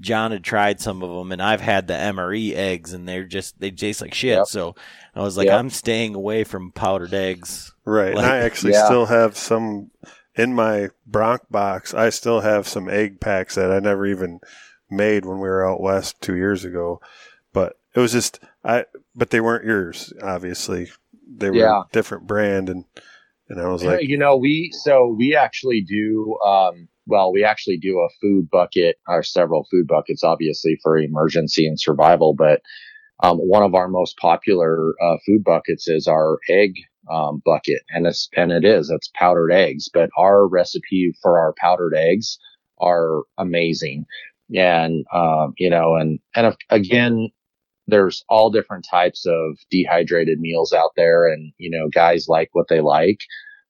john 0.00 0.30
had 0.32 0.42
tried 0.42 0.80
some 0.80 1.02
of 1.02 1.10
them 1.10 1.32
and 1.32 1.42
i've 1.42 1.60
had 1.60 1.86
the 1.86 1.92
mre 1.94 2.54
eggs 2.54 2.92
and 2.92 3.06
they're 3.08 3.24
just 3.24 3.60
they 3.60 3.70
taste 3.70 4.00
like 4.00 4.14
shit 4.14 4.38
Yep. 4.38 4.46
so 4.46 4.74
i 5.14 5.20
was 5.20 5.36
like 5.36 5.46
Yep. 5.46 5.58
i'm 5.58 5.70
staying 5.70 6.14
away 6.14 6.44
from 6.44 6.72
powdered 6.72 7.14
eggs 7.14 7.72
Right. 7.84 8.14
Like- 8.14 8.24
and 8.24 8.32
I 8.32 8.38
actually 8.38 8.72
Yeah. 8.74 8.84
still 8.86 9.06
have 9.06 9.36
some 9.36 9.90
in 10.36 10.54
my 10.54 10.90
Bronc 11.04 11.42
box. 11.50 11.92
I 11.92 12.10
still 12.10 12.40
have 12.40 12.68
some 12.68 12.88
egg 12.88 13.18
packs 13.20 13.56
that 13.56 13.72
I 13.72 13.80
never 13.80 14.06
even 14.06 14.38
made 14.88 15.24
when 15.26 15.38
we 15.40 15.48
were 15.48 15.68
out 15.68 15.80
west 15.80 16.20
two 16.22 16.36
years 16.36 16.64
ago, 16.64 17.00
but 17.52 17.76
it 17.94 17.98
was 18.00 18.12
just 18.12 18.38
I. 18.64 18.84
But 19.16 19.30
they 19.30 19.40
weren't 19.40 19.64
yours, 19.66 20.12
obviously. 20.22 20.90
They 21.28 21.50
were 21.50 21.56
Yeah. 21.56 21.80
a 21.80 21.84
different 21.92 22.26
brand, 22.28 22.68
and 22.70 22.84
and 23.48 23.60
I 23.60 23.68
was 23.68 23.84
like, 23.84 24.08
you 24.08 24.16
know, 24.16 24.36
we 24.36 24.70
so 24.72 25.14
we 25.16 25.36
actually 25.36 25.82
do. 25.82 26.38
Um, 26.46 26.88
well, 27.06 27.32
we 27.32 27.44
actually 27.44 27.78
do 27.78 27.98
a 27.98 28.08
food 28.20 28.48
bucket, 28.50 28.96
or 29.08 29.22
several 29.22 29.66
food 29.70 29.86
buckets, 29.88 30.22
obviously 30.22 30.78
for 30.82 30.96
emergency 30.96 31.66
and 31.66 31.78
survival. 31.78 32.34
But 32.34 32.62
um, 33.22 33.38
one 33.38 33.62
of 33.62 33.74
our 33.74 33.88
most 33.88 34.16
popular 34.18 34.94
uh, 35.02 35.16
food 35.26 35.44
buckets 35.44 35.88
is 35.88 36.06
our 36.06 36.38
egg 36.48 36.74
um, 37.10 37.42
bucket, 37.44 37.82
and 37.90 38.06
it's 38.06 38.28
and 38.36 38.52
it 38.52 38.64
is 38.64 38.90
it's 38.90 39.10
powdered 39.14 39.52
eggs. 39.52 39.88
But 39.92 40.10
our 40.16 40.46
recipe 40.46 41.12
for 41.20 41.38
our 41.38 41.54
powdered 41.58 41.94
eggs 41.94 42.38
are 42.80 43.22
amazing, 43.38 44.04
and 44.54 45.04
um, 45.12 45.54
you 45.58 45.70
know, 45.70 45.96
and 45.96 46.20
and 46.36 46.54
again, 46.70 47.28
there's 47.92 48.24
all 48.28 48.50
different 48.50 48.86
types 48.90 49.24
of 49.26 49.58
dehydrated 49.70 50.40
meals 50.40 50.72
out 50.72 50.90
there, 50.96 51.28
and 51.32 51.52
you 51.58 51.70
know, 51.70 51.88
guys 51.88 52.26
like 52.28 52.50
what 52.52 52.66
they 52.68 52.80
like 52.80 53.20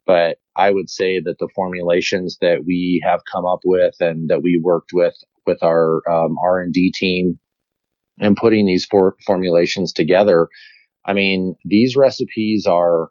but 0.06 0.38
I 0.56 0.70
would 0.70 0.90
say 0.90 1.20
that 1.20 1.38
the 1.38 1.48
formulations 1.54 2.38
that 2.40 2.64
we 2.66 3.02
have 3.04 3.20
come 3.30 3.46
up 3.46 3.60
with 3.64 3.94
and 4.00 4.28
that 4.28 4.42
we 4.42 4.60
worked 4.62 4.90
with 4.92 5.14
with 5.46 5.62
our 5.62 6.02
um, 6.10 6.36
R 6.42 6.60
and 6.60 6.72
D 6.72 6.92
team 6.92 7.38
and 8.20 8.36
putting 8.36 8.66
these 8.66 8.84
four 8.84 9.16
formulations 9.26 9.92
together, 9.92 10.48
I 11.06 11.12
mean, 11.12 11.56
these 11.64 11.96
recipes 11.96 12.66
are 12.66 13.10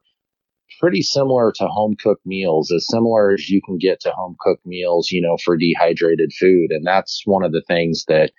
pretty 0.80 1.02
similar 1.02 1.52
to 1.54 1.68
home 1.68 1.96
cooked 2.02 2.26
meals, 2.26 2.72
as 2.72 2.88
similar 2.90 3.34
as 3.34 3.50
you 3.50 3.62
can 3.66 3.78
get 3.78 4.00
to 4.02 4.12
home 4.12 4.36
cooked 4.40 4.66
meals, 4.66 5.10
you 5.12 5.22
know, 5.22 5.38
for 5.44 5.58
dehydrated 5.58 6.32
food. 6.40 6.72
And 6.72 6.86
that's 6.86 7.24
one 7.26 7.44
of 7.44 7.52
the 7.52 7.64
things 7.68 8.06
that, 8.08 8.32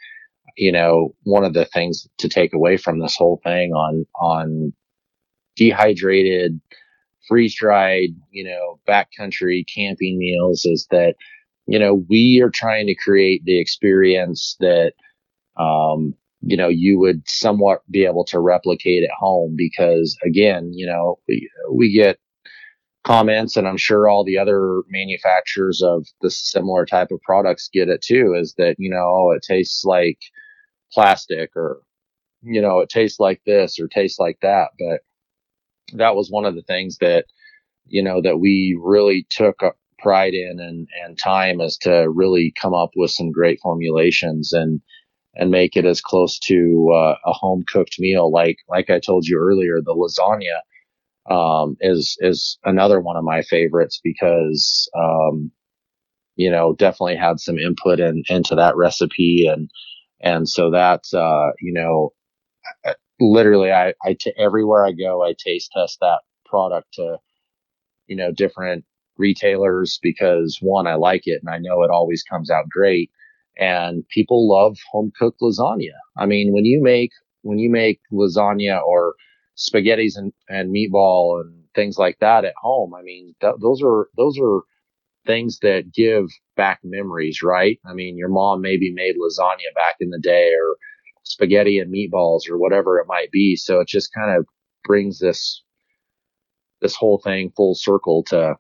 you 0.57 0.73
know, 0.73 1.15
one 1.25 1.45
of 1.45 1.55
the 1.55 1.65
things 1.67 2.07
to 2.19 2.29
take 2.29 2.53
away 2.53 2.77
from 2.77 3.01
this 3.01 3.17
whole 3.17 3.41
thing 3.45 3.73
on, 3.73 4.07
on 4.21 4.73
dehydrated, 5.57 6.61
freeze 7.29 7.55
dried, 7.55 8.11
you 8.31 8.45
know, 8.45 8.81
backcountry 8.89 9.65
camping 9.73 10.19
meals 10.19 10.65
is 10.65 10.87
that, 10.91 11.15
you 11.67 11.79
know, 11.79 12.05
we 12.09 12.41
are 12.43 12.51
trying 12.51 12.87
to 12.87 12.95
create 12.95 13.45
the 13.45 13.61
experience 13.61 14.57
that, 14.61 14.93
um, 15.57 16.15
you 16.41 16.57
know, 16.57 16.69
you 16.69 16.99
would 16.99 17.23
somewhat 17.29 17.83
be 17.91 18.05
able 18.05 18.25
to 18.25 18.41
replicate 18.41 19.05
at 19.05 19.17
home 19.17 19.55
because 19.57 20.17
again, 20.25 20.73
you 20.75 20.87
know, 20.87 21.19
we, 21.29 21.49
we 21.73 21.93
get 21.93 22.19
comments 23.05 23.57
and 23.57 23.67
I'm 23.67 23.77
sure 23.77 24.09
all 24.09 24.25
the 24.25 24.39
other 24.39 24.83
manufacturers 24.89 25.83
of 25.83 26.07
the 26.21 26.31
similar 26.31 26.87
type 26.87 27.09
of 27.11 27.21
products 27.23 27.71
get 27.73 27.89
it 27.89 28.03
too 28.03 28.35
is 28.39 28.55
that, 28.59 28.77
you 28.79 28.91
know, 28.91 29.05
oh, 29.05 29.33
it 29.33 29.43
tastes 29.47 29.85
like 29.85 30.19
plastic 30.93 31.51
or, 31.57 31.81
you 32.43 32.61
know, 32.61 32.81
it 32.81 32.89
tastes 32.89 33.21
like 33.21 33.41
this 33.47 33.79
or 33.81 33.89
tastes 33.89 34.19
like 34.19 34.39
that. 34.43 34.69
But 34.79 35.01
that 35.99 36.15
was 36.17 36.31
one 36.31 36.45
of 36.45 36.55
the 36.55 36.63
things 36.63 36.99
that, 37.01 37.27
you 37.87 38.03
know, 38.03 38.23
that 38.23 38.39
we 38.41 38.79
really 38.81 39.27
took 39.31 39.57
pride 39.99 40.35
in 40.35 40.59
and, 40.61 40.89
and 41.05 41.19
time 41.19 41.61
is 41.61 41.79
to 41.83 42.07
really 42.13 42.53
come 42.61 42.75
up 42.75 42.91
with 42.97 43.11
some 43.11 43.31
great 43.31 43.61
formulations 43.63 44.53
and, 44.53 44.81
and 45.35 45.51
make 45.51 45.77
it 45.77 45.85
as 45.85 46.01
close 46.01 46.39
to 46.39 46.93
uh, 46.95 47.15
a 47.25 47.33
home 47.33 47.65
cooked 47.67 47.97
meal. 47.99 48.31
Like, 48.31 48.57
like 48.69 48.91
I 48.91 49.01
told 49.01 49.27
you 49.27 49.39
earlier, 49.39 49.81
the 49.81 49.95
lasagna, 49.95 50.61
um, 51.33 51.77
is, 51.81 52.17
is 52.21 52.59
another 52.65 53.01
one 53.01 53.17
of 53.17 53.25
my 53.25 53.43
favorites 53.43 54.01
because, 54.03 54.91
um, 54.99 55.53
you 56.37 56.51
know, 56.51 56.75
definitely 56.75 57.17
had 57.17 57.39
some 57.39 57.59
input 57.59 58.01
in, 58.01 58.25
into 58.29 58.57
that 58.57 58.77
recipe. 58.77 59.47
And, 59.47 59.71
and 60.23 60.49
so 60.49 60.71
that's, 60.71 61.15
uh, 61.15 61.51
you 61.61 61.73
know, 61.73 62.13
literally 63.21 63.73
I, 63.73 63.95
I, 64.05 64.17
t- 64.19 64.35
everywhere 64.39 64.87
I 64.87 64.93
go, 64.93 65.23
I 65.25 65.35
taste 65.39 65.71
test 65.77 65.99
that 66.01 66.21
product 66.47 66.95
to, 66.95 67.19
you 68.07 68.17
know, 68.17 68.33
different 68.33 68.85
retailers 69.19 69.99
because 70.03 70.59
one, 70.63 70.87
I 70.87 70.95
like 70.95 71.23
it 71.27 71.43
and 71.45 71.55
I 71.55 71.59
know 71.59 71.83
it 71.83 71.91
always 71.91 72.23
comes 72.23 72.51
out 72.51 72.69
great. 72.71 73.11
And 73.59 74.09
people 74.09 74.49
love 74.49 74.79
home 74.91 75.13
cooked 75.19 75.41
lasagna. 75.43 75.93
I 76.17 76.27
mean, 76.27 76.53
when 76.53 76.65
you 76.65 76.83
make, 76.83 77.13
when 77.43 77.59
you 77.59 77.71
make 77.71 78.01
lasagna 78.13 78.83
or 78.83 79.15
spaghettis 79.57 80.17
and, 80.17 80.33
and 80.49 80.75
meatball 80.75 81.41
and 81.43 81.65
things 81.75 81.99
like 81.99 82.19
that 82.21 82.45
at 82.45 82.55
home, 82.61 82.95
I 82.95 83.03
mean, 83.03 83.35
th- 83.41 83.57
those 83.61 83.83
are, 83.83 84.09
those 84.17 84.39
are 84.43 84.63
things 85.27 85.59
that 85.63 85.93
give 85.93 86.27
back 86.57 86.81
memories, 86.83 87.43
right? 87.43 87.79
I 87.87 87.95
mean, 87.95 88.17
your 88.17 88.29
mom 88.29 88.61
maybe 88.61 88.93
made 88.93 89.17
lasagna 89.17 89.75
back 89.75 89.97
in 90.01 90.11
the 90.11 90.19
day 90.19 90.53
or 90.53 90.77
spaghetti 91.25 91.79
and 91.79 91.93
meatballs 91.93 92.49
or 92.49 92.59
whatever 92.59 92.99
it 92.99 93.07
might 93.07 93.31
be. 93.31 93.57
So 93.57 93.81
it 93.81 93.89
just 93.89 94.13
kind 94.15 94.37
of 94.37 94.47
brings 94.85 95.19
this, 95.19 95.63
this 96.81 96.97
whole 96.97 97.21
thing 97.23 97.53
full 97.57 97.75
circle 97.75 98.25
to, 98.25 98.57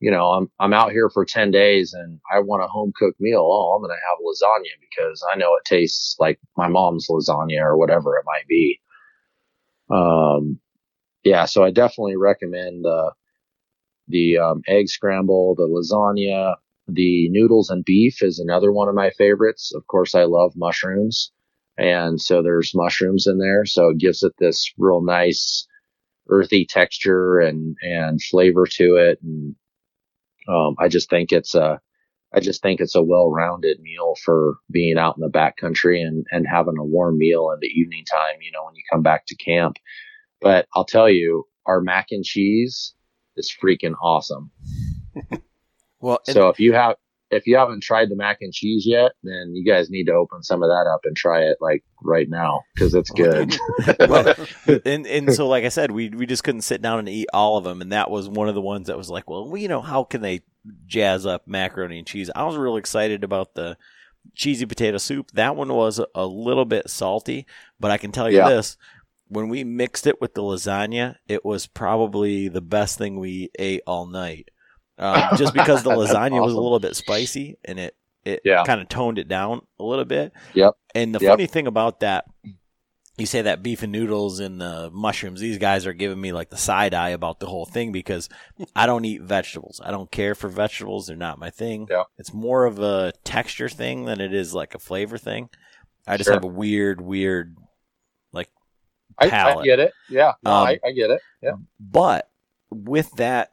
you 0.00 0.10
know, 0.10 0.30
I'm, 0.32 0.50
I'm 0.60 0.74
out 0.74 0.92
here 0.92 1.10
for 1.10 1.24
10 1.24 1.50
days 1.50 1.92
and 1.94 2.20
I 2.32 2.40
want 2.40 2.62
a 2.62 2.68
home 2.68 2.92
cooked 2.94 3.20
meal. 3.20 3.40
Oh, 3.50 3.74
I'm 3.74 3.82
going 3.82 3.90
to 3.90 4.08
have 4.08 4.18
lasagna 4.24 4.80
because 4.80 5.24
I 5.32 5.36
know 5.36 5.54
it 5.56 5.64
tastes 5.64 6.16
like 6.18 6.38
my 6.56 6.68
mom's 6.68 7.08
lasagna 7.10 7.62
or 7.62 7.76
whatever 7.76 8.16
it 8.16 8.24
might 8.26 8.46
be. 8.46 8.80
Um, 9.90 10.60
yeah, 11.24 11.46
so 11.46 11.64
I 11.64 11.70
definitely 11.70 12.16
recommend 12.16 12.84
the, 12.84 13.12
the, 14.08 14.38
um, 14.38 14.62
egg 14.66 14.88
scramble, 14.88 15.54
the 15.54 15.68
lasagna, 15.68 16.56
the 16.86 17.28
noodles 17.30 17.70
and 17.70 17.84
beef 17.84 18.22
is 18.22 18.38
another 18.38 18.72
one 18.72 18.88
of 18.88 18.94
my 18.94 19.10
favorites. 19.10 19.72
Of 19.74 19.86
course, 19.86 20.14
I 20.14 20.24
love 20.24 20.52
mushrooms. 20.56 21.30
And 21.76 22.20
so 22.20 22.42
there's 22.42 22.74
mushrooms 22.74 23.26
in 23.26 23.38
there. 23.38 23.64
So 23.64 23.90
it 23.90 23.98
gives 23.98 24.22
it 24.22 24.32
this 24.38 24.72
real 24.78 25.02
nice 25.02 25.66
earthy 26.28 26.66
texture 26.66 27.38
and, 27.40 27.76
and 27.82 28.22
flavor 28.22 28.66
to 28.66 28.96
it. 28.96 29.18
And, 29.22 29.54
um, 30.48 30.76
I 30.78 30.88
just 30.88 31.10
think 31.10 31.30
it's 31.30 31.54
a, 31.54 31.80
I 32.34 32.40
just 32.40 32.62
think 32.62 32.80
it's 32.80 32.94
a 32.94 33.02
well-rounded 33.02 33.80
meal 33.80 34.14
for 34.24 34.56
being 34.70 34.98
out 34.98 35.16
in 35.16 35.22
the 35.22 35.30
backcountry 35.30 36.00
and, 36.00 36.26
and 36.30 36.46
having 36.46 36.76
a 36.78 36.84
warm 36.84 37.16
meal 37.16 37.50
in 37.54 37.58
the 37.60 37.68
evening 37.68 38.04
time, 38.10 38.40
you 38.42 38.50
know, 38.50 38.64
when 38.64 38.74
you 38.74 38.82
come 38.90 39.02
back 39.02 39.24
to 39.26 39.36
camp. 39.36 39.76
But 40.40 40.66
I'll 40.74 40.84
tell 40.84 41.08
you, 41.08 41.44
our 41.64 41.80
mac 41.80 42.08
and 42.10 42.24
cheese 42.24 42.94
is 43.38 43.54
freaking 43.62 43.94
awesome. 44.02 44.50
Well, 46.00 46.20
So 46.24 46.48
if 46.48 46.60
you 46.60 46.74
have, 46.74 46.94
if 47.30 47.46
you 47.46 47.56
haven't 47.56 47.82
tried 47.82 48.08
the 48.08 48.14
mac 48.16 48.38
and 48.40 48.52
cheese 48.52 48.86
yet, 48.86 49.12
then 49.24 49.52
you 49.54 49.64
guys 49.64 49.90
need 49.90 50.04
to 50.04 50.12
open 50.12 50.42
some 50.44 50.62
of 50.62 50.68
that 50.68 50.88
up 50.88 51.00
and 51.04 51.16
try 51.16 51.40
it 51.42 51.56
like 51.60 51.82
right 52.02 52.28
now 52.30 52.62
because 52.74 52.94
it's 52.94 53.10
good. 53.10 53.52
well, 54.08 54.46
and 54.84 55.06
and 55.06 55.34
so 55.34 55.48
like 55.48 55.64
I 55.64 55.70
said, 55.70 55.90
we 55.90 56.08
we 56.10 56.24
just 56.24 56.44
couldn't 56.44 56.60
sit 56.62 56.80
down 56.80 57.00
and 57.00 57.08
eat 57.08 57.26
all 57.34 57.56
of 57.56 57.64
them, 57.64 57.82
and 57.82 57.90
that 57.90 58.10
was 58.10 58.28
one 58.28 58.48
of 58.48 58.54
the 58.54 58.60
ones 58.60 58.86
that 58.86 58.96
was 58.96 59.10
like, 59.10 59.28
well, 59.28 59.56
you 59.56 59.66
know, 59.66 59.80
how 59.80 60.04
can 60.04 60.20
they 60.20 60.42
jazz 60.86 61.26
up 61.26 61.48
macaroni 61.48 61.98
and 61.98 62.06
cheese? 62.06 62.30
I 62.36 62.44
was 62.44 62.56
real 62.56 62.76
excited 62.76 63.24
about 63.24 63.54
the 63.54 63.76
cheesy 64.36 64.66
potato 64.66 64.98
soup. 64.98 65.32
That 65.32 65.56
one 65.56 65.72
was 65.74 66.00
a 66.14 66.26
little 66.26 66.64
bit 66.64 66.88
salty, 66.88 67.44
but 67.80 67.90
I 67.90 67.98
can 67.98 68.12
tell 68.12 68.30
you 68.30 68.38
Yeah. 68.38 68.48
this: 68.48 68.76
when 69.28 69.48
we 69.48 69.64
mixed 69.64 70.06
it 70.06 70.20
with 70.20 70.34
the 70.34 70.42
lasagna, 70.42 71.16
it 71.28 71.44
was 71.44 71.66
probably 71.66 72.48
the 72.48 72.60
best 72.60 72.98
thing 72.98 73.18
we 73.18 73.50
ate 73.58 73.82
all 73.86 74.06
night. 74.06 74.48
Um, 74.98 75.22
just 75.36 75.54
because 75.54 75.82
the 75.82 75.90
lasagna 75.90 76.42
was 76.42 76.54
a 76.54 76.60
little 76.60 76.80
bit 76.80 76.96
spicy 76.96 77.56
and 77.64 77.78
it 77.78 77.94
it 78.24 78.40
Yeah. 78.44 78.64
kind 78.64 78.80
of 78.80 78.88
toned 78.88 79.18
it 79.18 79.28
down 79.28 79.62
a 79.78 79.84
little 79.84 80.04
bit. 80.04 80.32
Yep. 80.54 80.74
And 80.94 81.14
the 81.14 81.20
Yep. 81.20 81.30
funny 81.30 81.46
thing 81.46 81.66
about 81.66 82.00
that, 82.00 82.24
you 83.16 83.24
say 83.26 83.42
that 83.42 83.62
beef 83.62 83.82
and 83.82 83.90
noodles 83.92 84.38
and 84.38 84.60
the 84.60 84.90
mushrooms, 84.92 85.40
these 85.40 85.56
guys 85.56 85.86
are 85.86 85.92
giving 85.94 86.20
me 86.20 86.32
like 86.32 86.50
the 86.50 86.56
side 86.56 86.94
eye 86.94 87.08
about 87.10 87.40
the 87.40 87.46
whole 87.46 87.64
thing 87.64 87.90
because 87.90 88.28
I 88.76 88.86
don't 88.86 89.04
eat 89.04 89.22
vegetables. 89.22 89.80
I 89.82 89.90
don't 89.92 90.10
care 90.10 90.34
for 90.34 90.48
vegetables. 90.48 91.06
They're 91.06 91.16
not 91.16 91.38
my 91.38 91.48
thing. 91.50 91.86
Yeah. 91.90 92.02
It's 92.18 92.34
more 92.34 92.64
of 92.66 92.80
a 92.80 93.12
texture 93.24 93.68
thing 93.68 94.04
than 94.04 94.20
it 94.20 94.34
is 94.34 94.52
like 94.54 94.74
a 94.74 94.78
flavor 94.78 95.16
thing. 95.16 95.48
I 96.06 96.16
just 96.16 96.26
Sure. 96.28 96.34
have 96.34 96.44
a 96.44 96.48
weird, 96.48 97.00
weird, 97.00 97.56
I, 99.20 99.26
I 99.26 99.64
get 99.64 99.80
it. 99.80 99.92
Yeah, 100.08 100.32
no, 100.42 100.50
Um, 100.52 100.66
I, 100.66 100.78
I 100.84 100.92
get 100.92 101.10
it. 101.10 101.20
Yeah, 101.42 101.52
But 101.80 102.30
with 102.70 103.10
that 103.16 103.52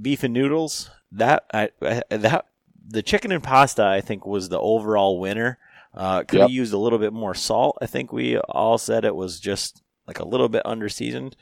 beef 0.00 0.22
and 0.22 0.34
noodles, 0.34 0.90
that 1.12 1.44
I, 1.52 1.70
I 1.82 2.02
that 2.10 2.46
the 2.86 3.02
chicken 3.02 3.32
and 3.32 3.42
pasta, 3.42 3.84
I 3.84 4.00
think 4.00 4.26
was 4.26 4.48
the 4.48 4.60
overall 4.60 5.20
winner. 5.20 5.58
Uh, 5.92 6.22
could 6.22 6.40
have 6.40 6.50
Yep. 6.50 6.50
used 6.50 6.72
a 6.72 6.78
little 6.78 6.98
bit 7.00 7.12
more 7.12 7.34
salt. 7.34 7.76
I 7.82 7.86
think 7.86 8.12
we 8.12 8.38
all 8.38 8.78
said 8.78 9.04
it 9.04 9.16
was 9.16 9.40
just 9.40 9.82
like 10.06 10.20
a 10.20 10.26
little 10.28 10.48
bit 10.48 10.62
under 10.64 10.88
seasoned. 10.88 11.36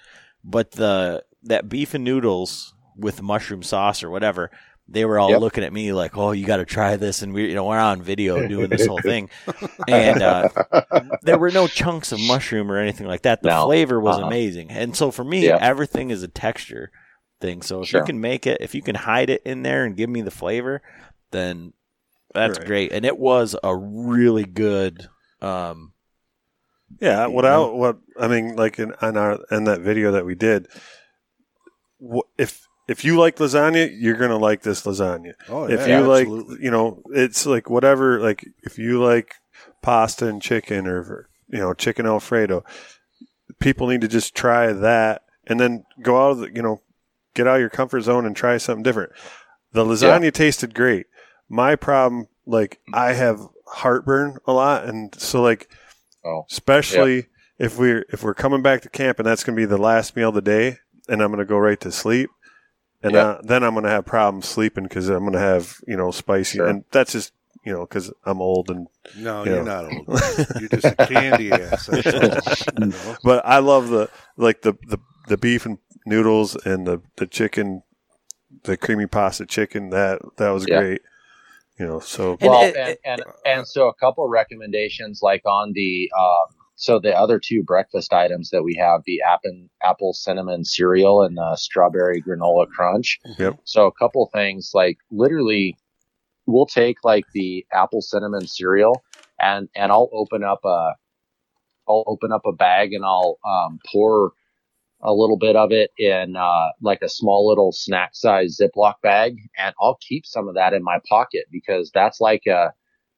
But 0.44 0.72
the 0.72 1.24
that 1.42 1.68
beef 1.68 1.94
and 1.94 2.04
noodles 2.04 2.74
with 2.96 3.22
mushroom 3.22 3.62
sauce 3.62 4.02
or 4.02 4.10
whatever, 4.10 4.50
they 4.88 5.04
were 5.04 5.18
all 5.18 5.30
Yep. 5.30 5.40
looking 5.40 5.64
at 5.64 5.72
me 5.72 5.92
like, 5.92 6.16
"Oh, 6.16 6.32
you 6.32 6.46
got 6.46 6.56
to 6.58 6.64
try 6.64 6.96
this." 6.96 7.22
And 7.22 7.32
we, 7.34 7.48
you 7.48 7.54
know, 7.54 7.64
we're 7.66 7.78
on 7.78 8.00
video 8.02 8.46
doing 8.48 8.70
this 8.70 8.86
whole 8.86 9.00
thing, 9.02 9.28
and 9.88 10.22
uh, 10.22 10.48
there 11.22 11.38
were 11.38 11.50
no 11.52 11.68
chunks 11.68 12.10
of 12.12 12.20
mushroom 12.20 12.70
or 12.72 12.78
anything 12.78 13.06
like 13.06 13.22
that. 13.22 13.42
The 13.42 13.48
No. 13.50 13.66
flavor 13.66 14.00
was 14.00 14.16
Uh-uh. 14.18 14.26
amazing, 14.26 14.70
and 14.70 14.96
so 14.96 15.10
for 15.10 15.24
me, 15.24 15.46
Yeah. 15.46 15.58
everything 15.60 16.10
is 16.10 16.22
a 16.22 16.28
texture 16.28 16.90
thing. 17.40 17.62
So 17.62 17.82
if 17.82 17.88
Sure. 17.88 18.00
you 18.00 18.06
can 18.06 18.20
make 18.20 18.46
it, 18.46 18.58
if 18.60 18.74
you 18.74 18.82
can 18.82 18.94
hide 18.94 19.30
it 19.30 19.42
in 19.44 19.62
there 19.62 19.84
and 19.84 19.96
give 19.96 20.10
me 20.10 20.22
the 20.22 20.30
flavor, 20.30 20.82
then 21.30 21.72
That's 22.34 22.58
Right. 22.58 22.66
great, 22.66 22.92
and 22.92 23.06
it 23.06 23.18
was 23.18 23.56
a 23.64 23.74
really 23.74 24.44
good. 24.44 25.08
Um, 25.40 25.92
Yeah, 27.00 27.26
what 27.26 27.44
I 27.46 27.58
what 27.58 27.98
I 28.20 28.28
mean, 28.28 28.54
like 28.54 28.78
in 28.78 28.92
on 29.00 29.16
our 29.16 29.38
in 29.50 29.64
that 29.64 29.80
video 29.80 30.12
that 30.12 30.26
we 30.26 30.34
did, 30.34 30.68
wh- 32.02 32.28
if 32.36 32.67
if 32.88 33.04
you 33.04 33.18
like 33.18 33.36
lasagna, 33.36 33.94
you're 33.96 34.16
gonna 34.16 34.38
like 34.38 34.62
this 34.62 34.82
lasagna. 34.82 35.34
Oh, 35.48 35.68
yeah, 35.68 35.74
if 35.74 35.86
yeah, 35.86 36.00
you 36.00 36.06
like, 36.06 36.26
absolutely. 36.26 36.64
you 36.64 36.70
know, 36.70 37.02
it's 37.10 37.46
like 37.46 37.70
whatever. 37.70 38.20
Like 38.20 38.46
if 38.62 38.78
you 38.78 39.02
like 39.02 39.34
pasta 39.82 40.26
and 40.26 40.42
chicken, 40.42 40.86
or 40.86 41.28
you 41.48 41.58
know, 41.58 41.74
chicken 41.74 42.06
alfredo, 42.06 42.64
people 43.60 43.86
need 43.86 44.00
to 44.00 44.08
just 44.08 44.34
try 44.34 44.72
that, 44.72 45.22
and 45.46 45.60
then 45.60 45.84
go 46.02 46.16
out 46.20 46.30
of 46.32 46.38
the, 46.38 46.50
you 46.54 46.62
know, 46.62 46.80
get 47.34 47.46
out 47.46 47.56
of 47.56 47.60
your 47.60 47.70
comfort 47.70 48.00
zone 48.00 48.26
and 48.26 48.34
try 48.34 48.56
something 48.56 48.82
different. 48.82 49.12
The 49.72 49.84
lasagna 49.84 50.32
tasted 50.32 50.74
great. 50.74 51.06
My 51.48 51.76
problem, 51.76 52.28
like 52.46 52.80
I 52.92 53.12
have 53.12 53.40
heartburn 53.66 54.38
a 54.46 54.52
lot, 54.52 54.86
and 54.86 55.14
so 55.20 55.42
like 55.42 55.68
Oh, 56.24 56.44
especially 56.50 57.26
if 57.58 57.78
we're 57.78 58.04
if 58.12 58.22
we're 58.22 58.34
coming 58.34 58.60
back 58.60 58.82
to 58.82 58.88
camp 58.88 59.18
and 59.18 59.26
that's 59.26 59.44
going 59.44 59.56
to 59.56 59.60
be 59.60 59.66
the 59.66 59.78
last 59.78 60.16
meal 60.16 60.30
of 60.30 60.34
the 60.34 60.42
day 60.42 60.76
and 61.08 61.22
i'm 61.22 61.30
going 61.30 61.38
to 61.38 61.44
go 61.44 61.56
right 61.56 61.80
to 61.80 61.92
sleep 61.92 62.28
and 63.02 63.12
Yeah. 63.14 63.20
uh, 63.26 63.40
then 63.42 63.62
i'm 63.62 63.72
going 63.74 63.84
to 63.84 63.90
have 63.90 64.04
problems 64.06 64.46
sleeping 64.48 64.84
because 64.84 65.08
i'm 65.08 65.20
going 65.20 65.32
to 65.32 65.38
have 65.38 65.78
you 65.86 65.96
know 65.96 66.10
spicy 66.10 66.58
Sure. 66.58 66.66
and 66.68 66.84
that's 66.90 67.12
just 67.12 67.32
you 67.64 67.72
know 67.72 67.80
because 67.80 68.12
i'm 68.24 68.40
old 68.40 68.70
and 68.70 68.88
No, 69.16 69.44
you 69.44 69.50
you're 69.52 69.64
know. 69.64 69.82
not 69.82 69.92
old. 69.92 70.06
You're 70.60 70.68
just 70.68 70.86
a 70.86 70.96
candy 70.96 71.52
ass. 71.52 71.86
That's. 71.86 72.06
You 72.78 72.86
know? 72.86 73.16
but 73.22 73.44
i 73.46 73.58
love 73.58 73.88
the 73.88 74.08
like 74.36 74.62
the 74.62 74.74
the, 74.86 74.98
the 75.28 75.36
beef 75.36 75.66
and 75.66 75.78
noodles 76.06 76.56
and 76.64 76.86
the 76.86 77.00
the 77.16 77.26
chicken 77.26 77.82
the 78.64 78.76
creamy 78.76 79.06
pasta 79.06 79.44
chicken 79.46 79.90
that 79.90 80.20
that 80.36 80.50
was 80.50 80.66
Yeah. 80.66 80.78
great 80.80 81.02
you 81.78 81.86
know 81.86 82.00
so 82.00 82.32
And 82.40 82.50
well, 82.50 82.62
it- 82.64 82.76
and, 82.76 82.96
and 83.04 83.22
and 83.44 83.68
so 83.68 83.88
a 83.88 83.94
couple 83.94 84.26
recommendations, 84.28 85.20
like 85.22 85.42
on 85.46 85.72
the 85.74 86.10
um, 86.18 86.54
so 86.78 87.00
the 87.00 87.12
other 87.12 87.40
two 87.40 87.64
breakfast 87.64 88.12
items 88.12 88.50
that 88.50 88.62
we 88.62 88.76
have, 88.76 89.02
the 89.04 89.20
apple 89.20 89.66
apple 89.82 90.12
cinnamon 90.12 90.64
cereal 90.64 91.22
and 91.22 91.36
the 91.36 91.56
strawberry 91.56 92.22
granola 92.22 92.68
crunch. 92.68 93.18
Yep. 93.36 93.58
So 93.64 93.86
a 93.86 93.92
couple 93.92 94.30
things, 94.32 94.70
like 94.74 94.96
literally, 95.10 95.76
we'll 96.46 96.66
take 96.66 96.98
like 97.02 97.24
the 97.34 97.66
apple 97.72 98.00
cinnamon 98.00 98.46
cereal, 98.46 99.02
and 99.40 99.68
and 99.74 99.90
I'll 99.90 100.08
open 100.12 100.44
up 100.44 100.60
a, 100.64 100.92
I'll 101.88 102.04
open 102.06 102.30
up 102.30 102.42
a 102.46 102.52
bag 102.52 102.92
and 102.92 103.04
I'll 103.04 103.38
um, 103.44 103.80
pour 103.92 104.32
a 105.02 105.12
little 105.12 105.36
bit 105.36 105.56
of 105.56 105.72
it 105.72 105.90
in 105.98 106.36
uh, 106.36 106.68
like 106.80 107.02
a 107.02 107.08
small 107.08 107.48
little 107.48 107.72
snack 107.72 108.10
size 108.14 108.56
Ziploc 108.60 108.94
bag, 109.02 109.36
and 109.58 109.74
I'll 109.80 109.98
keep 110.00 110.24
some 110.26 110.46
of 110.46 110.54
that 110.54 110.74
in 110.74 110.84
my 110.84 110.98
pocket 111.08 111.46
because 111.50 111.90
that's 111.92 112.20
like 112.20 112.46
a, 112.46 112.72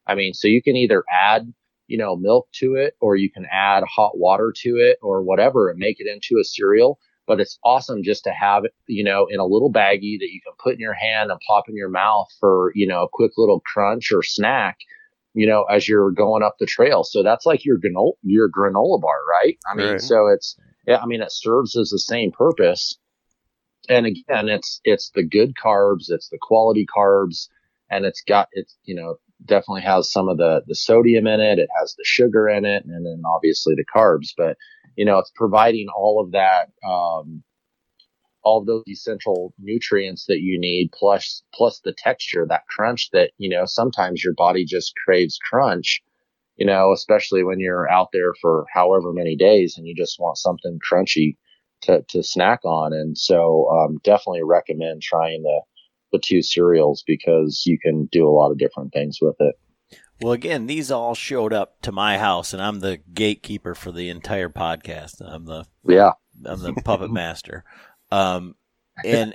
I 0.06 0.14
mean, 0.14 0.32
so 0.32 0.48
you 0.48 0.62
can 0.62 0.76
either 0.76 1.04
add, 1.12 1.52
you 1.90 1.98
know, 1.98 2.16
milk 2.16 2.48
to 2.54 2.76
it 2.76 2.94
or 3.00 3.16
you 3.16 3.30
can 3.30 3.46
add 3.52 3.84
hot 3.84 4.16
water 4.18 4.54
to 4.62 4.76
it 4.76 4.98
or 5.02 5.22
whatever 5.22 5.68
and 5.70 5.78
make 5.78 6.00
it 6.00 6.06
into 6.06 6.40
a 6.40 6.44
cereal. 6.44 6.98
But 7.26 7.40
it's 7.40 7.58
awesome 7.64 8.02
just 8.04 8.24
to 8.24 8.30
have 8.32 8.64
it, 8.64 8.74
you 8.88 9.04
know, 9.04 9.26
in 9.30 9.40
a 9.40 9.46
little 9.46 9.72
baggie 9.72 10.18
that 10.20 10.30
you 10.32 10.40
can 10.42 10.54
put 10.62 10.74
in 10.74 10.80
your 10.80 10.94
hand 10.94 11.30
and 11.30 11.40
pop 11.46 11.68
in 11.68 11.76
your 11.76 11.90
mouth 11.90 12.28
for, 12.40 12.72
you 12.74 12.86
know, 12.88 13.04
a 13.04 13.08
quick 13.12 13.32
little 13.36 13.60
crunch 13.60 14.12
or 14.12 14.22
snack, 14.22 14.78
you 15.34 15.46
know, 15.46 15.64
as 15.64 15.88
you're 15.88 16.10
going 16.12 16.42
up 16.42 16.56
the 16.60 16.66
trail. 16.66 17.04
So 17.04 17.22
that's 17.22 17.46
like 17.46 17.64
your 17.64 17.78
granola, 17.78 18.12
your 18.22 18.48
granola 18.50 19.00
bar, 19.00 19.18
right? 19.28 19.58
I 19.70 19.76
mean, 19.76 19.98
Right. 19.98 20.00
so 20.00 20.28
it's, 20.28 20.56
yeah, 20.86 20.98
I 20.98 21.06
mean, 21.06 21.22
it 21.22 21.32
serves 21.32 21.76
as 21.76 21.90
the 21.90 21.98
same 22.00 22.32
purpose. 22.32 22.98
And 23.88 24.06
again, 24.06 24.48
it's 24.48 24.80
it's 24.84 25.10
the 25.10 25.22
good 25.22 25.54
carbs, 25.62 26.06
it's 26.10 26.28
the 26.28 26.38
quality 26.40 26.86
carbs, 26.86 27.48
and 27.90 28.04
it's 28.04 28.22
got 28.22 28.48
it's 28.52 28.76
you 28.84 28.94
know 28.94 29.16
definitely 29.46 29.82
has 29.82 30.12
some 30.12 30.28
of 30.28 30.38
the 30.38 30.62
the 30.66 30.74
sodium 30.74 31.26
in 31.26 31.40
it. 31.40 31.58
It 31.58 31.68
has 31.80 31.94
the 31.96 32.04
sugar 32.04 32.48
in 32.48 32.64
it, 32.64 32.84
and 32.84 33.06
then 33.06 33.22
obviously 33.34 33.74
the 33.76 33.84
carbs. 33.94 34.28
But 34.36 34.56
you 34.96 35.04
know, 35.04 35.18
it's 35.18 35.32
providing 35.34 35.88
all 35.96 36.22
of 36.24 36.32
that, 36.32 36.70
um, 36.88 37.42
all 38.44 38.60
of 38.60 38.66
those 38.66 38.84
essential 38.88 39.54
nutrients 39.58 40.26
that 40.28 40.40
you 40.40 40.58
need, 40.60 40.90
plus 40.92 41.42
plus 41.54 41.80
the 41.84 41.94
texture, 41.96 42.46
that 42.48 42.66
crunch 42.68 43.10
that 43.12 43.32
you 43.38 43.50
know 43.50 43.64
sometimes 43.66 44.24
your 44.24 44.34
body 44.34 44.64
just 44.64 44.94
craves 45.06 45.38
crunch 45.50 46.00
you 46.58 46.66
know, 46.66 46.92
especially 46.94 47.44
when 47.44 47.60
you're 47.60 47.90
out 47.90 48.10
there 48.14 48.34
for 48.42 48.66
however 48.72 49.12
many 49.12 49.36
days 49.36 49.76
and 49.78 49.88
you 49.88 49.96
just 49.96 50.20
want 50.20 50.38
something 50.38 50.78
crunchy 50.92 51.36
to, 51.82 52.04
to 52.10 52.22
snack 52.24 52.60
on. 52.64 52.94
And 52.94 53.18
so, 53.18 53.68
um, 53.70 53.98
definitely 54.04 54.44
recommend 54.44 55.02
trying 55.02 55.42
the, 55.44 55.62
the 56.12 56.18
two 56.18 56.42
cereals 56.42 57.02
because 57.06 57.62
you 57.66 57.78
can 57.78 58.06
do 58.06 58.28
a 58.28 58.30
lot 58.30 58.50
of 58.50 58.58
different 58.58 58.92
things 58.92 59.18
with 59.20 59.36
it. 59.40 59.54
well, 60.20 60.32
again, 60.32 60.66
these 60.66 60.90
all 60.90 61.14
showed 61.14 61.52
up 61.52 61.80
to 61.82 61.92
my 61.92 62.18
house, 62.18 62.52
and 62.52 62.62
I'm 62.62 62.80
the 62.80 62.98
gatekeeper 63.12 63.74
for 63.74 63.92
the 63.92 64.08
entire 64.08 64.48
podcast. 64.48 65.20
I'm 65.20 65.46
the 65.46 65.64
Yeah. 65.86 66.12
I'm 66.44 66.62
the 66.62 66.74
puppet 66.84 67.10
master. 67.10 67.64
Um, 68.10 68.54
and 69.04 69.34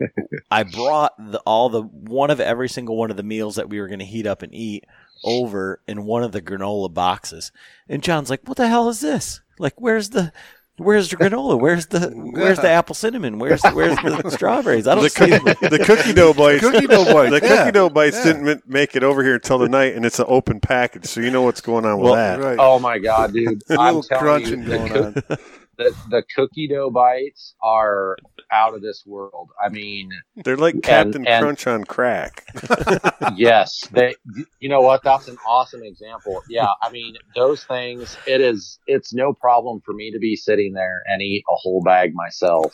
I 0.51 0.63
brought 0.63 1.13
the, 1.17 1.39
all 1.39 1.69
the 1.69 1.81
one 1.81 2.29
of 2.29 2.39
every 2.39 2.69
single 2.69 2.97
one 2.97 3.11
of 3.11 3.17
the 3.17 3.23
meals 3.23 3.55
that 3.55 3.69
we 3.69 3.79
were 3.79 3.87
going 3.87 3.99
to 3.99 4.05
heat 4.05 4.27
up 4.27 4.41
and 4.41 4.53
eat 4.53 4.85
over 5.23 5.81
in 5.87 6.05
one 6.05 6.23
of 6.23 6.31
the 6.31 6.41
granola 6.41 6.93
boxes. 6.93 7.51
And 7.87 8.03
John's 8.03 8.29
like, 8.29 8.47
"What 8.47 8.57
the 8.57 8.67
hell 8.67 8.89
is 8.89 8.99
this? 8.99 9.41
Like, 9.57 9.79
where's 9.79 10.09
the 10.09 10.33
where's 10.77 11.09
the 11.09 11.17
granola? 11.17 11.59
Where's 11.59 11.87
the 11.87 12.09
where's 12.33 12.59
the 12.59 12.69
apple 12.69 12.95
cinnamon? 12.95 13.39
Where's 13.39 13.61
where's 13.63 13.95
the 13.97 14.29
strawberries? 14.33 14.87
I 14.87 14.95
don't 14.95 15.03
the, 15.03 15.09
see 15.09 15.29
them." 15.29 15.39
cookie, 15.43 15.67
the 15.69 15.79
cookie 15.83 16.13
dough 16.13 16.33
bites 16.33 16.61
Cookie 16.61 16.87
dough 16.87 17.05
bites, 17.05 17.39
the 17.39 17.47
yeah, 17.47 17.57
cookie 17.57 17.71
dough 17.71 17.89
bites 17.89 18.17
yeah. 18.17 18.23
didn't 18.33 18.67
make 18.69 18.95
it 18.95 19.03
over 19.03 19.23
here 19.23 19.35
until 19.35 19.59
tonight 19.59 19.95
and 19.95 20.05
it's 20.05 20.19
an 20.19 20.25
open 20.27 20.59
package 20.59 21.05
so 21.05 21.21
you 21.21 21.31
know 21.31 21.41
what's 21.41 21.61
going 21.61 21.85
on 21.85 21.99
with 21.99 22.13
that 22.13 22.39
Right. 22.39 22.57
Oh 22.59 22.79
my 22.79 22.97
God, 22.99 23.33
dude. 23.33 23.63
a 23.69 23.73
I'm 23.79 23.95
little 23.95 24.03
telling 24.03 24.45
you, 24.45 24.57
crunching 24.57 24.65
the, 24.65 24.77
going 24.77 24.91
coo- 24.91 25.23
on. 25.29 25.37
The, 25.77 25.95
the 26.09 26.23
cookie 26.35 26.67
dough 26.67 26.89
bites 26.89 27.55
are 27.61 28.17
out 28.51 28.73
of 28.75 28.81
this 28.81 29.03
world. 29.05 29.49
I 29.63 29.69
mean, 29.69 30.09
They're 30.43 30.57
like 30.57 30.81
Captain 30.81 31.25
and- 31.27 31.43
Crunch 31.43 31.67
on 31.67 31.83
crack. 31.83 32.43
yes 33.35 33.81
they 33.91 34.15
you 34.59 34.69
know 34.69 34.81
what? 34.81 35.03
That's 35.03 35.27
an 35.27 35.37
awesome 35.47 35.83
example. 35.83 36.41
Yeah 36.49 36.67
i 36.81 36.89
mean 36.91 37.15
those 37.35 37.63
things 37.63 38.17
it 38.27 38.41
is 38.41 38.79
it's 38.87 39.13
no 39.13 39.33
problem 39.33 39.81
for 39.85 39.93
me 39.93 40.11
to 40.11 40.19
be 40.19 40.35
sitting 40.35 40.73
there 40.73 41.01
and 41.07 41.21
eat 41.21 41.43
a 41.49 41.55
whole 41.55 41.81
bag 41.81 42.13
myself. 42.13 42.73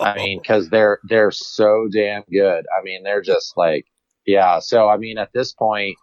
I 0.00 0.14
mean 0.16 0.38
because 0.40 0.68
they're 0.70 0.98
they're 1.04 1.30
so 1.30 1.88
damn 1.92 2.22
good. 2.30 2.64
I 2.78 2.82
mean 2.82 3.02
they're 3.02 3.22
just 3.22 3.56
like 3.56 3.86
yeah. 4.26 4.58
So 4.60 4.88
i 4.88 4.96
mean 4.96 5.18
at 5.18 5.32
this 5.32 5.52
point 5.52 5.96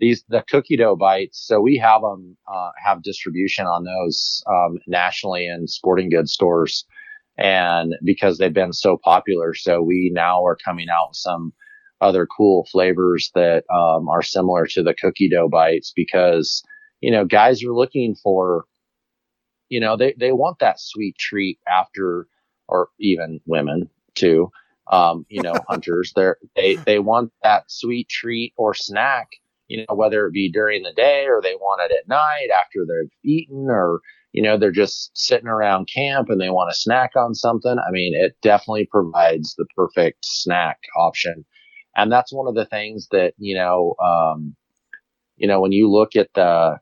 these 0.00 0.24
the 0.28 0.44
cookie 0.48 0.76
dough 0.76 0.96
bites. 0.96 1.46
So 1.46 1.60
we 1.60 1.76
have 1.78 2.02
them 2.02 2.36
uh, 2.52 2.70
have 2.84 3.02
distribution 3.02 3.66
on 3.66 3.84
those 3.84 4.42
um, 4.46 4.78
nationally 4.86 5.46
in 5.46 5.66
sporting 5.68 6.10
goods 6.10 6.32
stores. 6.32 6.84
And 7.36 7.94
because 8.04 8.38
they've 8.38 8.52
been 8.52 8.72
so 8.72 8.96
popular 8.96 9.54
so 9.54 9.82
we 9.82 10.12
now 10.14 10.44
are 10.44 10.56
coming 10.56 10.86
out 10.88 11.08
with 11.10 11.16
some 11.16 11.52
other 12.00 12.26
cool 12.26 12.66
flavors 12.70 13.30
that 13.34 13.64
um, 13.74 14.08
are 14.08 14.22
similar 14.22 14.66
to 14.66 14.82
the 14.82 14.94
cookie 14.94 15.28
dough 15.28 15.48
bites 15.48 15.92
because 15.94 16.62
you 17.00 17.10
know 17.10 17.24
guys 17.24 17.64
are 17.64 17.72
looking 17.72 18.14
for 18.14 18.66
you 19.68 19.80
know 19.80 19.96
they 19.96 20.14
they 20.18 20.32
want 20.32 20.58
that 20.60 20.78
sweet 20.78 21.16
treat 21.18 21.58
after 21.66 22.28
or 22.68 22.88
even 23.00 23.40
women 23.46 23.88
too 24.14 24.50
um, 24.92 25.26
you 25.28 25.42
know 25.42 25.54
hunters. 25.68 26.12
They're 26.14 26.36
they 26.54 26.76
they 26.76 26.98
want 26.98 27.32
that 27.42 27.70
sweet 27.70 28.08
treat 28.08 28.52
or 28.56 28.74
snack 28.74 29.28
you 29.68 29.78
know 29.78 29.94
whether 29.94 30.26
it 30.26 30.32
be 30.32 30.50
during 30.50 30.82
the 30.82 30.92
day 30.92 31.26
or 31.26 31.40
they 31.40 31.54
want 31.54 31.80
it 31.82 31.94
at 31.94 32.08
night 32.08 32.48
after 32.54 32.80
they've 32.86 33.10
eaten 33.24 33.66
or 33.68 34.00
you 34.32 34.42
know 34.42 34.58
they're 34.58 34.70
just 34.70 35.10
sitting 35.16 35.48
around 35.48 35.88
camp 35.92 36.28
and 36.28 36.40
they 36.40 36.50
want 36.50 36.70
to 36.70 36.78
snack 36.78 37.12
on 37.16 37.34
something 37.34 37.76
i 37.86 37.90
mean 37.90 38.14
it 38.14 38.36
definitely 38.42 38.86
provides 38.86 39.54
the 39.56 39.66
perfect 39.76 40.24
snack 40.24 40.78
option. 40.96 41.44
And 41.96 42.10
that's 42.10 42.32
one 42.32 42.48
of 42.48 42.54
the 42.54 42.66
things 42.66 43.08
that 43.10 43.34
you 43.38 43.54
know 43.54 43.94
um, 44.04 44.56
you 45.36 45.46
know 45.46 45.60
when 45.60 45.72
you 45.72 45.90
look 45.90 46.16
at 46.16 46.28
the 46.34 46.78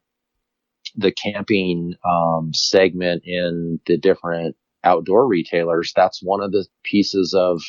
the 0.96 1.12
camping 1.12 1.94
um, 2.08 2.52
segment 2.54 3.22
in 3.24 3.80
the 3.86 3.96
different 3.96 4.56
outdoor 4.84 5.26
retailers 5.26 5.92
that's 5.94 6.20
one 6.22 6.42
of 6.42 6.50
the 6.50 6.66
pieces 6.82 7.34
of 7.34 7.62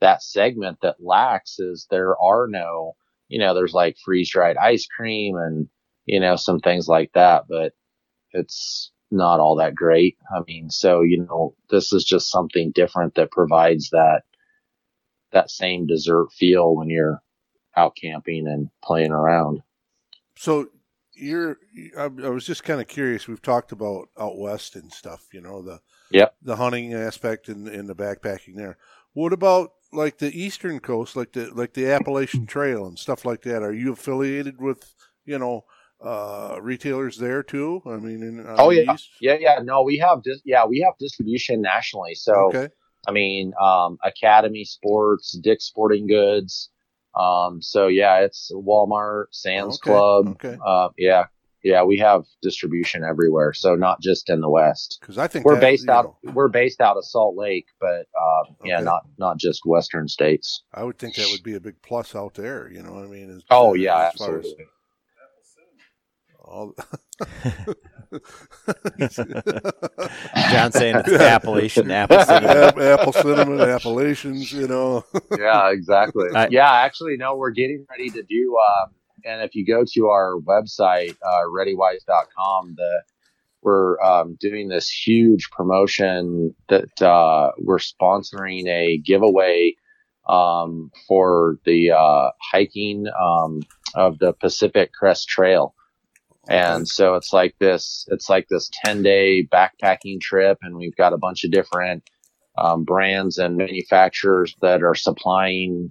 that 0.00 0.22
segment 0.22 0.78
that 0.82 0.96
lacks 1.00 1.58
is 1.58 1.86
there 1.90 2.14
are 2.20 2.46
no 2.46 2.94
you 3.28 3.38
know 3.38 3.54
there's 3.54 3.72
like 3.72 3.96
freeze 4.04 4.30
dried 4.30 4.56
ice 4.56 4.86
cream 4.86 5.36
and 5.36 5.68
you 6.06 6.20
know 6.20 6.36
some 6.36 6.60
things 6.60 6.88
like 6.88 7.10
that 7.14 7.44
but 7.48 7.72
it's 8.32 8.90
not 9.10 9.40
all 9.40 9.56
that 9.56 9.74
great 9.74 10.16
i 10.34 10.40
mean 10.46 10.70
so 10.70 11.02
you 11.02 11.24
know 11.24 11.54
this 11.70 11.92
is 11.92 12.04
just 12.04 12.30
something 12.30 12.72
different 12.74 13.14
that 13.14 13.30
provides 13.30 13.90
that 13.90 14.22
that 15.32 15.50
same 15.50 15.86
dessert 15.86 16.32
feel 16.32 16.74
when 16.74 16.88
you're 16.88 17.20
out 17.76 17.96
camping 18.00 18.46
and 18.46 18.70
playing 18.82 19.10
around. 19.10 19.62
So 20.36 20.68
you're, 21.12 21.58
I, 21.98 22.04
I 22.04 22.28
was 22.28 22.46
just 22.46 22.64
kind 22.64 22.80
of 22.80 22.88
curious. 22.88 23.28
We've 23.28 23.42
talked 23.42 23.72
about 23.72 24.08
out 24.18 24.38
west 24.38 24.76
and 24.76 24.92
stuff, 24.92 25.26
you 25.32 25.40
know, 25.40 25.60
the 25.62 25.80
Yep. 26.10 26.36
the 26.42 26.56
hunting 26.56 26.94
aspect 26.94 27.48
and, 27.48 27.66
and 27.66 27.88
the 27.88 27.94
backpacking 27.94 28.54
there. 28.54 28.76
What 29.14 29.32
about 29.32 29.72
like 29.94 30.18
the 30.18 30.30
eastern 30.38 30.80
coast, 30.80 31.16
like 31.16 31.32
the 31.32 31.50
like 31.54 31.74
the 31.74 31.90
Appalachian 31.90 32.46
Trail 32.46 32.86
and 32.86 32.98
stuff 32.98 33.24
like 33.24 33.42
that? 33.42 33.62
Are 33.62 33.72
you 33.72 33.92
affiliated 33.92 34.60
with 34.60 34.94
you 35.24 35.38
know 35.38 35.64
uh, 36.00 36.58
retailers 36.60 37.18
there 37.18 37.42
too? 37.42 37.82
I 37.86 37.96
mean, 37.96 38.22
in, 38.22 38.46
Oh 38.58 38.70
yeah, 38.70 38.92
east? 38.92 39.10
yeah, 39.20 39.36
yeah. 39.40 39.58
No, 39.62 39.82
we 39.82 39.98
have 39.98 40.22
dis- 40.22 40.42
yeah, 40.44 40.64
we 40.66 40.80
have 40.80 40.94
distribution 40.98 41.60
nationally. 41.62 42.14
So 42.14 42.48
Okay. 42.48 42.68
I 43.06 43.12
mean, 43.12 43.52
um, 43.60 43.98
Academy 44.02 44.64
Sports, 44.64 45.32
Dick's 45.32 45.64
Sporting 45.66 46.06
Goods. 46.06 46.70
Um, 47.14 47.60
so 47.62 47.86
yeah, 47.88 48.20
it's 48.20 48.50
Walmart, 48.52 49.26
Sam's 49.30 49.76
Okay, 49.76 49.90
Club. 49.90 50.26
okay. 50.26 50.58
Uh, 50.64 50.88
yeah, 50.98 51.24
yeah, 51.64 51.82
we 51.82 51.98
have 51.98 52.22
distribution 52.42 53.02
everywhere. 53.02 53.52
So 53.54 53.74
not 53.74 54.00
just 54.00 54.30
in 54.30 54.40
the 54.40 54.48
West. 54.50 54.98
Because 55.00 55.18
I 55.18 55.26
think 55.26 55.44
We're 55.46 55.54
that, 55.54 55.60
based 55.62 55.88
out. 55.88 56.14
know, 56.22 56.32
We're 56.32 56.48
based 56.48 56.80
out 56.80 56.96
of 56.96 57.04
Salt 57.04 57.36
Lake, 57.36 57.66
but 57.80 58.06
uh, 58.20 58.44
yeah, 58.64 58.80
not 58.80 59.02
not 59.18 59.38
just 59.38 59.62
Western 59.66 60.06
states. 60.06 60.62
I 60.72 60.84
would 60.84 60.98
think 60.98 61.16
that 61.16 61.28
would 61.32 61.42
be 61.42 61.54
a 61.54 61.60
big 61.60 61.80
plus 61.82 62.14
out 62.14 62.34
there. 62.34 62.70
You 62.70 62.82
know 62.82 62.92
what 62.92 63.04
I 63.04 63.08
mean? 63.08 63.30
As- 63.30 63.42
Oh 63.50 63.74
as 63.74 63.80
yeah, 63.80 63.98
as 63.98 64.12
absolutely. 64.12 64.66
all- 66.44 66.74
John 70.50 70.72
saying 70.72 70.96
it's 70.96 71.12
Appalachian 71.12 71.90
apple 71.90 72.20
cinnamon. 72.24 72.82
Apple 72.82 73.12
cinnamon, 73.12 73.60
Appalachians. 73.60 74.52
You 74.52 74.68
know. 74.68 75.04
yeah, 75.38 75.70
exactly. 75.70 76.28
I- 76.34 76.48
yeah, 76.50 76.70
actually, 76.72 77.16
no, 77.16 77.36
we're 77.36 77.50
getting 77.50 77.86
ready 77.90 78.10
to 78.10 78.22
do. 78.22 78.56
Um, 78.58 78.90
and 79.24 79.42
if 79.42 79.54
you 79.54 79.66
go 79.66 79.84
to 79.94 80.08
our 80.08 80.36
website, 80.36 81.16
uh, 81.22 81.44
readywise.com, 81.48 82.74
the 82.76 83.02
we're 83.64 83.98
um, 84.02 84.36
doing 84.38 84.68
this 84.68 84.90
huge 84.90 85.50
promotion 85.50 86.54
that 86.68 87.02
uh, 87.02 87.50
we're 87.58 87.78
sponsoring 87.78 88.68
a 88.68 88.98
giveaway 88.98 89.74
um, 90.28 90.90
for 91.08 91.56
the 91.64 91.90
uh, 91.90 92.30
hiking 92.40 93.06
um, 93.18 93.60
of 93.94 94.18
the 94.18 94.34
Pacific 94.34 94.92
Crest 94.92 95.28
Trail. 95.28 95.74
And 96.46 96.86
so 96.86 97.14
it's 97.14 97.32
like 97.32 97.56
this, 97.58 98.06
it's 98.10 98.28
like 98.28 98.46
this 98.50 98.70
10 98.84 99.02
day 99.02 99.46
backpacking 99.50 100.20
trip. 100.20 100.58
And 100.60 100.76
we've 100.76 100.96
got 100.96 101.14
a 101.14 101.18
bunch 101.18 101.44
of 101.44 101.50
different 101.50 102.08
um, 102.58 102.84
brands 102.84 103.38
and 103.38 103.56
manufacturers 103.56 104.54
that 104.60 104.82
are 104.82 104.94
supplying, 104.94 105.90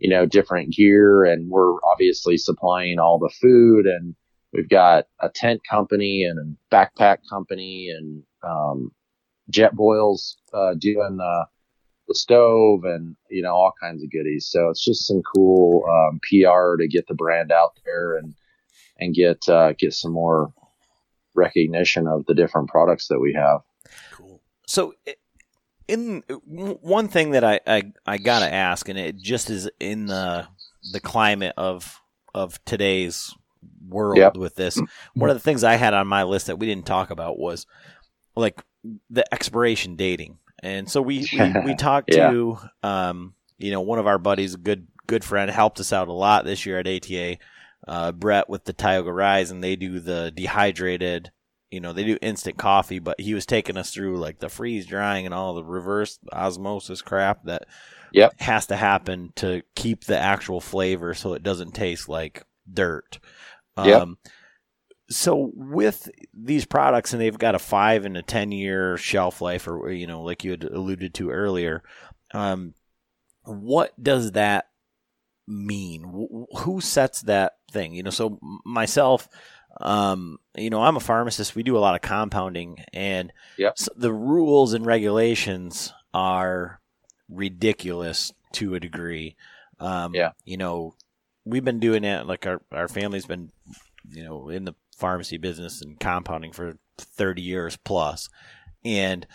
you 0.00 0.08
know, 0.08 0.26
different 0.26 0.72
gear. 0.72 1.24
And 1.24 1.48
we're 1.50 1.74
obviously 1.84 2.36
supplying 2.36 2.98
all 2.98 3.18
the 3.18 3.32
food. 3.40 3.86
And 3.86 4.14
we've 4.52 4.68
got 4.68 5.04
a 5.20 5.28
tent 5.28 5.60
company 5.68 6.24
and 6.24 6.38
a 6.38 6.74
backpack 6.74 7.18
company 7.28 7.90
and 7.96 8.22
um, 8.42 8.90
Jetboil's 9.52 10.38
uh, 10.54 10.74
doing 10.78 11.18
the, 11.18 11.44
the 12.08 12.14
stove 12.14 12.84
and, 12.84 13.14
you 13.28 13.42
know, 13.42 13.52
all 13.52 13.72
kinds 13.80 14.02
of 14.02 14.10
goodies. 14.10 14.48
So 14.50 14.70
it's 14.70 14.84
just 14.84 15.06
some 15.06 15.22
cool 15.22 15.84
um, 15.86 16.18
PR 16.22 16.76
to 16.76 16.88
get 16.88 17.06
the 17.06 17.14
brand 17.14 17.52
out 17.52 17.78
there 17.84 18.16
and, 18.16 18.34
and 18.98 19.14
get 19.14 19.48
uh, 19.48 19.72
get 19.78 19.92
some 19.92 20.12
more 20.12 20.52
recognition 21.34 22.06
of 22.06 22.24
the 22.26 22.34
different 22.34 22.68
products 22.68 23.08
that 23.08 23.20
we 23.20 23.34
have. 23.34 23.60
cool. 24.12 24.40
So, 24.66 24.94
i- 25.06 25.16
in 25.90 26.22
one 26.80 27.08
thing 27.08 27.32
that 27.32 27.44
I, 27.44 27.60
I, 27.66 27.92
I 28.06 28.18
gotta 28.18 28.52
ask, 28.52 28.88
and 28.88 28.98
it 28.98 29.16
just 29.16 29.50
is 29.50 29.68
in 29.80 30.06
the 30.06 30.46
the 30.92 31.00
climate 31.00 31.54
of 31.56 32.00
of 32.34 32.64
today's 32.64 33.34
world 33.88 34.18
Yep. 34.18 34.36
with 34.36 34.54
this. 34.54 34.80
One 35.14 35.30
of 35.30 35.36
the 35.36 35.40
things 35.40 35.64
I 35.64 35.74
had 35.74 35.92
on 35.94 36.06
my 36.06 36.22
list 36.22 36.46
that 36.46 36.58
we 36.58 36.66
didn't 36.66 36.86
talk 36.86 37.10
about 37.10 37.38
was 37.38 37.66
like 38.36 38.62
the 39.10 39.24
expiration 39.34 39.96
dating, 39.96 40.38
and 40.62 40.90
so 40.90 41.02
we 41.02 41.26
we, 41.32 41.52
we 41.64 41.74
talked 41.74 42.14
Yeah. 42.14 42.30
to 42.30 42.58
um 42.82 43.34
you 43.58 43.70
know 43.72 43.80
one 43.82 43.98
of 43.98 44.06
our 44.06 44.18
buddies, 44.18 44.54
a 44.54 44.58
good 44.58 44.86
good 45.06 45.24
friend, 45.24 45.50
helped 45.50 45.80
us 45.80 45.92
out 45.92 46.08
a 46.08 46.12
lot 46.12 46.44
this 46.44 46.64
year 46.64 46.78
at 46.78 46.86
ATA. 46.86 47.38
Uh, 47.88 48.12
Brett 48.12 48.48
with 48.48 48.64
the 48.64 48.72
Tioga 48.74 49.10
Rise, 49.12 49.50
and 49.50 49.64
they 49.64 49.74
do 49.74 50.00
the 50.00 50.30
dehydrated 50.34 51.30
you 51.70 51.80
know, 51.80 51.92
they 51.92 52.04
do 52.04 52.18
instant 52.20 52.56
coffee, 52.58 52.98
but 52.98 53.20
he 53.20 53.34
was 53.34 53.46
taking 53.46 53.76
us 53.76 53.92
through 53.92 54.18
like 54.18 54.38
the 54.40 54.48
freeze 54.48 54.86
drying 54.86 55.24
and 55.26 55.34
all 55.34 55.54
the 55.54 55.64
reverse 55.64 56.18
osmosis 56.32 57.02
crap 57.02 57.44
that 57.44 57.66
Yep. 58.12 58.40
has 58.40 58.66
to 58.66 58.76
happen 58.76 59.32
to 59.36 59.62
keep 59.76 60.04
the 60.04 60.18
actual 60.18 60.60
flavor 60.60 61.14
so 61.14 61.32
it 61.34 61.44
doesn't 61.44 61.72
taste 61.74 62.08
like 62.08 62.44
dirt. 62.72 63.20
Yep. 63.82 64.02
Um, 64.02 64.18
so 65.08 65.50
with 65.54 66.08
these 66.34 66.64
products, 66.64 67.12
and 67.12 67.20
they've 67.22 67.38
got 67.38 67.54
a 67.54 67.58
five 67.60 68.04
and 68.04 68.16
a 68.16 68.22
ten 68.22 68.52
year 68.52 68.96
shelf 68.96 69.40
life, 69.40 69.66
or 69.68 69.90
you 69.92 70.06
know, 70.06 70.22
like 70.22 70.44
you 70.44 70.52
had 70.52 70.64
alluded 70.64 71.14
to 71.14 71.30
earlier, 71.30 71.82
um, 72.32 72.74
what 73.44 73.92
does 74.02 74.32
that 74.32 74.66
mean? 75.48 76.02
Wh- 76.04 76.60
Who 76.60 76.80
sets 76.80 77.22
that 77.22 77.54
thing? 77.72 77.94
You 77.94 78.02
know, 78.04 78.10
so 78.10 78.38
myself, 78.64 79.28
um, 79.80 80.38
you 80.56 80.70
know, 80.70 80.82
I'm 80.82 80.96
a 80.96 81.00
pharmacist. 81.00 81.54
We 81.54 81.62
do 81.62 81.76
a 81.76 81.80
lot 81.80 81.94
of 81.94 82.02
compounding, 82.02 82.84
and 82.92 83.32
Yep. 83.56 83.76
the 83.96 84.12
rules 84.12 84.72
and 84.74 84.84
regulations 84.86 85.92
are 86.14 86.80
ridiculous 87.28 88.32
to 88.52 88.74
a 88.74 88.80
degree. 88.80 89.36
Um, 89.78 90.14
Yeah. 90.14 90.32
You 90.44 90.56
know, 90.56 90.94
we've 91.44 91.64
been 91.64 91.80
doing 91.80 92.04
it. 92.04 92.26
Like 92.26 92.46
our 92.46 92.60
our 92.72 92.88
family's 92.88 93.26
been, 93.26 93.50
you 94.08 94.24
know, 94.24 94.48
in 94.48 94.64
the 94.64 94.74
pharmacy 94.96 95.38
business 95.38 95.80
and 95.80 95.98
compounding 95.98 96.52
for 96.52 96.76
30 96.98 97.40
years 97.42 97.76
plus. 97.76 98.28
plus, 98.28 98.30
and 98.84 99.26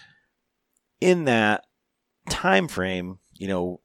in 1.01 1.25
that 1.25 1.65
time 2.29 2.67
frame, 2.67 3.19
you 3.33 3.47
know, 3.47 3.79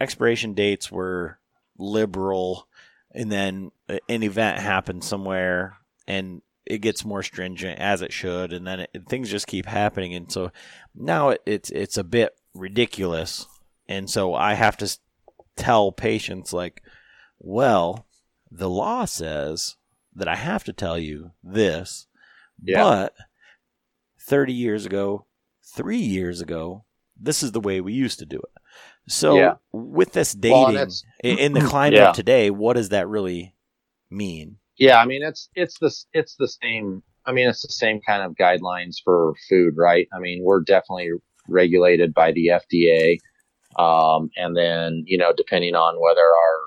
expiration 0.00 0.54
dates 0.54 0.90
were 0.92 1.38
liberal, 1.78 2.68
and 3.12 3.30
then 3.32 3.70
an 4.08 4.22
event 4.22 4.58
happened 4.58 5.02
somewhere, 5.04 5.76
and 6.06 6.42
it 6.64 6.78
gets 6.78 7.04
more 7.04 7.22
stringent 7.22 7.78
as 7.78 8.02
it 8.02 8.12
should, 8.12 8.52
and 8.52 8.66
then 8.66 8.80
it, 8.80 8.90
things 9.08 9.30
just 9.30 9.46
keep 9.46 9.66
happening, 9.66 10.14
and 10.14 10.30
so 10.32 10.50
now 10.94 11.30
it, 11.30 11.42
it's 11.46 11.70
it's 11.70 11.96
a 11.96 12.04
bit 12.04 12.32
ridiculous, 12.54 13.46
and 13.88 14.10
so 14.10 14.34
I 14.34 14.54
have 14.54 14.76
to 14.78 14.98
tell 15.56 15.92
patients 15.92 16.52
like, 16.52 16.82
well, 17.38 18.06
the 18.50 18.68
law 18.68 19.04
says 19.04 19.76
that 20.14 20.28
I 20.28 20.36
have 20.36 20.64
to 20.64 20.72
tell 20.72 20.98
you 20.98 21.32
this, 21.42 22.06
Yeah. 22.62 22.82
but 22.82 23.14
30 24.28 24.52
years 24.52 24.86
ago, 24.86 25.26
three 25.62 25.98
years 25.98 26.40
ago, 26.40 26.84
this 27.20 27.42
is 27.42 27.52
the 27.52 27.60
way 27.60 27.80
we 27.80 27.92
used 27.92 28.18
to 28.18 28.26
do 28.26 28.38
it. 28.38 28.50
So 29.08 29.36
Yeah. 29.38 29.54
with 29.72 30.12
this 30.12 30.32
dating 30.32 30.76
i- 31.24 31.28
in 31.28 31.52
the 31.52 31.60
climate 31.68 31.98
Yeah. 31.98 32.12
today, 32.12 32.50
what 32.50 32.74
does 32.74 32.88
that 32.90 33.08
really 33.08 33.54
mean? 34.10 34.58
Yeah, 34.78 34.98
I 35.00 35.06
mean 35.06 35.22
it's 35.22 35.48
it's 35.54 35.78
the 35.78 35.94
it's 36.12 36.36
the 36.36 36.48
same. 36.48 37.02
I 37.24 37.32
mean 37.32 37.48
it's 37.48 37.62
the 37.62 37.72
same 37.72 38.00
kind 38.06 38.22
of 38.22 38.32
guidelines 38.34 38.96
for 39.02 39.34
food, 39.48 39.74
right? 39.76 40.06
I 40.14 40.18
mean 40.18 40.42
we're 40.44 40.60
definitely 40.62 41.10
regulated 41.48 42.12
by 42.14 42.32
the 42.32 42.48
FDA, 42.48 43.18
um, 43.78 44.30
and 44.36 44.56
then 44.56 45.04
you 45.06 45.18
know 45.18 45.32
depending 45.36 45.74
on 45.74 46.00
whether 46.00 46.20
our 46.22 46.60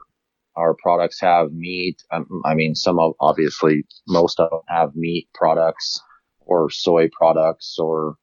our 0.56 0.74
products 0.76 1.20
have 1.22 1.52
meat. 1.54 2.02
Um, 2.12 2.42
I 2.46 2.56
mean 2.56 2.76
some 2.76 3.00
of 3.00 3.14
obviously 3.20 3.84
most 4.08 4.40
of 4.40 4.50
them 4.50 4.62
have 4.70 4.96
meat 4.96 5.30
products 5.36 6.02
or 6.42 6.70
soy 6.72 7.10
products 7.12 7.78
or 7.80 8.16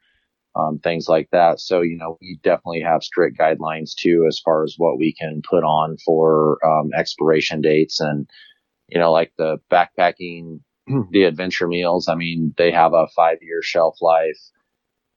um, 0.56 0.78
things 0.80 1.08
like 1.08 1.28
that. 1.30 1.60
So 1.60 1.82
you 1.82 1.96
know 1.96 2.18
we 2.20 2.40
definitely 2.42 2.82
have 2.82 3.04
strict 3.04 3.38
guidelines 3.38 3.94
too 3.94 4.24
as 4.28 4.40
far 4.40 4.64
as 4.64 4.74
what 4.78 4.98
we 4.98 5.12
can 5.12 5.42
put 5.48 5.62
on 5.64 5.96
for 6.04 6.58
um, 6.66 6.90
expiration 6.96 7.60
dates 7.60 8.00
and 8.00 8.28
you 8.88 8.98
know, 8.98 9.12
like 9.12 9.32
the 9.36 9.58
backpacking, 9.70 10.60
the 11.10 11.24
adventure 11.24 11.66
meals. 11.66 12.08
I 12.08 12.14
mean, 12.14 12.54
they 12.56 12.70
have 12.70 12.92
a 12.92 13.08
five 13.14 13.38
year 13.42 13.62
shelf 13.62 13.96
life. 14.00 14.38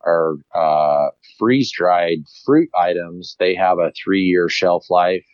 Or 0.02 0.38
uh, 0.56 1.10
freeze 1.38 1.74
dried 1.74 2.20
fruit 2.46 2.70
items, 2.74 3.36
they 3.38 3.54
have 3.56 3.80
a 3.80 3.92
three 4.02 4.24
year 4.24 4.48
shelf 4.48 4.86
life. 4.90 5.26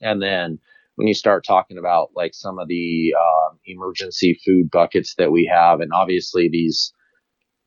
And 0.00 0.22
then 0.22 0.58
when 0.94 1.06
you 1.06 1.12
start 1.12 1.44
talking 1.44 1.76
about 1.76 2.08
like 2.16 2.32
some 2.34 2.58
of 2.58 2.66
the 2.68 3.14
um, 3.14 3.58
emergency 3.66 4.40
food 4.44 4.70
buckets 4.70 5.14
that 5.18 5.30
we 5.30 5.44
have, 5.52 5.80
and 5.80 5.92
obviously 5.92 6.48
these 6.50 6.92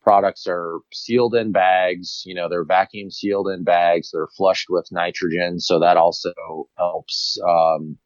products 0.01 0.47
are 0.47 0.79
sealed 0.91 1.35
in 1.35 1.51
bags, 1.51 2.23
you 2.25 2.33
know, 2.33 2.49
they're 2.49 2.65
vacuum 2.65 3.11
sealed 3.11 3.47
in 3.47 3.63
bags, 3.63 4.09
they're 4.11 4.27
flushed 4.35 4.67
with 4.69 4.91
nitrogen. 4.91 5.59
So 5.59 5.79
that 5.79 5.97
also 5.97 6.33
helps. 6.77 7.37
Um, 7.47 7.97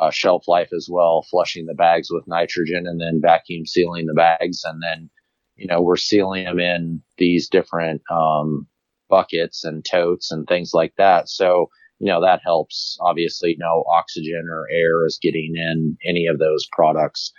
uh, 0.00 0.10
shelf 0.10 0.46
life 0.48 0.70
as 0.74 0.88
well, 0.90 1.26
flushing 1.30 1.66
the 1.66 1.74
bags 1.74 2.08
with 2.10 2.26
nitrogen 2.26 2.86
and 2.86 3.00
then 3.00 3.20
vacuum 3.22 3.66
sealing 3.66 4.06
the 4.06 4.14
bags. 4.14 4.62
And 4.64 4.82
then, 4.82 5.10
you 5.56 5.66
know, 5.66 5.80
we're 5.80 5.96
sealing 5.96 6.44
them 6.44 6.60
in 6.60 7.02
these 7.16 7.48
different, 7.48 8.02
um, 8.10 8.66
buckets 9.08 9.64
and 9.64 9.84
totes 9.84 10.30
and 10.30 10.46
things 10.46 10.72
like 10.74 10.94
that. 10.96 11.28
So, 11.28 11.70
you 11.98 12.06
know, 12.06 12.20
that 12.20 12.40
helps. 12.44 12.96
Obviously, 13.00 13.56
no 13.58 13.84
oxygen 13.90 14.46
or 14.48 14.68
air 14.70 15.04
is 15.06 15.18
getting 15.20 15.54
in 15.56 15.96
any 16.04 16.26
of 16.26 16.38
those 16.38 16.66
products. 16.70 17.32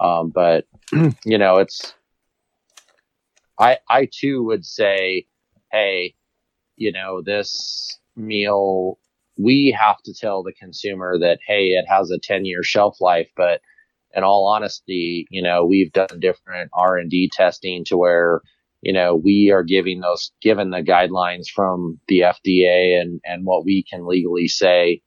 Um, 0.00 0.30
but, 0.30 0.66
you 1.24 1.36
know, 1.36 1.58
it's, 1.58 1.94
I, 3.58 3.78
I 3.88 4.08
too 4.10 4.42
would 4.44 4.64
say, 4.64 5.26
hey, 5.70 6.14
you 6.76 6.92
know, 6.92 7.20
this 7.20 7.98
meal, 8.16 8.98
we 9.42 9.76
have 9.78 10.02
to 10.04 10.14
tell 10.14 10.42
the 10.42 10.52
consumer 10.52 11.18
that, 11.18 11.38
hey, 11.46 11.68
it 11.68 11.86
has 11.88 12.10
a 12.10 12.18
10 12.18 12.44
year 12.44 12.62
shelf 12.62 13.00
life. 13.00 13.30
But 13.36 13.60
in 14.14 14.24
all 14.24 14.46
honesty, 14.46 15.26
you 15.30 15.42
know, 15.42 15.64
we've 15.64 15.92
done 15.92 16.20
different 16.20 16.70
R 16.74 16.96
and 16.96 17.10
D 17.10 17.30
testing 17.32 17.84
to 17.86 17.96
where, 17.96 18.42
you 18.82 18.92
know, 18.92 19.14
we 19.14 19.50
are 19.50 19.62
giving 19.62 20.00
those, 20.00 20.32
given 20.42 20.70
the 20.70 20.82
guidelines 20.82 21.48
from 21.48 22.00
the 22.08 22.20
FDA 22.20 23.00
and, 23.00 23.20
and 23.24 23.44
what 23.44 23.64
we 23.64 23.84
can 23.88 24.06
legally 24.06 24.48
say, 24.48 25.02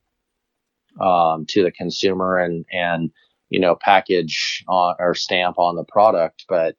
um, 1.01 1.45
to 1.49 1.63
the 1.63 1.71
consumer 1.71 2.37
and, 2.37 2.65
and, 2.71 3.11
you 3.49 3.59
know, 3.59 3.75
package 3.75 4.63
on 4.67 4.95
or 4.99 5.13
stamp 5.15 5.59
on 5.59 5.75
the 5.75 5.85
product. 5.85 6.45
But 6.47 6.75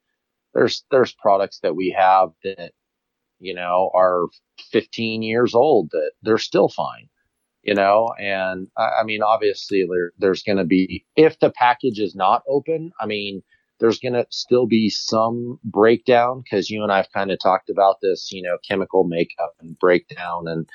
there's, 0.53 0.83
there's 0.89 1.13
products 1.13 1.59
that 1.59 1.75
we 1.75 1.95
have 1.97 2.29
that, 2.43 2.71
you 3.39 3.53
know, 3.53 3.91
are 3.93 4.27
15 4.71 5.21
years 5.21 5.53
old 5.53 5.89
that 5.91 6.11
they're 6.23 6.37
still 6.37 6.69
fine, 6.69 7.09
you 7.65 7.73
know, 7.73 8.13
and 8.19 8.67
I, 8.77 9.03
mean, 9.03 9.23
obviously 9.23 9.85
there, 9.89 10.11
there's 10.19 10.43
going 10.43 10.59
to 10.59 10.65
be, 10.65 11.03
if 11.15 11.39
the 11.39 11.49
package 11.49 11.99
is 11.99 12.15
not 12.15 12.43
open, 12.47 12.91
I 12.99 13.07
mean, 13.07 13.41
there's 13.79 13.99
going 13.99 14.13
to 14.13 14.27
still 14.29 14.67
be 14.67 14.89
some 14.89 15.59
breakdown 15.63 16.43
because 16.43 16.69
you 16.69 16.83
and 16.83 16.91
I've 16.91 17.11
kind 17.11 17.31
of 17.31 17.39
talked 17.39 17.71
about 17.71 17.97
this, 18.03 18.31
you 18.31 18.43
know, 18.43 18.57
chemical 18.67 19.03
makeup 19.03 19.53
and 19.59 19.77
breakdown 19.79 20.47
and 20.47 20.69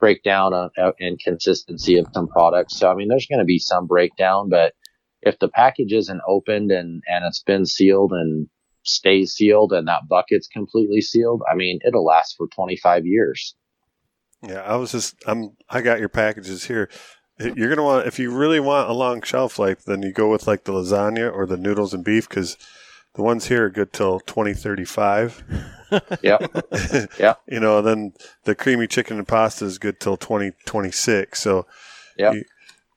breakdown 0.00 0.54
uh, 0.54 0.92
and 0.98 1.20
consistency 1.20 1.98
of 1.98 2.06
some 2.14 2.26
products. 2.26 2.78
So, 2.78 2.90
I 2.90 2.94
mean, 2.94 3.08
there's 3.08 3.26
going 3.26 3.40
to 3.40 3.44
be 3.44 3.58
some 3.58 3.86
breakdown, 3.86 4.48
but 4.48 4.72
if 5.20 5.38
the 5.38 5.48
package 5.48 5.92
isn't 5.92 6.22
opened 6.26 6.70
and, 6.70 7.02
and 7.06 7.24
it's 7.26 7.42
been 7.42 7.66
sealed 7.66 8.12
and 8.12 8.48
stays 8.84 9.34
sealed 9.34 9.74
and 9.74 9.86
that 9.88 10.08
bucket's 10.08 10.48
completely 10.48 11.02
sealed, 11.02 11.42
I 11.52 11.54
mean, 11.54 11.80
it'll 11.86 12.04
last 12.04 12.36
for 12.38 12.48
25 12.48 13.04
years. 13.04 13.54
Yeah, 14.42 14.62
I 14.62 14.76
was 14.76 14.92
just 14.92 15.16
I'm 15.26 15.56
I 15.68 15.82
got 15.82 16.00
your 16.00 16.08
packages 16.08 16.64
here. 16.64 16.88
You're 17.38 17.68
gonna 17.68 17.84
want 17.84 18.06
if 18.06 18.18
you 18.18 18.30
really 18.30 18.60
want 18.60 18.90
a 18.90 18.94
long 18.94 19.22
shelf 19.22 19.58
life, 19.58 19.84
then 19.84 20.02
you 20.02 20.12
go 20.12 20.30
with 20.30 20.46
like 20.46 20.64
the 20.64 20.72
lasagna 20.72 21.32
or 21.32 21.46
the 21.46 21.56
noodles 21.56 21.94
and 21.94 22.04
beef 22.04 22.28
because 22.28 22.56
the 23.14 23.22
ones 23.22 23.46
here 23.46 23.66
are 23.66 23.70
good 23.70 23.92
till 23.92 24.20
2035. 24.20 25.44
Yeah. 26.22 26.38
yeah. 27.18 27.34
You 27.48 27.58
know, 27.58 27.82
then 27.82 28.12
the 28.44 28.54
creamy 28.54 28.86
chicken 28.86 29.18
and 29.18 29.26
pasta 29.26 29.64
is 29.64 29.78
good 29.78 29.98
till 29.98 30.16
2026. 30.16 31.36
So 31.36 31.66
yeah. 32.16 32.32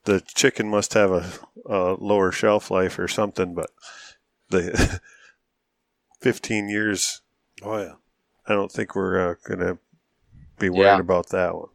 the 0.04 0.22
chicken 0.22 0.70
must 0.70 0.94
have 0.94 1.10
a, 1.10 1.26
a 1.66 1.96
lower 1.96 2.32
shelf 2.32 2.70
life 2.70 3.00
or 3.00 3.08
something, 3.08 3.56
but 3.56 3.72
the 4.50 5.02
15 6.22 6.70
years. 6.70 7.22
Oh 7.64 7.80
yeah. 7.80 7.94
I 8.48 8.54
don't 8.54 8.72
think 8.72 8.96
we're 8.96 9.32
uh, 9.32 9.36
going 9.44 9.62
to 9.62 9.80
be 10.60 10.70
worried 10.70 10.84
Yeah. 10.84 11.00
about 11.00 11.30
that 11.30 11.56
one. 11.56 11.70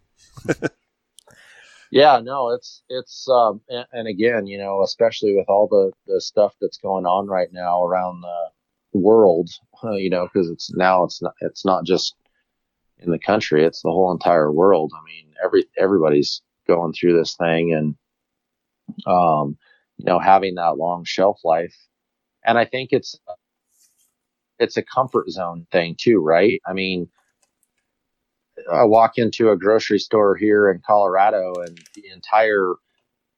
Yeah, 1.91 2.21
no, 2.23 2.51
it's 2.51 2.83
it's 2.89 3.29
um 3.29 3.61
and, 3.69 3.87
and 3.93 4.09
again, 4.09 4.47
you 4.47 4.59
know, 4.59 4.83
especially 4.83 5.35
with 5.35 5.49
all 5.49 5.69
the 5.69 5.93
the 6.07 6.21
stuff 6.21 6.55
that's 6.61 6.79
going 6.79 7.07
on 7.07 7.27
right 7.29 7.49
now 7.53 7.83
around 7.85 8.21
the 8.23 8.99
world, 8.99 9.51
uh, 9.85 9.93
you 9.93 10.11
know, 10.11 10.29
because 10.33 10.51
it's 10.51 10.71
now 10.75 11.05
it's 11.05 11.23
not 11.23 11.35
it's 11.41 11.65
not 11.65 11.85
just 11.85 12.15
in 12.99 13.11
the 13.11 13.19
country, 13.19 13.65
it's 13.65 13.83
the 13.83 13.91
whole 13.91 14.13
entire 14.13 14.53
world. 14.53 14.93
I 14.95 15.03
mean, 15.05 15.33
every 15.43 15.65
everybody's 15.79 16.43
going 16.67 16.93
through 16.93 17.17
this 17.19 17.37
thing 17.37 17.73
and 17.73 17.97
um 19.07 19.57
you 19.97 20.05
know, 20.05 20.19
having 20.19 20.55
that 20.57 20.77
long 20.77 21.05
shelf 21.05 21.41
life. 21.45 21.75
And 22.45 22.59
I 22.59 22.65
think 22.67 22.91
it's 22.93 23.19
it's 24.59 24.77
a 24.77 24.83
comfort 24.83 25.31
zone 25.31 25.67
thing 25.73 25.97
too, 25.99 26.21
right? 26.21 26.61
I 26.67 26.73
mean, 26.73 27.09
I 28.72 28.85
walk 28.85 29.18
into 29.18 29.51
a 29.51 29.56
grocery 29.56 29.98
store 29.98 30.36
here 30.36 30.70
in 30.70 30.80
Colorado 30.86 31.55
and 31.66 31.78
the 31.94 32.05
entire 32.12 32.74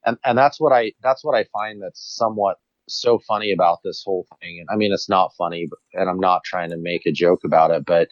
and 0.04 0.18
and 0.24 0.38
that's 0.38 0.60
what 0.60 0.72
I 0.72 0.92
that's 1.02 1.24
what 1.24 1.36
I 1.36 1.44
find 1.52 1.82
that's 1.82 2.02
somewhat 2.16 2.58
so 2.88 3.20
funny 3.28 3.52
about 3.52 3.78
this 3.84 4.02
whole 4.04 4.26
thing. 4.40 4.58
And 4.60 4.68
I 4.72 4.76
mean 4.76 4.92
it's 4.92 5.08
not 5.08 5.32
funny 5.38 5.66
but, 5.68 5.78
and 6.00 6.10
I'm 6.10 6.20
not 6.20 6.44
trying 6.44 6.70
to 6.70 6.76
make 6.78 7.06
a 7.06 7.12
joke 7.12 7.40
about 7.44 7.70
it, 7.70 7.84
but 7.86 8.08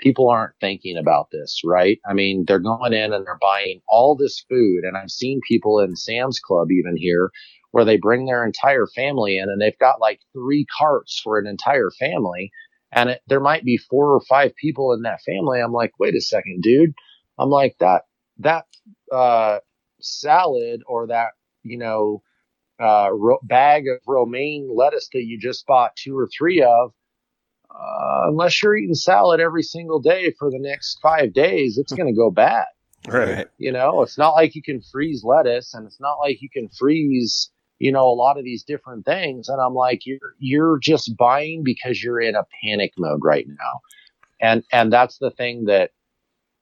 people 0.00 0.28
aren't 0.28 0.54
thinking 0.60 0.96
about 0.96 1.28
this, 1.30 1.60
right? 1.64 1.98
I 2.08 2.14
mean, 2.14 2.44
they're 2.46 2.58
going 2.58 2.92
in 2.92 3.12
and 3.12 3.26
they're 3.26 3.38
buying 3.40 3.80
all 3.88 4.16
this 4.16 4.44
food 4.48 4.84
and 4.84 4.96
I've 4.96 5.10
seen 5.10 5.40
people 5.46 5.78
in 5.80 5.96
Sam's 5.96 6.40
Club 6.40 6.68
even 6.72 6.96
here 6.96 7.30
where 7.72 7.84
they 7.84 7.96
bring 7.96 8.26
their 8.26 8.44
entire 8.44 8.86
family 8.86 9.38
in 9.38 9.48
and 9.48 9.60
they've 9.60 9.78
got 9.78 10.00
like 10.00 10.20
three 10.32 10.66
carts 10.76 11.20
for 11.22 11.38
an 11.38 11.46
entire 11.46 11.90
family 11.98 12.50
and 12.92 13.10
it, 13.10 13.20
there 13.26 13.40
might 13.40 13.64
be 13.64 13.76
four 13.76 14.14
or 14.14 14.20
five 14.28 14.54
people 14.56 14.92
in 14.92 15.02
that 15.02 15.20
family. 15.24 15.60
I'm 15.60 15.72
like, 15.72 15.92
wait 15.98 16.14
a 16.14 16.20
second, 16.20 16.62
dude. 16.62 16.92
I'm 17.38 17.50
like 17.50 17.76
that 17.80 18.02
that 18.38 18.66
uh, 19.12 19.58
salad 20.00 20.82
or 20.86 21.06
that 21.08 21.30
you 21.62 21.78
know 21.78 22.22
uh, 22.80 23.10
ro- 23.12 23.40
bag 23.42 23.84
of 23.88 23.98
romaine 24.06 24.70
lettuce 24.74 25.08
that 25.12 25.24
you 25.24 25.38
just 25.38 25.66
bought 25.66 25.96
two 25.96 26.16
or 26.16 26.28
three 26.36 26.62
of. 26.62 26.92
Uh, 27.72 28.22
unless 28.28 28.62
you're 28.62 28.76
eating 28.76 28.94
salad 28.94 29.38
every 29.40 29.62
single 29.62 30.00
day 30.00 30.34
for 30.38 30.50
the 30.50 30.58
next 30.58 30.98
five 31.00 31.32
days, 31.32 31.78
it's 31.78 31.92
going 31.92 32.12
to 32.12 32.16
go 32.16 32.30
bad. 32.30 32.64
Right. 33.06 33.46
You 33.58 33.72
know, 33.72 34.02
it's 34.02 34.18
not 34.18 34.32
like 34.32 34.54
you 34.54 34.62
can 34.62 34.82
freeze 34.82 35.22
lettuce 35.24 35.72
and 35.72 35.86
it's 35.86 36.00
not 36.00 36.16
like 36.16 36.42
you 36.42 36.48
can 36.52 36.68
freeze, 36.68 37.50
you 37.80 37.90
know, 37.90 38.04
a 38.04 38.14
lot 38.14 38.38
of 38.38 38.44
these 38.44 38.62
different 38.62 39.04
things. 39.04 39.48
And 39.48 39.60
I'm 39.60 39.74
like, 39.74 40.06
you're, 40.06 40.34
you're 40.38 40.78
just 40.78 41.16
buying 41.16 41.62
because 41.64 42.00
you're 42.00 42.20
in 42.20 42.36
a 42.36 42.46
panic 42.62 42.92
mode 42.96 43.24
right 43.24 43.46
now. 43.48 43.80
And, 44.40 44.62
and 44.70 44.92
that's 44.92 45.18
the 45.18 45.32
thing 45.32 45.64
that, 45.64 45.90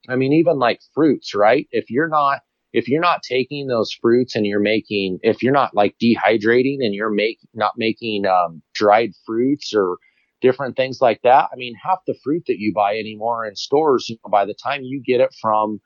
I 0.08 0.16
mean, 0.16 0.32
even 0.32 0.58
like 0.58 0.80
fruits, 0.94 1.34
right? 1.34 1.68
If 1.70 1.90
you're 1.90 2.08
not, 2.08 2.40
if 2.72 2.88
you're 2.88 3.02
not 3.02 3.22
taking 3.22 3.66
those 3.66 3.92
fruits 3.92 4.34
and 4.34 4.46
you're 4.46 4.60
making, 4.60 5.18
if 5.22 5.42
you're 5.42 5.52
not 5.52 5.74
like 5.74 5.96
dehydrating 6.02 6.78
and 6.80 6.94
you're 6.94 7.10
make, 7.10 7.38
not 7.52 7.74
making, 7.76 8.24
um, 8.24 8.62
dried 8.72 9.12
fruits 9.26 9.74
or 9.74 9.98
different 10.40 10.76
things 10.76 11.00
like 11.00 11.20
that. 11.24 11.48
I 11.52 11.56
mean, 11.56 11.74
half 11.82 11.98
the 12.06 12.16
fruit 12.22 12.44
that 12.46 12.58
you 12.58 12.72
buy 12.72 12.96
anymore 12.96 13.44
in 13.44 13.56
stores, 13.56 14.08
you 14.08 14.16
know, 14.24 14.30
by 14.30 14.44
the 14.44 14.54
time 14.54 14.82
you 14.82 15.02
get 15.04 15.20
it 15.20 15.34
from, 15.42 15.80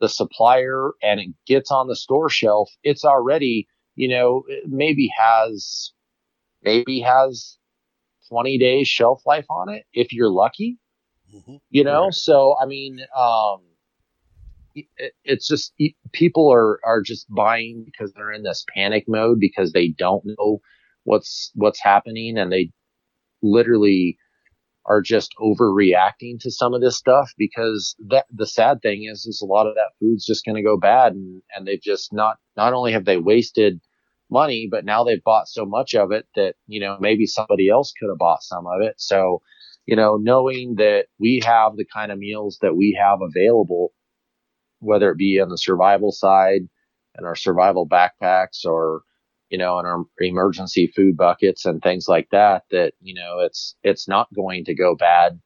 the 0.00 0.08
supplier 0.08 0.92
and 1.02 1.20
it 1.20 1.28
gets 1.46 1.70
on 1.70 1.86
the 1.86 1.94
store 1.94 2.30
shelf, 2.30 2.70
it's 2.82 3.04
already, 3.04 3.68
you 4.00 4.08
know, 4.08 4.44
maybe 4.66 5.10
has, 5.14 5.92
maybe 6.62 7.00
has 7.00 7.58
20 8.30 8.56
days 8.56 8.88
shelf 8.88 9.20
life 9.26 9.44
on 9.50 9.68
it 9.68 9.84
if 9.92 10.10
you're 10.10 10.30
lucky, 10.30 10.78
hmm 11.30 11.56
you 11.68 11.84
know? 11.84 12.04
Right. 12.04 12.14
So, 12.14 12.56
I 12.58 12.64
mean, 12.64 13.00
um, 13.14 13.60
it, 14.74 15.12
it's 15.22 15.46
just 15.46 15.74
people 16.12 16.50
are, 16.50 16.80
are 16.82 17.02
just 17.02 17.26
buying 17.28 17.84
because 17.84 18.10
they're 18.14 18.32
in 18.32 18.42
this 18.42 18.64
panic 18.74 19.04
mode 19.06 19.38
because 19.38 19.72
they 19.72 19.88
don't 19.88 20.24
know 20.24 20.60
what's, 21.04 21.50
what's 21.54 21.82
happening 21.82 22.38
and 22.38 22.50
they 22.50 22.70
literally 23.42 24.16
are 24.86 25.02
just 25.02 25.34
overreacting 25.38 26.40
to 26.40 26.50
some 26.50 26.72
of 26.72 26.80
this 26.80 26.96
stuff 26.96 27.30
because 27.36 27.94
that 28.08 28.24
the 28.32 28.46
sad 28.46 28.80
thing 28.80 29.06
is 29.10 29.26
is 29.26 29.42
a 29.42 29.46
lot 29.46 29.66
of 29.66 29.74
that 29.74 29.92
food's 30.00 30.24
just 30.24 30.44
going 30.44 30.56
to 30.56 30.62
go 30.62 30.78
bad 30.78 31.12
and 31.12 31.42
and 31.54 31.66
they've 31.66 31.82
just 31.82 32.14
not 32.14 32.38
not 32.56 32.72
only 32.72 32.92
have 32.92 33.04
they 33.04 33.18
wasted 33.18 33.78
money 34.30 34.68
but 34.70 34.84
now 34.84 35.04
they've 35.04 35.24
bought 35.24 35.48
so 35.48 35.64
much 35.66 35.94
of 35.94 36.12
it 36.12 36.26
that 36.36 36.54
you 36.66 36.80
know 36.80 36.96
maybe 37.00 37.26
somebody 37.26 37.68
else 37.68 37.92
could 37.98 38.08
have 38.08 38.18
bought 38.18 38.42
some 38.42 38.66
of 38.66 38.82
it. 38.82 38.94
So 38.98 39.42
you 39.86 39.96
know 39.96 40.16
knowing 40.16 40.76
that 40.76 41.06
we 41.18 41.42
have 41.44 41.76
the 41.76 41.86
kind 41.92 42.12
of 42.12 42.18
meals 42.18 42.58
that 42.62 42.76
we 42.76 42.98
have 43.00 43.20
available 43.22 43.92
whether 44.80 45.10
it 45.10 45.18
be 45.18 45.40
on 45.40 45.48
the 45.48 45.58
survival 45.58 46.12
side 46.12 46.62
and 47.16 47.26
our 47.26 47.36
survival 47.36 47.88
backpacks 47.88 48.64
or 48.64 49.02
you 49.50 49.58
know, 49.58 49.80
in 49.80 49.86
our 49.86 50.04
emergency 50.20 50.92
food 50.94 51.16
buckets 51.16 51.66
and 51.66 51.82
things 51.82 52.06
like 52.08 52.28
that, 52.30 52.62
that, 52.70 52.94
you 53.00 53.14
know, 53.14 53.40
it's, 53.40 53.74
it's 53.82 54.08
not 54.08 54.32
going 54.32 54.64
to 54.64 54.74
go 54.74 54.94
bad, 54.94 55.40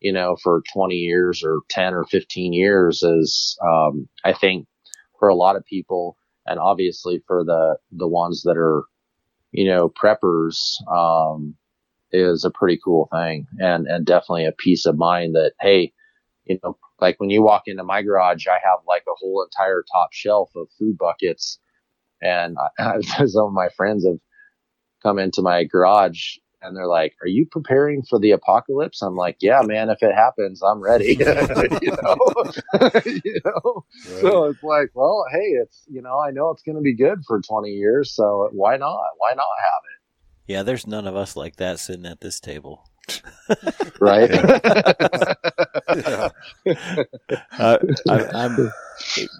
you 0.00 0.12
know, 0.12 0.36
for 0.42 0.62
20 0.72 0.96
years 0.96 1.42
or 1.44 1.60
10 1.70 1.94
or 1.94 2.04
15 2.04 2.52
years 2.52 3.02
is, 3.02 3.56
um, 3.64 4.08
I 4.24 4.32
think 4.32 4.66
for 5.20 5.28
a 5.28 5.36
lot 5.36 5.54
of 5.56 5.64
people 5.64 6.16
and 6.46 6.58
obviously 6.58 7.22
for 7.26 7.44
the, 7.44 7.76
the 7.92 8.08
ones 8.08 8.42
that 8.42 8.56
are, 8.56 8.84
you 9.52 9.64
know, 9.66 9.88
preppers, 9.88 10.74
um, 10.90 11.54
is 12.12 12.44
a 12.44 12.50
pretty 12.50 12.78
cool 12.84 13.08
thing 13.12 13.46
and, 13.58 13.86
and 13.86 14.06
definitely 14.06 14.46
a 14.46 14.52
peace 14.52 14.86
of 14.86 14.96
mind 14.96 15.34
that, 15.34 15.52
Hey, 15.60 15.92
you 16.44 16.58
know, 16.62 16.78
like 17.00 17.18
when 17.18 17.30
you 17.30 17.42
walk 17.42 17.62
into 17.66 17.82
my 17.82 18.02
garage, 18.02 18.46
I 18.46 18.58
have 18.62 18.80
like 18.86 19.02
a 19.08 19.14
whole 19.16 19.42
entire 19.44 19.84
top 19.92 20.10
shelf 20.12 20.50
of 20.54 20.68
food 20.78 20.96
buckets 20.98 21.58
and 22.22 22.56
I, 22.78 23.00
some 23.26 23.46
of 23.46 23.52
my 23.52 23.68
friends 23.76 24.06
have 24.06 24.18
come 25.02 25.18
into 25.18 25.42
my 25.42 25.64
garage 25.64 26.36
and 26.64 26.76
they're 26.76 26.86
like, 26.86 27.14
"Are 27.22 27.28
you 27.28 27.46
preparing 27.50 28.02
for 28.02 28.18
the 28.18 28.32
apocalypse?" 28.32 29.02
I'm 29.02 29.14
like, 29.14 29.36
"Yeah, 29.40 29.60
man. 29.62 29.90
If 29.90 30.02
it 30.02 30.14
happens, 30.14 30.62
I'm 30.62 30.80
ready." 30.80 31.14
you 31.18 31.24
know, 31.24 32.16
you 33.04 33.40
know. 33.44 33.84
So 34.20 34.44
it's 34.44 34.62
like, 34.62 34.90
well, 34.94 35.24
hey, 35.30 35.58
it's 35.62 35.84
you 35.88 36.02
know, 36.02 36.20
I 36.20 36.30
know 36.30 36.50
it's 36.50 36.62
going 36.62 36.76
to 36.76 36.82
be 36.82 36.96
good 36.96 37.24
for 37.26 37.40
20 37.40 37.70
years, 37.70 38.14
so 38.14 38.48
why 38.52 38.76
not? 38.76 39.10
Why 39.18 39.34
not 39.34 39.46
have 39.60 39.82
it? 39.84 40.52
Yeah, 40.52 40.62
there's 40.62 40.86
none 40.86 41.06
of 41.06 41.16
us 41.16 41.36
like 41.36 41.56
that 41.56 41.78
sitting 41.78 42.06
at 42.06 42.20
this 42.20 42.40
table. 42.40 42.88
right? 44.00 44.30
Yeah. 45.94 46.28
uh, 47.58 47.78
I, 48.08 48.24
I'm 48.34 48.72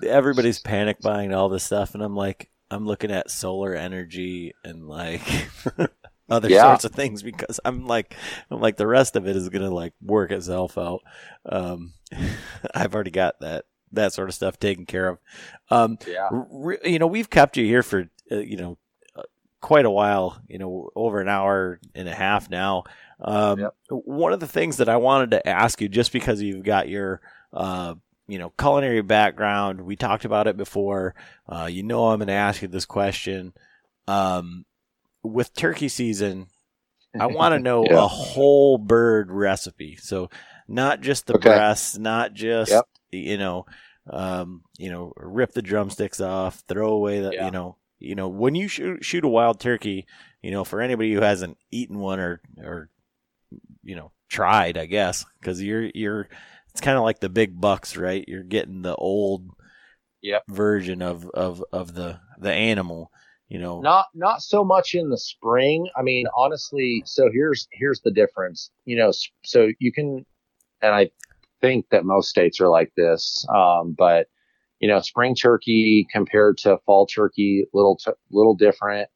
everybody's 0.07 0.59
panic 0.59 1.01
buying 1.01 1.33
all 1.33 1.49
this 1.49 1.65
stuff, 1.65 1.95
and 1.95 2.03
I'm 2.03 2.15
like, 2.15 2.51
I'm 2.71 2.87
looking 2.87 3.11
at 3.11 3.31
solar 3.31 3.75
energy 3.75 4.55
and 4.65 4.89
like 4.89 5.23
other 6.29 6.49
Yeah. 6.49 6.63
sorts 6.63 6.85
of 6.85 6.93
things 6.93 7.23
because 7.23 7.61
I'm 7.65 7.87
like, 7.87 8.15
I'm 8.51 8.61
like 8.61 8.77
the 8.77 8.87
rest 8.87 9.17
of 9.17 9.27
it 9.29 9.37
is 9.37 9.49
gonna 9.49 9.71
like 9.71 9.93
work 10.03 10.31
itself 10.31 10.79
out. 10.79 11.03
Um, 11.47 11.95
I've 12.75 12.95
already 12.95 13.11
got 13.11 13.41
that 13.41 13.67
that 13.93 14.13
sort 14.13 14.29
of 14.29 14.35
stuff 14.35 14.59
taken 14.59 14.87
care 14.87 15.09
of. 15.09 15.19
Um, 15.71 15.99
yeah. 16.07 16.29
re- 16.33 16.79
you 16.85 16.99
know, 16.99 17.07
we've 17.07 17.31
kept 17.31 17.57
you 17.57 17.65
here 17.65 17.83
for 17.83 18.09
uh, 18.33 18.37
you 18.37 18.57
know 18.57 18.79
uh, 19.17 19.23
quite 19.61 19.85
a 19.85 19.91
while. 19.91 20.41
You 20.49 20.59
know, 20.59 20.91
over 20.97 21.21
an 21.21 21.29
hour 21.29 21.79
and 21.95 22.09
a 22.09 22.15
half 22.15 22.51
now. 22.51 22.85
Um, 23.21 23.61
Yep. 23.61 23.75
One 23.91 24.33
of 24.33 24.41
the 24.41 24.49
things 24.49 24.79
that 24.79 24.89
I 24.89 24.97
wanted 24.97 25.31
to 25.33 25.49
ask 25.49 25.81
you, 25.81 25.89
just 25.89 26.13
because 26.13 26.43
you've 26.43 26.65
got 26.65 26.89
your 26.89 27.21
uh, 27.53 27.95
you 28.27 28.39
know 28.39 28.51
culinary 28.59 29.03
background, 29.03 29.81
we 29.83 29.95
talked 29.97 30.25
about 30.25 30.47
it 30.49 30.57
before. 30.57 31.15
Uh, 31.49 31.67
you 31.71 31.83
know, 31.85 32.09
I'm 32.09 32.19
going 32.19 32.27
to 32.29 32.33
ask 32.33 32.63
you 32.63 32.69
this 32.69 32.87
question. 32.87 33.53
Um, 34.09 34.65
with 35.25 35.55
turkey 35.55 35.89
season, 35.89 36.49
I 37.19 37.27
want 37.29 37.53
to 37.55 37.59
know 37.61 37.89
Yeah. 37.89 37.97
a 37.97 38.09
whole 38.09 38.79
bird 38.79 39.31
recipe. 39.31 39.97
So 39.97 40.31
not 40.69 41.01
just 41.01 41.27
the 41.27 41.35
Okay. 41.35 41.43
breasts, 41.43 41.99
not 41.99 42.35
just 42.35 42.73
Yep. 42.73 42.85
you 43.13 43.39
know, 43.39 43.67
um, 44.11 44.63
you 44.79 44.91
know, 44.91 45.13
rip 45.17 45.53
the 45.53 45.63
drumsticks 45.63 46.21
off, 46.21 46.63
throw 46.69 46.89
away 46.93 47.21
the, 47.21 47.33
Yeah. 47.33 47.47
you 47.47 47.51
know, 47.53 47.79
you 48.01 48.15
know, 48.15 48.29
when 48.29 48.55
you 48.55 48.69
shoot 48.69 49.05
shoot 49.05 49.25
a 49.25 49.29
wild 49.29 49.61
turkey, 49.61 50.07
you 50.43 50.51
know, 50.51 50.65
for 50.65 50.81
anybody 50.81 51.13
who 51.15 51.21
hasn't 51.21 51.59
eaten 51.71 51.99
one 51.99 52.21
or 52.21 52.41
or 52.59 52.91
you 53.83 53.97
know 53.97 54.13
tried, 54.29 54.77
I 54.79 54.87
guess, 54.87 55.25
because 55.41 55.63
you're 55.63 55.91
you're 55.95 56.29
it's 56.71 56.81
kind 56.81 56.99
of 56.99 57.05
like 57.05 57.21
the 57.21 57.29
big 57.29 57.61
bucks, 57.61 57.97
right? 57.97 58.25
You're 58.27 58.43
getting 58.43 58.83
the 58.83 58.97
old 58.97 59.51
Yep. 60.23 60.45
version 60.49 61.03
of 61.03 61.29
of 61.31 61.63
of 61.73 61.95
the 61.95 62.21
the 62.39 62.53
animal, 62.53 63.11
you 63.49 63.59
know. 63.59 63.81
not 63.81 64.07
not 64.15 64.43
so 64.43 64.65
much 64.65 64.95
in 64.95 65.11
the 65.11 65.19
spring. 65.19 65.89
I 65.97 66.03
mean 66.03 66.27
honestly 66.37 67.03
so 67.07 67.31
here's 67.33 67.69
here's 67.73 68.01
the 68.01 68.11
difference 68.11 68.71
you 68.85 68.97
know 68.97 69.13
so 69.45 69.69
you 69.79 69.93
can 69.93 70.25
and 70.83 70.95
i 70.95 71.11
think 71.61 71.87
that 71.91 72.05
most 72.05 72.29
states 72.29 72.61
are 72.61 72.69
like 72.69 72.93
this 72.97 73.47
um, 73.55 73.95
but 73.97 74.29
you 74.81 74.89
know 74.89 75.01
spring 75.01 75.35
turkey 75.35 76.07
compared 76.13 76.59
to 76.59 76.79
fall 76.85 77.07
turkey 77.07 77.65
little 77.73 77.97
t- 77.97 78.13
little 78.31 78.55
different. 78.55 79.09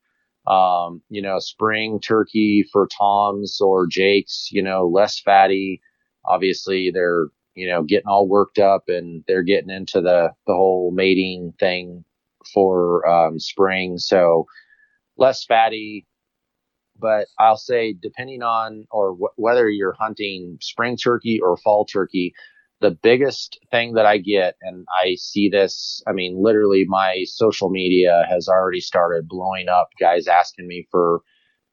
Um, 0.47 1.03
you 1.11 1.21
know 1.21 1.39
spring 1.41 2.01
turkey 2.01 2.65
for 2.73 2.89
toms 2.89 3.61
or 3.61 3.87
jakes 3.87 4.49
you 4.51 4.63
know 4.63 4.89
less 4.89 5.19
fatty. 5.21 5.83
Obviously 6.25 6.91
they're 6.91 7.27
you 7.55 7.69
know 7.69 7.83
getting 7.83 8.07
all 8.07 8.27
worked 8.27 8.59
up 8.59 8.85
and 8.89 9.25
they're 9.29 9.43
getting 9.43 9.69
into 9.69 10.01
the 10.01 10.31
the 10.47 10.55
whole 10.55 10.91
mating 10.91 11.53
thing 11.61 12.05
for 12.53 13.09
um, 13.09 13.39
spring, 13.39 13.99
so 13.99 14.47
less 15.17 15.45
fatty. 15.45 16.07
But 16.99 17.29
I'll 17.39 17.57
say, 17.57 17.95
depending 18.01 18.43
on 18.43 18.87
or 18.91 19.15
wh- 19.15 19.39
whether 19.39 19.69
you're 19.69 19.97
hunting 19.99 20.59
spring 20.61 20.97
turkey 20.97 21.39
or 21.41 21.57
fall 21.57 21.85
turkey, 21.85 22.35
the 22.81 22.91
biggest 22.91 23.59
thing 23.71 23.95
that 23.95 24.07
I 24.07 24.19
get, 24.19 24.57
and 24.63 24.87
I 25.03 25.15
see 25.17 25.49
this, 25.49 26.03
I 26.07 26.13
mean, 26.13 26.43
literally, 26.43 26.85
my 26.87 27.25
social 27.27 27.71
media 27.71 28.25
has 28.29 28.49
already 28.49 28.81
started 28.81 29.29
blowing 29.29 29.69
up. 29.69 29.91
Guys 30.01 30.27
asking 30.29 30.69
me 30.69 30.87
for, 30.91 31.21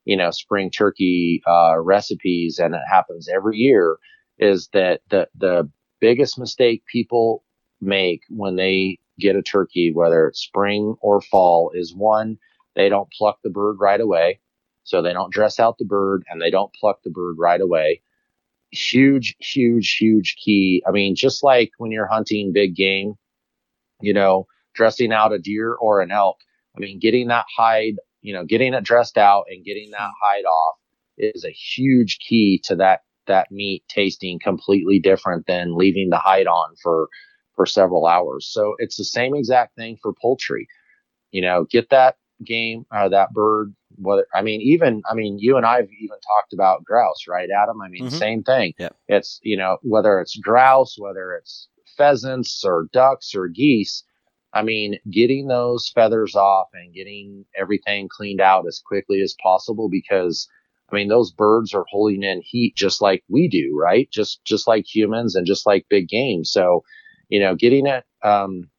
you 0.05 0.17
know, 0.17 0.31
spring 0.31 0.71
turkey 0.71 1.41
uh, 1.47 1.79
recipes, 1.79 2.59
and 2.59 2.73
it 2.75 2.81
happens 2.89 3.27
every 3.27 3.57
year. 3.57 3.97
Is 4.39 4.69
that 4.73 5.01
the 5.09 5.27
the 5.37 5.69
biggest 6.01 6.37
mistake 6.37 6.83
people 6.91 7.43
make 7.81 8.21
when 8.29 8.55
they 8.55 8.99
get 9.19 9.35
a 9.35 9.41
turkey, 9.41 9.91
whether 9.93 10.27
it's 10.27 10.39
spring 10.39 10.95
or 11.01 11.21
fall, 11.21 11.71
is 11.73 11.93
one, 11.95 12.37
they 12.75 12.89
don't 12.89 13.11
pluck 13.11 13.39
the 13.43 13.49
bird 13.49 13.77
right 13.79 14.01
away. 14.01 14.39
So 14.83 15.01
they 15.01 15.13
don't 15.13 15.33
dress 15.33 15.59
out 15.59 15.77
the 15.77 15.85
bird 15.85 16.23
and 16.29 16.41
they 16.41 16.51
don't 16.51 16.73
pluck 16.73 16.99
the 17.03 17.09
bird 17.09 17.37
right 17.39 17.59
away. 17.59 18.01
Huge, 18.71 19.35
huge, 19.39 19.95
huge 19.99 20.35
key. 20.43 20.83
I 20.87 20.91
mean, 20.91 21.15
just 21.15 21.43
like 21.43 21.71
when 21.77 21.91
you're 21.91 22.07
hunting 22.07 22.53
big 22.53 22.75
game, 22.75 23.15
you 24.01 24.13
know, 24.13 24.45
dressing 24.75 25.11
out 25.11 25.33
a 25.33 25.39
deer 25.39 25.73
or 25.73 26.01
an 26.01 26.11
elk, 26.11 26.37
I 26.75 26.79
mean, 26.79 26.99
getting 26.99 27.29
that 27.29 27.45
hide, 27.57 27.95
you 28.21 28.33
know, 28.33 28.43
getting 28.45 28.73
it 28.73 28.83
dressed 28.83 29.17
out 29.17 29.45
and 29.49 29.65
getting 29.65 29.89
that 29.91 30.01
hmm. 30.01 30.25
hide 30.25 30.45
off 30.45 30.75
is 31.17 31.45
a 31.45 31.51
huge 31.51 32.19
key 32.19 32.61
to 32.65 32.75
that, 32.75 33.01
that 33.25 33.51
meat 33.51 33.83
tasting 33.87 34.37
completely 34.37 34.99
different 34.99 35.47
than 35.47 35.75
leaving 35.75 36.09
the 36.09 36.17
hide 36.17 36.47
on 36.47 36.75
for 36.83 37.07
for 37.55 37.65
several 37.65 38.05
hours. 38.05 38.47
So 38.47 38.75
it's 38.79 38.97
the 38.97 39.05
same 39.05 39.35
exact 39.35 39.75
thing 39.75 39.97
for 40.01 40.13
poultry. 40.21 40.67
You 41.31 41.41
know, 41.41 41.65
get 41.69 41.89
that 41.89 42.17
game, 42.43 42.85
uh, 42.91 43.09
that 43.09 43.33
bird. 43.33 43.73
Whether 43.97 44.27
I 44.33 44.41
mean, 44.41 44.61
even 44.61 45.01
I 45.09 45.13
mean, 45.15 45.39
you 45.39 45.57
and 45.57 45.65
I've 45.65 45.89
even 46.01 46.17
talked 46.19 46.53
about 46.53 46.83
grouse, 46.83 47.25
right, 47.27 47.49
Adam? 47.49 47.81
I 47.81 47.87
mean, 47.89 48.07
Mhm. 48.07 48.11
same 48.11 48.43
thing. 48.43 48.73
Yep. 48.77 48.95
It's 49.07 49.39
you 49.43 49.57
know 49.57 49.77
whether 49.83 50.19
it's 50.19 50.37
grouse, 50.37 50.95
whether 50.97 51.33
it's 51.33 51.69
pheasants 51.97 52.63
or 52.65 52.89
ducks 52.91 53.33
or 53.35 53.47
geese. 53.47 54.03
I 54.53 54.63
mean, 54.63 54.99
getting 55.11 55.47
those 55.47 55.89
feathers 55.89 56.35
off 56.35 56.69
and 56.73 56.93
getting 56.93 57.45
everything 57.57 58.07
cleaned 58.09 58.39
out 58.41 58.65
as 58.67 58.81
quickly 58.85 59.21
as 59.21 59.35
possible 59.41 59.89
because 59.89 60.47
I 60.91 60.95
mean, 60.95 61.07
those 61.07 61.31
birds 61.31 61.73
are 61.73 61.85
holding 61.89 62.23
in 62.23 62.41
heat 62.41 62.75
just 62.75 63.01
like 63.01 63.23
we 63.29 63.47
do, 63.47 63.77
right? 63.77 64.09
Just 64.11 64.43
just 64.45 64.67
like 64.67 64.85
humans 64.85 65.35
and 65.35 65.45
just 65.47 65.65
like 65.65 65.87
big 65.89 66.07
game. 66.07 66.43
So, 66.45 66.83
you 67.29 67.39
know, 67.39 67.55
getting 67.55 67.87
it 67.87 68.03
um, 68.23 68.69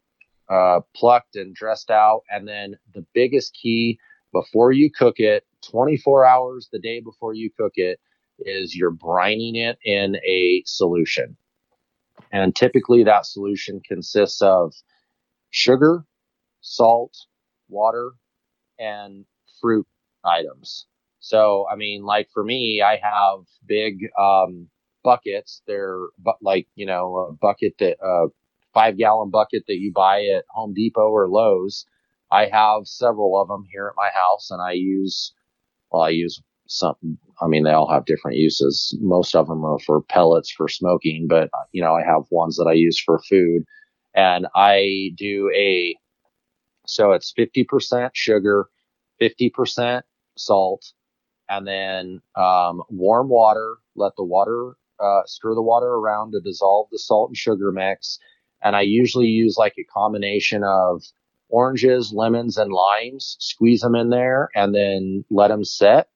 uh, 0.49 0.81
plucked 0.95 1.35
and 1.35 1.55
dressed 1.55 1.91
out, 1.91 2.21
and 2.29 2.47
then 2.47 2.75
the 2.93 3.05
biggest 3.13 3.53
key 3.53 3.99
before 4.33 4.71
you 4.71 4.91
cook 4.91 5.19
it, 5.19 5.45
24 5.69 6.25
hours 6.25 6.69
the 6.71 6.79
day 6.79 6.99
before 6.99 7.33
you 7.33 7.49
cook 7.57 7.73
it, 7.75 7.99
is 8.39 8.75
you're 8.75 8.91
brining 8.91 9.55
it 9.55 9.77
in 9.83 10.15
a 10.17 10.63
solution. 10.65 11.35
And 12.31 12.55
typically, 12.55 13.03
that 13.03 13.25
solution 13.25 13.81
consists 13.87 14.41
of 14.41 14.73
sugar, 15.49 16.03
salt, 16.61 17.13
water, 17.69 18.11
and 18.79 19.25
fruit 19.61 19.87
items. 20.23 20.87
So, 21.19 21.65
I 21.71 21.75
mean, 21.75 22.03
like 22.03 22.29
for 22.33 22.43
me, 22.43 22.81
I 22.81 22.97
have 22.97 23.39
big 23.65 23.99
um, 24.19 24.69
buckets. 25.07 25.63
They're 25.67 26.01
bu- 26.19 26.41
like, 26.43 26.67
you 26.75 26.87
know, 26.87 27.29
a 27.31 27.33
bucket 27.33 27.75
that, 27.79 27.97
uh, 28.05 28.29
five 28.73 28.97
gallon 28.97 29.31
bucket 29.31 29.63
that 29.67 29.77
you 29.79 29.93
buy 29.95 30.25
at 30.25 30.45
Home 30.51 30.73
Depot 30.75 31.09
or 31.09 31.29
Lowe's. 31.29 31.85
I 32.31 32.47
have 32.47 32.87
several 32.87 33.41
of 33.41 33.49
them 33.49 33.65
here 33.71 33.87
at 33.87 33.95
my 33.97 34.09
house 34.13 34.51
and 34.51 34.61
I 34.61 34.73
use, 34.73 35.33
well, 35.91 36.03
I 36.03 36.09
use 36.09 36.41
some, 36.67 36.95
I 37.41 37.47
mean, 37.47 37.63
they 37.65 37.71
all 37.71 37.91
have 37.91 38.05
different 38.05 38.37
uses. 38.37 38.97
Most 39.01 39.35
of 39.35 39.47
them 39.47 39.65
are 39.65 39.79
for 39.79 40.01
pellets 40.03 40.51
for 40.51 40.69
smoking, 40.69 41.27
but, 41.29 41.49
you 41.73 41.83
know, 41.83 41.95
I 41.95 42.03
have 42.03 42.23
ones 42.31 42.57
that 42.57 42.67
I 42.69 42.73
use 42.73 42.99
for 43.01 43.19
food 43.29 43.63
and 44.15 44.47
I 44.55 45.11
do 45.17 45.51
a, 45.55 45.95
so 46.87 47.13
it's 47.13 47.33
50% 47.37 48.11
sugar, 48.15 48.67
50% 49.21 50.03
salt, 50.37 50.93
and 51.49 51.67
then 51.67 52.21
um, 52.35 52.83
warm 52.89 53.29
water. 53.29 53.77
Let 53.95 54.13
the 54.17 54.25
water 54.25 54.75
uh, 54.99 55.21
stir 55.25 55.53
the 55.55 55.61
water 55.61 55.87
around 55.87 56.31
to 56.31 56.41
dissolve 56.41 56.87
the 56.91 56.99
salt 56.99 57.29
and 57.29 57.37
sugar 57.37 57.71
mix. 57.71 58.19
And 58.63 58.75
I 58.75 58.81
usually 58.81 59.27
use 59.27 59.55
like 59.57 59.75
a 59.77 59.83
combination 59.85 60.63
of 60.63 61.03
oranges, 61.49 62.11
lemons, 62.13 62.57
and 62.57 62.71
limes. 62.71 63.37
Squeeze 63.39 63.81
them 63.81 63.95
in 63.95 64.09
there 64.09 64.49
and 64.55 64.73
then 64.73 65.23
let 65.29 65.49
them 65.49 65.63
sit. 65.63 66.07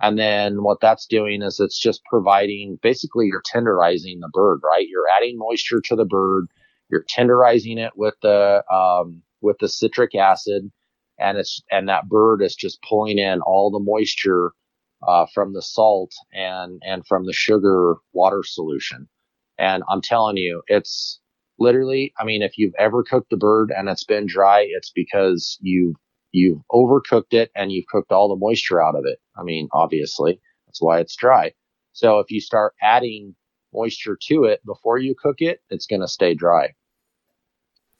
And 0.00 0.18
then 0.18 0.62
what 0.62 0.80
that's 0.80 1.06
doing 1.06 1.42
is 1.42 1.58
it's 1.58 1.80
just 1.80 2.04
providing 2.04 2.78
basically 2.82 3.26
you're 3.26 3.42
tenderizing 3.42 4.20
the 4.20 4.30
bird, 4.32 4.60
right? 4.62 4.86
You're 4.86 5.06
adding 5.16 5.38
moisture 5.38 5.80
to 5.86 5.96
the 5.96 6.04
bird. 6.04 6.46
You're 6.90 7.04
tenderizing 7.04 7.78
it 7.78 7.92
with 7.96 8.14
the 8.22 8.62
um, 8.70 9.22
with 9.40 9.56
the 9.58 9.68
citric 9.68 10.14
acid, 10.14 10.70
and 11.18 11.38
it's 11.38 11.62
and 11.70 11.88
that 11.88 12.08
bird 12.08 12.42
is 12.42 12.54
just 12.54 12.82
pulling 12.82 13.18
in 13.18 13.40
all 13.40 13.70
the 13.70 13.80
moisture 13.80 14.52
uh, 15.06 15.26
from 15.34 15.52
the 15.52 15.62
salt 15.62 16.12
and 16.32 16.80
and 16.84 17.06
from 17.06 17.26
the 17.26 17.32
sugar 17.32 17.96
water 18.12 18.42
solution. 18.44 19.08
And 19.58 19.82
I'm 19.88 20.02
telling 20.02 20.36
you, 20.36 20.62
it's 20.66 21.20
literally. 21.58 22.12
I 22.18 22.24
mean, 22.24 22.42
if 22.42 22.58
you've 22.58 22.74
ever 22.78 23.02
cooked 23.02 23.32
a 23.32 23.36
bird 23.36 23.72
and 23.76 23.88
it's 23.88 24.04
been 24.04 24.26
dry, 24.26 24.66
it's 24.68 24.92
because 24.94 25.58
you 25.60 25.94
you've 26.32 26.60
overcooked 26.70 27.32
it 27.32 27.50
and 27.54 27.72
you've 27.72 27.86
cooked 27.86 28.12
all 28.12 28.28
the 28.28 28.36
moisture 28.36 28.82
out 28.82 28.94
of 28.94 29.04
it. 29.06 29.18
I 29.38 29.42
mean, 29.42 29.68
obviously, 29.72 30.40
that's 30.66 30.82
why 30.82 31.00
it's 31.00 31.16
dry. 31.16 31.52
So 31.92 32.18
if 32.18 32.30
you 32.30 32.40
start 32.40 32.74
adding 32.82 33.34
moisture 33.72 34.18
to 34.28 34.44
it 34.44 34.64
before 34.66 34.98
you 34.98 35.14
cook 35.20 35.36
it, 35.38 35.60
it's 35.70 35.86
going 35.86 36.02
to 36.02 36.08
stay 36.08 36.34
dry. 36.34 36.74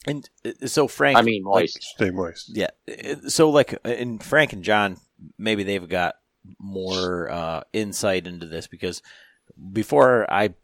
And 0.07 0.29
uh, 0.45 0.67
so 0.67 0.87
Frank, 0.87 1.17
I 1.17 1.23
mean, 1.23 1.45
like. 1.45 1.71
Stay 1.71 2.11
moist. 2.11 2.51
Yeah. 2.55 2.69
Uh, 2.89 3.29
So 3.29 3.51
like 3.51 3.75
uh, 3.75 3.89
and 3.89 4.23
Frank 4.23 4.53
and 4.53 4.63
John 4.63 4.99
maybe 5.39 5.63
they've 5.63 5.89
got 5.89 6.17
more 6.59 7.31
uh, 7.31 7.61
insight 7.73 8.27
into 8.27 8.47
this 8.47 8.67
because 8.67 9.03
before 9.73 10.27
I 10.33 10.55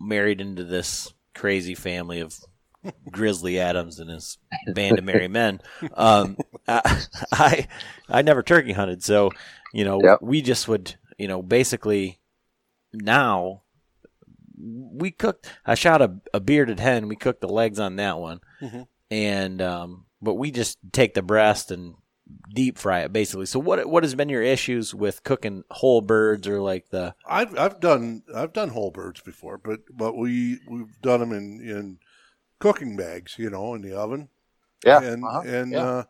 married 0.00 0.40
into 0.40 0.64
this 0.64 1.12
crazy 1.34 1.74
family 1.74 2.20
of 2.20 2.38
Grizzly 3.10 3.58
Adams 3.58 3.98
and 3.98 4.08
his 4.10 4.38
band 4.74 4.98
of 4.98 5.04
merry 5.04 5.28
men, 5.28 5.60
um, 5.94 6.36
I, 6.68 7.02
I 7.32 7.68
I 8.08 8.22
never 8.22 8.42
turkey 8.42 8.72
hunted, 8.72 9.02
so 9.02 9.30
you 9.74 9.84
know 9.84 10.00
Yep. 10.02 10.18
we 10.22 10.40
just 10.42 10.68
would 10.68 10.94
you 11.18 11.26
know 11.28 11.42
basically 11.42 12.20
now 12.92 13.62
we 14.58 15.10
cooked. 15.10 15.50
I 15.66 15.74
shot 15.74 16.00
a, 16.00 16.16
a 16.32 16.40
bearded 16.40 16.80
hen. 16.80 17.08
We 17.08 17.16
cooked 17.16 17.40
the 17.40 17.48
legs 17.48 17.78
on 17.78 17.96
that 17.96 18.18
one, 18.18 18.40
Mhm. 18.62 18.86
and 19.10 19.60
um, 19.62 20.06
but 20.22 20.34
we 20.34 20.50
just 20.50 20.78
take 20.92 21.14
the 21.14 21.22
breast 21.22 21.70
and 21.70 21.94
deep 22.52 22.78
fry 22.78 23.00
it 23.00 23.12
basically. 23.12 23.46
So 23.46 23.58
what 23.58 23.88
what 23.88 24.02
has 24.02 24.14
been 24.14 24.28
your 24.28 24.42
issues 24.42 24.94
with 24.94 25.22
cooking 25.22 25.64
whole 25.70 26.00
birds 26.00 26.48
or 26.48 26.60
like 26.60 26.90
the 26.90 27.14
I've 27.28 27.56
I've 27.58 27.80
done 27.80 28.22
I've 28.34 28.52
done 28.52 28.70
whole 28.70 28.90
birds 28.90 29.20
before, 29.20 29.58
but 29.58 29.80
but 29.90 30.16
we 30.16 30.58
we've 30.68 31.00
done 31.02 31.20
them 31.20 31.32
in 31.32 31.60
in 31.60 31.98
cooking 32.58 32.96
bags, 32.96 33.36
you 33.38 33.50
know, 33.50 33.74
in 33.74 33.82
the 33.82 33.96
oven. 33.96 34.28
Yeah. 34.84 35.02
and 35.02 35.24
uh-huh, 35.24 35.42
and 35.46 35.72
yeah. 35.72 35.84
uh, 35.84 36.04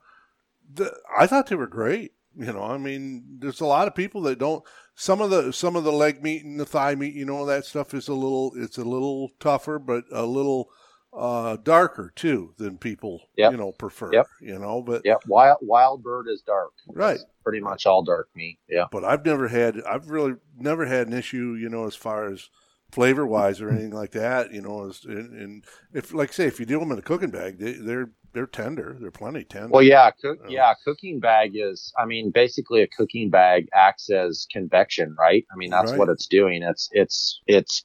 the, 0.74 0.96
I 1.16 1.26
thought 1.26 1.46
they 1.46 1.56
were 1.56 1.66
great. 1.66 2.12
You 2.38 2.52
know, 2.52 2.64
I 2.64 2.76
mean, 2.76 3.38
there's 3.38 3.62
a 3.62 3.66
lot 3.66 3.88
of 3.88 3.94
people 3.94 4.20
that 4.22 4.38
don't. 4.38 4.62
Some 4.94 5.20
of 5.20 5.30
the 5.30 5.52
some 5.52 5.76
of 5.76 5.84
the 5.84 5.92
leg 5.92 6.22
meat 6.22 6.44
and 6.44 6.60
the 6.60 6.66
thigh 6.66 6.94
meat, 6.94 7.14
you 7.14 7.24
know, 7.24 7.46
that 7.46 7.64
stuff 7.64 7.94
is 7.94 8.08
a 8.08 8.14
little 8.14 8.52
it's 8.56 8.78
a 8.78 8.84
little 8.84 9.30
tougher, 9.40 9.78
but 9.78 10.04
a 10.12 10.26
little 10.26 10.70
uh, 11.16 11.56
darker 11.56 12.12
too 12.14 12.52
than 12.58 12.76
people 12.76 13.22
Yep. 13.36 13.52
you 13.52 13.56
know 13.58 13.72
prefer. 13.72 14.12
Yep. 14.12 14.26
You 14.40 14.58
know, 14.58 14.82
but 14.82 15.02
Yep. 15.04 15.22
Wild 15.26 15.58
wild 15.62 16.02
bird 16.02 16.26
is 16.28 16.42
dark. 16.42 16.72
Right. 16.88 17.14
It's 17.16 17.24
pretty 17.42 17.60
much 17.60 17.86
all 17.86 18.02
dark 18.02 18.28
meat. 18.36 18.58
Yeah. 18.68 18.84
but 18.92 19.02
I've 19.04 19.24
never 19.24 19.48
had 19.48 19.82
I've 19.84 20.10
really 20.10 20.34
never 20.58 20.84
had 20.86 21.06
an 21.06 21.14
issue, 21.14 21.56
you 21.58 21.68
know, 21.70 21.86
as 21.86 21.94
far 21.96 22.26
as 22.30 22.50
flavor 22.92 23.26
wise 23.26 23.60
or 23.60 23.70
anything 23.70 23.90
like 23.92 24.10
that. 24.12 24.52
You 24.52 24.60
know, 24.62 24.86
as 24.88 25.04
and, 25.04 25.32
and 25.32 25.64
if 25.94 26.12
like 26.12 26.32
say 26.32 26.46
if 26.46 26.60
you 26.60 26.66
do 26.66 26.78
them 26.78 26.92
in 26.92 26.98
a 26.98 27.02
cooking 27.02 27.30
bag, 27.30 27.58
they, 27.58 27.72
they're 27.72 28.10
they're 28.34 28.46
tender. 28.46 28.98
They're 29.00 29.10
plenty 29.10 29.44
tender. 29.44 29.68
Well, 29.68 29.82
yeah, 29.82 30.10
cook, 30.10 30.38
Oh. 30.44 30.48
yeah, 30.50 30.74
cooking 30.84 31.20
bag 31.20 31.52
is. 31.54 31.90
I 31.98 32.04
mean, 32.04 32.30
basically, 32.30 32.82
a 32.82 32.86
cooking 32.86 33.30
bag 33.30 33.66
acts 33.72 34.10
as 34.10 34.46
convection, 34.52 35.16
right? 35.18 35.46
I 35.50 35.56
mean, 35.56 35.70
that's 35.70 35.92
Right. 35.92 35.98
what 35.98 36.10
it's 36.10 36.26
doing. 36.26 36.62
It's 36.62 36.90
it's 36.92 37.40
it's. 37.46 37.84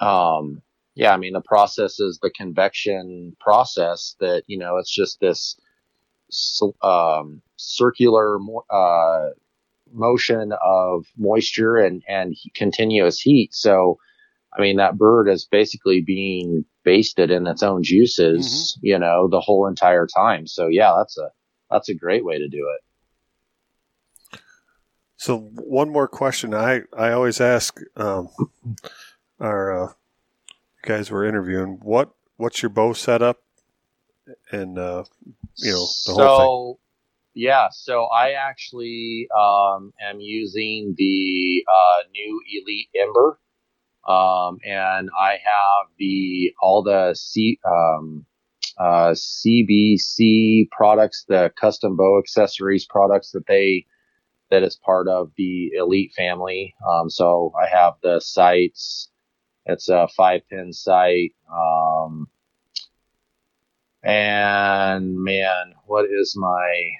Um. 0.00 0.62
Yeah, 0.98 1.14
I 1.14 1.16
mean, 1.16 1.32
the 1.32 1.40
process 1.40 2.00
is 2.00 2.18
the 2.20 2.30
convection 2.30 3.36
process. 3.38 4.16
That 4.18 4.42
you 4.48 4.58
know, 4.58 4.78
it's 4.78 4.92
just 4.92 5.20
this, 5.20 5.56
um, 6.82 7.40
circular 7.54 8.38
uh, 8.68 9.28
motion 9.92 10.52
of 10.60 11.06
moisture 11.16 11.76
and 11.76 12.02
and 12.08 12.34
continuous 12.56 13.20
heat. 13.20 13.54
So, 13.54 13.98
I 14.52 14.60
mean, 14.60 14.78
that 14.78 14.98
bird 14.98 15.28
is 15.28 15.46
basically 15.48 16.00
being 16.00 16.64
basted 16.82 17.30
in 17.30 17.46
its 17.46 17.62
own 17.62 17.84
juices, 17.84 18.76
you 18.82 18.98
know, 18.98 19.28
the 19.28 19.40
whole 19.40 19.68
entire 19.68 20.08
time. 20.08 20.48
So, 20.48 20.66
yeah, 20.66 20.94
that's 20.98 21.16
a 21.16 21.30
that's 21.70 21.88
a 21.88 21.94
great 21.94 22.24
way 22.24 22.38
to 22.38 22.48
do 22.48 22.66
it. 22.74 24.40
So 25.16 25.38
one 25.38 25.90
more 25.90 26.08
question 26.08 26.54
I, 26.54 26.82
I 26.96 27.12
always 27.12 27.40
ask 27.40 27.80
um, 27.96 28.30
our 29.40 29.84
uh, 29.84 29.92
guys 30.82 31.10
we're 31.10 31.24
interviewing 31.24 31.78
what 31.82 32.10
what's 32.36 32.62
your 32.62 32.70
bow 32.70 32.92
setup 32.92 33.38
and 34.50 34.78
uh, 34.78 35.04
you 35.56 35.72
know 35.72 35.80
the 35.80 36.14
so, 36.14 36.14
whole 36.14 36.74
thing. 36.74 37.42
yeah, 37.42 37.68
so 37.70 38.04
I 38.04 38.32
actually 38.32 39.28
um, 39.36 39.92
am 40.00 40.20
using 40.20 40.94
the 40.96 41.64
uh, 41.68 42.08
new 42.12 42.40
Elite 42.60 42.88
Ember, 42.94 43.38
um, 44.06 44.58
and 44.64 45.10
I 45.18 45.32
have 45.32 45.86
the 45.98 46.52
all 46.60 46.82
the 46.82 47.14
C, 47.14 47.58
um, 47.66 48.26
uh, 48.78 49.14
CBE 49.14 50.70
products, 50.70 51.24
the 51.28 51.52
custom 51.58 51.96
bow 51.96 52.18
accessories 52.18 52.86
products 52.86 53.32
that 53.32 53.46
they 53.46 53.86
that 54.50 54.62
is 54.62 54.76
part 54.76 55.08
of 55.08 55.30
the 55.36 55.72
Elite 55.76 56.12
family. 56.16 56.74
Um, 56.88 57.10
so 57.10 57.52
I 57.60 57.68
have 57.68 57.94
the 58.02 58.20
sights. 58.20 59.10
It's 59.68 59.90
a 59.90 60.08
five 60.16 60.40
pin 60.48 60.72
sight. 60.72 61.34
Um, 61.52 62.28
and 64.02 65.22
man, 65.22 65.74
what 65.86 66.06
is 66.06 66.34
my 66.36 66.92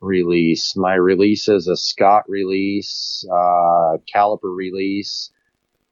release? 0.00 0.76
My 0.76 0.94
release 0.94 1.48
is 1.48 1.68
a 1.68 1.76
Scott 1.76 2.24
release, 2.28 3.24
uh, 3.30 3.98
caliper 4.12 4.54
release, 4.54 5.30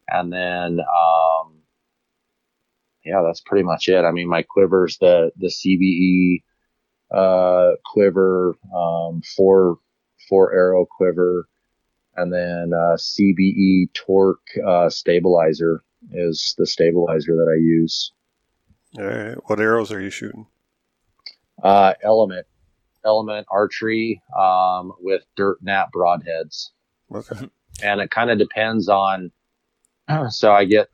and 0.09 0.33
then 0.33 0.81
um, 0.81 1.59
yeah, 3.05 3.23
that's 3.25 3.43
pretty 3.47 3.65
much 3.65 3.89
it. 3.89 4.05
I 4.05 4.11
mean, 4.11 4.29
my 4.29 4.43
quiver's 4.43 4.99
the 4.99 5.31
the 5.37 5.49
CBE 5.49 6.43
uh, 7.17 7.77
quiver, 7.93 8.57
um, 8.77 9.23
four 9.37 9.79
four 10.29 10.53
arrow 10.53 10.85
quiver, 10.85 11.49
and 12.17 12.33
then 12.33 12.73
uh, 12.75 12.97
CBE 12.97 13.93
torque 13.95 14.49
uh, 14.67 14.89
stabilizer 14.89 15.83
is 16.13 16.55
the 16.59 16.67
stabilizer 16.67 17.33
that 17.37 17.49
I 17.51 17.57
use. 17.61 18.13
All 18.99 19.05
right. 19.05 19.37
What 19.47 19.61
arrows 19.61 19.93
are 19.93 20.01
you 20.01 20.11
shooting? 20.11 20.47
Uh, 21.63 21.95
element, 22.03 22.47
element 23.05 23.47
archery 23.51 24.23
um, 24.39 24.93
with 25.01 25.23
dirt 25.37 25.59
nap 25.63 25.91
broadheads, 25.95 26.71
Okay. 27.15 27.49
and 27.83 28.01
it 28.01 28.11
kind 28.11 28.31
of 28.31 28.39
depends 28.39 28.89
on. 28.89 29.31
So 30.31 30.53
I 30.53 30.67
get 30.67 30.89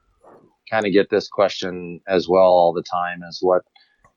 kind 0.71 0.87
of 0.87 0.93
get 0.93 1.11
this 1.11 1.29
question 1.29 2.01
as 2.09 2.29
well 2.29 2.45
all 2.45 2.73
the 2.73 2.83
time 2.83 3.21
as 3.29 3.39
what 3.43 3.61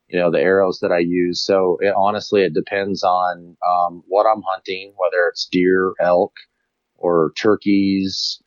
you 0.08 0.18
know 0.18 0.32
the 0.32 0.40
arrows 0.40 0.80
that 0.80 0.92
I 0.92 1.00
use. 1.00 1.46
So 1.46 1.78
it, 1.82 1.94
honestly, 1.98 2.44
it 2.44 2.54
depends 2.54 3.04
on 3.04 3.58
um, 3.68 4.04
what 4.08 4.26
I'm 4.26 4.42
hunting, 4.48 4.94
whether 4.96 5.28
it's 5.28 5.48
deer, 5.52 5.94
elk, 6.00 6.34
or 6.96 7.32
turkeys, 7.38 8.42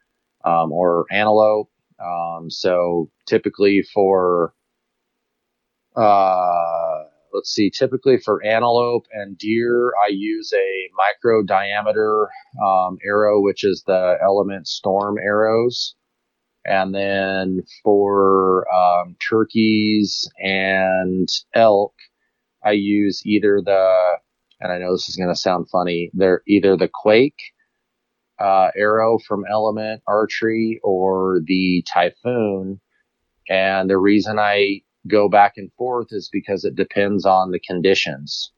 um, 0.44 0.72
or 0.72 1.06
antelope. 1.10 1.70
Um, 2.00 2.50
so 2.50 3.10
typically 3.26 3.82
for 3.82 4.54
uh, 5.96 7.04
let's 7.32 7.50
see, 7.50 7.70
typically 7.70 8.18
for 8.18 8.44
antelope 8.44 9.06
and 9.12 9.36
deer, 9.36 9.92
I 10.04 10.10
use 10.10 10.52
a 10.54 10.88
micro 10.96 11.42
diameter 11.42 12.28
um, 12.64 12.98
arrow, 13.04 13.40
which 13.40 13.64
is 13.64 13.82
the 13.86 14.16
Element 14.22 14.66
Storm 14.66 15.16
arrows. 15.18 15.94
And 16.64 16.94
then 16.94 17.62
for 17.82 18.66
um, 18.72 19.16
turkeys 19.26 20.30
and 20.38 21.28
elk, 21.54 21.94
I 22.64 22.72
use 22.72 23.22
either 23.24 23.62
the, 23.64 24.18
and 24.60 24.72
I 24.72 24.78
know 24.78 24.92
this 24.92 25.08
is 25.08 25.16
going 25.16 25.30
to 25.30 25.36
sound 25.36 25.68
funny, 25.70 26.10
they're 26.12 26.42
either 26.46 26.76
the 26.76 26.90
Quake 26.92 27.38
uh, 28.38 28.70
arrow 28.76 29.18
from 29.18 29.44
Element 29.50 30.02
Archery 30.06 30.80
or 30.82 31.40
the 31.46 31.84
Typhoon. 31.92 32.80
And 33.48 33.88
the 33.88 33.98
reason 33.98 34.38
I 34.38 34.82
go 35.06 35.28
back 35.28 35.54
and 35.56 35.72
forth 35.72 36.08
is 36.10 36.28
because 36.32 36.64
it 36.64 36.76
depends 36.76 37.24
on 37.24 37.50
the 37.50 37.60
conditions. 37.60 38.52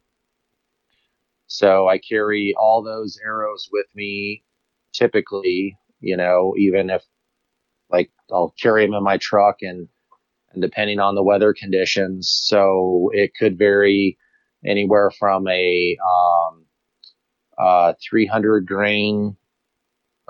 So 1.47 1.89
I 1.89 1.99
carry 1.99 2.55
all 2.59 2.83
those 2.83 3.19
arrows 3.25 3.69
with 3.73 3.87
me 3.95 4.45
typically, 4.93 5.77
you 6.01 6.17
know, 6.17 6.55
even 6.57 6.91
if 6.91 7.03
like 7.91 8.11
I'll 8.33 8.55
carry 8.61 8.85
them 8.87 8.95
in 8.95 9.03
my 9.03 9.19
truck 9.19 9.57
and, 9.63 9.89
and 10.53 10.63
depending 10.63 11.01
on 11.01 11.15
the 11.15 11.23
weather 11.23 11.53
conditions. 11.53 12.31
So 12.31 13.11
it 13.13 13.33
could 13.39 13.59
vary 13.59 14.19
anywhere 14.65 15.11
from 15.11 15.49
a, 15.49 15.97
um, 16.05 16.67
uh, 17.59 17.93
300 18.09 18.67
grain, 18.67 19.37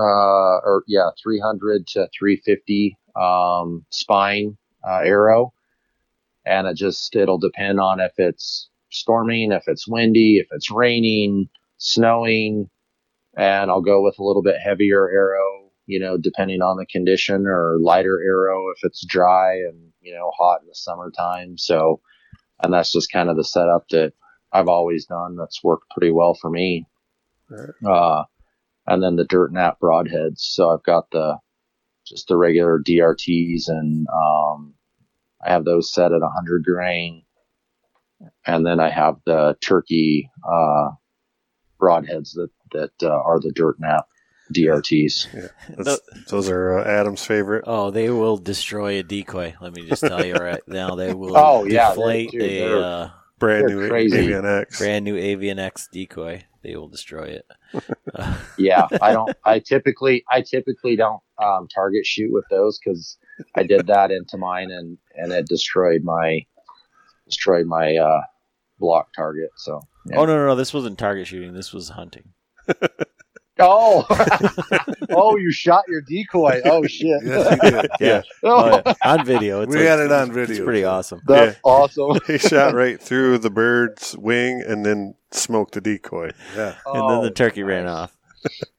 uh, 0.01 0.61
or 0.65 0.85
yeah, 0.87 1.11
300 1.23 1.87
to 1.89 2.09
350, 2.19 2.99
um, 3.17 3.85
spine, 3.91 4.57
uh, 4.87 5.01
arrow 5.05 5.53
and 6.47 6.67
it 6.67 6.77
just 6.77 7.15
it'll 7.15 7.39
depend 7.39 7.81
on 7.81 8.01
if 8.01 8.13
it's 8.19 8.69
storming, 8.91 9.53
if 9.53 9.65
it's 9.67 9.87
windy, 9.87 10.39
if 10.39 10.49
it's 10.51 10.71
raining, 10.71 11.49
snowing, 11.79 12.69
and 13.37 13.71
I'll 13.71 13.83
go 13.83 14.03
with 14.03 14.19
a 14.19 14.25
little 14.25 14.43
bit 14.43 14.57
heavier 14.63 15.09
arrow, 15.09 15.71
you 15.87 16.01
know, 16.01 16.17
depending 16.17 16.63
on 16.63 16.77
the 16.77 16.87
condition, 16.87 17.47
or 17.47 17.79
lighter 17.81 18.21
arrow 18.25 18.71
if 18.77 18.85
it's 18.85 19.05
dry 19.05 19.55
and 19.55 19.93
you 20.01 20.15
know 20.15 20.31
hot 20.37 20.61
in 20.63 20.69
the 20.69 20.75
summertime. 20.75 21.59
So, 21.59 22.01
and 22.63 22.73
that's 22.73 22.93
just 22.93 23.13
kind 23.13 23.29
of 23.29 23.37
the 23.37 23.45
setup 23.45 23.89
that 23.91 24.13
I've 24.53 24.69
always 24.69 25.07
done. 25.07 25.37
That's 25.37 25.63
worked 25.63 25.91
pretty 25.91 26.13
well 26.13 26.35
for 26.35 26.51
me. 26.51 26.87
Uh, 27.87 28.25
and 28.87 29.03
then 29.03 29.17
the 29.17 29.25
dirt 29.25 29.53
nap 29.53 29.79
broadheads. 29.83 30.39
So 30.39 30.71
I've 30.71 30.83
got 30.85 31.11
the 31.11 31.37
just 32.07 32.29
the 32.29 32.37
regular 32.37 32.81
DRTs 32.81 33.69
and 33.69 34.07
um, 34.13 34.75
I 35.45 35.51
have 35.53 35.65
those 35.65 35.93
set 35.93 36.13
at 36.13 36.21
100 36.21 36.65
grain. 36.65 37.23
And 38.47 38.67
then 38.67 38.81
I 38.81 38.91
have 38.91 39.17
the 39.25 39.57
turkey 39.63 40.31
uh, 40.47 40.91
broadheads 41.81 42.33
that, 42.35 42.49
that 42.73 42.91
uh, 43.03 43.09
are 43.23 43.41
the 43.41 43.53
dirt 43.55 43.77
nap. 43.79 44.07
DRTs. 44.53 45.49
That's, 45.79 46.01
those 46.29 46.49
are 46.51 46.81
uh, 46.81 46.85
Adam's 46.85 47.25
favorite. 47.25 47.63
Oh, 47.69 47.93
they 47.93 48.11
will 48.11 48.37
destroy 48.37 48.99
a 48.99 49.03
decoy. 49.05 49.55
Let 49.61 49.73
me 49.75 49.87
just 49.89 50.03
tell 50.03 50.27
you 50.27 50.35
right 50.35 50.61
now. 50.67 50.97
They 50.97 51.15
will 51.15 51.37
Oh, 51.37 51.65
yeah, 51.65 51.91
deflate 51.91 52.33
they- 52.33 52.39
dude, 52.59 52.73
a 52.73 52.85
uh, 52.85 53.11
Brand 53.39 53.67
new 53.69 53.89
crazy. 53.89 54.19
Avian 54.19 54.45
X. 54.45 54.79
brand 54.79 55.05
new 55.05 55.17
Avian 55.17 55.59
X 55.61 55.89
decoy. 55.93 56.45
They 56.63 56.77
will 56.77 56.89
destroy 56.89 57.25
it. 57.25 57.47
Uh, 58.15 58.37
Yeah, 58.59 58.87
I 59.01 59.13
don't. 59.13 59.35
I 59.45 59.59
typically, 59.61 60.25
I 60.31 60.43
typically 60.43 60.97
don't 60.97 61.23
um, 61.43 61.69
target 61.75 62.05
shoot 62.05 62.31
with 62.33 62.45
those 62.51 62.79
because 62.79 63.17
I 63.55 63.63
did 63.63 63.87
that 63.87 64.11
into 64.11 64.37
mine 64.37 64.71
and 64.71 64.99
and 65.15 65.33
it 65.33 65.47
destroyed 65.47 66.03
my 66.05 66.45
destroyed 67.27 67.67
my 67.67 67.97
uh, 67.97 68.21
block 68.79 69.09
target. 69.17 69.51
So 69.57 69.81
yeah. 70.07 70.19
Oh 70.19 70.27
no, 70.27 70.37
no, 70.37 70.47
no! 70.49 70.55
This 70.55 70.75
wasn't 70.75 70.99
target 70.99 71.27
shooting. 71.27 71.55
This 71.55 71.73
was 71.73 71.89
hunting. 71.91 72.33
oh, 73.61 74.07
oh, 75.11 75.37
you 75.37 75.53
shot 75.53 75.85
your 75.89 76.01
decoy. 76.03 76.61
Oh 76.65 76.87
shit, 76.87 77.21
Yes, 77.25 77.59
you 77.63 77.71
did. 77.71 77.91
Yeah, 78.01 78.23
oh, 78.45 78.83
Oh, 78.85 78.95
on 79.05 79.25
video. 79.25 79.63
It's 79.63 79.71
We 79.71 79.81
like- 79.81 79.89
had 79.89 80.01
it 80.01 80.13
on 80.13 80.29
It's 80.29 80.35
video. 80.37 80.65
pretty 80.65 80.85
awesome. 80.85 81.21
that's 81.27 81.59
awesome. 81.63 82.19
he 82.27 82.39
shot 82.39 82.75
right 82.75 83.01
through 83.03 83.39
the 83.39 83.51
bird's 83.51 84.17
wing 84.17 84.63
and 84.67 84.85
then 84.85 85.15
smoked 85.31 85.75
the 85.75 85.81
decoy. 85.81 86.31
Yeah. 86.57 86.75
And 86.87 86.95
then 86.95 87.03
Oh, 87.19 87.23
the 87.23 87.31
turkey 87.31 87.63
ran 87.63 87.87
off. 87.87 88.17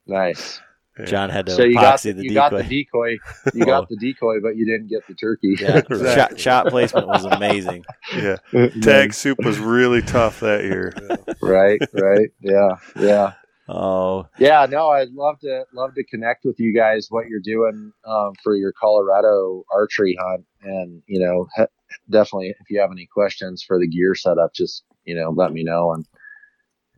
Nice. 0.06 0.60
John 1.06 1.30
had 1.30 1.46
to 1.46 1.52
So 1.52 1.62
you 1.64 1.74
got 1.74 2.02
the, 2.02 2.12
the 2.12 2.22
you 2.24 2.34
got 2.34 2.50
decoy. 2.50 2.62
the 2.62 2.68
decoy. 2.84 3.16
You 3.54 3.64
got 3.64 3.88
the 3.88 3.96
decoy, 3.96 4.40
but 4.40 4.56
you 4.56 4.66
didn't 4.66 4.88
get 4.88 5.06
the 5.06 5.14
turkey. 5.14 5.56
yeah, 5.58 5.78
Exactly. 5.78 6.14
shot, 6.14 6.38
shot 6.38 6.66
placement 6.66 7.06
was 7.08 7.24
amazing. 7.24 7.82
Yeah. 8.14 8.36
Tag 8.82 9.14
soup 9.14 9.38
was 9.42 9.58
really 9.58 10.02
tough 10.02 10.40
that 10.40 10.64
year. 10.64 10.92
right, 11.40 11.80
right. 11.94 12.28
Yeah, 12.40 12.72
yeah. 13.00 13.32
Oh, 13.74 14.26
Yeah, 14.38 14.66
no, 14.68 14.90
I'd 14.90 15.12
love 15.12 15.38
to 15.40 15.64
love 15.72 15.94
to 15.94 16.04
connect 16.04 16.44
with 16.44 16.60
you 16.60 16.74
guys. 16.74 17.06
What 17.08 17.28
you're 17.28 17.40
doing 17.40 17.90
um, 18.04 18.32
for 18.42 18.54
your 18.54 18.72
Colorado 18.72 19.64
archery 19.72 20.16
hunt, 20.20 20.44
and 20.62 21.02
you 21.06 21.18
know, 21.18 21.46
he- 21.56 21.64
definitely 22.10 22.50
if 22.60 22.68
you 22.68 22.80
have 22.80 22.92
any 22.92 23.06
questions 23.06 23.62
for 23.66 23.78
the 23.78 23.88
gear 23.88 24.14
setup, 24.14 24.52
just 24.54 24.84
you 25.04 25.14
know, 25.14 25.30
let 25.30 25.52
me 25.52 25.64
know 25.64 25.94
and 25.94 26.06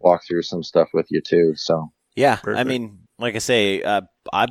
walk 0.00 0.22
through 0.26 0.42
some 0.42 0.64
stuff 0.64 0.88
with 0.92 1.06
you 1.10 1.20
too. 1.20 1.54
So 1.54 1.92
yeah. 2.16 2.38
I 2.44 2.64
mean, 2.64 3.00
like 3.18 3.36
I 3.36 3.38
say, 3.38 3.82
uh, 3.82 4.02
I. 4.32 4.46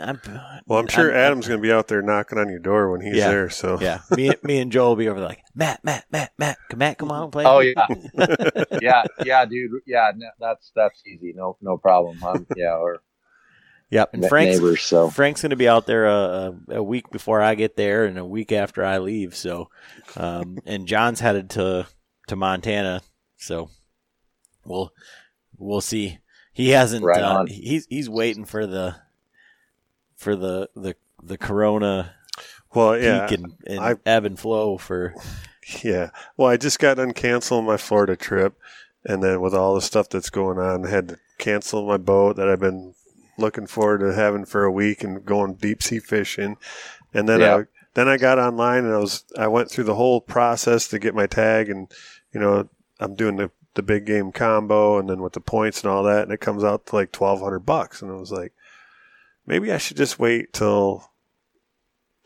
I'm, 0.00 0.20
Well, 0.66 0.78
I'm 0.78 0.88
sure 0.88 1.10
I'm- 1.10 1.18
Adam's 1.18 1.48
going 1.48 1.58
to 1.60 1.62
be 1.62 1.72
out 1.72 1.88
there 1.88 2.02
knocking 2.02 2.38
on 2.38 2.48
your 2.48 2.58
door 2.58 2.90
when 2.90 3.00
he's 3.00 3.16
Yeah. 3.16 3.28
there. 3.28 3.50
So 3.50 3.78
Yeah, 3.80 3.98
me, 4.16 4.32
me 4.42 4.58
and 4.60 4.72
Joe 4.72 4.88
will 4.88 4.96
be 4.96 5.08
over 5.08 5.20
there 5.20 5.28
like 5.28 5.42
Matt, 5.54 5.84
Matt, 5.84 6.04
Matt, 6.10 6.32
Matt, 6.38 6.58
come 6.70 6.78
Matt, 6.78 6.98
come 6.98 7.10
on, 7.12 7.30
play. 7.30 7.44
oh 7.44 7.60
yeah, 7.60 7.86
yeah, 8.80 9.04
yeah, 9.24 9.44
dude, 9.44 9.70
yeah, 9.86 10.12
no, 10.16 10.28
that's 10.40 10.72
that's 10.74 11.02
easy, 11.06 11.32
no 11.36 11.56
no 11.60 11.76
problem. 11.76 12.22
Um, 12.24 12.46
yeah, 12.56 12.76
or 12.76 13.02
yep. 13.90 14.10
And 14.14 14.26
Frank's 14.26 14.56
neighbors. 14.58 14.82
So 14.82 15.10
Frank's 15.10 15.42
going 15.42 15.50
to 15.50 15.56
be 15.56 15.68
out 15.68 15.86
there 15.86 16.06
a, 16.06 16.54
a, 16.70 16.74
a 16.76 16.82
week 16.82 17.10
before 17.10 17.42
I 17.42 17.54
get 17.54 17.76
there 17.76 18.04
and 18.06 18.18
a 18.18 18.24
week 18.24 18.50
after 18.52 18.84
I 18.84 18.98
leave. 18.98 19.34
So, 19.36 19.68
um, 20.16 20.58
and 20.64 20.86
John's 20.86 21.20
headed 21.20 21.50
to 21.50 21.86
to 22.28 22.36
Montana. 22.36 23.02
So, 23.36 23.68
we'll 24.64 24.92
we'll 25.58 25.80
see. 25.82 26.18
He 26.54 26.70
hasn't. 26.70 27.04
Right 27.04 27.22
uh, 27.22 27.44
he's 27.46 27.86
he's 27.90 28.08
waiting 28.08 28.44
for 28.46 28.66
the 28.66 28.96
for 30.22 30.36
the 30.36 30.68
the 30.76 30.94
the 31.22 31.36
Corona 31.36 32.14
well, 32.74 32.98
yeah, 32.98 33.26
peak 33.26 33.38
and, 33.38 33.52
and 33.66 33.80
I- 33.80 33.96
ebb 34.06 34.24
and 34.24 34.38
flow 34.38 34.78
for. 34.78 35.14
yeah. 35.82 36.10
Well, 36.36 36.48
I 36.48 36.56
just 36.56 36.78
got 36.78 36.96
done 36.96 37.12
canceling 37.12 37.66
my 37.66 37.76
Florida 37.76 38.16
trip, 38.16 38.54
and 39.04 39.22
then 39.22 39.40
with 39.40 39.54
all 39.54 39.74
the 39.74 39.82
stuff 39.82 40.08
that's 40.08 40.30
going 40.30 40.58
on, 40.58 40.86
I 40.86 40.90
had 40.90 41.08
to 41.08 41.18
cancel 41.38 41.86
my 41.86 41.98
boat 41.98 42.36
that 42.36 42.48
I've 42.48 42.60
been 42.60 42.94
looking 43.38 43.66
forward 43.66 43.98
to 43.98 44.14
having 44.14 44.44
for 44.44 44.64
a 44.64 44.70
week 44.72 45.02
and 45.04 45.24
going 45.24 45.54
deep 45.54 45.82
sea 45.82 45.98
fishing, 45.98 46.56
and 47.12 47.28
then 47.28 47.40
Yeah. 47.40 47.56
I 47.56 47.64
then 47.94 48.08
I 48.08 48.16
got 48.16 48.38
online 48.38 48.86
and 48.86 48.94
I 48.94 48.98
was 48.98 49.24
I 49.36 49.48
went 49.48 49.70
through 49.70 49.84
the 49.84 49.94
whole 49.96 50.20
process 50.22 50.88
to 50.88 50.98
get 50.98 51.14
my 51.14 51.26
tag, 51.26 51.68
and 51.68 51.92
you 52.32 52.40
know 52.40 52.68
I'm 53.00 53.14
doing 53.14 53.36
the 53.36 53.50
the 53.74 53.82
big 53.82 54.06
game 54.06 54.32
combo, 54.32 54.98
and 54.98 55.08
then 55.10 55.20
with 55.20 55.34
the 55.34 55.40
points 55.40 55.82
and 55.82 55.90
all 55.90 56.02
that, 56.04 56.22
and 56.22 56.32
it 56.32 56.40
comes 56.40 56.64
out 56.64 56.86
to 56.86 56.96
like 56.96 57.12
twelve 57.12 57.40
hundred 57.40 57.60
bucks, 57.66 58.00
and 58.00 58.10
I 58.10 58.14
was 58.14 58.32
like, 58.32 58.52
maybe 59.46 59.72
I 59.72 59.78
should 59.78 59.96
just 59.96 60.18
wait 60.18 60.52
till 60.52 61.10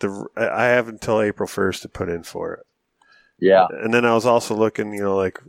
the 0.01 0.27
I 0.37 0.65
have 0.67 0.89
until 0.89 1.21
April 1.21 1.47
first 1.47 1.83
to 1.83 1.89
put 1.89 2.09
in 2.09 2.23
for 2.23 2.55
it. 2.55 2.67
yeah, 3.39 3.67
And 3.71 3.93
then 3.95 4.05
I 4.05 4.15
was 4.15 4.27
also 4.27 4.55
looking, 4.55 4.93
you 4.95 5.03
know, 5.03 5.17
like 5.17 5.41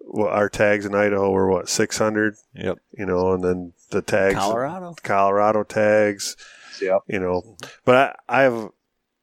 well, 0.00 0.28
our 0.28 0.48
tags 0.48 0.86
in 0.86 0.94
Idaho 0.94 1.30
were 1.30 1.50
what 1.50 1.68
six 1.68 1.98
hundred, 1.98 2.34
Yep. 2.54 2.78
you 2.92 3.06
know, 3.06 3.32
and 3.32 3.44
then 3.44 3.72
the 3.90 4.02
tags, 4.02 4.36
Colorado. 4.38 4.94
Colorado 5.02 5.64
tags, 5.64 6.36
yeah. 6.80 6.98
you 7.06 7.18
know. 7.18 7.56
But 7.84 8.16
I, 8.28 8.38
I 8.40 8.42
have 8.42 8.68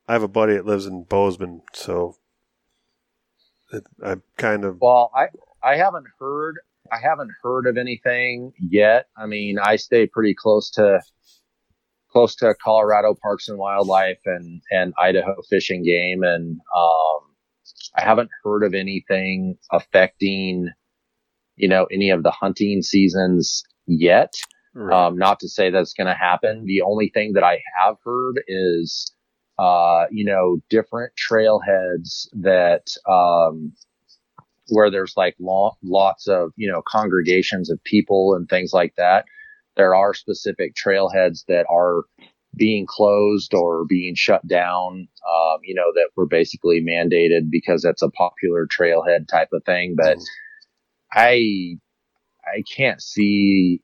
I 0.07 0.14
have 0.14 0.24
a 0.24 0.28
buddy 0.28 0.53
that 0.53 0.66
lives 0.66 0.86
in 0.86 1.03
Bozeman, 1.03 1.62
so 1.74 2.18
it, 3.72 3.84
I 4.03 4.18
kind 4.38 4.64
of 4.64 4.80
Well, 4.82 5.12
I 5.16 5.28
I 5.64 5.78
haven't 5.78 6.06
heard 6.20 6.57
I 6.91 6.98
haven't 6.99 7.32
heard 7.41 7.66
of 7.66 7.78
anything 7.78 8.53
yet. 8.60 9.07
I 9.18 9.26
mean, 9.26 9.57
I 9.57 9.76
stay 9.78 10.06
pretty 10.06 10.36
close 10.36 10.70
to 10.72 11.02
close 12.16 12.34
to 12.38 12.56
Colorado 12.64 13.14
Parks 13.22 13.50
and 13.50 13.58
Wildlife 13.58 14.20
and 14.26 14.62
and 14.72 14.94
Idaho 15.00 15.36
Fish 15.50 15.70
and 15.70 15.84
Game, 15.84 16.24
and 16.24 16.60
um, 16.76 17.20
I 17.98 18.04
haven't 18.04 18.30
heard 18.44 18.64
of 18.64 18.74
anything 18.74 19.58
affecting 19.72 20.70
you 21.58 21.68
know 21.68 21.86
any 21.92 22.10
of 22.12 22.24
the 22.24 22.32
hunting 22.32 22.82
seasons 22.82 23.64
yet. 23.86 24.34
Um, 24.92 25.18
not 25.18 25.40
to 25.40 25.48
say 25.48 25.70
that's 25.70 25.94
going 25.94 26.08
to 26.08 26.14
happen. 26.14 26.66
The 26.66 26.82
only 26.82 27.10
thing 27.14 27.32
that 27.34 27.44
I 27.46 27.62
have 27.80 27.96
heard 28.04 28.42
is, 28.46 29.10
uh, 29.58 30.04
you 30.12 30.26
know, 30.26 30.58
different 30.70 31.14
trailheads 31.16 32.28
that, 32.34 32.84
um, 33.10 33.72
where 34.68 34.92
there's 34.92 35.14
like 35.16 35.36
lo- 35.40 35.78
lots 35.82 36.28
of, 36.28 36.52
you 36.58 36.70
know, 36.70 36.82
congregations 36.86 37.72
of 37.72 37.82
people 37.86 38.36
and 38.36 38.50
things 38.50 38.74
like 38.74 38.94
that. 38.98 39.24
There 39.76 39.96
are 39.96 40.14
specific 40.14 40.76
trailheads 40.76 41.46
that 41.48 41.66
are 41.70 42.04
being 42.56 42.86
closed 42.88 43.54
or 43.54 43.86
being 43.86 44.16
shut 44.16 44.46
down, 44.48 45.08
um, 45.30 45.58
you 45.64 45.76
know, 45.76 45.92
that 45.94 46.10
were 46.16 46.28
basically 46.28 46.82
mandated 46.82 47.50
because 47.50 47.82
that's 47.82 48.02
a 48.02 48.10
popular 48.10 48.68
trailhead 48.68 49.28
type 49.28 49.50
of 49.52 49.64
thing. 49.66 49.96
But 49.98 50.18
I, 51.12 51.78
I 52.46 52.64
can't 52.76 53.02
see 53.02 53.82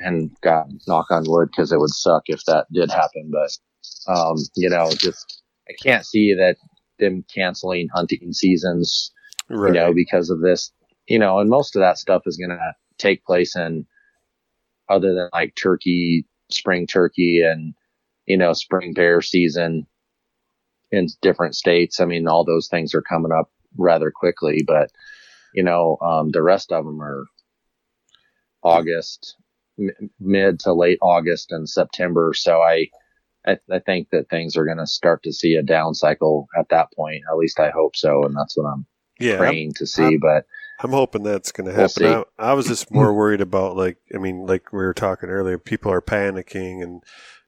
and 0.00 0.30
God, 0.40 0.70
knock 0.86 1.10
on 1.10 1.24
wood, 1.26 1.48
because 1.50 1.72
it 1.72 1.78
would 1.78 1.90
suck 1.90 2.24
if 2.26 2.44
that 2.44 2.66
did 2.72 2.90
happen. 2.90 3.30
But, 3.30 4.12
um, 4.12 4.36
you 4.56 4.70
know, 4.70 4.90
just, 4.92 5.42
I 5.68 5.72
can't 5.82 6.06
see 6.06 6.34
that 6.34 6.56
them 6.98 7.24
canceling 7.32 7.88
hunting 7.92 8.32
seasons, 8.32 9.12
right. 9.48 9.68
you 9.68 9.74
know, 9.74 9.92
because 9.92 10.30
of 10.30 10.40
this, 10.40 10.72
you 11.06 11.18
know, 11.18 11.38
and 11.38 11.50
most 11.50 11.76
of 11.76 11.80
that 11.80 11.98
stuff 11.98 12.22
is 12.26 12.36
going 12.36 12.50
to 12.50 12.74
take 12.98 13.24
place 13.24 13.56
in 13.56 13.86
other 14.88 15.14
than 15.14 15.28
like 15.32 15.54
turkey, 15.54 16.26
spring 16.50 16.86
turkey 16.86 17.42
and, 17.42 17.74
you 18.26 18.36
know, 18.36 18.52
spring 18.52 18.92
bear 18.94 19.20
season 19.20 19.86
in 20.90 21.06
different 21.22 21.54
states. 21.54 22.00
I 22.00 22.04
mean, 22.04 22.26
all 22.26 22.44
those 22.44 22.68
things 22.68 22.94
are 22.94 23.02
coming 23.02 23.32
up 23.32 23.50
rather 23.76 24.10
quickly, 24.10 24.62
but, 24.66 24.90
you 25.52 25.62
know, 25.62 25.98
um, 26.00 26.30
the 26.30 26.42
rest 26.42 26.72
of 26.72 26.84
them 26.84 27.02
are 27.02 27.24
August, 28.62 29.36
m- 29.78 30.10
mid 30.18 30.60
to 30.60 30.72
late 30.72 30.98
August 31.02 31.52
and 31.52 31.68
September. 31.68 32.32
So 32.34 32.60
I, 32.60 32.88
I, 33.46 33.58
I 33.70 33.78
think 33.80 34.10
that 34.10 34.28
things 34.28 34.56
are 34.56 34.64
going 34.64 34.78
to 34.78 34.86
start 34.86 35.22
to 35.24 35.32
see 35.32 35.54
a 35.54 35.62
down 35.62 35.94
cycle 35.94 36.48
at 36.58 36.68
that 36.70 36.92
point. 36.94 37.22
At 37.30 37.36
least 37.36 37.60
I 37.60 37.70
hope 37.70 37.96
so. 37.96 38.24
And 38.24 38.36
that's 38.36 38.56
what 38.56 38.66
I'm 38.66 38.86
yeah, 39.18 39.34
I'm, 39.34 39.38
praying 39.38 39.74
to 39.74 39.86
see. 39.86 40.16
but 40.16 40.46
I'm 40.80 40.90
hoping 40.90 41.22
that's 41.24 41.50
going 41.52 41.66
to 41.68 41.72
We'll 41.76 41.88
happen. 41.88 42.24
I, 42.38 42.50
I 42.50 42.52
was 42.54 42.66
just 42.66 42.90
more 42.90 43.12
worried 43.16 43.40
about 43.40 43.76
like, 43.76 43.98
I 44.14 44.18
mean, 44.18 44.46
like 44.46 44.72
we 44.72 44.78
were 44.78 44.94
talking 44.94 45.28
earlier, 45.28 45.58
people 45.58 45.90
are 45.92 46.00
panicking 46.00 46.82
and 46.82 47.02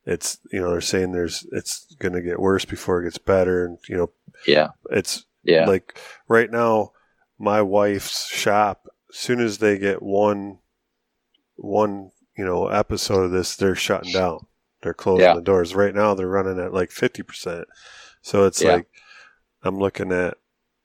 it's, 0.05 0.39
you 0.53 0.61
know, 0.61 0.71
they're 0.71 0.81
saying 0.81 1.13
there's, 1.13 1.47
it's 1.53 1.95
going 2.01 2.15
to 2.15 2.23
get 2.23 2.41
worse 2.41 2.65
before 2.65 3.01
it 3.01 3.05
gets 3.05 3.19
better. 3.19 3.65
And, 3.65 3.79
you 3.89 3.97
know, 3.97 4.11
yeah, 4.47 4.69
it's 4.91 5.27
yeah, 5.45 5.67
like 5.67 5.99
right 6.29 6.51
now, 6.51 6.93
my 7.39 7.63
wife's 7.63 8.27
shop, 8.29 8.89
as 9.11 9.17
soon 9.19 9.41
as 9.41 9.59
they 9.59 9.79
get 9.79 10.03
one, 10.03 10.59
one, 11.57 12.11
you 12.37 12.45
know, 12.45 12.69
episode 12.69 13.23
of 13.25 13.31
this, 13.31 13.57
they're 13.57 13.75
shutting 13.75 14.13
down. 14.13 14.47
They're 14.83 14.95
closing 14.95 15.27
Yeah. 15.27 15.35
the 15.35 15.43
doors. 15.43 15.75
Right 15.75 15.95
now, 15.95 16.15
they're 16.15 16.27
running 16.29 16.59
at 16.59 16.73
like 16.75 16.91
50%. 16.91 17.65
So 18.23 18.47
it's 18.47 18.63
Yeah. 18.63 18.77
like, 18.77 18.87
I'm 19.63 19.79
looking 19.79 20.11
at, 20.13 20.39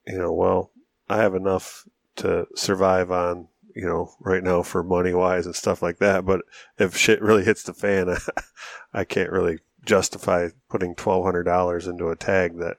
you 0.06 0.18
know, 0.18 0.34
well, 0.34 0.72
I 1.10 1.18
have 1.18 1.34
enough 1.36 1.88
to 2.18 2.48
survive 2.56 3.12
on, 3.12 3.48
you 3.76 3.86
know, 3.86 4.12
right 4.20 4.44
now 4.44 4.64
for 4.64 4.84
money 4.84 5.14
wise 5.14 5.46
and 5.46 5.56
stuff 5.56 5.82
like 5.82 5.98
that. 6.00 6.26
But 6.26 6.42
if 6.78 6.96
shit 6.96 7.22
really 7.22 7.44
hits 7.44 7.64
the 7.64 7.74
fan, 7.74 8.16
I 8.94 9.04
can't 9.04 9.32
really 9.32 9.60
justify 9.86 10.50
putting 10.70 10.96
$1,200 10.96 11.88
into 11.88 12.10
a 12.10 12.16
tag 12.16 12.58
that, 12.60 12.78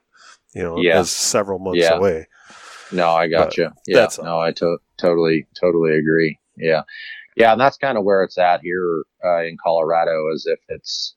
you 0.54 0.62
know, 0.62 0.78
Yeah. 0.80 1.00
is 1.00 1.10
several 1.10 1.58
months 1.58 1.80
Yeah. 1.80 1.94
away. 1.94 2.26
no, 2.92 3.10
I 3.10 3.28
got 3.28 3.48
but 3.48 3.56
you. 3.58 3.70
Yeah, 3.86 4.08
no, 4.22 4.40
I 4.40 4.52
to- 4.52 4.78
totally, 4.98 5.46
totally 5.60 5.96
agree. 5.96 6.38
Yeah. 6.56 6.82
Yeah, 7.36 7.52
and 7.52 7.60
that's 7.60 7.76
kind 7.76 7.98
of 7.98 8.04
where 8.04 8.22
it's 8.22 8.38
at 8.38 8.60
here 8.62 9.02
uh, 9.24 9.42
in 9.42 9.56
Colorado. 9.62 10.30
Is 10.32 10.46
if 10.50 10.58
it's 10.68 11.14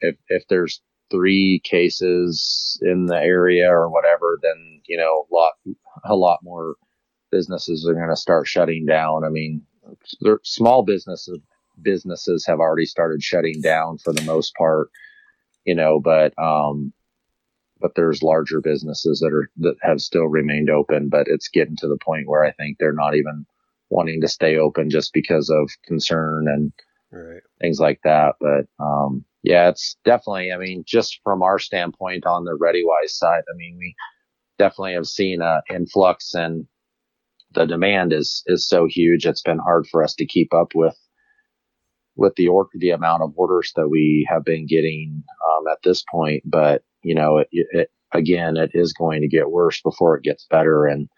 if 0.00 0.14
if 0.28 0.46
there's 0.48 0.80
three 1.10 1.60
cases 1.64 2.78
in 2.82 3.06
the 3.06 3.16
area 3.16 3.68
or 3.68 3.90
whatever, 3.90 4.38
then 4.42 4.80
you 4.86 4.96
know 4.96 5.26
a 5.28 5.34
lot 5.34 5.52
a 6.04 6.14
lot 6.14 6.38
more 6.44 6.76
businesses 7.32 7.86
are 7.88 7.94
going 7.94 8.08
to 8.08 8.16
start 8.16 8.46
shutting 8.46 8.86
down. 8.86 9.24
I 9.24 9.28
mean, 9.30 9.62
small 10.44 10.84
businesses 10.84 11.40
businesses 11.80 12.44
have 12.46 12.60
already 12.60 12.84
started 12.84 13.22
shutting 13.22 13.60
down 13.60 13.98
for 13.98 14.12
the 14.12 14.22
most 14.22 14.54
part, 14.54 14.88
you 15.64 15.74
know, 15.74 16.00
but 16.00 16.32
um, 16.38 16.92
but 17.80 17.94
there's 17.96 18.22
larger 18.22 18.60
businesses 18.60 19.20
that 19.20 19.32
are 19.32 19.50
that 19.58 19.76
have 19.82 20.00
still 20.00 20.26
remained 20.26 20.70
open, 20.70 21.08
but 21.08 21.26
it's 21.28 21.48
getting 21.48 21.76
to 21.76 21.88
the 21.88 21.98
point 21.98 22.28
where 22.28 22.44
I 22.44 22.52
think 22.52 22.76
they're 22.78 22.92
not 22.92 23.16
even 23.16 23.46
wanting 23.90 24.20
to 24.20 24.28
stay 24.28 24.56
open 24.56 24.90
just 24.90 25.12
because 25.12 25.50
of 25.50 25.68
concern 25.84 26.46
and 26.48 26.72
right. 27.10 27.42
things 27.60 27.78
like 27.78 28.00
that. 28.04 28.36
But 28.40 28.66
um, 28.82 29.24
yeah, 29.42 29.68
it's 29.68 29.96
definitely. 30.04 30.52
I 30.52 30.58
mean, 30.58 30.84
just 30.86 31.20
from 31.24 31.42
our 31.42 31.58
standpoint 31.58 32.26
on 32.26 32.44
the 32.44 32.56
ReadyWise 32.56 33.10
side, 33.10 33.42
I 33.52 33.56
mean, 33.56 33.76
we 33.78 33.94
definitely 34.58 34.94
have 34.94 35.06
seen 35.06 35.42
an 35.42 35.62
influx 35.70 36.34
and 36.34 36.66
the 37.54 37.66
demand 37.66 38.12
is 38.12 38.42
is 38.46 38.68
so 38.68 38.86
huge. 38.86 39.26
It's 39.26 39.42
been 39.42 39.58
hard 39.58 39.86
for 39.86 40.02
us 40.02 40.14
to 40.16 40.26
keep 40.26 40.52
up 40.54 40.74
with 40.74 40.96
with 42.16 42.34
the 42.36 42.48
or 42.48 42.68
the 42.74 42.90
amount 42.90 43.22
of 43.22 43.32
orders 43.36 43.72
that 43.76 43.88
we 43.88 44.26
have 44.28 44.44
been 44.44 44.66
getting 44.66 45.22
um, 45.46 45.66
at 45.70 45.78
this 45.82 46.04
point. 46.10 46.42
But 46.44 46.82
you 47.02 47.14
know, 47.14 47.38
it, 47.38 47.48
it, 47.50 47.90
again, 48.12 48.56
it 48.56 48.70
is 48.74 48.92
going 48.92 49.22
to 49.22 49.28
get 49.28 49.50
worse 49.50 49.80
before 49.80 50.16
it 50.16 50.24
gets 50.24 50.46
better. 50.50 50.86
And 50.86 51.08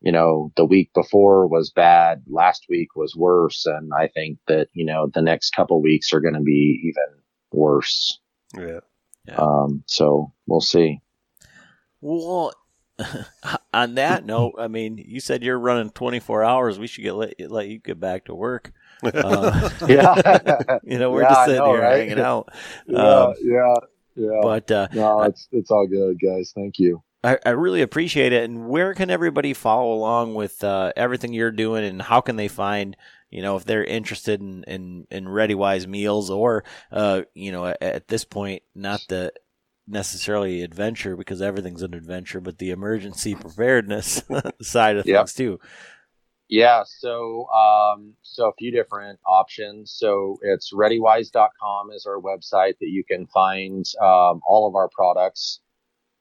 you 0.00 0.12
know, 0.12 0.52
the 0.56 0.66
week 0.66 0.90
before 0.94 1.46
was 1.46 1.70
bad. 1.70 2.22
Last 2.28 2.66
week 2.68 2.88
was 2.94 3.16
worse, 3.16 3.64
and 3.64 3.92
I 3.98 4.08
think 4.08 4.38
that 4.48 4.68
you 4.74 4.84
know 4.84 5.10
the 5.12 5.22
next 5.22 5.50
couple 5.50 5.80
weeks 5.80 6.12
are 6.12 6.20
going 6.20 6.34
to 6.34 6.40
be 6.40 6.80
even 6.84 7.20
worse. 7.52 8.20
Yeah. 8.56 8.80
Yeah. 9.26 9.36
Um, 9.36 9.82
so 9.86 10.32
we'll 10.46 10.60
see. 10.60 11.00
Well, 12.02 12.52
on 13.74 13.96
that 13.96 14.24
note, 14.26 14.54
I 14.58 14.68
mean, 14.68 14.98
you 14.98 15.20
said 15.20 15.42
you're 15.42 15.58
running 15.58 15.90
24 15.90 16.44
hours. 16.44 16.78
We 16.78 16.86
should 16.86 17.02
get 17.02 17.14
let, 17.14 17.34
let 17.50 17.68
you 17.68 17.78
get 17.78 18.00
back 18.00 18.26
to 18.26 18.34
work. 18.34 18.72
Uh, 19.12 19.52
Yeah. 19.86 20.14
you 20.82 20.98
know, 20.98 21.10
we're 21.12 21.22
Yeah, 21.22 21.26
just 21.26 21.44
sitting 21.44 21.64
know, 21.64 21.66
here 21.66 21.82
right? 21.82 21.88
hanging 21.88 22.20
out. 22.20 22.50
yeah, 22.86 23.32
Um, 23.32 23.34
yeah, 23.42 23.76
yeah. 24.16 24.42
but 24.42 24.70
uh, 24.70 24.88
no, 24.90 25.24
it's 25.24 25.48
it's 25.52 25.70
all 25.70 25.86
good, 25.86 26.18
guys. 26.20 26.52
Thank 26.54 26.78
you. 26.78 27.02
I, 27.22 27.38
I 27.46 27.50
really 27.50 27.82
appreciate 27.82 28.32
it. 28.32 28.44
And 28.44 28.68
where 28.68 28.94
can 28.94 29.10
everybody 29.10 29.54
follow 29.54 29.94
along 29.94 30.34
with 30.34 30.62
uh, 30.62 30.92
everything 30.96 31.32
you're 31.32 31.50
doing, 31.50 31.84
and 31.84 32.02
how 32.02 32.20
can 32.20 32.36
they 32.36 32.48
find, 32.48 32.96
you 33.30 33.40
know, 33.42 33.56
if 33.56 33.64
they're 33.64 33.84
interested 33.84 34.40
in 34.40 34.64
in, 34.64 35.06
in 35.10 35.24
ReadyWise 35.26 35.86
meals, 35.86 36.30
or 36.30 36.64
uh, 36.92 37.22
you 37.34 37.50
know, 37.52 37.66
at, 37.66 37.82
at 37.82 38.08
this 38.08 38.24
point, 38.24 38.62
not 38.74 39.08
the 39.08 39.32
necessarily 39.86 40.62
adventure 40.62 41.16
because 41.16 41.42
everything's 41.42 41.82
an 41.82 41.94
adventure, 41.94 42.40
but 42.40 42.58
the 42.58 42.70
emergency 42.70 43.34
preparedness 43.40 44.22
side 44.62 44.96
of 44.96 45.06
Yep. 45.06 45.26
things 45.26 45.34
too. 45.34 45.58
Yeah, 46.48 46.84
so 46.86 47.48
um, 47.50 48.14
so 48.22 48.48
a 48.50 48.54
few 48.54 48.70
different 48.70 49.18
options. 49.26 49.92
So 49.96 50.38
it's 50.42 50.72
readywise.com 50.74 51.90
is 51.92 52.06
our 52.06 52.20
website 52.20 52.74
that 52.80 52.88
you 52.88 53.02
can 53.04 53.26
find 53.28 53.84
um, 54.00 54.40
all 54.46 54.66
of 54.68 54.74
our 54.76 54.88
products. 54.94 55.60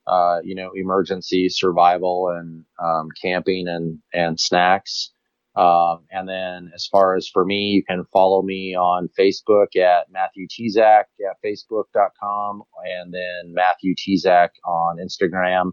Uh, 0.07 0.39
you 0.43 0.55
know, 0.55 0.71
emergency, 0.75 1.49
survival, 1.49 2.29
and 2.29 2.65
um, 2.83 3.09
camping 3.21 3.69
and 3.69 3.99
and 4.13 4.39
snacks. 4.39 5.12
Um, 5.55 6.05
and 6.09 6.27
then 6.27 6.71
as 6.73 6.87
far 6.87 7.15
as 7.15 7.27
for 7.27 7.45
me, 7.45 7.69
you 7.69 7.83
can 7.83 8.05
follow 8.11 8.41
me 8.41 8.75
on 8.75 9.07
Facebook 9.19 9.75
at 9.75 10.11
Matthew 10.11 10.47
Tezak 10.47 11.03
at 11.19 11.37
facebook.com 11.45 12.63
and 12.83 13.13
then 13.13 13.53
Matthew 13.53 13.93
Tezak 13.93 14.49
on 14.65 14.97
Instagram. 14.97 15.71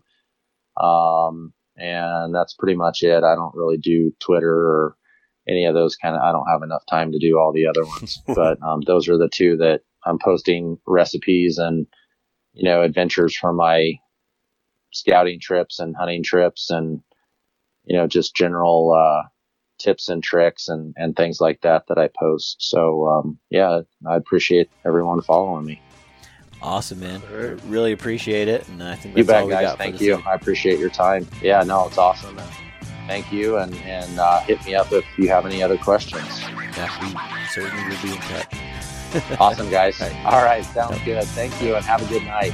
Um, 0.82 1.54
and 1.76 2.34
that's 2.34 2.54
pretty 2.54 2.76
much 2.76 3.02
it. 3.02 3.24
I 3.24 3.34
don't 3.34 3.54
really 3.54 3.78
do 3.78 4.12
Twitter 4.20 4.54
or 4.54 4.96
any 5.48 5.64
of 5.64 5.72
those 5.74 5.96
kind 5.96 6.14
of, 6.14 6.20
I 6.20 6.30
don't 6.30 6.48
have 6.50 6.62
enough 6.62 6.84
time 6.88 7.12
to 7.12 7.18
do 7.18 7.38
all 7.38 7.52
the 7.52 7.66
other 7.66 7.84
ones, 7.84 8.20
but, 8.26 8.62
um, 8.62 8.82
those 8.86 9.08
are 9.08 9.16
the 9.16 9.30
two 9.32 9.56
that 9.56 9.80
I'm 10.04 10.18
posting 10.22 10.76
recipes 10.86 11.56
and, 11.56 11.86
you 12.52 12.64
know, 12.64 12.82
adventures 12.82 13.34
from 13.34 13.56
my 13.56 13.94
scouting 14.92 15.40
trips 15.40 15.78
and 15.78 15.96
hunting 15.96 16.22
trips 16.22 16.68
and, 16.68 17.00
you 17.84 17.96
know, 17.96 18.06
just 18.06 18.36
general, 18.36 18.92
uh, 18.92 19.26
tips 19.80 20.08
and 20.08 20.22
tricks 20.22 20.68
and, 20.68 20.94
and 20.96 21.16
things 21.16 21.40
like 21.40 21.60
that 21.62 21.84
that 21.88 21.98
I 21.98 22.08
post. 22.18 22.56
So, 22.60 23.08
um, 23.08 23.38
yeah, 23.50 23.80
I 24.08 24.16
appreciate 24.16 24.70
everyone 24.86 25.22
following 25.22 25.64
me. 25.64 25.82
Awesome, 26.62 27.00
man. 27.00 27.22
All 27.32 27.38
right. 27.38 27.60
Really 27.66 27.92
appreciate 27.92 28.46
it, 28.46 28.68
and 28.68 28.82
I 28.82 28.94
think 28.94 29.16
You 29.16 29.24
that's 29.24 29.34
all 29.34 29.40
bet, 29.40 29.46
we 29.48 29.52
guys. 29.54 29.70
got 29.70 29.78
Thank 29.78 30.00
you. 30.00 30.12
evening. 30.12 30.26
I 30.28 30.34
appreciate 30.34 30.78
your 30.78 30.90
time. 30.90 31.26
Yeah, 31.42 31.62
no, 31.62 31.86
it's 31.86 31.96
awesome. 31.98 32.38
And 32.38 32.50
thank 33.06 33.32
you. 33.32 33.56
And, 33.56 33.74
and, 33.76 34.18
uh, 34.20 34.40
hit 34.40 34.64
me 34.66 34.74
up 34.74 34.92
if 34.92 35.04
you 35.18 35.28
have 35.30 35.46
any 35.46 35.62
other 35.62 35.78
questions. 35.78 36.40
Yeah, 36.76 36.90
we 37.00 37.46
certainly 37.48 37.82
will 37.88 38.02
be 38.02 38.10
in 38.12 38.18
touch. 38.18 38.54
Awesome, 39.40 39.70
guys. 39.70 40.00
All 40.02 40.08
right. 40.08 40.24
All 40.26 40.44
right. 40.44 40.64
Sounds 40.64 41.00
good. 41.04 41.24
Thank 41.24 41.60
you 41.62 41.74
and 41.76 41.84
have 41.84 42.02
a 42.02 42.06
good 42.12 42.24
night. 42.24 42.52